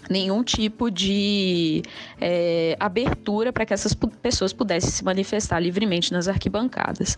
nenhum 0.10 0.44
tipo 0.44 0.90
de 0.90 1.84
é, 2.20 2.76
abertura 2.80 3.54
para 3.54 3.66
que 3.66 3.74
essas 3.74 3.94
pessoas 3.94 4.52
pudessem 4.52 4.90
se 4.90 5.06
manifestar 5.06 5.60
livremente 5.60 6.12
nas 6.12 6.28
arquibancadas. 6.28 7.18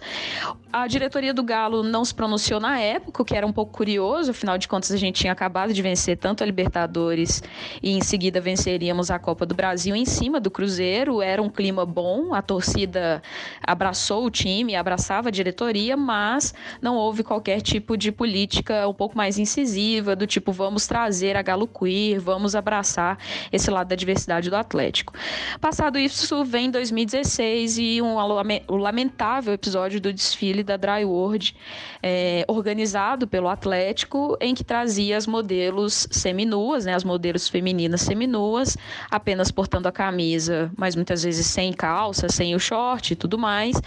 A 0.72 0.88
diretoria 0.88 1.34
do 1.34 1.42
Galo 1.42 1.84
não 1.84 2.04
se 2.04 2.14
pronunciou 2.14 2.60
na 2.60 2.80
época, 2.80 3.22
o 3.22 3.26
que 3.26 3.36
era 3.36 3.48
um 3.48 3.54
pouco 3.54 3.72
curioso, 3.72 4.32
afinal 4.32 4.58
de 4.58 4.68
contas 4.68 4.92
a 4.92 4.98
gente 4.98 5.22
tinha 5.22 5.32
acabado 5.32 5.74
de 5.74 5.82
vencer 5.82 6.18
tanto 6.18 6.44
a 6.44 6.46
Libertadores 6.46 7.42
e 7.82 7.92
em 7.92 8.02
seguida 8.02 8.42
venceríamos 8.42 9.10
a 9.10 9.18
Copa 9.18 9.46
do 9.46 9.56
Brasil 9.56 9.96
em 9.96 10.06
cima 10.06 10.40
do 10.40 10.52
Cruzeiro, 10.52 11.22
era 11.22 11.42
um 11.42 11.50
clima 11.50 11.86
bom, 11.86 12.34
a 12.34 12.42
torcida 12.42 13.22
abraçou 13.66 14.26
o 14.26 14.32
time, 14.32 14.76
abraçava 14.76 15.30
a 15.30 15.32
diretoria, 15.32 15.96
mas 15.96 16.54
não 16.82 16.96
houve 16.96 17.24
qualquer 17.24 17.62
tipo 17.62 17.96
de 17.96 18.12
política 18.12 18.88
um 18.88 18.94
pouco 18.94 19.16
mais 19.16 19.38
incisiva, 19.38 20.16
do 20.16 20.28
tipo 20.28 20.52
vamos 20.52 20.88
trazer 20.88 21.38
a 21.38 21.42
Galo 21.42 21.68
Queer, 21.68 22.20
vamos 22.20 22.56
abraçar 22.56 22.81
abraçar 22.82 23.18
esse 23.52 23.70
lado 23.70 23.88
da 23.88 23.96
diversidade 23.96 24.50
do 24.50 24.56
Atlético. 24.56 25.14
Passado 25.60 25.98
isso, 25.98 26.44
vem 26.44 26.70
2016 26.70 27.78
e 27.78 28.02
um, 28.02 28.18
um 28.18 28.76
lamentável 28.78 29.54
episódio 29.54 30.02
do 30.02 30.12
desfile 30.12 30.64
da 30.64 30.76
Dry 30.76 31.06
World, 31.06 31.56
é, 32.02 32.44
organizado 32.48 33.28
pelo 33.28 33.48
Atlético, 33.48 34.36
em 34.42 34.54
que 34.54 34.64
trazia 34.64 35.16
as 35.16 35.28
modelos 35.28 36.08
seminuas, 36.12 36.86
né, 36.86 36.96
as 36.96 37.04
modelos 37.04 37.48
femininas 37.48 38.02
seminuas, 38.02 38.76
apenas 39.10 39.52
portando 39.52 39.88
a 39.88 39.92
camisa, 39.92 40.72
mas 40.76 40.96
muitas 40.96 41.24
vezes 41.24 41.46
sem 41.46 41.72
calça, 41.72 42.28
sem 42.30 42.56
o 42.56 42.60
short 42.60 43.14
e 43.14 43.16
tudo 43.16 43.38
mais, 43.38 43.80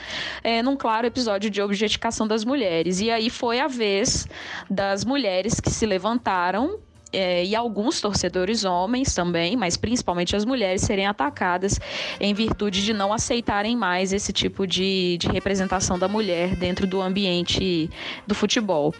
é, 0.42 0.62
num 0.62 0.76
claro 0.76 1.06
episódio 1.06 1.50
de 1.50 1.60
objetificação 1.60 2.26
das 2.26 2.44
mulheres. 2.44 3.00
E 3.00 3.10
aí 3.10 3.28
foi 3.28 3.58
a 3.60 3.66
vez 3.66 4.26
das 4.70 5.04
mulheres 5.04 5.60
que 5.60 5.70
se 5.70 5.84
levantaram 5.84 6.78
é, 7.14 7.44
e 7.44 7.54
alguns 7.54 8.00
torcedores 8.00 8.64
homens 8.64 9.14
também, 9.14 9.56
mas 9.56 9.76
principalmente 9.76 10.34
as 10.34 10.44
mulheres, 10.44 10.82
serem 10.82 11.06
atacadas 11.06 11.78
em 12.20 12.34
virtude 12.34 12.84
de 12.84 12.92
não 12.92 13.12
aceitarem 13.12 13.76
mais 13.76 14.12
esse 14.12 14.32
tipo 14.32 14.66
de, 14.66 15.16
de 15.18 15.28
representação 15.28 15.98
da 15.98 16.08
mulher 16.08 16.56
dentro 16.56 16.86
do 16.86 17.00
ambiente 17.00 17.90
do 18.26 18.34
futebol. 18.34 18.94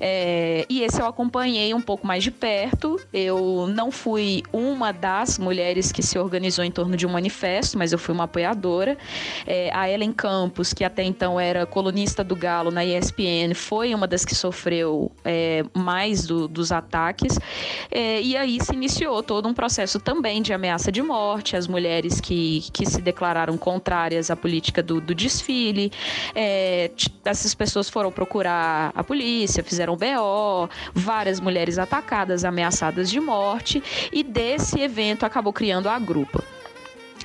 É, 0.00 0.66
e 0.68 0.82
esse 0.82 1.00
eu 1.00 1.06
acompanhei 1.06 1.74
um 1.74 1.80
pouco 1.80 2.06
mais 2.06 2.22
de 2.22 2.30
perto. 2.30 3.00
Eu 3.12 3.66
não 3.68 3.90
fui 3.90 4.42
uma 4.52 4.92
das 4.92 5.38
mulheres 5.38 5.90
que 5.92 6.02
se 6.02 6.18
organizou 6.18 6.64
em 6.64 6.70
torno 6.70 6.96
de 6.96 7.06
um 7.06 7.10
manifesto, 7.10 7.78
mas 7.78 7.92
eu 7.92 7.98
fui 7.98 8.14
uma 8.14 8.24
apoiadora. 8.24 8.96
É, 9.46 9.70
a 9.72 9.88
Ellen 9.88 10.12
Campos, 10.12 10.72
que 10.72 10.84
até 10.84 11.02
então 11.02 11.38
era 11.38 11.66
colunista 11.66 12.22
do 12.22 12.36
Galo 12.36 12.70
na 12.70 12.84
ESPN, 12.84 13.54
foi 13.54 13.94
uma 13.94 14.06
das 14.06 14.24
que 14.24 14.34
sofreu 14.34 15.10
é, 15.24 15.64
mais 15.74 16.26
do, 16.26 16.48
dos 16.48 16.72
ataques. 16.72 17.38
É, 17.90 18.20
e 18.20 18.36
aí 18.36 18.58
se 18.62 18.72
iniciou 18.72 19.22
todo 19.22 19.48
um 19.48 19.54
processo 19.54 19.98
também 20.00 20.42
de 20.42 20.52
ameaça 20.52 20.90
de 20.90 21.02
morte, 21.02 21.56
as 21.56 21.66
mulheres 21.66 22.20
que, 22.20 22.64
que 22.72 22.86
se 22.86 23.00
declararam 23.00 23.56
contrárias 23.56 24.30
à 24.30 24.36
política 24.36 24.82
do, 24.82 25.00
do 25.00 25.14
desfile. 25.14 25.92
É, 26.34 26.90
essas 27.24 27.54
pessoas 27.54 27.88
foram 27.88 28.10
procurar 28.10 28.92
a 28.94 29.04
polícia, 29.04 29.62
fizeram 29.62 29.96
BO, 29.96 30.68
várias 30.92 31.40
mulheres 31.40 31.78
atacadas, 31.78 32.44
ameaçadas 32.44 33.10
de 33.10 33.20
morte, 33.20 33.82
e 34.12 34.22
desse 34.22 34.80
evento 34.80 35.24
acabou 35.24 35.52
criando 35.52 35.88
a 35.88 35.98
grupo. 35.98 36.42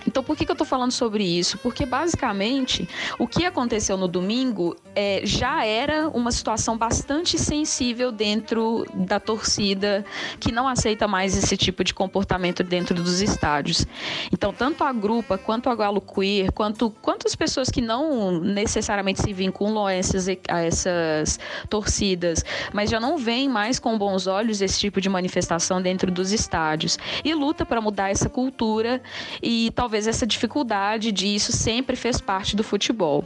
Então, 0.10 0.24
por 0.24 0.36
que, 0.36 0.44
que 0.44 0.52
eu 0.52 0.56
tô 0.56 0.66
falando 0.66 0.92
sobre 0.92 1.24
isso? 1.24 1.60
Porque, 1.60 1.86
basicamente, 1.86 2.90
o 3.20 3.28
que 3.28 3.46
aconteceu 3.46 3.96
no 3.96 4.08
domingo 4.08 4.76
é, 4.96 5.22
já 5.24 5.64
era 5.64 6.10
uma 6.10 6.32
situação 6.32 6.76
bastante 6.76 7.38
sensível 7.38 8.12
dentro 8.12 8.88
da 8.92 9.20
torcida 9.20 10.04
que 10.40 10.52
não 10.52 10.68
aceita 10.68 11.08
mais 11.08 11.38
esse 11.38 11.56
tipo 11.56 11.84
de 11.84 11.94
comportamento 11.94 12.64
dentro 12.64 12.96
dos 12.96 13.22
estádios. 13.22 13.86
Então, 14.34 14.52
tanto 14.52 14.84
a 14.84 14.92
grupa, 14.92 15.38
quanto 15.38 15.70
a 15.70 15.76
Galo 15.76 16.02
Queer, 16.02 16.52
quanto 16.54 16.90
quantas 16.90 17.36
pessoas 17.36 17.70
que 17.70 17.80
não 17.80 18.32
necessariamente 18.40 19.22
se 19.22 19.32
vinculam 19.32 19.86
a 19.86 19.94
essas, 19.94 20.28
a 20.28 20.62
essas 20.62 21.40
torcidas, 21.70 22.44
mas 22.74 22.90
já 22.90 23.00
não 23.00 23.16
veem 23.16 23.48
mais 23.48 23.78
com 23.78 23.96
bons 23.96 24.26
olhos 24.26 24.60
esse 24.60 24.80
tipo 24.80 25.00
de 25.00 25.08
manifestação 25.08 25.80
dentro 25.80 26.10
dos 26.10 26.32
estádios 26.32 26.98
e 27.24 27.32
luta 27.36 27.64
para 27.64 27.80
mudar 27.80 28.10
essa 28.10 28.28
cultura 28.28 29.00
e 29.42 29.72
talvez 29.76 29.99
essa 30.08 30.26
dificuldade 30.26 31.12
disso 31.12 31.52
sempre 31.52 31.96
fez 31.96 32.20
parte 32.22 32.56
do 32.56 32.64
futebol. 32.64 33.24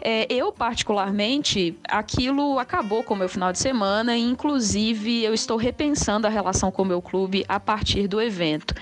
É, 0.00 0.26
eu, 0.32 0.52
particularmente, 0.52 1.76
aquilo 1.88 2.58
acabou 2.58 3.02
com 3.02 3.14
o 3.14 3.16
meu 3.16 3.28
final 3.28 3.52
de 3.52 3.58
semana 3.58 4.16
e, 4.16 4.22
inclusive, 4.22 5.22
eu 5.22 5.34
estou 5.34 5.56
repensando 5.56 6.26
a 6.26 6.30
relação 6.30 6.70
com 6.70 6.82
o 6.82 6.84
meu 6.84 7.02
clube 7.02 7.44
a 7.48 7.58
partir 7.58 8.06
do 8.06 8.20
evento. 8.20 8.74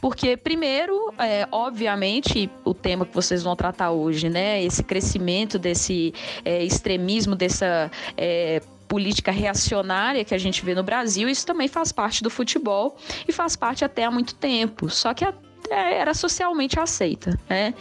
Porque, 0.00 0.36
primeiro, 0.36 1.12
é, 1.18 1.46
obviamente, 1.50 2.50
o 2.64 2.74
tema 2.74 3.06
que 3.06 3.14
vocês 3.14 3.42
vão 3.42 3.54
tratar 3.56 3.90
hoje, 3.90 4.28
né? 4.28 4.62
Esse 4.62 4.82
crescimento 4.82 5.58
desse 5.58 6.12
é, 6.44 6.62
extremismo, 6.62 7.34
dessa 7.34 7.90
é, 8.16 8.60
política 8.88 9.32
reacionária 9.32 10.24
que 10.24 10.34
a 10.34 10.38
gente 10.38 10.64
vê 10.64 10.74
no 10.74 10.82
Brasil, 10.82 11.28
isso 11.28 11.46
também 11.46 11.68
faz 11.68 11.90
parte 11.90 12.22
do 12.22 12.30
futebol 12.30 12.96
e 13.26 13.32
faz 13.32 13.56
parte 13.56 13.84
até 13.84 14.04
há 14.04 14.10
muito 14.10 14.34
tempo. 14.34 14.88
Só 14.88 15.12
que 15.12 15.24
era 15.70 16.14
socialmente 16.14 16.78
aceita, 16.78 17.38
né? 17.48 17.74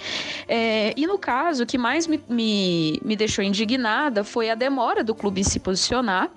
É, 0.48 0.94
e 0.96 1.06
no 1.06 1.18
caso, 1.18 1.64
o 1.64 1.66
que 1.66 1.78
mais 1.78 2.08
me, 2.08 2.22
me, 2.30 3.00
me 3.04 3.16
deixou 3.16 3.44
indignada 3.44 4.24
foi 4.24 4.50
a 4.50 4.56
demora 4.56 5.04
do 5.04 5.14
clube 5.14 5.42
em 5.42 5.44
se 5.44 5.60
posicionar 5.60 6.32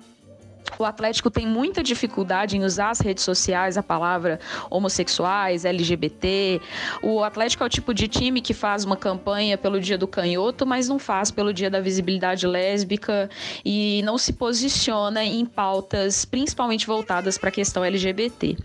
o 0.77 0.83
Atlético 0.83 1.31
tem 1.31 1.47
muita 1.47 1.81
dificuldade 1.81 2.57
em 2.57 2.63
usar 2.63 2.89
as 2.89 2.99
redes 2.99 3.23
sociais 3.23 3.77
a 3.77 3.83
palavra 3.83 4.39
homossexuais, 4.69 5.65
LGBT. 5.65 6.61
O 7.01 7.23
Atlético 7.23 7.63
é 7.63 7.67
o 7.67 7.69
tipo 7.69 7.93
de 7.93 8.07
time 8.07 8.41
que 8.41 8.53
faz 8.53 8.83
uma 8.83 8.97
campanha 8.97 9.57
pelo 9.57 9.79
Dia 9.79 9.97
do 9.97 10.07
Canhoto, 10.07 10.65
mas 10.65 10.87
não 10.87 10.99
faz 10.99 11.31
pelo 11.31 11.53
Dia 11.53 11.69
da 11.69 11.79
Visibilidade 11.79 12.45
Lésbica 12.45 13.29
e 13.63 14.01
não 14.03 14.17
se 14.17 14.33
posiciona 14.33 15.23
em 15.23 15.45
pautas 15.45 16.25
principalmente 16.25 16.85
voltadas 16.85 17.37
para 17.37 17.49
a 17.49 17.51
questão 17.51 17.83
LGBT. 17.83 18.57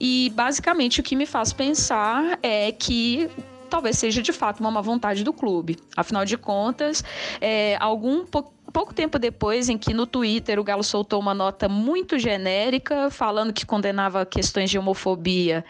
E 0.00 0.32
basicamente 0.34 1.00
o 1.00 1.02
que 1.02 1.14
me 1.14 1.26
faz 1.26 1.52
pensar 1.52 2.38
é 2.42 2.72
que 2.72 3.30
talvez 3.68 3.96
seja 3.98 4.20
de 4.20 4.32
fato 4.32 4.60
uma 4.60 4.70
má 4.70 4.80
vontade 4.80 5.22
do 5.22 5.32
clube. 5.32 5.78
Afinal 5.96 6.24
de 6.24 6.36
contas, 6.36 7.04
é, 7.40 7.76
algum 7.78 8.26
pouco 8.26 8.52
pouco 8.70 8.94
tempo 8.94 9.18
depois, 9.18 9.68
em 9.68 9.76
que 9.76 9.92
no 9.92 10.06
Twitter 10.06 10.58
o 10.58 10.64
Galo 10.64 10.82
soltou 10.82 11.20
uma 11.20 11.34
nota 11.34 11.68
muito 11.68 12.18
genérica, 12.18 13.10
falando 13.10 13.52
que 13.52 13.66
condenava 13.66 14.24
questões 14.24 14.70
de 14.70 14.78
homofobia, 14.78 15.64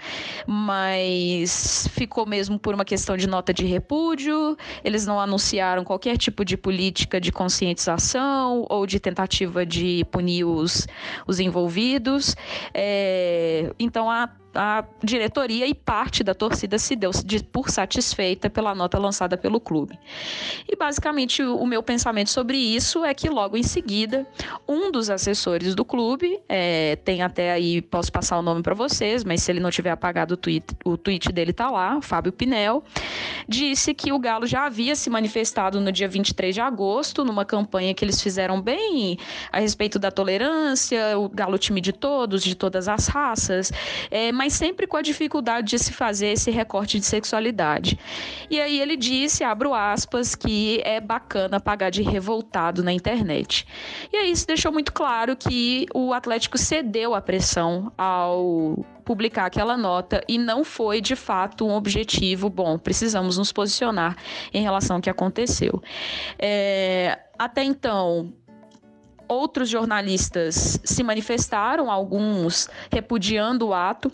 mas 0.47 1.89
ficou 1.93 2.27
mesmo 2.27 2.59
por 2.59 2.75
uma 2.75 2.85
questão 2.85 3.17
de 3.17 3.27
nota 3.27 3.53
de 3.53 3.65
repúdio. 3.65 4.57
Eles 4.85 5.07
não 5.07 5.21
anunciaram 5.21 5.85
qualquer 5.85 6.17
tipo 6.17 6.45
de 6.45 6.57
política 6.57 7.21
de 7.21 7.33
conscientização 7.33 8.67
ou 8.69 8.87
de 8.87 9.01
tentativa 9.01 9.65
de 9.65 10.05
punir 10.11 10.45
os, 10.45 10.87
os 11.27 11.41
envolvidos. 11.41 12.37
É, 12.75 13.73
então, 13.79 14.11
a 14.11 14.29
a 14.55 14.85
diretoria 15.03 15.67
e 15.67 15.75
parte 15.75 16.25
da 16.25 16.35
torcida 16.35 16.79
se 16.79 16.97
deu 16.97 17.11
por 17.53 17.71
satisfeita 17.71 18.51
pela 18.51 18.75
nota 18.75 18.99
lançada 18.99 19.37
pelo 19.37 19.61
clube. 19.61 19.99
E 20.69 20.77
basicamente 20.77 21.43
o 21.43 21.67
meu 21.67 21.83
pensamento 21.83 22.31
sobre 22.31 22.57
isso 22.57 23.05
é 23.05 23.15
que 23.15 23.29
logo 23.29 23.57
em 23.57 23.63
seguida 23.63 24.27
um 24.67 24.91
dos 24.91 25.11
assessores 25.11 25.75
do 25.75 25.85
clube 25.85 26.41
é, 26.49 26.97
tem 26.97 27.23
até 27.23 27.53
aí 27.53 27.83
posso 27.83 28.11
passar 28.11 28.39
o 28.39 28.43
nome 28.43 28.63
para 28.63 28.75
vocês, 28.75 29.25
mas 29.25 29.43
se 29.43 29.51
ele 29.51 29.61
não 29.61 29.71
tiver 29.71 29.91
apagado 29.91 30.35
o 30.35 30.37
tweet, 30.37 30.67
o 30.85 30.97
tweet 30.97 31.33
dele 31.33 31.53
tá 31.53 31.71
lá, 31.71 32.01
Fábio 32.01 32.33
Pinel, 32.33 32.83
disse 33.49 33.95
que 33.95 34.13
o 34.13 34.19
Galo 34.19 34.47
já 34.47 34.67
havia 34.67 34.95
se 34.95 35.11
manifestado 35.11 35.81
no 35.81 35.93
dia 35.93 36.09
23 36.09 36.55
de 36.55 36.61
agosto 36.61 37.25
numa 37.25 37.45
campanha 37.45 37.95
que 37.95 38.05
eles 38.05 38.21
fizeram 38.21 38.61
bem 38.61 39.19
a 39.53 39.61
respeito 39.61 39.99
da 39.99 40.11
tolerância, 40.11 41.19
o 41.19 41.29
Galo 41.29 41.59
time 41.59 41.81
de 41.81 41.93
todos, 41.93 42.43
de 42.43 42.55
todas 42.55 42.89
as 42.89 43.07
raças. 43.07 43.73
É, 44.11 44.33
mas 44.41 44.55
sempre 44.55 44.87
com 44.87 44.97
a 44.97 45.03
dificuldade 45.03 45.67
de 45.67 45.79
se 45.79 45.93
fazer 45.93 46.29
esse 46.29 46.51
recorte 46.51 46.99
de 46.99 47.05
sexualidade. 47.05 47.99
E 48.49 48.59
aí 48.59 48.81
ele 48.81 48.97
disse, 48.97 49.45
abro 49.45 49.75
aspas, 49.75 50.35
que 50.35 50.81
é 50.83 50.99
bacana 50.99 51.61
pagar 51.61 51.91
de 51.91 52.01
revoltado 52.01 52.83
na 52.83 52.91
internet. 52.91 53.67
E 54.11 54.17
aí 54.17 54.31
isso 54.31 54.47
deixou 54.47 54.73
muito 54.73 54.95
claro 54.95 55.37
que 55.37 55.85
o 55.95 56.15
Atlético 56.15 56.57
cedeu 56.57 57.15
à 57.15 57.21
pressão 57.21 57.93
ao 57.99 58.83
publicar 59.05 59.45
aquela 59.45 59.77
nota 59.77 60.25
e 60.27 60.39
não 60.39 60.65
foi 60.65 61.03
de 61.03 61.15
fato 61.15 61.67
um 61.67 61.75
objetivo 61.75 62.49
bom. 62.49 62.79
Precisamos 62.79 63.37
nos 63.37 63.53
posicionar 63.53 64.17
em 64.55 64.63
relação 64.63 64.97
ao 64.97 65.03
que 65.03 65.11
aconteceu. 65.11 65.83
É, 66.39 67.19
até 67.39 67.63
então, 67.63 68.33
outros 69.29 69.69
jornalistas 69.69 70.81
se 70.83 71.03
manifestaram, 71.03 71.91
alguns 71.91 72.71
repudiando 72.91 73.69
o 73.69 73.75
ato 73.75 74.11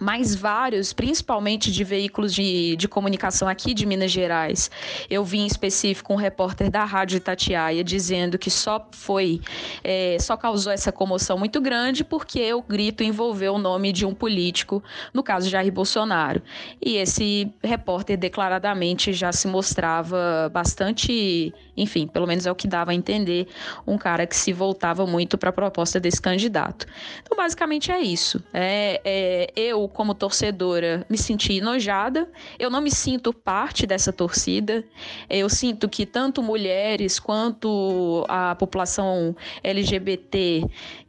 mas 0.00 0.34
vários, 0.34 0.92
principalmente 0.92 1.70
de 1.72 1.84
veículos 1.84 2.34
de, 2.34 2.76
de 2.76 2.88
comunicação 2.88 3.48
aqui 3.48 3.74
de 3.74 3.86
Minas 3.86 4.10
Gerais. 4.10 4.70
Eu 5.10 5.24
vi 5.24 5.38
em 5.38 5.46
específico 5.46 6.12
um 6.12 6.16
repórter 6.16 6.70
da 6.70 6.84
Rádio 6.84 7.16
Itatiaia 7.16 7.82
dizendo 7.82 8.38
que 8.38 8.50
só 8.50 8.86
foi, 8.92 9.40
é, 9.82 10.16
só 10.20 10.36
causou 10.36 10.72
essa 10.72 10.92
comoção 10.92 11.38
muito 11.38 11.60
grande 11.60 12.04
porque 12.04 12.52
o 12.52 12.62
grito 12.62 13.02
envolveu 13.02 13.54
o 13.54 13.58
nome 13.58 13.92
de 13.92 14.06
um 14.06 14.14
político, 14.14 14.82
no 15.12 15.22
caso 15.22 15.48
Jair 15.48 15.72
Bolsonaro. 15.72 16.42
E 16.84 16.96
esse 16.96 17.52
repórter 17.62 18.16
declaradamente 18.16 19.12
já 19.12 19.32
se 19.32 19.48
mostrava 19.48 20.50
bastante, 20.52 21.52
enfim, 21.76 22.06
pelo 22.06 22.26
menos 22.26 22.46
é 22.46 22.52
o 22.52 22.54
que 22.54 22.68
dava 22.68 22.92
a 22.92 22.94
entender, 22.94 23.48
um 23.86 23.98
cara 23.98 24.26
que 24.26 24.36
se 24.36 24.52
voltava 24.52 25.06
muito 25.06 25.36
para 25.36 25.50
a 25.50 25.52
proposta 25.52 25.98
desse 25.98 26.20
candidato. 26.20 26.86
Então, 27.22 27.36
basicamente 27.36 27.90
é 27.90 28.00
isso. 28.00 28.42
É, 28.52 29.00
é 29.04 29.52
eu 29.56 29.87
como 29.88 30.14
torcedora, 30.14 31.06
me 31.08 31.18
senti 31.18 31.58
enojada. 31.58 32.30
Eu 32.58 32.70
não 32.70 32.80
me 32.80 32.90
sinto 32.90 33.32
parte 33.32 33.86
dessa 33.86 34.12
torcida. 34.12 34.84
Eu 35.28 35.48
sinto 35.48 35.88
que 35.88 36.04
tanto 36.04 36.42
mulheres 36.42 37.18
quanto 37.18 38.24
a 38.28 38.54
população 38.54 39.34
LGBT 39.62 40.64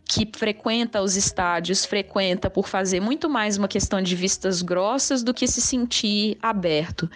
que 0.10 0.28
frequenta 0.36 1.03
os 1.03 1.16
estádios, 1.16 1.86
frequenta 1.86 2.49
por 2.49 2.68
fazer 2.68 2.99
muito 2.99 3.30
mais 3.30 3.60
uma 3.60 3.68
questão 3.68 4.01
de 4.01 4.16
vistas 4.16 4.64
grossas 4.64 5.22
do 5.22 5.36
que 5.36 5.45
se 5.45 5.62
sentir 5.62 6.36
aberto. 6.41 7.07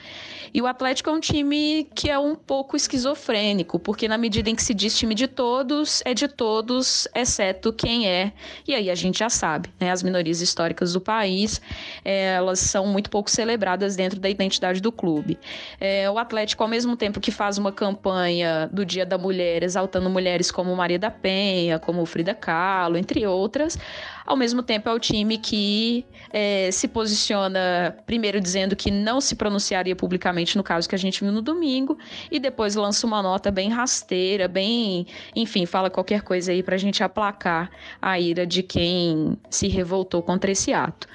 E 0.53 0.61
o 0.61 0.67
Atlético 0.67 1.09
é 1.09 1.13
um 1.13 1.19
time 1.19 1.89
que 1.95 2.11
é 2.11 2.19
um 2.19 2.35
pouco 2.35 2.77
esquizofrênico, 2.77 3.79
porque 3.79 4.07
na 4.07 4.15
medida 4.15 4.47
em 4.47 4.53
que 4.53 4.61
se 4.61 4.75
diz 4.75 4.95
time 4.95 5.15
de 5.15 5.27
todos, 5.27 6.03
é 6.05 6.13
de 6.13 6.27
todos, 6.27 7.07
exceto 7.15 7.73
quem 7.73 8.07
é. 8.07 8.31
E 8.67 8.75
aí 8.75 8.91
a 8.91 8.95
gente 8.95 9.17
já 9.17 9.29
sabe, 9.29 9.69
né? 9.79 9.89
As 9.89 10.03
minorias 10.03 10.39
históricas 10.39 10.93
do 10.93 11.01
país, 11.01 11.59
elas 12.05 12.59
são 12.59 12.85
muito 12.85 13.09
pouco 13.09 13.31
celebradas 13.31 13.95
dentro 13.95 14.19
da 14.19 14.29
identidade 14.29 14.79
do 14.79 14.91
clube. 14.91 15.39
É, 15.79 16.07
o 16.11 16.19
Atlético, 16.19 16.61
ao 16.61 16.69
mesmo 16.69 16.95
tempo 16.95 17.19
que 17.19 17.31
faz 17.31 17.57
uma 17.57 17.71
campanha 17.71 18.69
do 18.71 18.85
Dia 18.85 19.07
da 19.07 19.17
Mulher, 19.17 19.63
exaltando 19.63 20.07
mulheres 20.11 20.51
como 20.51 20.75
Maria 20.75 20.99
da 20.99 21.09
Penha, 21.09 21.79
como 21.79 22.05
Frida 22.05 22.35
Kahlo, 22.35 22.82
Galo, 22.83 22.97
entre 22.97 23.25
outras. 23.25 23.77
Ao 24.25 24.35
mesmo 24.35 24.61
tempo, 24.61 24.89
é 24.89 24.93
o 24.93 24.99
time 24.99 25.37
que 25.37 26.05
é, 26.31 26.69
se 26.71 26.87
posiciona 26.87 27.95
primeiro 28.05 28.39
dizendo 28.39 28.75
que 28.75 28.91
não 28.91 29.19
se 29.19 29.35
pronunciaria 29.35 29.95
publicamente 29.95 30.57
no 30.57 30.63
caso 30.63 30.87
que 30.87 30.95
a 30.95 30.97
gente 30.97 31.23
viu 31.23 31.31
no 31.31 31.41
domingo, 31.41 31.97
e 32.31 32.39
depois 32.39 32.75
lança 32.75 33.05
uma 33.07 33.21
nota 33.21 33.51
bem 33.51 33.69
rasteira, 33.69 34.47
bem. 34.47 35.07
Enfim, 35.35 35.65
fala 35.65 35.89
qualquer 35.89 36.21
coisa 36.21 36.51
aí 36.51 36.61
para 36.61 36.75
a 36.75 36.77
gente 36.77 37.03
aplacar 37.03 37.69
a 38.01 38.19
ira 38.19 38.45
de 38.45 38.63
quem 38.63 39.37
se 39.49 39.67
revoltou 39.67 40.21
contra 40.21 40.51
esse 40.51 40.73
ato. 40.73 41.07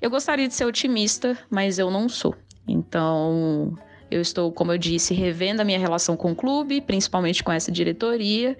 Eu 0.00 0.10
gostaria 0.10 0.48
de 0.48 0.54
ser 0.54 0.64
otimista, 0.64 1.38
mas 1.48 1.78
eu 1.78 1.90
não 1.90 2.08
sou. 2.08 2.34
Então, 2.66 3.76
eu 4.12 4.20
estou, 4.20 4.52
como 4.52 4.72
eu 4.72 4.78
disse, 4.78 5.14
revendo 5.14 5.62
a 5.62 5.64
minha 5.64 5.78
relação 5.78 6.16
com 6.16 6.32
o 6.32 6.36
clube, 6.36 6.80
principalmente 6.80 7.42
com 7.42 7.50
essa 7.50 7.70
diretoria, 7.70 8.56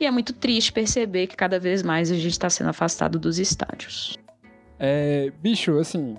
e 0.00 0.06
é 0.06 0.10
muito 0.10 0.32
triste 0.32 0.72
perceber 0.72 1.26
que 1.26 1.36
cada 1.36 1.58
vez 1.58 1.82
mais 1.82 2.10
a 2.10 2.14
gente 2.14 2.28
está 2.28 2.48
sendo 2.48 2.70
afastado 2.70 3.18
dos 3.18 3.38
estádios. 3.38 4.16
É, 4.78 5.32
bicho, 5.42 5.78
assim, 5.78 6.16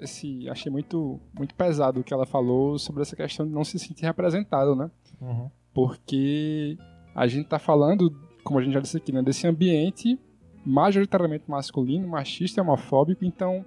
esse, 0.00 0.48
achei 0.48 0.70
muito, 0.70 1.20
muito 1.36 1.54
pesado 1.54 2.00
o 2.00 2.04
que 2.04 2.14
ela 2.14 2.26
falou 2.26 2.78
sobre 2.78 3.02
essa 3.02 3.16
questão 3.16 3.46
de 3.46 3.52
não 3.52 3.64
se 3.64 3.78
sentir 3.78 4.04
representado, 4.04 4.74
né? 4.74 4.90
Uhum. 5.20 5.50
Porque 5.74 6.76
a 7.14 7.26
gente 7.26 7.44
está 7.44 7.58
falando, 7.58 8.14
como 8.44 8.58
a 8.58 8.62
gente 8.62 8.74
já 8.74 8.80
disse 8.80 8.96
aqui, 8.96 9.12
né, 9.12 9.22
desse 9.22 9.46
ambiente 9.46 10.18
majoritariamente 10.64 11.44
masculino, 11.48 12.06
machista 12.06 12.60
e 12.60 12.62
homofóbico, 12.62 13.24
então 13.24 13.64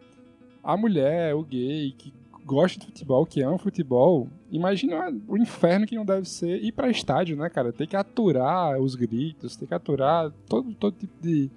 a 0.64 0.78
mulher, 0.78 1.34
o 1.34 1.44
gay, 1.44 1.92
que 1.98 2.14
gosta 2.46 2.80
de 2.80 2.86
futebol, 2.88 3.26
que 3.26 3.42
ama 3.42 3.58
futebol, 3.58 4.28
imagina 4.52 5.14
o 5.28 5.38
inferno 5.38 5.86
que 5.86 5.96
não 5.96 6.06
deve 6.06 6.28
ser 6.28 6.64
ir 6.64 6.72
pra 6.72 6.90
estádio, 6.90 7.36
né, 7.38 7.50
cara? 7.50 7.72
Ter 7.72 7.88
que 7.88 7.96
aturar 7.96 8.80
os 8.80 8.96
gritos, 8.96 9.56
ter 9.56 9.68
que 9.68 9.74
aturar 9.74 10.32
todo, 10.48 10.74
todo 10.74 10.96
tipo 10.98 11.14
de, 11.22 11.50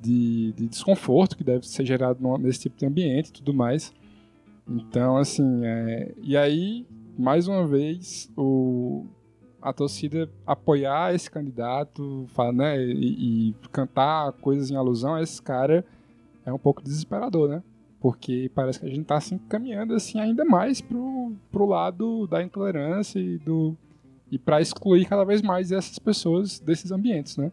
de, 0.00 0.52
de 0.52 0.68
desconforto 0.68 1.36
que 1.36 1.44
deve 1.44 1.66
ser 1.66 1.84
gerado 1.84 2.18
nesse 2.38 2.60
tipo 2.60 2.76
de 2.78 2.86
ambiente 2.86 3.28
e 3.28 3.32
tudo 3.32 3.52
mais. 3.52 3.92
Então, 4.68 5.16
assim, 5.16 5.64
é... 5.64 6.14
e 6.22 6.36
aí, 6.36 6.86
mais 7.18 7.48
uma 7.48 7.66
vez, 7.66 8.30
o... 8.36 9.04
a 9.60 9.72
torcida 9.72 10.30
apoiar 10.46 11.14
esse 11.14 11.30
candidato, 11.30 12.26
falar, 12.28 12.52
né, 12.52 12.84
e, 12.84 13.50
e 13.50 13.54
cantar 13.70 14.32
coisas 14.34 14.70
em 14.70 14.76
alusão 14.76 15.14
a 15.14 15.22
esse 15.22 15.42
cara 15.42 15.84
é 16.44 16.52
um 16.52 16.58
pouco 16.58 16.82
desesperador, 16.82 17.48
né? 17.48 17.62
Porque 18.02 18.50
parece 18.52 18.80
que 18.80 18.86
a 18.86 18.88
gente 18.88 19.04
tá 19.04 19.16
assim, 19.16 19.38
caminhando 19.38 19.94
assim, 19.94 20.18
ainda 20.18 20.44
mais 20.44 20.80
pro, 20.80 21.32
pro 21.52 21.64
lado 21.64 22.26
da 22.26 22.42
intolerância 22.42 23.20
e 23.20 23.38
do 23.38 23.76
e 24.28 24.36
para 24.38 24.60
excluir 24.60 25.04
cada 25.04 25.24
vez 25.24 25.40
mais 25.40 25.70
essas 25.70 26.00
pessoas 26.00 26.58
desses 26.58 26.90
ambientes, 26.90 27.36
né? 27.36 27.52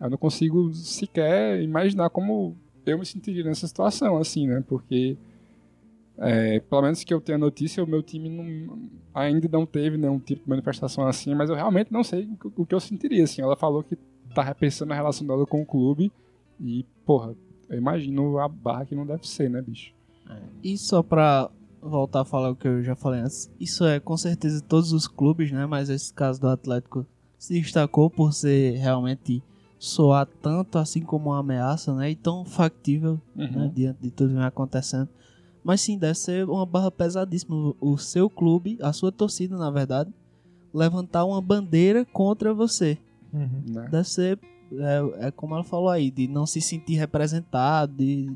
Eu 0.00 0.10
não 0.10 0.16
consigo 0.18 0.72
sequer 0.72 1.60
imaginar 1.60 2.10
como 2.10 2.54
eu 2.86 2.98
me 2.98 3.04
sentiria 3.04 3.42
nessa 3.42 3.66
situação, 3.66 4.18
assim, 4.18 4.46
né? 4.46 4.62
Porque 4.68 5.16
é, 6.18 6.60
pelo 6.60 6.82
menos 6.82 7.02
que 7.02 7.12
eu 7.12 7.20
tenha 7.20 7.38
notícia, 7.38 7.82
o 7.82 7.86
meu 7.86 8.02
time 8.02 8.28
não- 8.28 8.78
ainda 9.12 9.48
não 9.50 9.66
teve 9.66 9.96
nenhum 9.96 10.20
tipo 10.20 10.44
de 10.44 10.48
manifestação 10.48 11.08
assim, 11.08 11.34
mas 11.34 11.50
eu 11.50 11.56
realmente 11.56 11.92
não 11.92 12.04
sei 12.04 12.28
o 12.56 12.64
que 12.64 12.74
eu 12.74 12.80
sentiria, 12.80 13.24
assim. 13.24 13.42
Ela 13.42 13.56
falou 13.56 13.82
que 13.82 13.96
tá 14.32 14.42
repensando 14.42 14.92
a 14.92 14.96
relação 14.96 15.26
dela 15.26 15.44
com 15.44 15.62
o 15.62 15.66
clube 15.66 16.12
e, 16.60 16.84
porra, 17.04 17.34
eu 17.72 17.78
imagino 17.78 18.38
a 18.38 18.46
barra 18.48 18.84
que 18.84 18.94
não 18.94 19.04
deve 19.06 19.26
ser, 19.26 19.50
né, 19.50 19.60
bicho? 19.60 19.92
E 20.62 20.78
só 20.78 21.02
pra 21.02 21.50
voltar 21.80 22.20
a 22.20 22.24
falar 22.24 22.50
o 22.50 22.56
que 22.56 22.68
eu 22.68 22.82
já 22.82 22.94
falei 22.94 23.20
antes, 23.20 23.50
isso 23.58 23.84
é 23.84 23.98
com 23.98 24.16
certeza 24.16 24.60
todos 24.62 24.92
os 24.92 25.08
clubes, 25.08 25.50
né? 25.50 25.66
Mas 25.66 25.90
esse 25.90 26.12
caso 26.14 26.40
do 26.40 26.48
Atlético 26.48 27.04
se 27.38 27.54
destacou 27.60 28.08
por 28.08 28.32
ser 28.32 28.76
realmente 28.76 29.42
soar 29.78 30.26
tanto 30.40 30.78
assim 30.78 31.00
como 31.02 31.30
uma 31.30 31.40
ameaça, 31.40 31.92
né? 31.94 32.10
E 32.10 32.14
tão 32.14 32.44
factível, 32.44 33.20
Uhum. 33.36 33.50
né? 33.50 33.72
Diante 33.74 34.00
de 34.00 34.10
tudo 34.12 34.28
que 34.28 34.34
vem 34.36 34.44
acontecendo. 34.44 35.08
Mas 35.64 35.80
sim, 35.80 35.98
deve 35.98 36.14
ser 36.14 36.48
uma 36.48 36.64
barra 36.64 36.90
pesadíssima. 36.90 37.74
O 37.80 37.96
seu 37.98 38.30
clube, 38.30 38.78
a 38.80 38.92
sua 38.92 39.10
torcida, 39.12 39.56
na 39.56 39.70
verdade, 39.70 40.10
levantar 40.72 41.24
uma 41.24 41.40
bandeira 41.40 42.04
contra 42.04 42.54
você. 42.54 42.96
Uhum. 43.32 43.62
Né? 43.66 43.88
Deve 43.90 44.08
ser, 44.08 44.38
é, 44.78 45.26
é 45.26 45.30
como 45.30 45.54
ela 45.54 45.64
falou 45.64 45.88
aí, 45.88 46.10
de 46.10 46.26
não 46.28 46.46
se 46.46 46.60
sentir 46.60 46.94
representado, 46.94 47.92
de, 47.96 48.30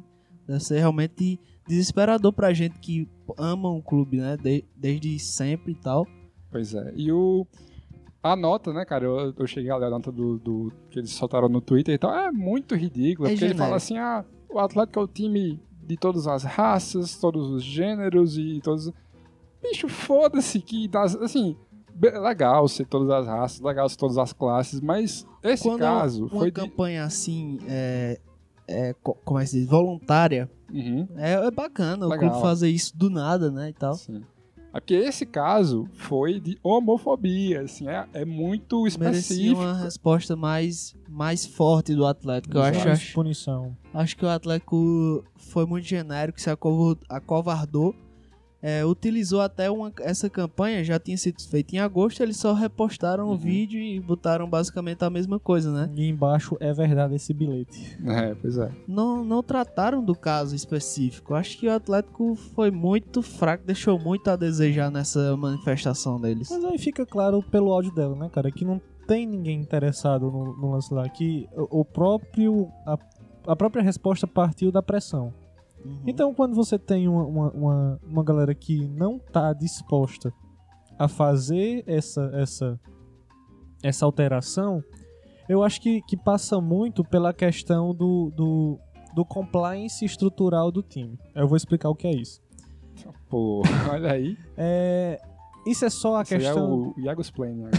deve 0.46 0.60
ser 0.60 0.78
realmente 0.78 1.38
desesperador 1.66 2.32
pra 2.32 2.52
gente 2.52 2.78
que 2.78 3.08
ama 3.38 3.70
um 3.70 3.80
clube, 3.80 4.18
né? 4.18 4.36
de- 4.36 4.64
desde 4.76 5.18
sempre 5.18 5.72
e 5.72 5.76
tal. 5.76 6.06
Pois 6.50 6.74
é. 6.74 6.92
E 6.96 7.10
o. 7.12 7.46
A 8.22 8.34
nota, 8.34 8.72
né, 8.72 8.84
cara? 8.84 9.04
Eu, 9.04 9.32
eu 9.38 9.46
cheguei 9.46 9.70
a 9.70 9.76
ler 9.76 9.86
a 9.86 9.90
nota 9.90 10.10
do, 10.10 10.38
do- 10.38 10.72
que 10.90 10.98
eles 10.98 11.10
soltaram 11.10 11.48
no 11.48 11.60
Twitter 11.60 11.94
e 11.94 11.98
tal. 11.98 12.12
É 12.12 12.30
muito 12.32 12.74
ridícula. 12.74 13.28
É 13.28 13.32
porque 13.32 13.44
ele 13.44 13.52
genérico. 13.52 13.58
fala 13.64 13.76
assim: 13.76 13.98
ah, 13.98 14.24
o 14.50 14.58
Atlético 14.58 14.98
é 14.98 15.02
o 15.02 15.06
time 15.08 15.60
de 15.86 15.96
todas 15.96 16.26
as 16.26 16.42
raças, 16.42 17.16
todos 17.18 17.48
os 17.50 17.62
gêneros 17.62 18.36
e 18.38 18.60
todos. 18.62 18.90
Bicho, 19.62 19.88
foda-se 19.88 20.60
que. 20.60 20.88
Das, 20.88 21.14
assim, 21.16 21.56
legal 22.00 22.66
ser 22.68 22.86
todas 22.86 23.10
as 23.10 23.26
raças, 23.26 23.60
legal 23.60 23.88
ser 23.88 23.96
todas 23.96 24.18
as 24.18 24.32
classes, 24.32 24.80
mas 24.80 25.26
esse 25.42 25.62
Quando 25.64 25.80
caso 25.80 26.22
uma 26.26 26.30
foi. 26.40 26.50
De... 26.50 26.60
campanha 26.60 27.04
assim, 27.04 27.58
é, 27.68 28.20
é, 28.68 28.94
co- 29.02 29.16
como 29.24 29.38
é 29.38 29.44
que 29.44 29.50
se 29.50 29.60
diz, 29.60 29.68
voluntária, 29.68 30.50
Uhum. 30.72 31.06
é, 31.16 31.32
é 31.34 31.50
bacana 31.50 32.04
o 32.06 32.08
Legal. 32.08 32.28
clube 32.30 32.42
fazer 32.42 32.68
isso 32.68 32.96
do 32.96 33.08
nada, 33.08 33.50
né? 33.50 33.68
E 33.70 33.72
tal. 33.72 33.94
Sim. 33.94 34.22
É 34.74 34.80
porque 34.80 34.94
esse 34.94 35.24
caso 35.24 35.88
foi 35.94 36.38
de 36.38 36.58
homofobia, 36.62 37.62
assim, 37.62 37.88
é, 37.88 38.06
é 38.12 38.24
muito 38.26 38.82
Merecia 38.82 38.98
específico. 39.20 39.60
uma 39.62 39.72
resposta 39.82 40.36
mais, 40.36 40.94
mais 41.08 41.46
forte 41.46 41.94
do 41.94 42.04
Atlético. 42.04 42.58
Eu 42.58 42.62
acho, 42.62 42.86
acho, 42.88 43.14
punição. 43.14 43.74
Acho 43.94 44.14
que 44.16 44.24
o 44.24 44.28
Atlético 44.28 45.24
foi 45.36 45.64
muito 45.64 45.86
genérico, 45.86 46.38
se 46.38 46.50
acovardou. 47.08 47.94
É, 48.68 48.84
utilizou 48.84 49.40
até 49.40 49.70
uma, 49.70 49.92
essa 50.00 50.28
campanha, 50.28 50.82
já 50.82 50.98
tinha 50.98 51.16
sido 51.16 51.40
feita 51.48 51.76
em 51.76 51.78
agosto, 51.78 52.20
eles 52.20 52.36
só 52.36 52.52
repostaram 52.52 53.26
o 53.28 53.30
Uhum. 53.30 53.36
vídeo 53.36 53.78
e 53.78 54.00
botaram 54.00 54.50
basicamente 54.50 55.04
a 55.04 55.10
mesma 55.10 55.38
coisa, 55.38 55.70
né? 55.70 55.88
E 55.94 56.08
embaixo 56.08 56.56
é 56.58 56.72
verdade 56.72 57.14
esse 57.14 57.32
bilhete. 57.32 57.96
É, 58.04 58.34
pois 58.34 58.58
é. 58.58 58.72
Não, 58.88 59.24
não 59.24 59.40
trataram 59.40 60.02
do 60.04 60.16
caso 60.16 60.56
específico. 60.56 61.32
Acho 61.34 61.56
que 61.58 61.68
o 61.68 61.72
Atlético 61.72 62.34
foi 62.56 62.72
muito 62.72 63.22
fraco, 63.22 63.64
deixou 63.64 64.00
muito 64.00 64.28
a 64.28 64.34
desejar 64.34 64.90
nessa 64.90 65.36
manifestação 65.36 66.20
deles. 66.20 66.48
Mas 66.50 66.64
aí 66.64 66.76
fica 66.78 67.06
claro 67.06 67.42
pelo 67.44 67.70
áudio 67.72 67.94
dela, 67.94 68.16
né, 68.16 68.28
cara? 68.32 68.50
Que 68.50 68.64
não 68.64 68.80
tem 69.06 69.24
ninguém 69.26 69.60
interessado 69.60 70.28
no, 70.28 70.56
no 70.56 70.72
lance 70.72 70.92
lá. 70.92 71.08
Que 71.08 71.46
o 71.56 71.82
o 71.82 71.84
próprio. 71.84 72.68
A, 72.84 72.98
a 73.46 73.54
própria 73.54 73.82
resposta 73.84 74.26
partiu 74.26 74.72
da 74.72 74.82
pressão. 74.82 75.32
Uhum. 75.86 76.02
Então, 76.06 76.34
quando 76.34 76.54
você 76.54 76.78
tem 76.78 77.08
uma, 77.08 77.24
uma, 77.24 77.50
uma, 77.50 78.00
uma 78.02 78.24
galera 78.24 78.54
que 78.54 78.86
não 78.88 79.18
tá 79.18 79.52
disposta 79.52 80.32
a 80.98 81.08
fazer 81.08 81.84
essa, 81.86 82.30
essa, 82.34 82.80
essa 83.82 84.04
alteração, 84.04 84.82
eu 85.48 85.62
acho 85.62 85.80
que, 85.80 86.00
que 86.02 86.16
passa 86.16 86.60
muito 86.60 87.04
pela 87.04 87.32
questão 87.32 87.94
do, 87.94 88.30
do, 88.34 88.78
do 89.14 89.24
compliance 89.24 90.04
estrutural 90.04 90.72
do 90.72 90.82
time. 90.82 91.18
Eu 91.34 91.46
vou 91.46 91.56
explicar 91.56 91.88
o 91.88 91.94
que 91.94 92.06
é 92.06 92.14
isso. 92.14 92.40
Pô, 93.28 93.62
olha 93.90 94.12
aí. 94.12 94.36
É, 94.56 95.20
isso 95.66 95.84
é 95.84 95.90
só 95.90 96.16
a 96.16 96.20
aí 96.20 96.22
é 96.22 96.38
questão. 96.38 96.92
o 96.96 97.00
Iago's 97.00 97.30
Plane 97.30 97.64
agora. 97.64 97.76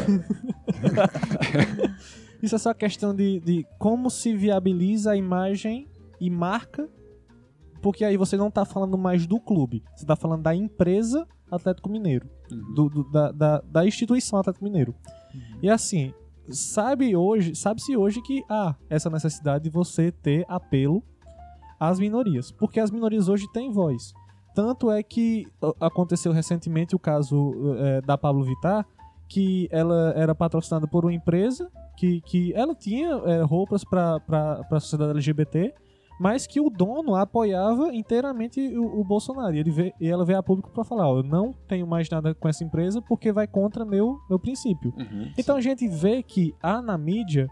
Isso 2.42 2.56
é 2.56 2.58
só 2.60 2.70
a 2.70 2.76
questão 2.76 3.16
de, 3.16 3.40
de 3.40 3.66
como 3.80 4.10
se 4.10 4.36
viabiliza 4.36 5.12
a 5.12 5.16
imagem 5.16 5.88
e 6.20 6.30
marca, 6.30 6.88
porque 7.82 8.04
aí 8.06 8.18
você 8.18 8.36
não 8.38 8.50
tá 8.52 8.66
falando 8.66 8.98
mais 8.98 9.26
do 9.28 9.40
clube, 9.40 9.84
você 9.96 10.06
tá 10.06 10.16
falando 10.16 10.44
da 10.44 10.56
empresa 10.56 11.28
Atlético 11.52 11.90
Mineiro, 11.90 12.28
Uhum. 12.52 12.74
do, 12.74 12.90
do- 12.90 13.12
da, 13.12 13.32
da, 13.32 13.62
da 13.62 13.86
instituição 13.86 14.40
Atlético 14.40 14.64
Mineiro. 14.66 14.94
E 15.62 15.70
assim, 15.70 16.14
sabe 16.50 17.16
hoje, 17.16 17.56
sabe-se 17.56 17.96
hoje 17.98 18.22
que 18.22 18.44
há 18.50 18.76
essa 18.90 19.10
necessidade 19.10 19.66
de 19.66 19.70
você 19.70 20.12
ter 20.12 20.46
apelo 20.48 21.04
às 21.80 22.00
minorias, 22.00 22.52
porque 22.52 22.80
as 22.80 22.90
minorias 22.92 23.28
hoje 23.30 23.46
têm 23.54 23.72
voz. 23.72 24.14
Tanto 24.56 24.90
é 24.90 25.04
que 25.04 25.46
aconteceu 25.80 26.32
recentemente 26.32 26.96
o 26.96 27.00
caso 27.00 27.54
eh, 27.78 28.02
da 28.02 28.18
Pablo 28.18 28.44
Vittar, 28.44 28.86
que 29.30 29.68
ela 29.72 30.14
era 30.16 30.34
patrocinada 30.34 30.88
por 30.88 31.06
uma 31.06 31.14
empresa 31.14 31.70
que, 31.98 32.22
que 32.22 32.54
ela 32.54 32.74
tinha 32.74 33.10
eh, 33.26 33.42
roupas 33.44 33.84
para 33.84 34.16
a 34.72 34.80
sociedade 34.80 35.12
LGBT, 35.12 35.74
mas 36.20 36.48
que 36.48 36.60
o 36.60 36.70
dono 36.70 37.16
apoiava 37.16 37.94
inteiramente 37.94 38.60
o, 38.78 39.00
o 39.00 39.04
Bolsonaro. 39.04 39.54
E, 39.56 39.60
ele 39.60 39.72
vê, 39.72 39.94
e 40.00 40.08
ela 40.08 40.26
veio 40.26 40.40
a 40.40 40.44
público 40.44 40.70
para 40.72 40.84
falar: 40.84 41.08
ó, 41.10 41.18
eu 41.18 41.24
não 41.24 41.54
tenho 41.68 41.86
mais 41.88 42.10
nada 42.10 42.34
com 42.34 42.48
essa 42.48 42.64
empresa 42.64 43.02
porque 43.02 43.32
vai 43.32 43.48
contra 43.48 43.86
meu, 43.86 44.18
meu 44.30 44.40
princípio. 44.40 44.94
Uhum. 44.98 45.32
Então 45.38 45.56
a 45.56 45.62
gente 45.62 45.88
vê 45.88 46.24
que 46.24 46.56
há 46.62 46.82
na 46.82 46.98
mídia 46.98 47.48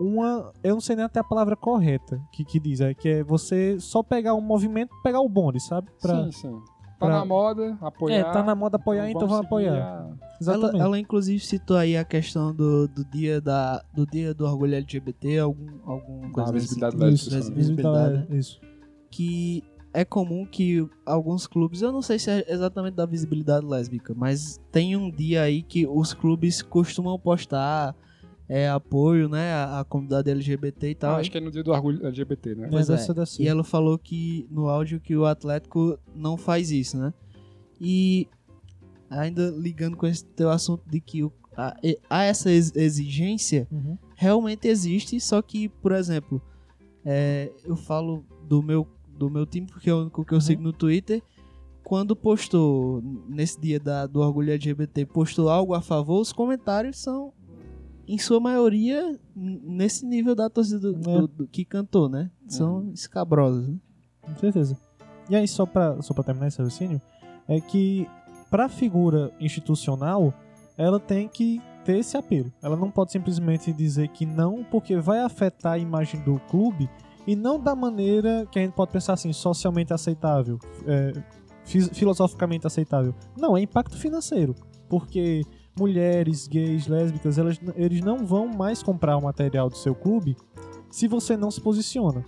uma. 0.00 0.52
Eu 0.62 0.74
não 0.74 0.80
sei 0.80 0.96
nem 0.96 1.04
até 1.04 1.20
a 1.20 1.24
palavra 1.24 1.56
correta 1.56 2.20
que, 2.32 2.44
que 2.44 2.58
diz, 2.60 2.80
é 2.80 2.94
que 2.94 3.08
é 3.08 3.24
você 3.24 3.78
só 3.80 4.02
pegar 4.02 4.34
um 4.34 4.40
movimento, 4.40 4.90
pegar 5.02 5.20
o 5.20 5.28
bonde, 5.28 5.60
sabe? 5.60 5.88
Pra, 6.00 6.24
Sim, 6.24 6.32
sim. 6.32 6.60
Tá 6.98 7.06
pra- 7.06 7.18
na 7.18 7.24
moda, 7.24 7.76
apoiar. 7.80 8.16
É, 8.16 8.22
tá 8.24 8.42
na 8.42 8.54
moda 8.54 8.76
apoiar, 8.76 9.10
então 9.10 9.22
vamos 9.22 9.36
seguir 9.36 9.46
apoiar. 9.46 10.03
A- 10.40 10.44
Ela, 10.44 10.56
Exatamente. 10.56 10.80
ela 10.82 10.98
inclusive 10.98 11.38
citou 11.40 11.76
aí 11.76 11.96
a 11.96 12.04
questão 12.04 12.54
do, 12.54 12.88
do 12.88 13.04
dia 13.04 13.40
da 13.40 13.82
do 13.94 14.04
dia 14.06 14.34
do 14.34 14.44
orgulho 14.44 14.74
LGBT, 14.74 15.38
algum 15.38 15.66
algum 15.84 16.20
Da 16.22 16.30
coisa 16.30 16.52
visibilidade 16.52 16.96
assim, 16.96 17.04
lésbica, 17.04 17.36
Isso, 17.38 17.50
né? 17.50 17.56
visibilidade, 17.56 18.14
né? 18.30 18.38
Isso. 18.38 18.60
que 19.10 19.62
é 19.92 20.04
comum 20.04 20.44
que 20.44 20.84
alguns 21.06 21.46
clubes, 21.46 21.80
eu 21.80 21.92
não 21.92 22.02
sei 22.02 22.18
se 22.18 22.28
é 22.28 22.44
exatamente 22.48 22.94
da 22.94 23.06
visibilidade 23.06 23.64
lésbica, 23.64 24.12
mas 24.12 24.60
tem 24.72 24.96
um 24.96 25.08
dia 25.08 25.42
aí 25.42 25.62
que 25.62 25.86
os 25.86 26.12
clubes 26.12 26.60
costumam 26.62 27.16
postar 27.16 27.94
é, 28.48 28.68
apoio, 28.68 29.28
né, 29.28 29.52
à, 29.54 29.80
à 29.80 29.84
comunidade 29.84 30.28
LGBT 30.30 30.90
e 30.90 30.94
tal. 30.96 31.14
Ah, 31.14 31.18
acho 31.18 31.30
que 31.30 31.38
é 31.38 31.40
no 31.40 31.50
dia 31.50 31.62
do 31.62 31.70
orgulho 31.70 32.04
LGBT, 32.06 32.56
né? 32.56 32.68
Deve 32.68 32.92
é. 32.92 32.96
ser 32.96 33.14
desse. 33.14 33.40
E 33.42 33.46
ela 33.46 33.62
falou 33.62 33.96
que 33.96 34.46
no 34.50 34.68
áudio 34.68 35.00
que 35.00 35.16
o 35.16 35.24
Atlético 35.24 35.96
não 36.14 36.36
faz 36.36 36.72
isso, 36.72 36.98
né? 36.98 37.14
E 37.80 38.26
ainda 39.10 39.50
ligando 39.50 39.96
com 39.96 40.06
esse 40.06 40.24
teu 40.24 40.50
assunto 40.50 40.82
de 40.88 41.00
que 41.00 41.22
o, 41.22 41.32
há, 41.56 41.76
há 42.10 42.22
essa 42.24 42.50
ex- 42.50 42.74
exigência, 42.74 43.66
Uhum. 43.70 43.96
realmente 44.16 44.66
existe, 44.68 45.20
só 45.20 45.40
que, 45.42 45.68
por 45.68 45.92
exemplo, 45.92 46.40
é, 47.04 47.52
eu 47.64 47.76
falo 47.76 48.24
do 48.48 48.62
meu, 48.62 48.86
do 49.18 49.30
meu 49.30 49.46
time, 49.46 49.66
porque 49.66 49.90
é 49.90 49.94
o 49.94 50.00
único 50.02 50.24
que 50.24 50.32
eu 50.34 50.40
sigo 50.40 50.62
no 50.62 50.72
Twitter. 50.72 51.22
Quando 51.84 52.16
postou, 52.16 53.02
nesse 53.28 53.60
dia 53.60 53.78
da, 53.78 54.06
do 54.06 54.20
orgulho 54.20 54.50
LGBT, 54.52 55.04
postou 55.06 55.50
algo 55.50 55.74
a 55.74 55.82
favor, 55.82 56.20
os 56.20 56.32
comentários 56.32 56.98
são, 56.98 57.32
em 58.08 58.16
sua 58.18 58.40
maioria, 58.40 59.18
nesse 59.36 60.06
nível 60.06 60.34
da 60.34 60.48
torcida 60.48 60.92
do, 60.92 61.10
É. 61.10 61.20
do- 61.20 61.28
do 61.28 61.46
que 61.46 61.64
cantou, 61.64 62.08
né? 62.08 62.30
São 62.48 62.90
escabrosos. 62.92 63.68
Né? 63.68 63.76
Com 64.22 64.36
certeza. 64.36 64.78
E 65.28 65.36
aí, 65.36 65.46
só 65.46 65.64
pra, 65.66 66.00
só 66.02 66.12
pra 66.14 66.24
terminar 66.24 66.48
esse 66.48 66.58
raciocínio, 66.58 67.00
é 67.46 67.60
que 67.60 68.06
para 68.54 68.66
a 68.66 68.68
figura 68.68 69.32
institucional, 69.40 70.32
ela 70.78 71.00
tem 71.00 71.26
que 71.26 71.60
ter 71.84 71.98
esse 71.98 72.16
apelo. 72.16 72.52
Ela 72.62 72.76
não 72.76 72.88
pode 72.88 73.10
simplesmente 73.10 73.72
dizer 73.72 74.06
que 74.10 74.24
não, 74.24 74.62
porque 74.62 74.96
vai 74.96 75.18
afetar 75.18 75.72
a 75.72 75.78
imagem 75.78 76.20
do 76.20 76.38
clube 76.48 76.88
e 77.26 77.34
não 77.34 77.58
da 77.58 77.74
maneira 77.74 78.46
que 78.52 78.60
a 78.60 78.62
gente 78.62 78.74
pode 78.74 78.92
pensar 78.92 79.14
assim, 79.14 79.32
socialmente 79.32 79.92
aceitável, 79.92 80.60
é, 80.86 81.12
fi- 81.64 81.92
filosoficamente 81.92 82.64
aceitável. 82.64 83.12
Não, 83.36 83.56
é 83.56 83.60
impacto 83.60 83.96
financeiro, 83.96 84.54
porque 84.88 85.42
mulheres, 85.76 86.46
gays, 86.46 86.86
lésbicas, 86.86 87.38
elas, 87.38 87.58
eles 87.74 88.02
não 88.02 88.24
vão 88.24 88.46
mais 88.46 88.84
comprar 88.84 89.16
o 89.16 89.22
material 89.22 89.68
do 89.68 89.76
seu 89.76 89.96
clube 89.96 90.36
se 90.92 91.08
você 91.08 91.36
não 91.36 91.50
se 91.50 91.60
posiciona. 91.60 92.24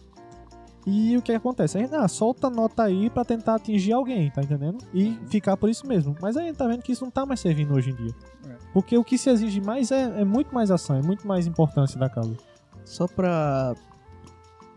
E 0.87 1.17
o 1.17 1.23
que 1.23 1.33
acontece? 1.33 1.77
A 1.77 1.81
gente, 1.81 1.93
ah, 1.95 2.07
solta 2.07 2.49
nota 2.49 2.85
aí 2.85 3.11
pra 3.11 3.25
tentar 3.25 3.57
atingir 3.57 3.93
alguém, 3.93 4.31
tá 4.31 4.41
entendendo? 4.41 4.79
E 4.95 5.19
ficar 5.27 5.57
por 5.57 5.69
isso 5.69 5.85
mesmo. 5.87 6.15
Mas 6.23 6.37
aí 6.37 6.45
a 6.45 6.47
gente 6.47 6.57
tá 6.57 6.67
vendo 6.69 6.81
que 6.83 6.93
isso 6.93 7.05
não 7.05 7.11
tá 7.11 7.27
mais 7.27 7.41
servindo 7.41 7.75
hoje 7.75 7.91
em 7.91 7.95
dia. 7.97 8.15
É. 8.49 8.55
Porque 8.73 8.97
o 8.97 9.03
que 9.03 9.19
se 9.19 9.29
exige 9.29 9.61
mais 9.61 9.91
é, 9.91 10.21
é 10.21 10.25
muito 10.25 10.55
mais 10.55 10.71
ação, 10.71 10.95
é 10.97 11.03
muito 11.03 11.27
mais 11.27 11.45
importância 11.47 11.99
da 11.99 12.09
causa. 12.09 12.37
Só 12.85 13.09
pra 13.09 13.75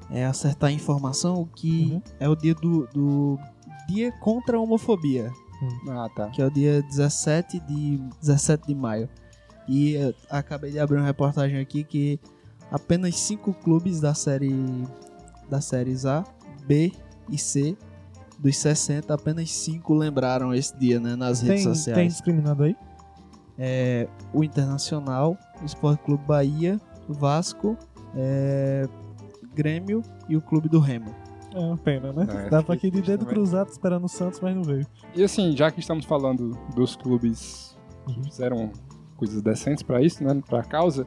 é, 0.10 0.26
acertar 0.26 0.70
a 0.72 0.74
informação, 0.74 1.42
o 1.42 1.46
que 1.46 1.92
Uhum. 1.94 2.02
é 2.20 2.28
o 2.28 2.36
dia 2.36 2.56
do, 2.56 2.88
do 2.88 3.38
Dia 3.88 4.12
contra 4.14 4.58
a 4.58 4.60
Homofobia, 4.60 5.32
Ah, 5.90 6.08
tá. 6.16 6.30
que 6.30 6.42
é 6.42 6.46
o 6.46 6.50
dia 6.52 6.82
17 6.82 7.60
de, 7.60 7.98
17 8.20 8.66
de 8.68 8.74
maio. 8.74 9.08
E 9.68 9.96
acabei 10.28 10.72
de 10.72 10.80
abrir 10.80 10.98
uma 10.98 11.06
reportagem 11.06 11.60
aqui 11.60 11.84
que 11.84 12.20
apenas 12.72 13.16
cinco 13.16 13.54
clubes 13.54 14.00
da 14.02 14.16
série 14.16 14.56
da 15.50 15.62
séries 15.62 16.06
A, 16.06 16.24
B 16.66 16.92
e 17.30 17.38
C 17.38 17.78
dos 18.40 18.58
60, 18.58 19.14
apenas 19.14 19.52
cinco 19.52 19.94
lembraram 19.94 20.54
esse 20.54 20.78
dia, 20.78 21.00
né, 21.00 21.16
nas 21.16 21.42
redes 21.42 21.64
Tem, 21.66 21.74
sociais. 21.74 21.98
tem 21.98 22.08
discriminado 22.08 22.64
aí? 22.64 22.76
É, 23.58 24.08
o 24.34 24.44
Internacional, 24.44 25.38
o 25.62 25.66
Esporte 25.66 26.02
Clube 26.04 26.24
Bahia, 26.26 26.80
o 27.10 27.14
Vasco, 27.14 27.78
é, 28.16 28.88
Grêmio 29.54 30.02
e 30.30 30.38
o 30.38 30.42
Clube 30.42 30.70
do 30.70 30.80
Remo. 30.80 31.14
É 31.54 31.60
uma 31.60 31.78
pena, 31.78 32.14
né? 32.14 32.26
É, 32.30 32.50
Dá 32.50 32.64
pra 32.64 32.76
aqui 32.76 32.90
de 32.90 32.98
fiquei 32.98 33.12
dedo 33.14 33.26
triste 33.26 33.34
cruzado 33.36 33.70
esperando 33.70 34.06
o 34.06 34.08
Santos, 34.08 34.40
mas 34.40 34.56
não 34.56 34.64
veio. 34.64 34.88
E 35.14 35.24
assim, 35.24 35.58
já 35.58 35.70
que 35.70 35.80
estamos 35.82 36.06
falando 36.06 36.58
dos 36.74 36.96
clubes 36.96 37.78
que 38.08 38.24
fizeram 38.24 38.72
coisas 39.18 39.42
decentes 39.42 39.84
pra 39.84 40.02
isso, 40.02 40.24
né, 40.24 40.42
pra 40.48 40.64
causa, 40.64 41.06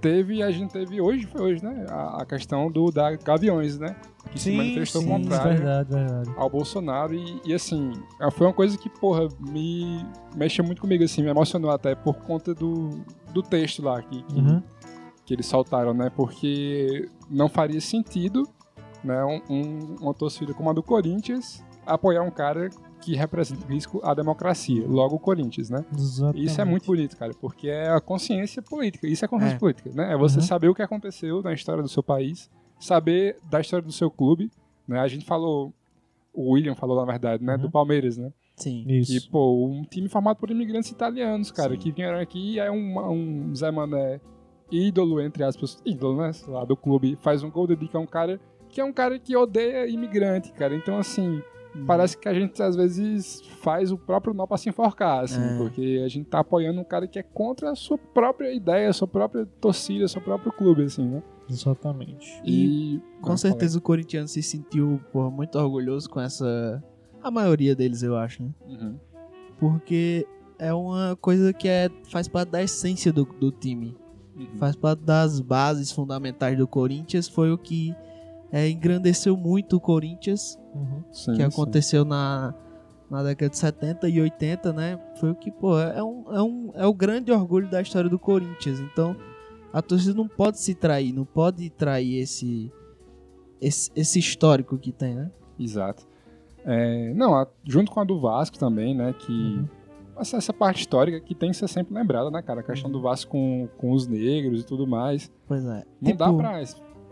teve, 0.00 0.42
a 0.42 0.50
gente 0.50 0.72
teve 0.72 1.00
hoje, 1.00 1.26
foi 1.26 1.40
hoje, 1.40 1.64
né, 1.64 1.86
a, 1.88 2.22
a 2.22 2.26
questão 2.26 2.70
do 2.70 2.90
da 2.90 3.14
Gaviões, 3.16 3.78
né, 3.78 3.96
que 4.30 4.38
se 4.38 4.50
manifestou 4.56 5.02
contrário 5.04 5.54
verdade, 5.56 5.90
verdade. 5.90 6.30
ao 6.36 6.48
Bolsonaro 6.50 7.14
e, 7.14 7.40
e, 7.44 7.54
assim, 7.54 7.92
foi 8.32 8.46
uma 8.46 8.52
coisa 8.52 8.76
que, 8.78 8.88
porra, 8.88 9.28
me 9.40 10.04
mexeu 10.36 10.64
muito 10.64 10.80
comigo, 10.80 11.02
assim, 11.04 11.22
me 11.22 11.28
emocionou 11.30 11.70
até 11.70 11.94
por 11.94 12.14
conta 12.18 12.54
do, 12.54 12.90
do 13.32 13.42
texto 13.42 13.82
lá 13.82 14.00
que, 14.02 14.22
que, 14.24 14.34
Uhum. 14.38 14.62
que 15.24 15.34
eles 15.34 15.46
soltaram, 15.46 15.92
né, 15.94 16.10
porque 16.14 17.08
não 17.30 17.48
faria 17.48 17.80
sentido, 17.80 18.48
né, 19.04 19.24
um- 19.24 19.42
um- 19.54 19.96
uma 20.00 20.14
torcida 20.14 20.52
como 20.54 20.70
a 20.70 20.72
do 20.72 20.82
Corinthians 20.82 21.64
apoiar 21.86 22.22
um 22.22 22.30
cara 22.30 22.68
que 23.00 23.14
representa 23.16 23.66
risco 23.66 24.00
à 24.04 24.12
democracia, 24.14 24.84
logo 24.86 25.16
o 25.16 25.18
Corinthians, 25.18 25.70
né? 25.70 25.84
Exatamente. 25.96 26.44
Isso 26.44 26.60
é 26.60 26.64
muito 26.64 26.86
bonito, 26.86 27.16
cara, 27.16 27.32
porque 27.40 27.68
é 27.68 27.88
a 27.90 28.00
consciência 28.00 28.60
política. 28.62 29.06
Isso 29.06 29.24
é 29.24 29.28
consciência 29.28 29.56
É. 29.56 29.58
política, 29.58 29.90
né? 29.94 30.12
É 30.12 30.16
você 30.16 30.36
Uhum. 30.38 30.42
saber 30.44 30.68
o 30.68 30.74
que 30.74 30.82
aconteceu 30.82 31.42
na 31.42 31.52
história 31.52 31.82
do 31.82 31.88
seu 31.88 32.02
país, 32.02 32.50
saber 32.78 33.36
da 33.50 33.60
história 33.60 33.84
do 33.84 33.92
seu 33.92 34.10
clube, 34.10 34.50
né? 34.86 34.98
A 35.00 35.08
gente 35.08 35.24
falou, 35.24 35.72
o 36.32 36.52
William 36.52 36.74
falou, 36.74 36.96
na 36.96 37.04
verdade, 37.04 37.42
né? 37.44 37.54
Uhum. 37.54 37.62
Do 37.62 37.70
Palmeiras, 37.70 38.16
né? 38.16 38.32
Sim. 38.56 38.84
Isso. 38.88 39.12
Que, 39.20 39.30
pô, 39.30 39.66
um 39.66 39.84
time 39.84 40.08
formado 40.08 40.36
por 40.36 40.50
imigrantes 40.50 40.90
italianos, 40.90 41.50
cara, 41.52 41.72
Sim. 41.74 41.78
que 41.78 41.92
vieram 41.92 42.18
aqui 42.18 42.54
e 42.54 42.58
é 42.58 42.70
um, 42.70 42.98
um 43.12 43.54
Zé 43.54 43.70
Mané 43.70 44.20
ídolo, 44.70 45.20
entre 45.20 45.44
aspas, 45.44 45.80
ídolo, 45.86 46.20
né? 46.20 46.30
Lá, 46.48 46.64
do 46.64 46.76
clube, 46.76 47.16
faz 47.22 47.42
um 47.42 47.50
gol, 47.50 47.66
dedica 47.66 47.96
a 47.96 48.00
um 48.00 48.06
cara 48.06 48.40
que 48.68 48.80
é 48.82 48.84
um 48.84 48.92
cara 48.92 49.18
que 49.18 49.34
odeia 49.34 49.88
imigrante, 49.88 50.52
cara. 50.52 50.74
Então, 50.76 50.98
assim, 50.98 51.40
Parece 51.86 52.16
que 52.18 52.28
a 52.28 52.34
gente 52.34 52.62
às 52.62 52.76
vezes 52.76 53.42
faz 53.60 53.90
o 53.92 53.98
próprio 53.98 54.32
nó 54.34 54.46
pra 54.46 54.56
se 54.56 54.68
enforcar, 54.68 55.24
assim, 55.24 55.40
É. 55.40 55.56
porque 55.56 56.02
a 56.04 56.08
gente 56.08 56.26
tá 56.28 56.40
apoiando 56.40 56.80
um 56.80 56.84
cara 56.84 57.06
que 57.06 57.18
é 57.18 57.22
contra 57.22 57.70
a 57.70 57.74
sua 57.74 57.96
própria 57.98 58.52
ideia, 58.52 58.88
a 58.88 58.92
sua 58.92 59.08
própria 59.08 59.46
torcida, 59.60 60.06
seu 60.08 60.20
próprio 60.20 60.52
clube, 60.52 60.82
assim, 60.84 61.06
né? 61.06 61.22
Exatamente. 61.50 62.40
E, 62.44 63.00
Com 63.22 63.36
certeza 63.36 63.78
o 63.78 63.80
corintiano 63.80 64.28
se 64.28 64.42
sentiu 64.42 65.00
porra, 65.12 65.30
muito 65.30 65.58
orgulhoso 65.58 66.08
com 66.10 66.20
essa. 66.20 66.82
A 67.22 67.30
maioria 67.30 67.74
deles, 67.74 68.02
eu 68.02 68.16
acho, 68.16 68.42
né? 68.42 68.50
Uhum. 68.66 68.96
Porque 69.58 70.26
é 70.58 70.72
uma 70.72 71.16
coisa 71.20 71.52
que 71.52 71.66
é, 71.68 71.90
faz 72.10 72.28
parte 72.28 72.50
da 72.50 72.62
essência 72.62 73.12
do, 73.12 73.24
do 73.24 73.50
time. 73.50 73.96
Uhum. 74.36 74.46
Faz 74.58 74.76
parte 74.76 75.00
das 75.02 75.40
bases 75.40 75.90
fundamentais 75.90 76.56
do 76.56 76.66
Corinthians. 76.66 77.28
Foi 77.28 77.50
o 77.50 77.58
que 77.58 77.94
é, 78.52 78.68
engrandeceu 78.68 79.36
muito 79.36 79.76
o 79.76 79.80
Corinthians, 79.80 80.58
Uhum. 80.74 81.02
Sim, 81.10 81.32
que 81.32 81.36
sim. 81.38 81.42
aconteceu 81.42 82.04
na, 82.04 82.54
na 83.10 83.22
década 83.22 83.50
de 83.50 83.56
70 83.58 84.08
e 84.08 84.20
80, 84.20 84.72
né? 84.72 84.98
Foi 85.18 85.30
o 85.30 85.34
que, 85.34 85.50
pô, 85.50 85.78
é, 85.78 86.02
um, 86.02 86.24
é, 86.32 86.42
um, 86.42 86.70
é 86.74 86.86
o 86.86 86.94
grande 86.94 87.32
orgulho 87.32 87.68
da 87.68 87.80
história 87.82 88.08
do 88.08 88.18
Corinthians. 88.18 88.78
Então, 88.80 89.16
a 89.72 89.82
torcida 89.82 90.14
não 90.14 90.28
pode 90.28 90.58
se 90.60 90.74
trair, 90.74 91.12
não 91.12 91.24
pode 91.24 91.68
trair 91.70 92.18
esse, 92.20 92.72
esse, 93.60 93.90
esse 93.96 94.18
histórico 94.18 94.78
que 94.78 94.92
tem, 94.92 95.14
né? 95.14 95.30
Exato. 95.58 96.06
É, 96.64 97.12
não, 97.14 97.34
a- 97.34 97.46
junto 97.64 97.90
com 97.90 98.00
a 98.00 98.04
do 98.04 98.20
Vasco 98.20 98.58
também, 98.58 98.94
né? 98.94 99.12
Que 99.18 99.32
Uhum. 99.32 99.68
essa, 100.18 100.36
essa 100.36 100.52
parte 100.52 100.80
histórica 100.80 101.18
que 101.20 101.34
tem 101.34 101.50
que 101.50 101.56
ser 101.56 101.68
sempre 101.68 101.94
lembrada, 101.94 102.30
né, 102.30 102.40
cara? 102.42 102.60
A 102.60 102.62
questão 102.62 102.90
do 102.90 103.00
Vasco 103.00 103.30
com, 103.32 103.68
com 103.78 103.92
os 103.92 104.06
negros 104.06 104.60
e 104.60 104.64
tudo 104.64 104.86
mais. 104.86 105.30
Pois 105.46 105.64
é. 105.64 105.84
Não 106.00 106.12
Tipo, 106.12 106.18
dá 106.18 106.32
pra 106.32 106.60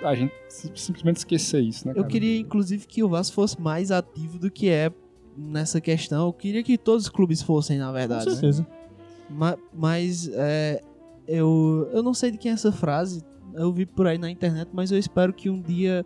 a 0.03 0.15
gente 0.15 0.33
si- 0.49 0.71
simplesmente 0.75 1.17
esquecer 1.19 1.61
isso, 1.61 1.87
né? 1.87 1.93
Eu 1.93 1.97
cara? 2.03 2.09
queria, 2.09 2.39
inclusive, 2.39 2.87
que 2.87 3.03
o 3.03 3.09
Vasco 3.09 3.35
fosse 3.35 3.61
mais 3.61 3.91
ativo 3.91 4.39
do 4.39 4.51
que 4.51 4.69
é 4.69 4.91
nessa 5.37 5.81
questão. 5.81 6.27
Eu 6.27 6.33
queria 6.33 6.63
que 6.63 6.77
todos 6.79 7.05
os 7.05 7.09
clubes 7.11 7.43
fossem, 7.43 7.79
na 7.79 7.87
Com 7.89 7.93
verdade. 7.95 8.27
né? 8.27 8.33
certeza. 8.33 8.67
Ma- 9.31 9.57
Mas, 9.73 10.29
é, 10.33 10.81
eu, 11.27 11.89
eu 11.93 12.03
não 12.03 12.15
sei 12.15 12.31
de 12.31 12.39
quem 12.39 12.51
é 12.51 12.55
essa 12.55 12.71
frase. 12.73 13.23
Eu 13.55 13.73
vi 13.73 13.87
por 13.87 14.07
aí 14.07 14.19
na 14.19 14.31
internet, 14.31 14.69
mas 14.73 14.91
eu 14.93 14.99
espero 14.99 15.33
que 15.33 15.49
um 15.51 15.61
dia. 15.61 16.05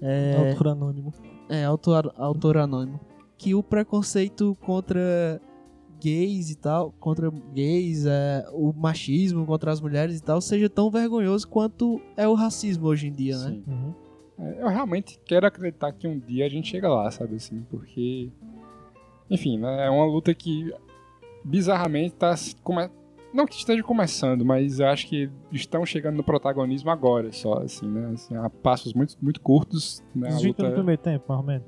É, 0.00 0.50
Autor 0.50 0.68
anônimo. 0.68 1.12
é 1.48 1.64
autor, 1.64 2.12
autor 2.16 2.56
anônimo. 2.56 2.98
Que 3.38 3.54
o 3.54 3.62
preconceito 3.62 4.56
contra 4.60 5.40
gays 6.02 6.50
e 6.50 6.56
tal, 6.56 6.92
contra 6.98 7.30
gays, 7.54 8.04
é, 8.06 8.44
o 8.52 8.72
machismo 8.72 9.46
contra 9.46 9.70
as 9.70 9.80
mulheres 9.80 10.18
e 10.18 10.22
tal, 10.22 10.40
seja 10.40 10.68
tão 10.68 10.90
vergonhoso 10.90 11.46
quanto 11.48 12.00
é 12.16 12.26
o 12.26 12.34
racismo 12.34 12.86
hoje 12.88 13.06
em 13.08 13.12
dia, 13.12 13.36
né? 13.38 13.50
Sim. 13.50 13.64
Uhum. 13.66 13.94
É, 14.38 14.62
Eu 14.62 14.68
realmente 14.68 15.18
quero 15.24 15.46
acreditar 15.46 15.92
que 15.92 16.08
um 16.08 16.18
dia 16.18 16.46
a 16.46 16.48
gente 16.48 16.68
chega 16.68 16.88
lá, 16.88 17.10
sabe 17.10 17.36
assim? 17.36 17.64
Porque. 17.70 18.30
Enfim, 19.30 19.58
né? 19.58 19.86
É 19.86 19.90
uma 19.90 20.04
luta 20.04 20.34
que 20.34 20.72
bizarramente 21.44 22.14
tá. 22.14 22.34
come- 22.62 22.90
Não 23.32 23.46
que 23.46 23.54
esteja 23.54 23.82
começando, 23.82 24.44
mas 24.44 24.78
eu 24.80 24.86
acho 24.88 25.06
que 25.06 25.30
estão 25.52 25.86
chegando 25.86 26.16
no 26.16 26.22
protagonismo 26.24 26.90
agora, 26.90 27.32
só, 27.32 27.54
assim, 27.62 27.86
né? 27.88 28.10
Assim, 28.12 28.36
a 28.36 28.50
passos 28.50 28.92
muito, 28.92 29.16
muito 29.22 29.40
curtos, 29.40 30.02
né? 30.14 30.28
A 30.30 30.36
Os 30.36 30.42
20 30.42 30.48
luta 30.48 30.62
no 30.68 30.74
primeiro 30.74 31.00
tempo, 31.00 31.24
mais 31.28 31.40
ou 31.40 31.46
menos. 31.46 31.66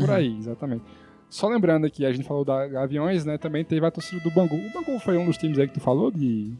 por 0.00 0.10
aí, 0.10 0.36
exatamente. 0.38 0.84
Só 1.32 1.48
lembrando 1.48 1.86
aqui, 1.86 2.04
a 2.04 2.12
gente 2.12 2.28
falou 2.28 2.44
da 2.44 2.68
Gaviões, 2.68 3.24
né? 3.24 3.38
Também 3.38 3.64
teve 3.64 3.86
a 3.86 3.90
torcida 3.90 4.20
do 4.22 4.30
Bangu. 4.30 4.54
O 4.54 4.70
Bangu 4.70 4.98
foi 5.00 5.16
um 5.16 5.24
dos 5.24 5.38
times 5.38 5.58
aí 5.58 5.66
que 5.66 5.72
tu 5.72 5.80
falou 5.80 6.10
de. 6.10 6.52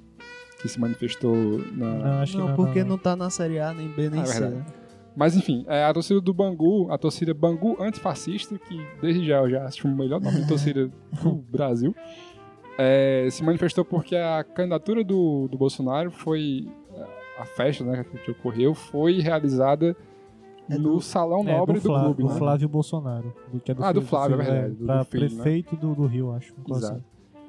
que 0.63 0.67
se 0.69 0.81
manifestou 0.81 1.37
na. 1.73 1.87
Não, 1.95 2.13
acho 2.23 2.39
Não, 2.39 2.45
que 2.47 2.51
não. 2.51 2.57
porque 2.57 2.81
não, 2.81 2.89
não 2.91 2.99
tá 2.99 3.15
na 3.15 3.29
Série 3.29 3.59
A, 3.61 3.75
nem 3.75 3.89
B, 3.89 4.09
nem 4.09 4.21
Ah, 4.21 4.23
é 4.23 4.27
C. 4.27 4.41
verdade. 4.41 4.55
né? 4.57 4.67
Mas 5.15 5.37
enfim, 5.37 5.63
é, 5.69 5.85
a 5.85 5.93
torcida 5.93 6.23
do 6.23 6.33
Bangu, 6.33 6.91
a 6.91 6.97
torcida 6.97 7.35
Bangu 7.35 7.77
antifascista, 7.79 8.59
que 8.59 8.81
desde 9.03 9.27
já 9.27 9.41
eu 9.43 9.51
já 9.51 9.67
acho 9.67 9.87
o 9.87 9.95
melhor 9.95 10.19
nome 10.23 10.41
de 10.41 10.49
torcida 10.49 10.91
do 11.23 11.33
Brasil, 11.51 11.95
é, 12.79 13.29
se 13.31 13.45
manifestou 13.45 13.85
porque 13.85 14.17
a 14.17 14.43
candidatura 14.43 15.05
do, 15.05 15.49
do 15.49 15.59
Bolsonaro 15.59 16.11
foi. 16.11 16.67
A 17.39 17.45
festa 17.45 17.83
né, 17.85 18.05
que 18.25 18.31
ocorreu 18.31 18.75
foi 18.75 19.19
realizada 19.21 19.97
É 20.71 20.79
no 20.79 20.95
do- 20.95 21.01
Salão 21.01 21.41
É, 21.47 21.57
Nobre 21.59 21.75
do 21.79 21.83
do, 21.83 21.87
Flávio, 21.89 22.05
clube. 22.15 22.23
do 22.23 22.29
né? 22.33 22.39
Flávio 22.39 22.69
Bolsonaro. 22.69 23.35
Do, 23.53 23.61
que 23.61 23.71
é 23.73 23.75
do 23.75 23.85
Ah, 23.85 23.93
do 23.93 24.03
Flávio, 24.03 24.41
é 24.41 24.45
filho, 24.45 24.53
verdade, 24.53 24.75
do- 24.75 24.87
pra 24.87 24.99
do 25.01 25.05
filho, 25.05 25.23
né? 25.25 25.29
prefeito 25.43 25.77
do, 25.77 25.95
do 25.95 26.07
Rio, 26.07 26.33
acho. 26.33 26.55
Exato. 26.71 26.95
assim. 26.95 27.05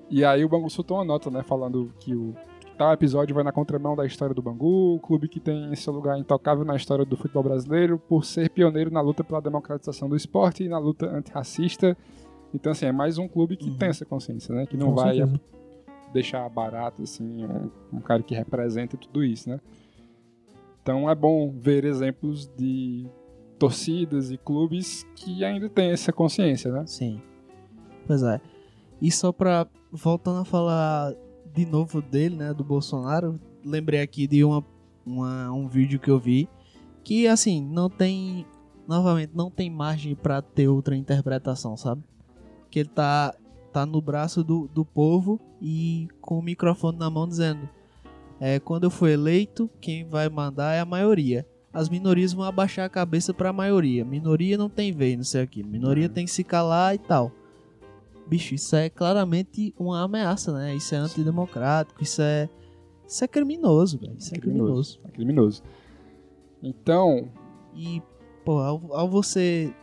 E 0.09 0.23
aí 0.25 0.43
o 0.43 0.49
Bangu 0.49 0.69
soltou 0.69 0.97
uma 0.97 1.05
nota, 1.05 1.29
né, 1.31 1.41
falando 1.43 1.91
que 1.99 2.13
o 2.15 2.35
tal 2.77 2.91
episódio 2.91 3.33
vai 3.33 3.43
na 3.43 3.51
contramão 3.51 3.95
da 3.95 4.05
história 4.05 4.33
do 4.35 4.41
Bangu, 4.41 4.95
o 4.95 4.99
clube 4.99 5.27
que 5.27 5.39
tem 5.39 5.73
seu 5.75 5.93
lugar 5.93 6.17
intocável 6.19 6.65
na 6.65 6.75
história 6.75 7.05
do 7.05 7.15
futebol 7.15 7.43
brasileiro, 7.43 7.97
por 7.97 8.25
ser 8.25 8.49
pioneiro 8.49 8.91
na 8.91 8.99
luta 9.01 9.23
pela 9.23 9.39
democratização 9.41 10.09
do 10.09 10.15
esporte 10.15 10.63
e 10.63 10.69
na 10.69 10.77
luta 10.79 11.05
antirracista. 11.07 11.95
Então, 12.53 12.71
assim, 12.71 12.85
é 12.87 12.91
mais 12.91 13.17
um 13.17 13.27
clube 13.27 13.55
que 13.55 13.69
Uhum. 13.69 13.77
tem 13.77 13.89
essa 13.89 14.05
consciência, 14.05 14.53
né, 14.53 14.65
que 14.65 14.75
não 14.77 14.87
Com 14.89 14.95
vai 14.95 15.15
certeza. 15.15 15.39
deixar 16.13 16.47
barato, 16.49 17.01
assim, 17.03 17.45
um, 17.45 17.69
um 17.97 18.01
cara 18.01 18.21
que 18.21 18.35
representa 18.35 18.97
tudo 18.97 19.23
isso, 19.23 19.49
né. 19.49 19.59
Então 20.83 21.09
é 21.09 21.15
bom 21.15 21.49
ver 21.49 21.85
exemplos 21.85 22.45
de 22.57 23.07
torcidas 23.57 24.29
e 24.31 24.37
clubes 24.37 25.07
que 25.15 25.41
ainda 25.45 25.69
têm 25.69 25.91
essa 25.91 26.11
consciência, 26.11 26.69
né. 26.69 26.85
Sim. 26.85 27.21
Pois 28.05 28.21
é. 28.21 28.41
E 29.01 29.09
só 29.09 29.31
pra. 29.31 29.65
Voltando 29.89 30.41
a 30.41 30.45
falar 30.45 31.13
de 31.53 31.65
novo 31.65 32.01
dele, 32.01 32.35
né? 32.35 32.53
Do 32.53 32.63
Bolsonaro, 32.63 33.39
lembrei 33.63 34.01
aqui 34.01 34.27
de 34.27 34.43
uma, 34.43 34.65
uma, 35.05 35.51
um 35.51 35.67
vídeo 35.67 35.99
que 35.99 36.11
eu 36.11 36.19
vi. 36.19 36.49
Que 37.01 37.27
assim, 37.27 37.65
não 37.65 37.89
tem. 37.89 38.45
Novamente, 38.85 39.31
não 39.33 39.49
tem 39.49 39.69
margem 39.69 40.13
pra 40.13 40.41
ter 40.41 40.67
outra 40.67 40.97
interpretação, 40.97 41.77
sabe? 41.77 42.03
Que 42.69 42.79
ele 42.79 42.89
tá, 42.89 43.33
tá 43.71 43.85
no 43.85 44.01
braço 44.01 44.43
do, 44.43 44.67
do 44.67 44.83
povo 44.83 45.39
e 45.61 46.09
com 46.19 46.39
o 46.39 46.41
microfone 46.41 46.97
na 46.97 47.09
mão 47.09 47.25
dizendo: 47.25 47.69
é, 48.45 48.59
quando 48.59 48.83
eu 48.83 48.89
for 48.89 49.07
eleito, 49.07 49.69
quem 49.79 50.03
vai 50.03 50.27
mandar 50.27 50.73
é 50.73 50.81
a 50.81 50.85
maioria. 50.85 51.47
As 51.71 51.87
minorias 51.87 52.33
vão 52.33 52.43
abaixar 52.43 52.85
a 52.85 52.89
cabeça 52.89 53.33
pra 53.33 53.53
maioria. 53.53 54.03
Minoria 54.03 54.57
não 54.57 54.69
tem 54.69 54.91
vez, 54.91 55.15
não 55.15 55.23
sei 55.23 55.43
aqui. 55.43 55.63
Minoria 55.63 56.09
tem 56.09 56.25
que 56.25 56.31
se 56.31 56.43
calar 56.43 56.93
e 56.93 56.97
tal. 56.97 57.31
Bicho, 58.27 58.53
isso 58.53 58.75
é 58.75 58.89
claramente 58.89 59.73
uma 59.79 60.03
ameaça, 60.03 60.51
né? 60.51 60.75
Isso 60.75 60.93
é 60.93 60.97
antidemocrático, 60.97 62.03
isso 62.03 62.21
é. 62.21 62.49
Isso 63.07 63.23
é 63.23 63.27
criminoso, 63.29 63.97
velho. 63.97 64.17
Isso 64.17 64.35
é 64.35 64.37
criminoso. 64.37 64.99
É 65.05 65.09
criminoso. 65.09 65.63
Então, 66.61 67.29
E, 67.73 68.01
pô, 68.43 68.59
ao, 68.59 68.93
ao 68.93 69.09
você 69.09 69.73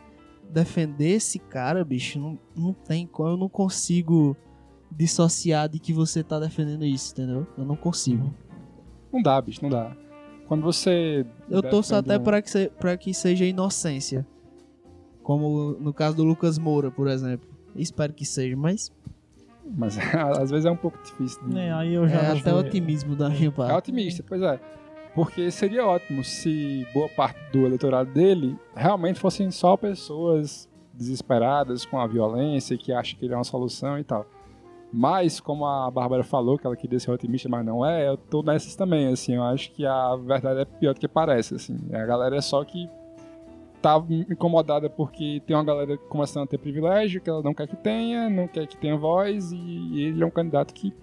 defender 0.51 1.15
esse 1.15 1.39
cara, 1.39 1.83
bicho, 1.83 2.19
não, 2.19 2.37
não 2.55 2.73
tem 2.73 3.07
como. 3.07 3.29
Eu 3.29 3.37
não 3.37 3.49
consigo 3.49 4.37
dissociar 4.91 5.67
de 5.67 5.79
que 5.79 5.91
você 5.91 6.23
tá 6.23 6.39
defendendo 6.39 6.85
isso, 6.85 7.11
entendeu? 7.13 7.47
Eu 7.57 7.65
não 7.65 7.75
consigo. 7.75 8.31
Não 9.11 9.21
dá, 9.21 9.41
bicho, 9.41 9.59
não 9.63 9.69
dá. 9.69 9.95
Quando 10.47 10.63
você. 10.63 11.25
Eu 11.49 11.61
torço 11.61 11.95
até 11.95 12.17
um- 12.17 12.23
pra 12.23 12.41
que, 12.41 12.49
se, 12.49 12.69
pra 12.79 12.97
que 12.97 13.13
seja 13.13 13.45
inocência. 13.45 14.25
Como 15.23 15.73
no 15.79 15.93
caso 15.93 16.17
do 16.17 16.23
Lucas 16.23 16.57
Moura, 16.57 16.91
por 16.91 17.07
exemplo. 17.07 17.49
Espero 17.75 18.13
que 18.13 18.25
seja, 18.25 18.55
mas 18.57 18.91
Mas 19.77 19.95
às 20.39 20.49
vezes 20.51 20.65
é 20.65 20.71
um 20.71 20.75
pouco 20.75 20.97
difícil. 21.03 21.41
de- 21.47 21.57
É, 21.57 21.71
aí 21.71 21.93
eu 21.93 22.07
já 22.07 22.17
é 22.19 22.29
não 22.33 22.39
até 22.39 22.53
otimismo 22.53 23.15
da 23.15 23.29
minha 23.29 23.47
É 23.47 23.51
parte. 23.51 23.73
otimista, 23.73 24.23
pois 24.27 24.41
é. 24.41 24.59
Porque 25.13 25.51
seria 25.51 25.85
ótimo 25.85 26.23
se 26.23 26.85
boa 26.93 27.07
parte 27.09 27.37
do 27.51 27.65
eleitorado 27.65 28.11
dele 28.13 28.57
realmente 28.75 29.19
fossem 29.19 29.51
só 29.51 29.75
pessoas 29.77 30.69
desesperadas 30.93 31.85
com 31.85 31.99
a 31.99 32.07
violência, 32.07 32.77
que 32.77 32.91
acham 32.91 33.17
que 33.19 33.25
ele 33.25 33.33
é 33.33 33.37
uma 33.37 33.43
solução 33.43 33.97
e 33.99 34.03
tal. 34.03 34.25
Mas, 34.93 35.39
como 35.39 35.65
a 35.65 35.89
Bárbara 35.89 36.23
falou, 36.23 36.57
que 36.57 36.67
ela 36.67 36.75
queria 36.75 36.99
ser 36.99 37.11
otimista, 37.11 37.47
mas 37.47 37.65
não 37.65 37.85
é, 37.85 38.09
eu 38.09 38.17
tô 38.17 38.43
nessas 38.43 38.75
também, 38.75 39.07
assim, 39.07 39.35
eu 39.35 39.43
acho 39.43 39.71
que 39.71 39.85
a 39.85 40.15
verdade 40.17 40.61
é 40.61 40.65
pior 40.65 40.93
do 40.93 40.99
que 40.99 41.07
parece, 41.07 41.55
assim. 41.55 41.77
A 41.93 42.05
galera 42.05 42.35
é 42.35 42.41
só 42.41 42.63
que 42.65 42.89
tá 43.81 44.03
incomodada 44.29 44.89
porque 44.89 45.41
tem 45.45 45.55
uma 45.55 45.63
galera 45.63 45.97
começando 45.97 46.43
a 46.43 46.47
ter 46.47 46.57
privilégio, 46.57 47.21
que 47.21 47.29
ela 47.29 47.41
não 47.41 47.53
quer 47.53 47.67
que 47.67 47.75
tenha, 47.77 48.29
não 48.29 48.47
quer 48.47 48.67
que 48.67 48.77
tenha 48.77 48.97
voz, 48.97 49.51
e 49.53 50.03
ele 50.03 50.21
é 50.21 50.25
um 50.25 50.31
candidato 50.31 50.73
que 50.73 50.93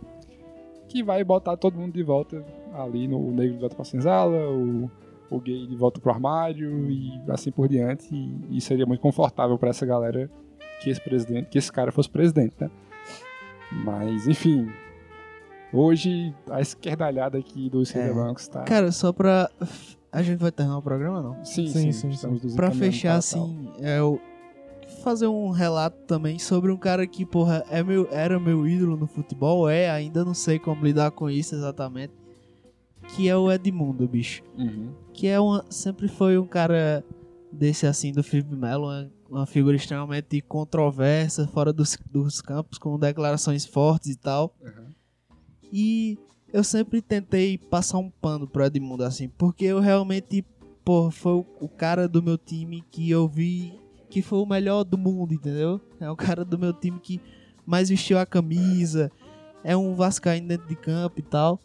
que 0.89 1.03
vai 1.03 1.23
botar 1.23 1.55
todo 1.57 1.79
mundo 1.79 1.93
de 1.93 2.03
volta 2.03 2.43
ali 2.73 3.07
no 3.07 3.31
negro 3.31 3.55
de 3.55 3.61
volta 3.61 3.77
pra 3.77 3.85
senzala, 3.85 4.49
o, 4.49 4.91
o 5.31 5.39
gay 5.39 5.67
de 5.67 5.77
volta 5.77 6.01
pro 6.01 6.11
armário 6.11 6.91
e 6.91 7.21
assim 7.29 7.53
por 7.53 7.69
diante. 7.69 8.09
E, 8.11 8.57
e 8.57 8.61
seria 8.61 8.87
muito 8.87 9.01
confortável 9.01 9.59
pra 9.59 9.69
essa 9.69 9.85
galera 9.85 10.31
que 10.81 10.89
esse 10.89 11.01
presidente, 11.01 11.51
que 11.51 11.59
esse 11.59 11.71
cara 11.71 11.93
fosse 11.93 12.09
presidente, 12.09 12.55
né? 12.59 12.71
Mas, 13.73 14.27
enfim. 14.27 14.69
Hoje 15.73 16.35
a 16.51 16.61
esquerdalhada 16.61 17.37
aqui 17.39 17.69
dos 17.69 17.95
É. 17.95 18.13
bancos 18.13 18.49
tá. 18.49 18.63
Cara, 18.63 18.91
só 18.91 19.13
pra. 19.13 19.51
A 20.11 20.23
gente 20.23 20.39
vai 20.39 20.51
terminar 20.51 20.79
o 20.79 20.83
programa, 20.83 21.21
não? 21.21 21.45
sim, 21.45 21.67
sim, 21.67 21.93
sim, 21.93 21.93
sim, 21.93 22.09
estamos 22.09 22.43
nos 22.43 22.55
Pra 22.55 22.71
fechar, 22.71 23.17
assim, 23.17 23.71
é 23.79 24.01
o. 24.03 24.19
Fazer 25.05 25.27
um 25.27 25.51
relato 25.51 25.99
também 26.07 26.39
sobre 26.39 26.73
um 26.73 26.77
cara 26.79 27.07
que, 27.07 27.25
porra, 27.27 27.63
é 27.71 27.83
meu, 27.83 28.09
era 28.11 28.41
meu 28.41 28.67
ídolo 28.67 28.97
no 28.97 29.07
futebol, 29.07 29.69
é, 29.69 29.91
ainda 29.91 30.25
não 30.25 30.33
sei 30.33 30.59
como 30.59 30.83
lidar 30.85 31.11
com 31.11 31.29
isso 31.29 31.55
exatamente. 31.55 32.13
Que 33.09 33.29
é 33.29 33.37
o 33.37 33.53
Edmundo, 33.53 34.09
bicho. 34.09 34.43
Uhum. 34.57 34.89
que 35.13 35.27
é 35.29 35.39
uma, 35.39 35.65
sempre 35.69 36.09
foi 36.09 36.39
um 36.39 36.47
cara 36.47 37.05
desse 37.53 37.87
assim 37.87 38.13
do 38.13 38.23
Felipe 38.23 38.55
Melo, 38.57 38.85
uma, 38.87 39.11
uma 39.29 39.47
figura 39.47 39.77
extremamente 39.77 40.41
controversa, 40.41 41.47
fora 41.49 41.73
dos, 41.73 41.99
dos 42.11 42.41
campos, 42.41 42.79
com 42.79 42.99
declarações 42.99 43.65
fortes 43.65 44.11
e 44.11 44.17
tal. 44.17 44.55
Uhum. 44.61 44.95
E 45.73 46.19
eu 46.53 46.65
sempre 46.65 47.03
tentei 47.03 47.59
passar 47.59 47.99
um 47.99 48.11
pano 48.11 48.47
pro 48.47 48.65
Edmundo, 48.65 49.05
assim, 49.05 49.29
porque 49.29 49.67
eu 49.67 49.81
realmente, 49.81 50.45
pô, 50.85 51.11
foi 51.11 51.45
o, 51.61 51.69
cara 51.69 52.09
do 52.09 52.23
meu 52.23 52.39
time 52.39 52.83
que 52.91 53.11
eu 53.11 53.29
vi 53.29 53.79
que 54.09 54.23
foi 54.23 54.39
o 54.39 54.47
melhor 54.47 54.85
do 54.85 54.97
mundo, 54.97 55.35
entendeu? 55.35 55.79
É 56.01 56.11
o 56.11 56.17
cara 56.17 56.43
do 56.43 56.59
meu 56.59 56.73
time 56.73 56.99
que 56.99 57.21
mais 57.67 57.91
vestiu 57.91 58.19
a 58.19 58.25
camisa, 58.25 59.13
é 59.63 59.77
um 59.77 59.95
Vascaíno 59.95 60.49
dentro 60.49 60.67
de 60.67 60.77
campo 60.77 61.21
e 61.21 61.23
tal. 61.23 61.61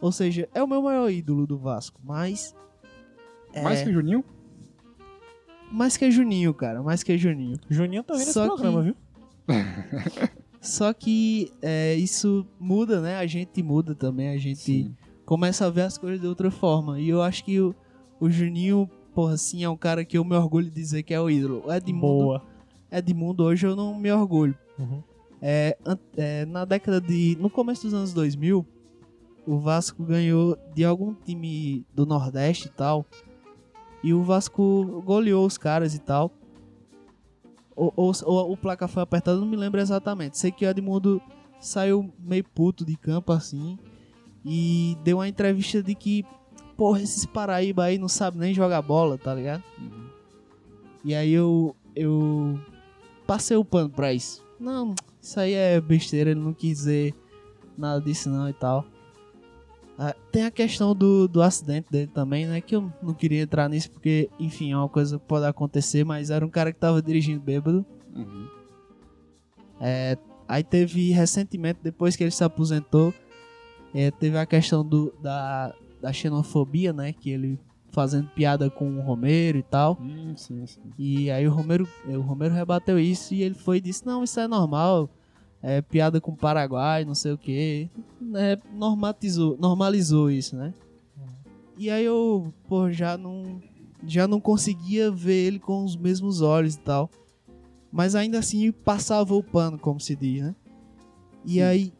Ou 0.00 0.10
seja, 0.10 0.48
é 0.52 0.62
o 0.62 0.66
meu 0.66 0.82
maior 0.82 1.08
ídolo 1.08 1.46
do 1.46 1.56
Vasco, 1.56 2.00
mas. 2.02 2.54
É, 3.52 3.62
Mais 3.62 3.82
que 3.82 3.90
o 3.90 3.92
Juninho? 3.92 4.24
Mais 5.70 5.96
que 5.96 6.10
Juninho, 6.10 6.52
cara, 6.54 6.82
mais 6.82 7.02
que 7.02 7.16
Juninho. 7.18 7.58
Juninho 7.68 8.02
tá 8.02 8.14
vendo 8.14 8.22
esse 8.22 8.32
Só 8.32 8.46
programa, 8.46 8.78
que- 8.80 8.84
viu? 8.86 8.96
Só 10.60 10.92
que 10.92 11.52
é, 11.62 11.94
isso 11.94 12.46
muda, 12.58 13.00
né? 13.00 13.16
A 13.16 13.26
gente 13.26 13.62
muda 13.62 13.94
também, 13.94 14.28
a 14.30 14.38
gente 14.38 14.58
Sim. 14.60 14.94
começa 15.24 15.66
a 15.66 15.70
ver 15.70 15.82
as 15.82 15.96
coisas 15.96 16.20
de 16.20 16.26
outra 16.26 16.50
forma. 16.50 17.00
E 17.00 17.08
eu 17.08 17.22
acho 17.22 17.44
que 17.44 17.60
o, 17.60 17.74
o 18.20 18.28
Juninho, 18.28 18.90
porra, 19.14 19.34
assim, 19.34 19.62
é 19.62 19.68
um 19.68 19.76
cara 19.76 20.04
que 20.04 20.18
eu 20.18 20.24
me 20.24 20.34
orgulho 20.34 20.66
de 20.68 20.74
dizer 20.74 21.02
que 21.04 21.14
é 21.14 21.20
o 21.20 21.30
ídolo. 21.30 21.62
O 21.64 21.72
Edmundo, 21.72 22.00
Boa. 22.24 22.42
Edmundo 22.90 23.44
hoje 23.44 23.66
eu 23.66 23.76
não 23.76 23.96
me 23.98 24.10
orgulho. 24.10 24.56
Uhum. 24.78 25.02
É, 25.40 25.76
é, 26.16 26.44
na 26.46 26.64
década 26.64 27.00
de. 27.00 27.36
No 27.40 27.48
começo 27.48 27.82
dos 27.84 27.94
anos 27.94 28.12
2000, 28.12 28.66
o 29.46 29.58
Vasco 29.58 30.02
ganhou 30.02 30.58
de 30.74 30.84
algum 30.84 31.14
time 31.14 31.86
do 31.94 32.04
Nordeste 32.04 32.66
e 32.66 32.70
tal. 32.70 33.06
E 34.02 34.14
o 34.14 34.22
Vasco 34.22 35.02
goleou 35.04 35.46
os 35.46 35.58
caras 35.58 35.94
e 35.94 35.98
tal. 35.98 36.32
Ou, 37.74 37.92
ou, 37.96 38.12
ou 38.24 38.52
o 38.52 38.56
placar 38.56 38.88
foi 38.88 39.02
apertado, 39.02 39.40
não 39.40 39.46
me 39.46 39.56
lembro 39.56 39.80
exatamente. 39.80 40.38
Sei 40.38 40.50
que 40.50 40.64
o 40.64 40.68
Edmundo 40.68 41.20
saiu 41.60 42.12
meio 42.18 42.44
puto 42.44 42.84
de 42.84 42.96
campo 42.96 43.32
assim. 43.32 43.78
E 44.44 44.96
deu 45.04 45.18
uma 45.18 45.28
entrevista 45.28 45.82
de 45.82 45.94
que, 45.94 46.24
porra, 46.76 47.02
esses 47.02 47.26
Paraíba 47.26 47.84
aí 47.84 47.98
não 47.98 48.08
sabem 48.08 48.40
nem 48.40 48.54
jogar 48.54 48.82
bola, 48.82 49.18
tá 49.18 49.34
ligado? 49.34 49.62
E 51.04 51.14
aí 51.14 51.32
eu, 51.32 51.74
eu 51.94 52.58
passei 53.26 53.56
o 53.56 53.64
pano 53.64 53.90
pra 53.90 54.12
isso. 54.12 54.44
Não, 54.58 54.94
isso 55.20 55.38
aí 55.38 55.52
é 55.52 55.80
besteira, 55.80 56.30
ele 56.30 56.40
não 56.40 56.52
quis 56.52 56.78
dizer 56.78 57.14
nada 57.76 58.00
disso 58.00 58.28
não 58.28 58.48
e 58.48 58.52
tal. 58.52 58.84
Ah, 60.00 60.14
tem 60.30 60.44
a 60.44 60.50
questão 60.50 60.94
do, 60.94 61.26
do 61.26 61.42
acidente 61.42 61.90
dele 61.90 62.06
também, 62.06 62.46
né? 62.46 62.60
Que 62.60 62.76
eu 62.76 62.92
não 63.02 63.12
queria 63.12 63.42
entrar 63.42 63.68
nisso 63.68 63.90
porque, 63.90 64.30
enfim, 64.38 64.70
é 64.70 64.76
uma 64.76 64.88
coisa 64.88 65.18
que 65.18 65.24
pode 65.26 65.44
acontecer, 65.44 66.04
mas 66.04 66.30
era 66.30 66.46
um 66.46 66.48
cara 66.48 66.72
que 66.72 66.78
tava 66.78 67.02
dirigindo 67.02 67.40
bêbado. 67.40 67.84
Uhum. 68.14 68.48
É, 69.80 70.16
aí 70.46 70.62
teve 70.62 71.10
recentemente, 71.10 71.80
depois 71.82 72.14
que 72.14 72.22
ele 72.22 72.30
se 72.30 72.44
aposentou, 72.44 73.12
é, 73.92 74.12
teve 74.12 74.38
a 74.38 74.46
questão 74.46 74.84
do, 74.84 75.12
da, 75.20 75.74
da 76.00 76.12
xenofobia, 76.12 76.92
né? 76.92 77.12
Que 77.12 77.30
ele 77.30 77.58
fazendo 77.90 78.28
piada 78.28 78.70
com 78.70 78.98
o 78.98 79.00
Romero 79.00 79.58
e 79.58 79.62
tal. 79.64 79.98
Hum, 80.00 80.36
sim, 80.36 80.64
sim. 80.64 80.80
E 80.96 81.28
aí 81.28 81.48
o 81.48 81.50
Romero, 81.50 81.88
o 82.06 82.20
Romero 82.20 82.54
rebateu 82.54 83.00
isso 83.00 83.34
e 83.34 83.42
ele 83.42 83.56
foi 83.56 83.78
e 83.78 83.80
disse, 83.80 84.06
não, 84.06 84.22
isso 84.22 84.38
é 84.38 84.46
normal. 84.46 85.10
É 85.62 85.82
piada 85.82 86.20
com 86.20 86.32
o 86.32 86.36
Paraguai, 86.36 87.04
não 87.04 87.14
sei 87.14 87.32
o 87.32 87.38
que. 87.38 87.90
normatizou, 88.72 89.56
normalizou 89.58 90.30
isso, 90.30 90.56
né? 90.56 90.72
E 91.76 91.90
aí 91.90 92.04
eu, 92.04 92.52
pô, 92.68 92.90
já 92.90 93.16
não. 93.16 93.60
Já 94.06 94.28
não 94.28 94.40
conseguia 94.40 95.10
ver 95.10 95.46
ele 95.46 95.58
com 95.58 95.84
os 95.84 95.96
mesmos 95.96 96.40
olhos 96.40 96.76
e 96.76 96.78
tal. 96.78 97.10
Mas 97.90 98.14
ainda 98.14 98.38
assim 98.38 98.70
passava 98.70 99.34
o 99.34 99.42
pano, 99.42 99.78
como 99.78 100.00
se 100.00 100.14
diz, 100.14 100.42
né? 100.42 100.54
E 101.44 101.60
aí. 101.60 101.92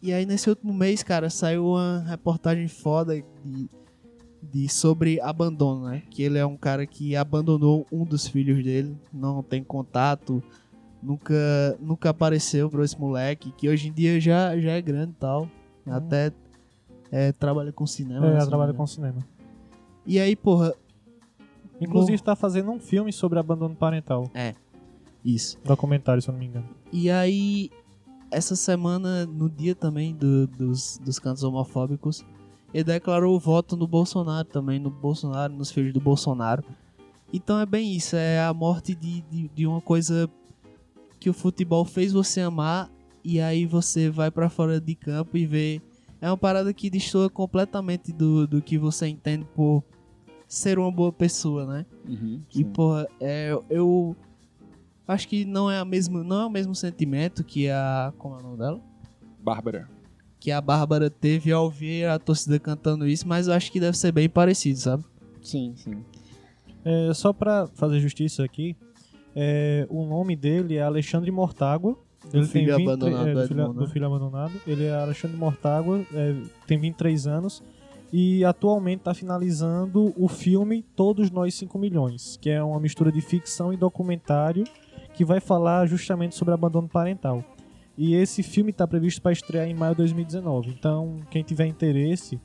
E 0.00 0.12
aí 0.12 0.26
nesse 0.26 0.48
último 0.48 0.72
mês, 0.72 1.02
cara, 1.02 1.30
saiu 1.30 1.66
uma 1.66 2.04
reportagem 2.06 2.68
foda 2.68 3.24
de, 3.42 3.68
de 4.42 4.68
sobre 4.68 5.20
abandono, 5.20 5.88
né? 5.88 6.02
Que 6.10 6.22
ele 6.22 6.38
é 6.38 6.44
um 6.44 6.56
cara 6.56 6.86
que 6.86 7.16
abandonou 7.16 7.86
um 7.90 8.04
dos 8.04 8.28
filhos 8.28 8.62
dele, 8.62 8.96
não 9.12 9.42
tem 9.42 9.64
contato, 9.64 10.42
nunca 11.04 11.34
nunca 11.80 12.10
apareceu 12.10 12.68
pra 12.70 12.84
esse 12.84 12.98
moleque, 12.98 13.52
que 13.52 13.68
hoje 13.68 13.88
em 13.88 13.92
dia 13.92 14.18
já, 14.20 14.58
já 14.58 14.72
é 14.72 14.80
grande 14.82 15.12
e 15.12 15.20
tal. 15.20 15.48
Até 15.86 16.32
é, 17.12 17.30
trabalha 17.32 17.70
com 17.72 17.86
cinema. 17.86 18.26
É, 18.26 18.30
né, 18.30 18.36
ela 18.38 18.46
trabalha 18.46 18.72
com 18.72 18.86
cinema. 18.86 19.18
E 20.06 20.18
aí, 20.18 20.34
porra, 20.34 20.74
Inclusive 21.80 22.22
tá 22.22 22.34
fazendo 22.36 22.70
um 22.70 22.78
filme 22.78 23.12
sobre 23.12 23.38
abandono 23.38 23.74
parental. 23.74 24.30
isso. 25.24 25.58
Documentário, 25.64 26.22
se 26.22 26.28
eu 26.28 26.32
não 26.32 26.38
me 26.38 26.46
engano. 26.46 26.68
E 26.92 27.10
aí, 27.10 27.70
essa 28.30 28.54
semana, 28.56 29.26
no 29.26 29.48
dia 29.50 29.74
também 29.74 30.14
do- 30.14 30.46
dos, 30.46 30.98
dos 31.04 31.18
cantos 31.18 31.42
homofóbicos, 31.42 32.24
ele 32.72 32.84
declarou 32.84 33.34
o 33.36 33.40
voto 33.40 33.76
no 33.76 33.86
Bolsonaro 33.86 34.46
também, 34.48 34.78
no 34.78 34.90
Bolsonaro, 34.90 35.52
nos 35.52 35.70
filhos 35.70 35.92
do 35.92 36.00
Bolsonaro. 36.00 36.64
Então 37.32 37.58
é 37.58 37.66
bem 37.66 37.92
isso, 37.94 38.14
é 38.16 38.40
a 38.44 38.54
morte 38.54 38.94
de, 38.94 39.20
de, 39.22 39.48
de 39.48 39.66
uma 39.66 39.80
coisa 39.80 40.30
que 41.24 41.30
o 41.30 41.32
futebol 41.32 41.86
fez 41.86 42.12
você 42.12 42.42
amar 42.42 42.90
e 43.24 43.40
aí 43.40 43.64
você 43.64 44.10
vai 44.10 44.30
pra 44.30 44.50
fora 44.50 44.78
de 44.78 44.94
campo 44.94 45.38
e 45.38 45.46
vê. 45.46 45.80
É 46.20 46.28
uma 46.28 46.36
parada 46.36 46.70
que 46.74 46.90
destoa 46.90 47.30
completamente 47.30 48.12
do, 48.12 48.46
do 48.46 48.60
que 48.60 48.76
você 48.76 49.06
entende 49.06 49.46
por 49.54 49.82
ser 50.46 50.78
uma 50.78 50.92
boa 50.92 51.10
pessoa, 51.10 51.64
né? 51.64 51.86
Uhum, 52.06 52.42
E, 52.54 52.62
porra, 52.62 53.08
é, 53.18 53.58
eu 53.70 54.14
acho 55.08 55.26
que 55.26 55.46
não 55.46 55.70
é, 55.70 55.78
a 55.78 55.84
mesmo, 55.86 56.22
não 56.22 56.42
é 56.42 56.44
o 56.44 56.50
mesmo 56.50 56.74
sentimento 56.74 57.42
que 57.42 57.70
a. 57.70 58.12
Como 58.18 58.34
é 58.36 58.40
o 58.40 58.42
nome 58.42 58.58
dela? 58.58 58.80
Bárbara. 59.42 59.88
Que 60.38 60.50
a 60.50 60.60
Bárbara 60.60 61.08
teve 61.08 61.50
ao 61.50 61.70
ver 61.70 62.06
a 62.06 62.18
torcida 62.18 62.58
cantando 62.58 63.08
isso, 63.08 63.26
mas 63.26 63.48
eu 63.48 63.54
acho 63.54 63.72
que 63.72 63.80
deve 63.80 63.96
ser 63.96 64.12
bem 64.12 64.28
parecido, 64.28 64.78
sabe? 64.78 65.02
Sim, 65.40 65.72
sim. 65.74 66.04
É, 66.84 67.14
só 67.14 67.32
pra 67.32 67.66
fazer 67.68 67.98
justiça 67.98 68.44
aqui, 68.44 68.76
é, 69.34 69.86
o 69.90 70.04
nome 70.04 70.36
dele 70.36 70.76
é 70.76 70.82
Alexandre 70.82 71.30
Mortágua. 71.30 71.96
Ele 72.32 72.46
filho 72.46 72.74
tem 72.74 72.76
20, 72.76 72.88
abandonado 72.88 73.28
é, 73.28 73.34
do 73.34 73.48
filho, 73.48 73.68
do 73.68 73.80
né? 73.80 73.86
filho 73.88 74.06
abandonado. 74.06 74.52
Ele 74.66 74.84
é 74.84 74.94
Alexandre 74.94 75.36
Mortágua, 75.36 76.00
é, 76.12 76.34
tem 76.66 76.78
23 76.78 77.26
anos 77.26 77.62
e 78.16 78.44
atualmente 78.44 79.00
está 79.00 79.12
finalizando 79.12 80.14
o 80.16 80.28
filme 80.28 80.84
Todos 80.94 81.32
Nós 81.32 81.52
5 81.54 81.76
Milhões, 81.76 82.38
que 82.40 82.48
é 82.48 82.62
uma 82.62 82.78
mistura 82.78 83.10
de 83.10 83.20
ficção 83.20 83.72
e 83.72 83.76
documentário 83.76 84.62
que 85.14 85.24
vai 85.24 85.40
falar 85.40 85.86
justamente 85.86 86.36
sobre 86.36 86.54
abandono 86.54 86.88
parental. 86.88 87.44
E 87.98 88.14
esse 88.14 88.42
filme 88.42 88.70
está 88.70 88.86
previsto 88.86 89.20
para 89.20 89.32
estrear 89.32 89.66
em 89.66 89.74
maio 89.74 89.94
de 89.94 89.98
2019. 89.98 90.70
Então, 90.70 91.16
quem 91.28 91.42
tiver 91.42 91.66
interesse, 91.66 92.40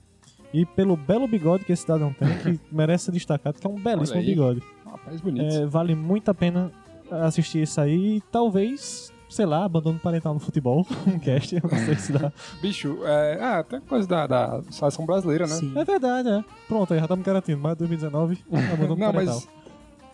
e 0.52 0.66
pelo 0.66 0.98
belo 0.98 1.28
bigode 1.28 1.66
que 1.66 1.72
esse 1.72 1.84
cidadão 1.84 2.14
tem, 2.14 2.30
que 2.40 2.60
merece 2.76 3.06
ser 3.06 3.12
destacado, 3.12 3.60
que 3.60 3.68
é 3.68 3.70
um 3.70 3.80
belíssimo 3.80 4.22
bigode. 4.24 4.64
Rapaz, 4.86 5.22
bonito. 5.22 5.54
É, 5.54 5.68
vale 5.68 5.94
muito 5.94 6.30
a 6.30 6.34
pena 6.34 6.72
assistir 7.12 7.62
isso 7.64 7.80
aí 7.82 8.18
e 8.18 8.22
talvez, 8.32 9.12
sei 9.30 9.46
lá, 9.46 9.66
abandono 9.66 10.00
parental 10.00 10.34
no 10.34 10.40
futebol, 10.40 10.86
um 11.08 11.20
cast, 11.20 11.56
eu 11.56 11.62
não 11.64 11.78
sei 11.86 11.96
se 11.96 12.12
dá. 12.12 12.32
Bicho, 12.62 13.00
é, 13.04 13.38
ah, 13.42 13.64
tem 13.64 13.80
coisa 13.82 14.08
da, 14.08 14.28
da 14.28 14.62
seleção 14.70 15.06
brasileira, 15.06 15.46
né? 15.48 15.54
Sim. 15.56 15.72
É 15.76 15.84
verdade, 15.84 16.30
é. 16.30 16.44
Pronto, 16.68 16.94
aí 16.94 17.00
já 17.00 17.06
estamos 17.06 17.26
garantindo, 17.26 17.60
mais 17.60 17.76
de 17.76 17.80
2019, 17.80 18.38
abandono 18.74 18.96
Não, 18.96 19.12
parental. 19.14 19.36
mas. 19.36 19.48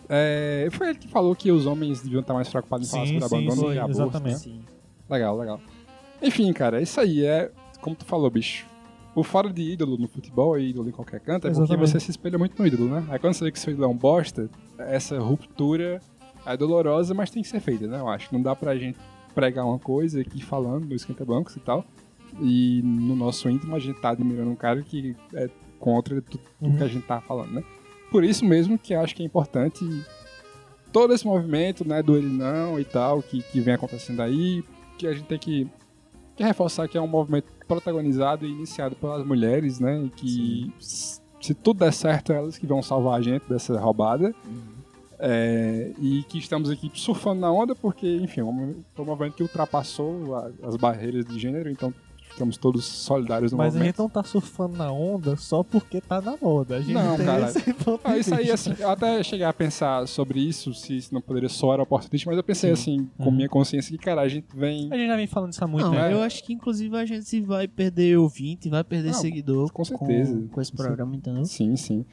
é, 0.08 0.68
foi 0.72 0.90
ele 0.90 0.98
que 0.98 1.08
falou 1.08 1.34
que 1.34 1.50
os 1.50 1.66
homens 1.66 2.00
deviam 2.00 2.20
estar 2.20 2.34
mais 2.34 2.48
preocupados 2.48 2.88
em 2.88 2.90
falar 2.90 3.06
sobre 3.06 3.20
sim, 3.20 3.24
abandono 3.36 3.68
sim, 3.68 3.74
e 3.74 3.78
aborto. 3.78 4.00
exatamente. 4.02 4.38
Sim. 4.40 4.60
Legal, 5.08 5.36
legal. 5.38 5.60
Enfim, 6.22 6.52
cara, 6.52 6.80
isso 6.80 7.00
aí 7.00 7.24
é, 7.24 7.50
como 7.80 7.94
tu 7.94 8.04
falou, 8.04 8.30
bicho. 8.30 8.66
O 9.14 9.22
fora 9.22 9.50
de 9.50 9.62
ídolo 9.62 9.96
no 9.96 10.06
futebol 10.08 10.58
e 10.58 10.68
ídolo 10.70 10.90
em 10.90 10.92
qualquer 10.92 11.20
canto 11.20 11.46
é 11.46 11.50
porque 11.50 11.62
Exatamente. 11.62 11.90
você 11.90 12.00
se 12.00 12.10
espelha 12.10 12.36
muito 12.36 12.60
no 12.60 12.66
ídolo, 12.66 12.86
né? 12.90 13.02
Aí 13.08 13.18
quando 13.18 13.32
você 13.32 13.44
vê 13.44 13.50
que 13.52 13.58
seu 13.58 13.72
ídolo 13.72 13.86
é 13.86 13.88
um 13.88 13.96
bosta, 13.96 14.50
essa 14.78 15.18
ruptura 15.18 16.02
é 16.46 16.56
dolorosa, 16.56 17.12
mas 17.14 17.30
tem 17.30 17.42
que 17.42 17.48
ser 17.48 17.60
feita, 17.60 17.86
né? 17.86 17.98
Eu 17.98 18.08
acho. 18.08 18.32
Não 18.32 18.40
dá 18.40 18.54
pra 18.54 18.76
gente 18.76 18.98
pregar 19.34 19.64
uma 19.66 19.78
coisa 19.78 20.20
aqui 20.20 20.42
falando 20.42 20.86
no 20.86 20.94
esquenta 20.94 21.24
bancos 21.24 21.56
e 21.56 21.60
tal. 21.60 21.84
E 22.40 22.80
no 22.84 23.14
nosso 23.16 23.48
íntimo 23.48 23.74
a 23.74 23.78
gente 23.78 24.00
tá 24.00 24.10
admirando 24.10 24.50
um 24.50 24.56
cara 24.56 24.82
que 24.82 25.16
é 25.34 25.48
contra 25.78 26.20
tudo 26.22 26.40
Uhum. 26.60 26.76
que 26.76 26.82
a 26.82 26.88
gente 26.88 27.06
tá 27.06 27.20
falando, 27.20 27.52
né? 27.52 27.64
Por 28.10 28.24
isso 28.24 28.44
mesmo 28.44 28.78
que 28.78 28.94
acho 28.94 29.14
que 29.14 29.22
é 29.22 29.26
importante 29.26 29.84
todo 30.92 31.12
esse 31.12 31.26
movimento, 31.26 31.86
né, 31.86 32.02
do 32.02 32.16
ele 32.16 32.28
não 32.28 32.80
e 32.80 32.84
tal, 32.84 33.22
que, 33.22 33.42
que 33.42 33.60
vem 33.60 33.74
acontecendo 33.74 34.22
aí, 34.22 34.64
que 34.96 35.06
a 35.06 35.12
gente 35.12 35.26
tem 35.26 35.38
que, 35.38 35.68
que 36.34 36.42
reforçar 36.42 36.88
que 36.88 36.96
é 36.96 37.00
um 37.00 37.06
movimento 37.06 37.52
protagonizado 37.68 38.46
e 38.46 38.50
iniciado 38.50 38.96
pelas 38.96 39.24
mulheres, 39.26 39.78
né, 39.78 40.04
e 40.04 40.08
que 40.08 40.72
se 40.78 41.52
tudo 41.54 41.80
der 41.80 41.92
certo, 41.92 42.32
é 42.32 42.36
elas 42.36 42.56
que 42.56 42.66
vão 42.66 42.82
salvar 42.82 43.18
a 43.18 43.22
gente 43.22 43.42
dessa 43.48 43.78
roubada. 43.78 44.34
É, 45.18 45.92
e 45.98 46.22
que 46.24 46.38
estamos 46.38 46.68
aqui 46.70 46.90
surfando 46.94 47.40
na 47.40 47.50
onda 47.50 47.74
porque, 47.74 48.16
enfim, 48.16 48.40
é 48.40 48.44
um 48.44 48.74
foi 48.94 49.04
um 49.04 49.08
movimento 49.08 49.34
que 49.34 49.42
ultrapassou 49.42 50.34
a- 50.34 50.50
as 50.62 50.76
barreiras 50.76 51.24
de 51.24 51.38
gênero, 51.38 51.70
então 51.70 51.92
estamos 52.30 52.58
todos 52.58 52.84
solidários 52.84 53.50
no 53.50 53.56
Mas 53.56 53.74
a 53.74 53.82
gente 53.82 53.98
não 53.98 54.10
tá 54.10 54.22
surfando 54.22 54.76
na 54.76 54.92
onda 54.92 55.36
só 55.36 55.62
porque 55.62 56.02
tá 56.02 56.20
na 56.20 56.36
moda. 56.36 56.76
A 56.76 56.80
gente 56.80 56.92
Não, 56.92 57.16
tem 57.16 57.24
cara. 57.24 57.46
esse 57.48 57.72
ponto 57.72 58.00
Ah, 58.04 58.18
isso 58.18 58.34
aí, 58.34 58.50
assim, 58.50 58.74
eu 58.78 58.90
até 58.90 59.22
cheguei 59.22 59.46
a 59.46 59.54
pensar 59.54 60.06
sobre 60.06 60.38
isso, 60.40 60.74
se 60.74 60.98
isso 60.98 61.14
não 61.14 61.22
poderia 61.22 61.48
soar 61.48 61.80
oportunista, 61.80 62.28
mas 62.28 62.36
eu 62.36 62.44
pensei 62.44 62.70
assim, 62.70 63.08
com 63.16 63.30
minha 63.30 63.48
consciência, 63.48 63.90
que, 63.90 64.04
cara, 64.04 64.20
a 64.20 64.28
gente 64.28 64.46
vem. 64.54 64.92
A 64.92 64.98
gente 64.98 65.06
já 65.06 65.16
vem 65.16 65.26
falando 65.26 65.52
isso 65.54 65.64
há 65.64 65.66
muito 65.66 65.84
Não, 65.84 65.92
tempo. 65.92 66.02
né? 66.02 66.12
eu 66.12 66.20
acho 66.20 66.44
que 66.44 66.52
inclusive 66.52 66.94
a 66.94 67.06
gente 67.06 67.40
vai 67.40 67.66
perder 67.66 68.18
ouvinte, 68.18 68.68
vai 68.68 68.84
perder 68.84 69.12
Não, 69.12 69.18
seguidor 69.18 69.72
com 69.72 69.82
certeza. 69.82 70.44
com, 70.52 70.60
esse 70.60 70.72
programa, 70.72 71.16
entendeu? 71.16 71.46
Sim, 71.46 71.74
sim. 71.74 72.04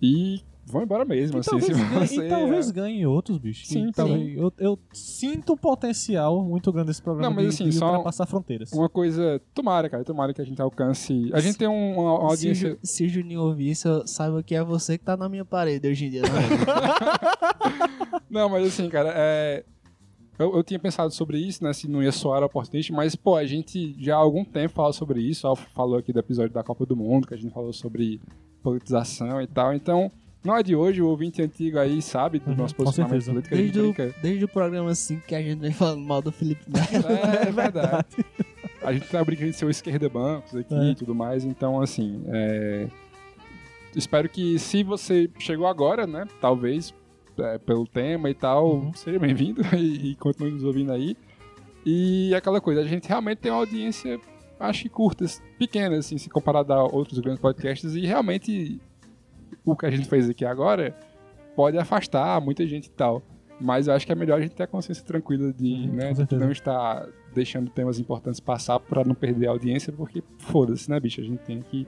E 0.00 0.40
vão 0.70 0.82
embora 0.82 1.04
mesmo, 1.04 1.38
E 1.38 1.40
assim, 1.40 1.50
talvez, 1.50 1.72
se 1.76 1.84
ganhe, 1.84 2.06
você. 2.06 2.26
e 2.26 2.28
talvez 2.28 2.70
ganhe 2.70 3.06
outros, 3.06 3.38
bicho. 3.38 3.66
Sim, 3.66 3.88
E 3.88 3.92
talvez- 3.92 4.36
Eu, 4.38 4.52
eu 4.58 4.78
sinto 4.92 5.54
um 5.54 5.56
potencial 5.56 6.42
muito 6.44 6.72
grande 6.72 6.88
desse 6.88 7.02
programa 7.02 7.28
Não, 7.28 7.34
mas 7.34 7.44
de, 7.44 7.48
assim, 7.62 7.70
de 7.70 7.76
só 7.76 7.86
ultrapassar 7.86 8.26
fronteiras. 8.26 8.72
Uma 8.72 8.88
coisa. 8.88 9.40
Tomara, 9.54 9.88
cara, 9.88 10.04
tomara 10.04 10.32
que 10.34 10.40
a 10.40 10.44
gente 10.44 10.60
alcance. 10.62 11.30
A 11.32 11.40
gente 11.40 11.58
tem 11.58 11.68
um- 11.68 11.98
uma, 11.98 12.18
Se, 12.20 12.24
audiência. 12.26 12.70
Ju- 12.70 12.78
se 12.82 13.04
o 13.04 13.08
Juninho 13.08 13.40
ouvir 13.42 13.70
isso, 13.70 13.88
eu 13.88 14.06
saiba 14.06 14.42
que 14.42 14.54
é 14.54 14.62
você 14.62 14.98
que 14.98 15.04
tá 15.04 15.16
na 15.16 15.28
minha 15.28 15.44
parede 15.44 15.88
hoje 15.88 16.06
em 16.06 16.10
dia. 16.10 16.22
Né? 16.22 16.28
Não, 18.30 18.48
mas 18.48 18.66
assim, 18.66 18.88
cara, 18.88 19.12
é. 19.14 19.64
Eu, 20.38 20.54
eu 20.54 20.62
tinha 20.62 20.78
pensado 20.78 21.12
sobre 21.12 21.36
isso, 21.38 21.64
né? 21.64 21.72
Se 21.72 21.88
não 21.88 22.00
ia 22.00 22.12
soar 22.12 22.44
oportunista, 22.44 22.94
mas, 22.94 23.16
pô, 23.16 23.34
a 23.34 23.44
gente 23.44 23.96
já 23.98 24.14
há 24.14 24.18
algum 24.18 24.44
tempo 24.44 24.72
fala 24.72 24.92
sobre 24.92 25.20
isso. 25.20 25.52
Falou 25.74 25.98
aqui 25.98 26.12
do 26.12 26.20
episódio 26.20 26.52
da 26.54 26.62
Copa 26.62 26.86
do 26.86 26.94
Mundo, 26.94 27.26
que 27.26 27.34
a 27.34 27.36
gente 27.36 27.52
falou 27.52 27.72
sobre 27.72 28.20
politização 28.62 29.42
e 29.42 29.48
tal. 29.48 29.74
Então, 29.74 30.08
não 30.48 30.56
é 30.56 30.62
de 30.62 30.74
hoje, 30.74 31.00
o 31.00 31.06
ouvinte 31.08 31.40
antigo 31.40 31.78
aí 31.78 32.02
sabe 32.02 32.38
do 32.40 32.50
Uhum, 32.50 32.56
nosso 32.56 32.74
posicionamento 32.74 33.22
certeza. 33.22 33.32
político. 33.32 33.54
A 33.54 33.58
gente 33.58 33.72
Desde, 33.72 33.80
o, 33.80 33.92
brinca. 34.06 34.20
desde 34.20 34.44
o 34.44 34.48
programa 34.48 34.94
5 34.94 35.26
que 35.26 35.34
a 35.34 35.42
gente 35.42 35.58
vem 35.60 35.72
falando 35.72 36.00
mal 36.04 36.20
do 36.20 36.32
Felipe 36.32 36.62
Neto. 36.68 37.06
É, 37.08 37.48
é 37.48 37.52
verdade. 37.52 38.06
A 38.82 38.92
gente 38.92 39.08
tá 39.08 39.22
brincando 39.24 39.50
de 39.50 39.56
ser 39.56 39.64
o 39.64 39.70
esquerda 39.70 40.08
bancos 40.08 40.54
aqui 40.56 40.74
É. 40.74 40.90
e 40.90 40.94
tudo 40.94 41.14
mais, 41.14 41.44
então 41.44 41.80
assim, 41.80 42.22
é... 42.28 42.86
espero 43.94 44.28
que 44.28 44.58
se 44.58 44.82
você 44.82 45.28
chegou 45.38 45.66
agora, 45.66 46.06
né, 46.06 46.26
talvez 46.40 46.94
é, 47.38 47.58
pelo 47.58 47.86
tema 47.86 48.28
e 48.30 48.34
tal, 48.34 48.74
Uhum. 48.76 48.92
seja 48.94 49.18
bem-vindo 49.18 49.62
e, 49.76 50.10
e 50.10 50.14
continue 50.16 50.50
nos 50.52 50.64
ouvindo 50.64 50.92
aí. 50.92 51.16
E 51.86 52.34
aquela 52.34 52.60
coisa, 52.60 52.80
a 52.80 52.84
gente 52.84 53.08
realmente 53.08 53.38
tem 53.38 53.50
uma 53.52 53.58
audiência, 53.58 54.18
acho 54.58 54.82
que 54.82 54.88
curtas, 54.88 55.40
pequena, 55.58 55.96
assim, 55.96 56.18
se 56.18 56.28
comparado 56.28 56.72
a 56.72 56.82
outros 56.84 57.18
grandes 57.20 57.40
podcasts, 57.40 57.94
e 57.94 58.00
realmente 58.04 58.80
o 59.72 59.76
que 59.76 59.86
a 59.86 59.90
gente 59.90 60.08
fez 60.08 60.28
aqui 60.28 60.44
agora 60.44 60.94
pode 61.56 61.76
afastar 61.78 62.40
muita 62.40 62.66
gente 62.66 62.86
e 62.86 62.90
tal. 62.90 63.22
Mas 63.60 63.88
eu 63.88 63.94
acho 63.94 64.06
que 64.06 64.12
é 64.12 64.14
melhor 64.14 64.38
a 64.38 64.40
gente 64.40 64.54
ter 64.54 64.62
a 64.62 64.66
consciência 64.66 65.04
tranquila 65.04 65.52
de, 65.52 65.88
né, 65.88 66.12
de 66.12 66.36
não 66.36 66.52
estar 66.52 67.08
deixando 67.34 67.68
temas 67.70 67.98
importantes 67.98 68.38
passar 68.38 68.78
pra 68.78 69.04
não 69.04 69.14
perder 69.14 69.48
a 69.48 69.50
audiência, 69.50 69.92
porque 69.92 70.22
foda-se, 70.38 70.88
né, 70.88 71.00
bicho? 71.00 71.20
A 71.20 71.24
gente 71.24 71.40
tem 71.40 71.60
que 71.60 71.86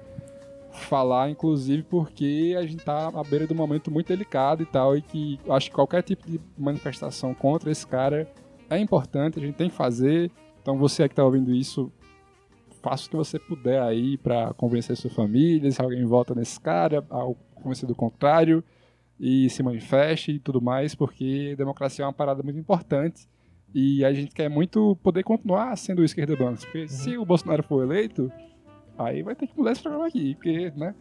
falar, 0.72 1.30
inclusive, 1.30 1.82
porque 1.84 2.56
a 2.58 2.62
gente 2.62 2.84
tá 2.84 3.08
à 3.08 3.22
beira 3.22 3.46
de 3.46 3.52
um 3.52 3.56
momento 3.56 3.90
muito 3.90 4.08
delicado 4.08 4.62
e 4.62 4.66
tal, 4.66 4.96
e 4.96 5.02
que 5.02 5.38
eu 5.44 5.52
acho 5.52 5.68
que 5.68 5.74
qualquer 5.74 6.02
tipo 6.02 6.28
de 6.28 6.40
manifestação 6.58 7.34
contra 7.34 7.70
esse 7.70 7.86
cara 7.86 8.28
é 8.68 8.78
importante, 8.78 9.38
a 9.38 9.42
gente 9.42 9.54
tem 9.54 9.68
que 9.68 9.76
fazer. 9.76 10.30
Então 10.62 10.76
você 10.76 11.08
que 11.08 11.14
tá 11.14 11.24
ouvindo 11.24 11.52
isso, 11.52 11.90
faça 12.82 13.06
o 13.06 13.10
que 13.10 13.16
você 13.16 13.38
puder 13.38 13.80
aí 13.82 14.16
pra 14.18 14.52
convencer 14.54 14.96
sua 14.96 15.10
família, 15.10 15.70
se 15.70 15.80
alguém 15.80 16.04
vota 16.04 16.34
nesse 16.34 16.60
cara, 16.60 17.04
ao 17.10 17.34
convencer 17.54 17.86
do 17.88 17.94
contrário, 17.94 18.62
e 19.18 19.50
se 19.50 19.62
manifeste 19.62 20.32
e 20.32 20.38
tudo 20.38 20.60
mais, 20.62 20.94
porque 20.94 21.54
democracia 21.56 22.04
é 22.04 22.06
uma 22.06 22.12
parada 22.12 22.42
muito 22.42 22.58
importante. 22.58 23.28
E 23.74 24.04
a 24.04 24.12
gente 24.12 24.34
quer 24.34 24.48
muito 24.48 24.96
poder 25.02 25.22
continuar 25.22 25.76
sendo 25.76 26.00
o 26.00 26.04
esquerda 26.04 26.34
bancos. 26.34 26.64
Porque 26.64 26.88
se 26.88 27.16
o 27.16 27.24
Bolsonaro 27.24 27.62
for 27.62 27.82
eleito, 27.84 28.32
aí 28.98 29.22
vai 29.22 29.36
ter 29.36 29.46
que 29.46 29.56
mudar 29.56 29.72
esse 29.72 29.82
programa 29.82 30.06
aqui. 30.08 30.34
Porque, 30.34 30.72
né? 30.76 30.94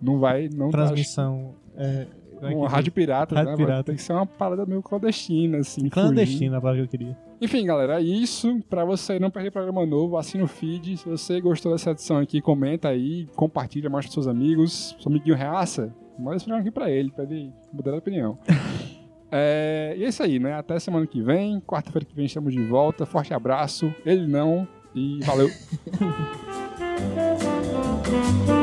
Não 0.00 0.18
vai. 0.20 0.48
Não 0.48 0.70
tá- 0.70 0.78
Transmissão. 0.84 1.54
É, 1.76 2.06
como 2.36 2.46
é 2.46 2.54
uma 2.54 2.66
que- 2.68 2.74
rádio 2.74 2.92
pirata, 2.92 3.34
Rádio 3.34 3.50
né? 3.52 3.56
Pirata. 3.56 3.84
ter 3.84 3.96
que 3.96 4.02
ser 4.02 4.12
uma 4.12 4.26
parada 4.26 4.64
meio 4.66 4.82
clandestina, 4.82 5.58
assim. 5.58 5.88
Clandestina, 5.88 6.58
a 6.58 6.60
palavra 6.60 6.86
que 6.86 6.94
eu 6.94 6.98
queria. 7.00 7.18
Enfim, 7.42 7.66
galera, 7.66 8.00
é 8.00 8.04
isso. 8.04 8.60
Pra 8.70 8.84
você 8.84 9.18
não 9.18 9.28
perder 9.28 9.50
programa 9.50 9.84
novo, 9.84 10.16
assina 10.16 10.44
o 10.44 10.46
feed. 10.46 10.96
Se 10.96 11.08
você 11.08 11.40
gostou 11.40 11.72
dessa 11.72 11.90
edição 11.90 12.18
aqui, 12.18 12.40
comenta 12.40 12.88
aí, 12.88 13.26
compartilha, 13.34 13.90
mostra 13.90 14.12
pros 14.12 14.14
seus 14.14 14.28
amigos. 14.28 14.94
Seu 15.00 15.10
amiguinho 15.10 15.34
reaça, 15.34 15.92
manda 16.16 16.36
esse 16.36 16.44
programa 16.44 16.62
aqui 16.62 16.70
pra 16.70 16.88
ele, 16.88 17.10
pra 17.10 17.24
ele 17.24 17.52
mudar 17.72 17.90
de 17.90 17.98
opinião. 17.98 18.38
é, 19.28 19.96
e 19.98 20.04
é 20.04 20.08
isso 20.08 20.22
aí, 20.22 20.38
né? 20.38 20.54
Até 20.54 20.78
semana 20.78 21.04
que 21.04 21.20
vem. 21.20 21.60
Quarta-feira 21.62 22.06
que 22.06 22.14
vem 22.14 22.26
estamos 22.26 22.54
de 22.54 22.62
volta. 22.64 23.04
Forte 23.04 23.34
abraço. 23.34 23.92
Ele 24.06 24.28
não. 24.28 24.68
E 24.94 25.18
valeu. 25.24 25.48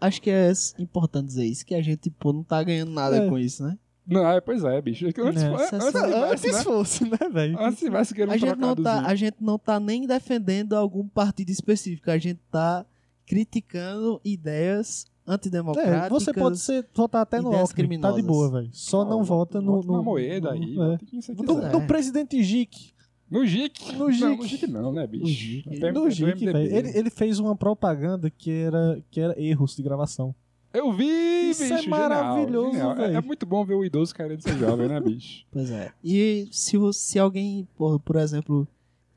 Acho 0.00 0.20
que 0.22 0.30
é 0.30 0.50
importante 0.78 1.26
dizer 1.26 1.44
isso, 1.44 1.64
que 1.66 1.74
a 1.74 1.82
gente, 1.82 2.08
pô, 2.10 2.32
não 2.32 2.42
tá 2.42 2.62
ganhando 2.62 2.90
nada 2.92 3.16
É. 3.16 3.28
com 3.28 3.38
isso, 3.38 3.62
né? 3.62 3.76
Não, 4.06 4.26
é, 4.26 4.40
pois 4.40 4.64
é, 4.64 4.80
bicho. 4.80 5.06
É 5.06 5.12
que 5.12 5.20
Antes, 5.20 5.42
É, 5.42 5.46
antes, 5.48 5.68
tivesse, 5.68 5.96
Antes 6.32 6.52
né? 6.56 6.62
fosse, 6.64 7.04
né, 7.04 7.18
velho? 7.32 7.60
Antes 7.60 7.78
tivesse 7.78 8.14
querendo 8.14 8.32
A 8.32 8.36
gente, 8.36 8.56
não 8.58 8.74
tá, 8.74 9.06
a 9.06 9.14
gente 9.14 9.36
não 9.40 9.58
tá 9.58 9.78
nem 9.78 10.06
defendendo 10.06 10.72
algum 10.74 11.06
partido 11.06 11.50
específico, 11.50 12.10
a 12.10 12.18
gente 12.18 12.40
tá 12.50 12.84
criticando 13.26 14.20
ideias 14.24 15.06
antidemocráticas. 15.26 16.06
É, 16.06 16.08
você 16.08 16.32
pode 16.32 16.58
ser, 16.58 16.84
votar 16.92 17.22
até 17.22 17.40
no 17.40 17.54
Alckmin, 17.54 18.00
tá 18.00 18.10
de 18.10 18.22
boa, 18.22 18.50
velho. 18.50 18.68
Só 18.72 19.04
não, 19.04 19.22
vota 19.22 19.60
no... 19.60 19.76
Vota 19.76 19.86
na 19.92 19.98
no 19.98 20.02
moeda 20.02 20.50
aí. 20.52 20.74
no- 20.74 20.92
é. 20.94 20.98
No, 21.38 21.70
no 21.80 21.86
presidente 21.86 22.42
Gic. 22.42 22.92
No 23.30 23.46
GIC. 23.46 23.92
No 23.92 23.98
Não, 24.08 24.12
GIC 24.42 24.66
não, 24.66 24.92
né, 24.92 25.06
bicho? 25.06 25.62
No 25.68 25.72
É 25.74 25.92
MDB. 25.92 26.52
velho. 26.52 26.76
Ele, 26.76 26.98
ele 26.98 27.10
fez 27.10 27.38
uma 27.38 27.54
propaganda 27.54 28.28
que 28.28 28.50
era, 28.50 29.00
que 29.10 29.20
era 29.20 29.40
erros 29.40 29.76
de 29.76 29.82
gravação. 29.82 30.34
Eu 30.72 30.92
vi, 30.92 31.50
Isso 31.50 31.62
é 31.64 31.68
bicho. 31.68 31.82
genial, 31.82 32.00
maravilhoso, 32.00 32.72
genial. 32.72 32.92
É, 32.92 32.94
velho. 32.96 33.16
é 33.16 33.20
muito 33.20 33.44
bom 33.46 33.64
ver 33.64 33.74
o 33.74 33.84
idoso 33.84 34.14
querendo 34.14 34.40
ser 34.40 34.56
jovem, 34.58 34.88
né, 34.88 35.00
bicho? 35.00 35.44
Pois 35.50 35.70
é. 35.70 35.92
E 36.02 36.48
se, 36.50 36.76
se 36.92 37.18
alguém, 37.18 37.66
por, 37.76 37.98
por 38.00 38.16
exemplo, 38.16 38.66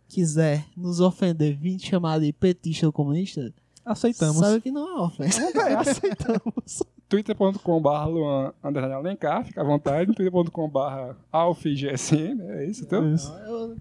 quiser 0.07 0.65
nos 0.77 0.99
ofender 0.99 1.55
vindo 1.57 1.83
chamar 1.83 2.19
de 2.19 2.31
petista 2.33 2.85
ou 2.85 2.93
comunista, 2.93 3.53
Aceitamos. 3.85 4.37
sabe 4.37 4.61
que 4.61 4.71
não 4.71 4.97
é 4.97 5.01
ofensa. 5.05 5.41
É, 5.41 5.73
aceitamos. 5.75 6.83
twitter.com.br 7.13 8.05
Luan 8.07 8.53
Underline 8.63 8.93
Alencar, 8.95 9.45
fica 9.45 9.61
à 9.61 9.63
vontade. 9.63 10.11
twitter.com.br 10.15 11.15
AlfGSN, 11.31 12.41
é 12.41 12.65
isso, 12.65 12.83
então? 12.83 13.13
Isso. 13.13 13.31
Eu 13.45 13.67
não 13.67 13.75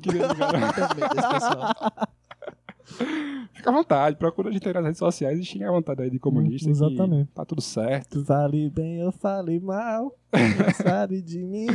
Queria. 0.00 0.28
Fica 3.52 3.70
à 3.70 3.72
vontade, 3.72 4.16
procura 4.16 4.48
a 4.48 4.52
gente 4.52 4.68
aí 4.68 4.74
nas 4.74 4.84
redes 4.84 4.98
sociais 4.98 5.40
e 5.40 5.44
xinga 5.44 5.68
à 5.68 5.72
vontade 5.72 6.02
aí 6.02 6.10
de 6.10 6.20
comunista. 6.20 6.70
Exatamente. 6.70 7.32
Tá 7.34 7.44
tudo 7.44 7.60
certo. 7.60 8.24
Fale 8.24 8.70
bem 8.70 9.04
ou 9.04 9.10
fale 9.10 9.58
mal, 9.58 10.14
não 10.32 10.74
sabe 10.74 11.20
de 11.20 11.42
mim. 11.42 11.66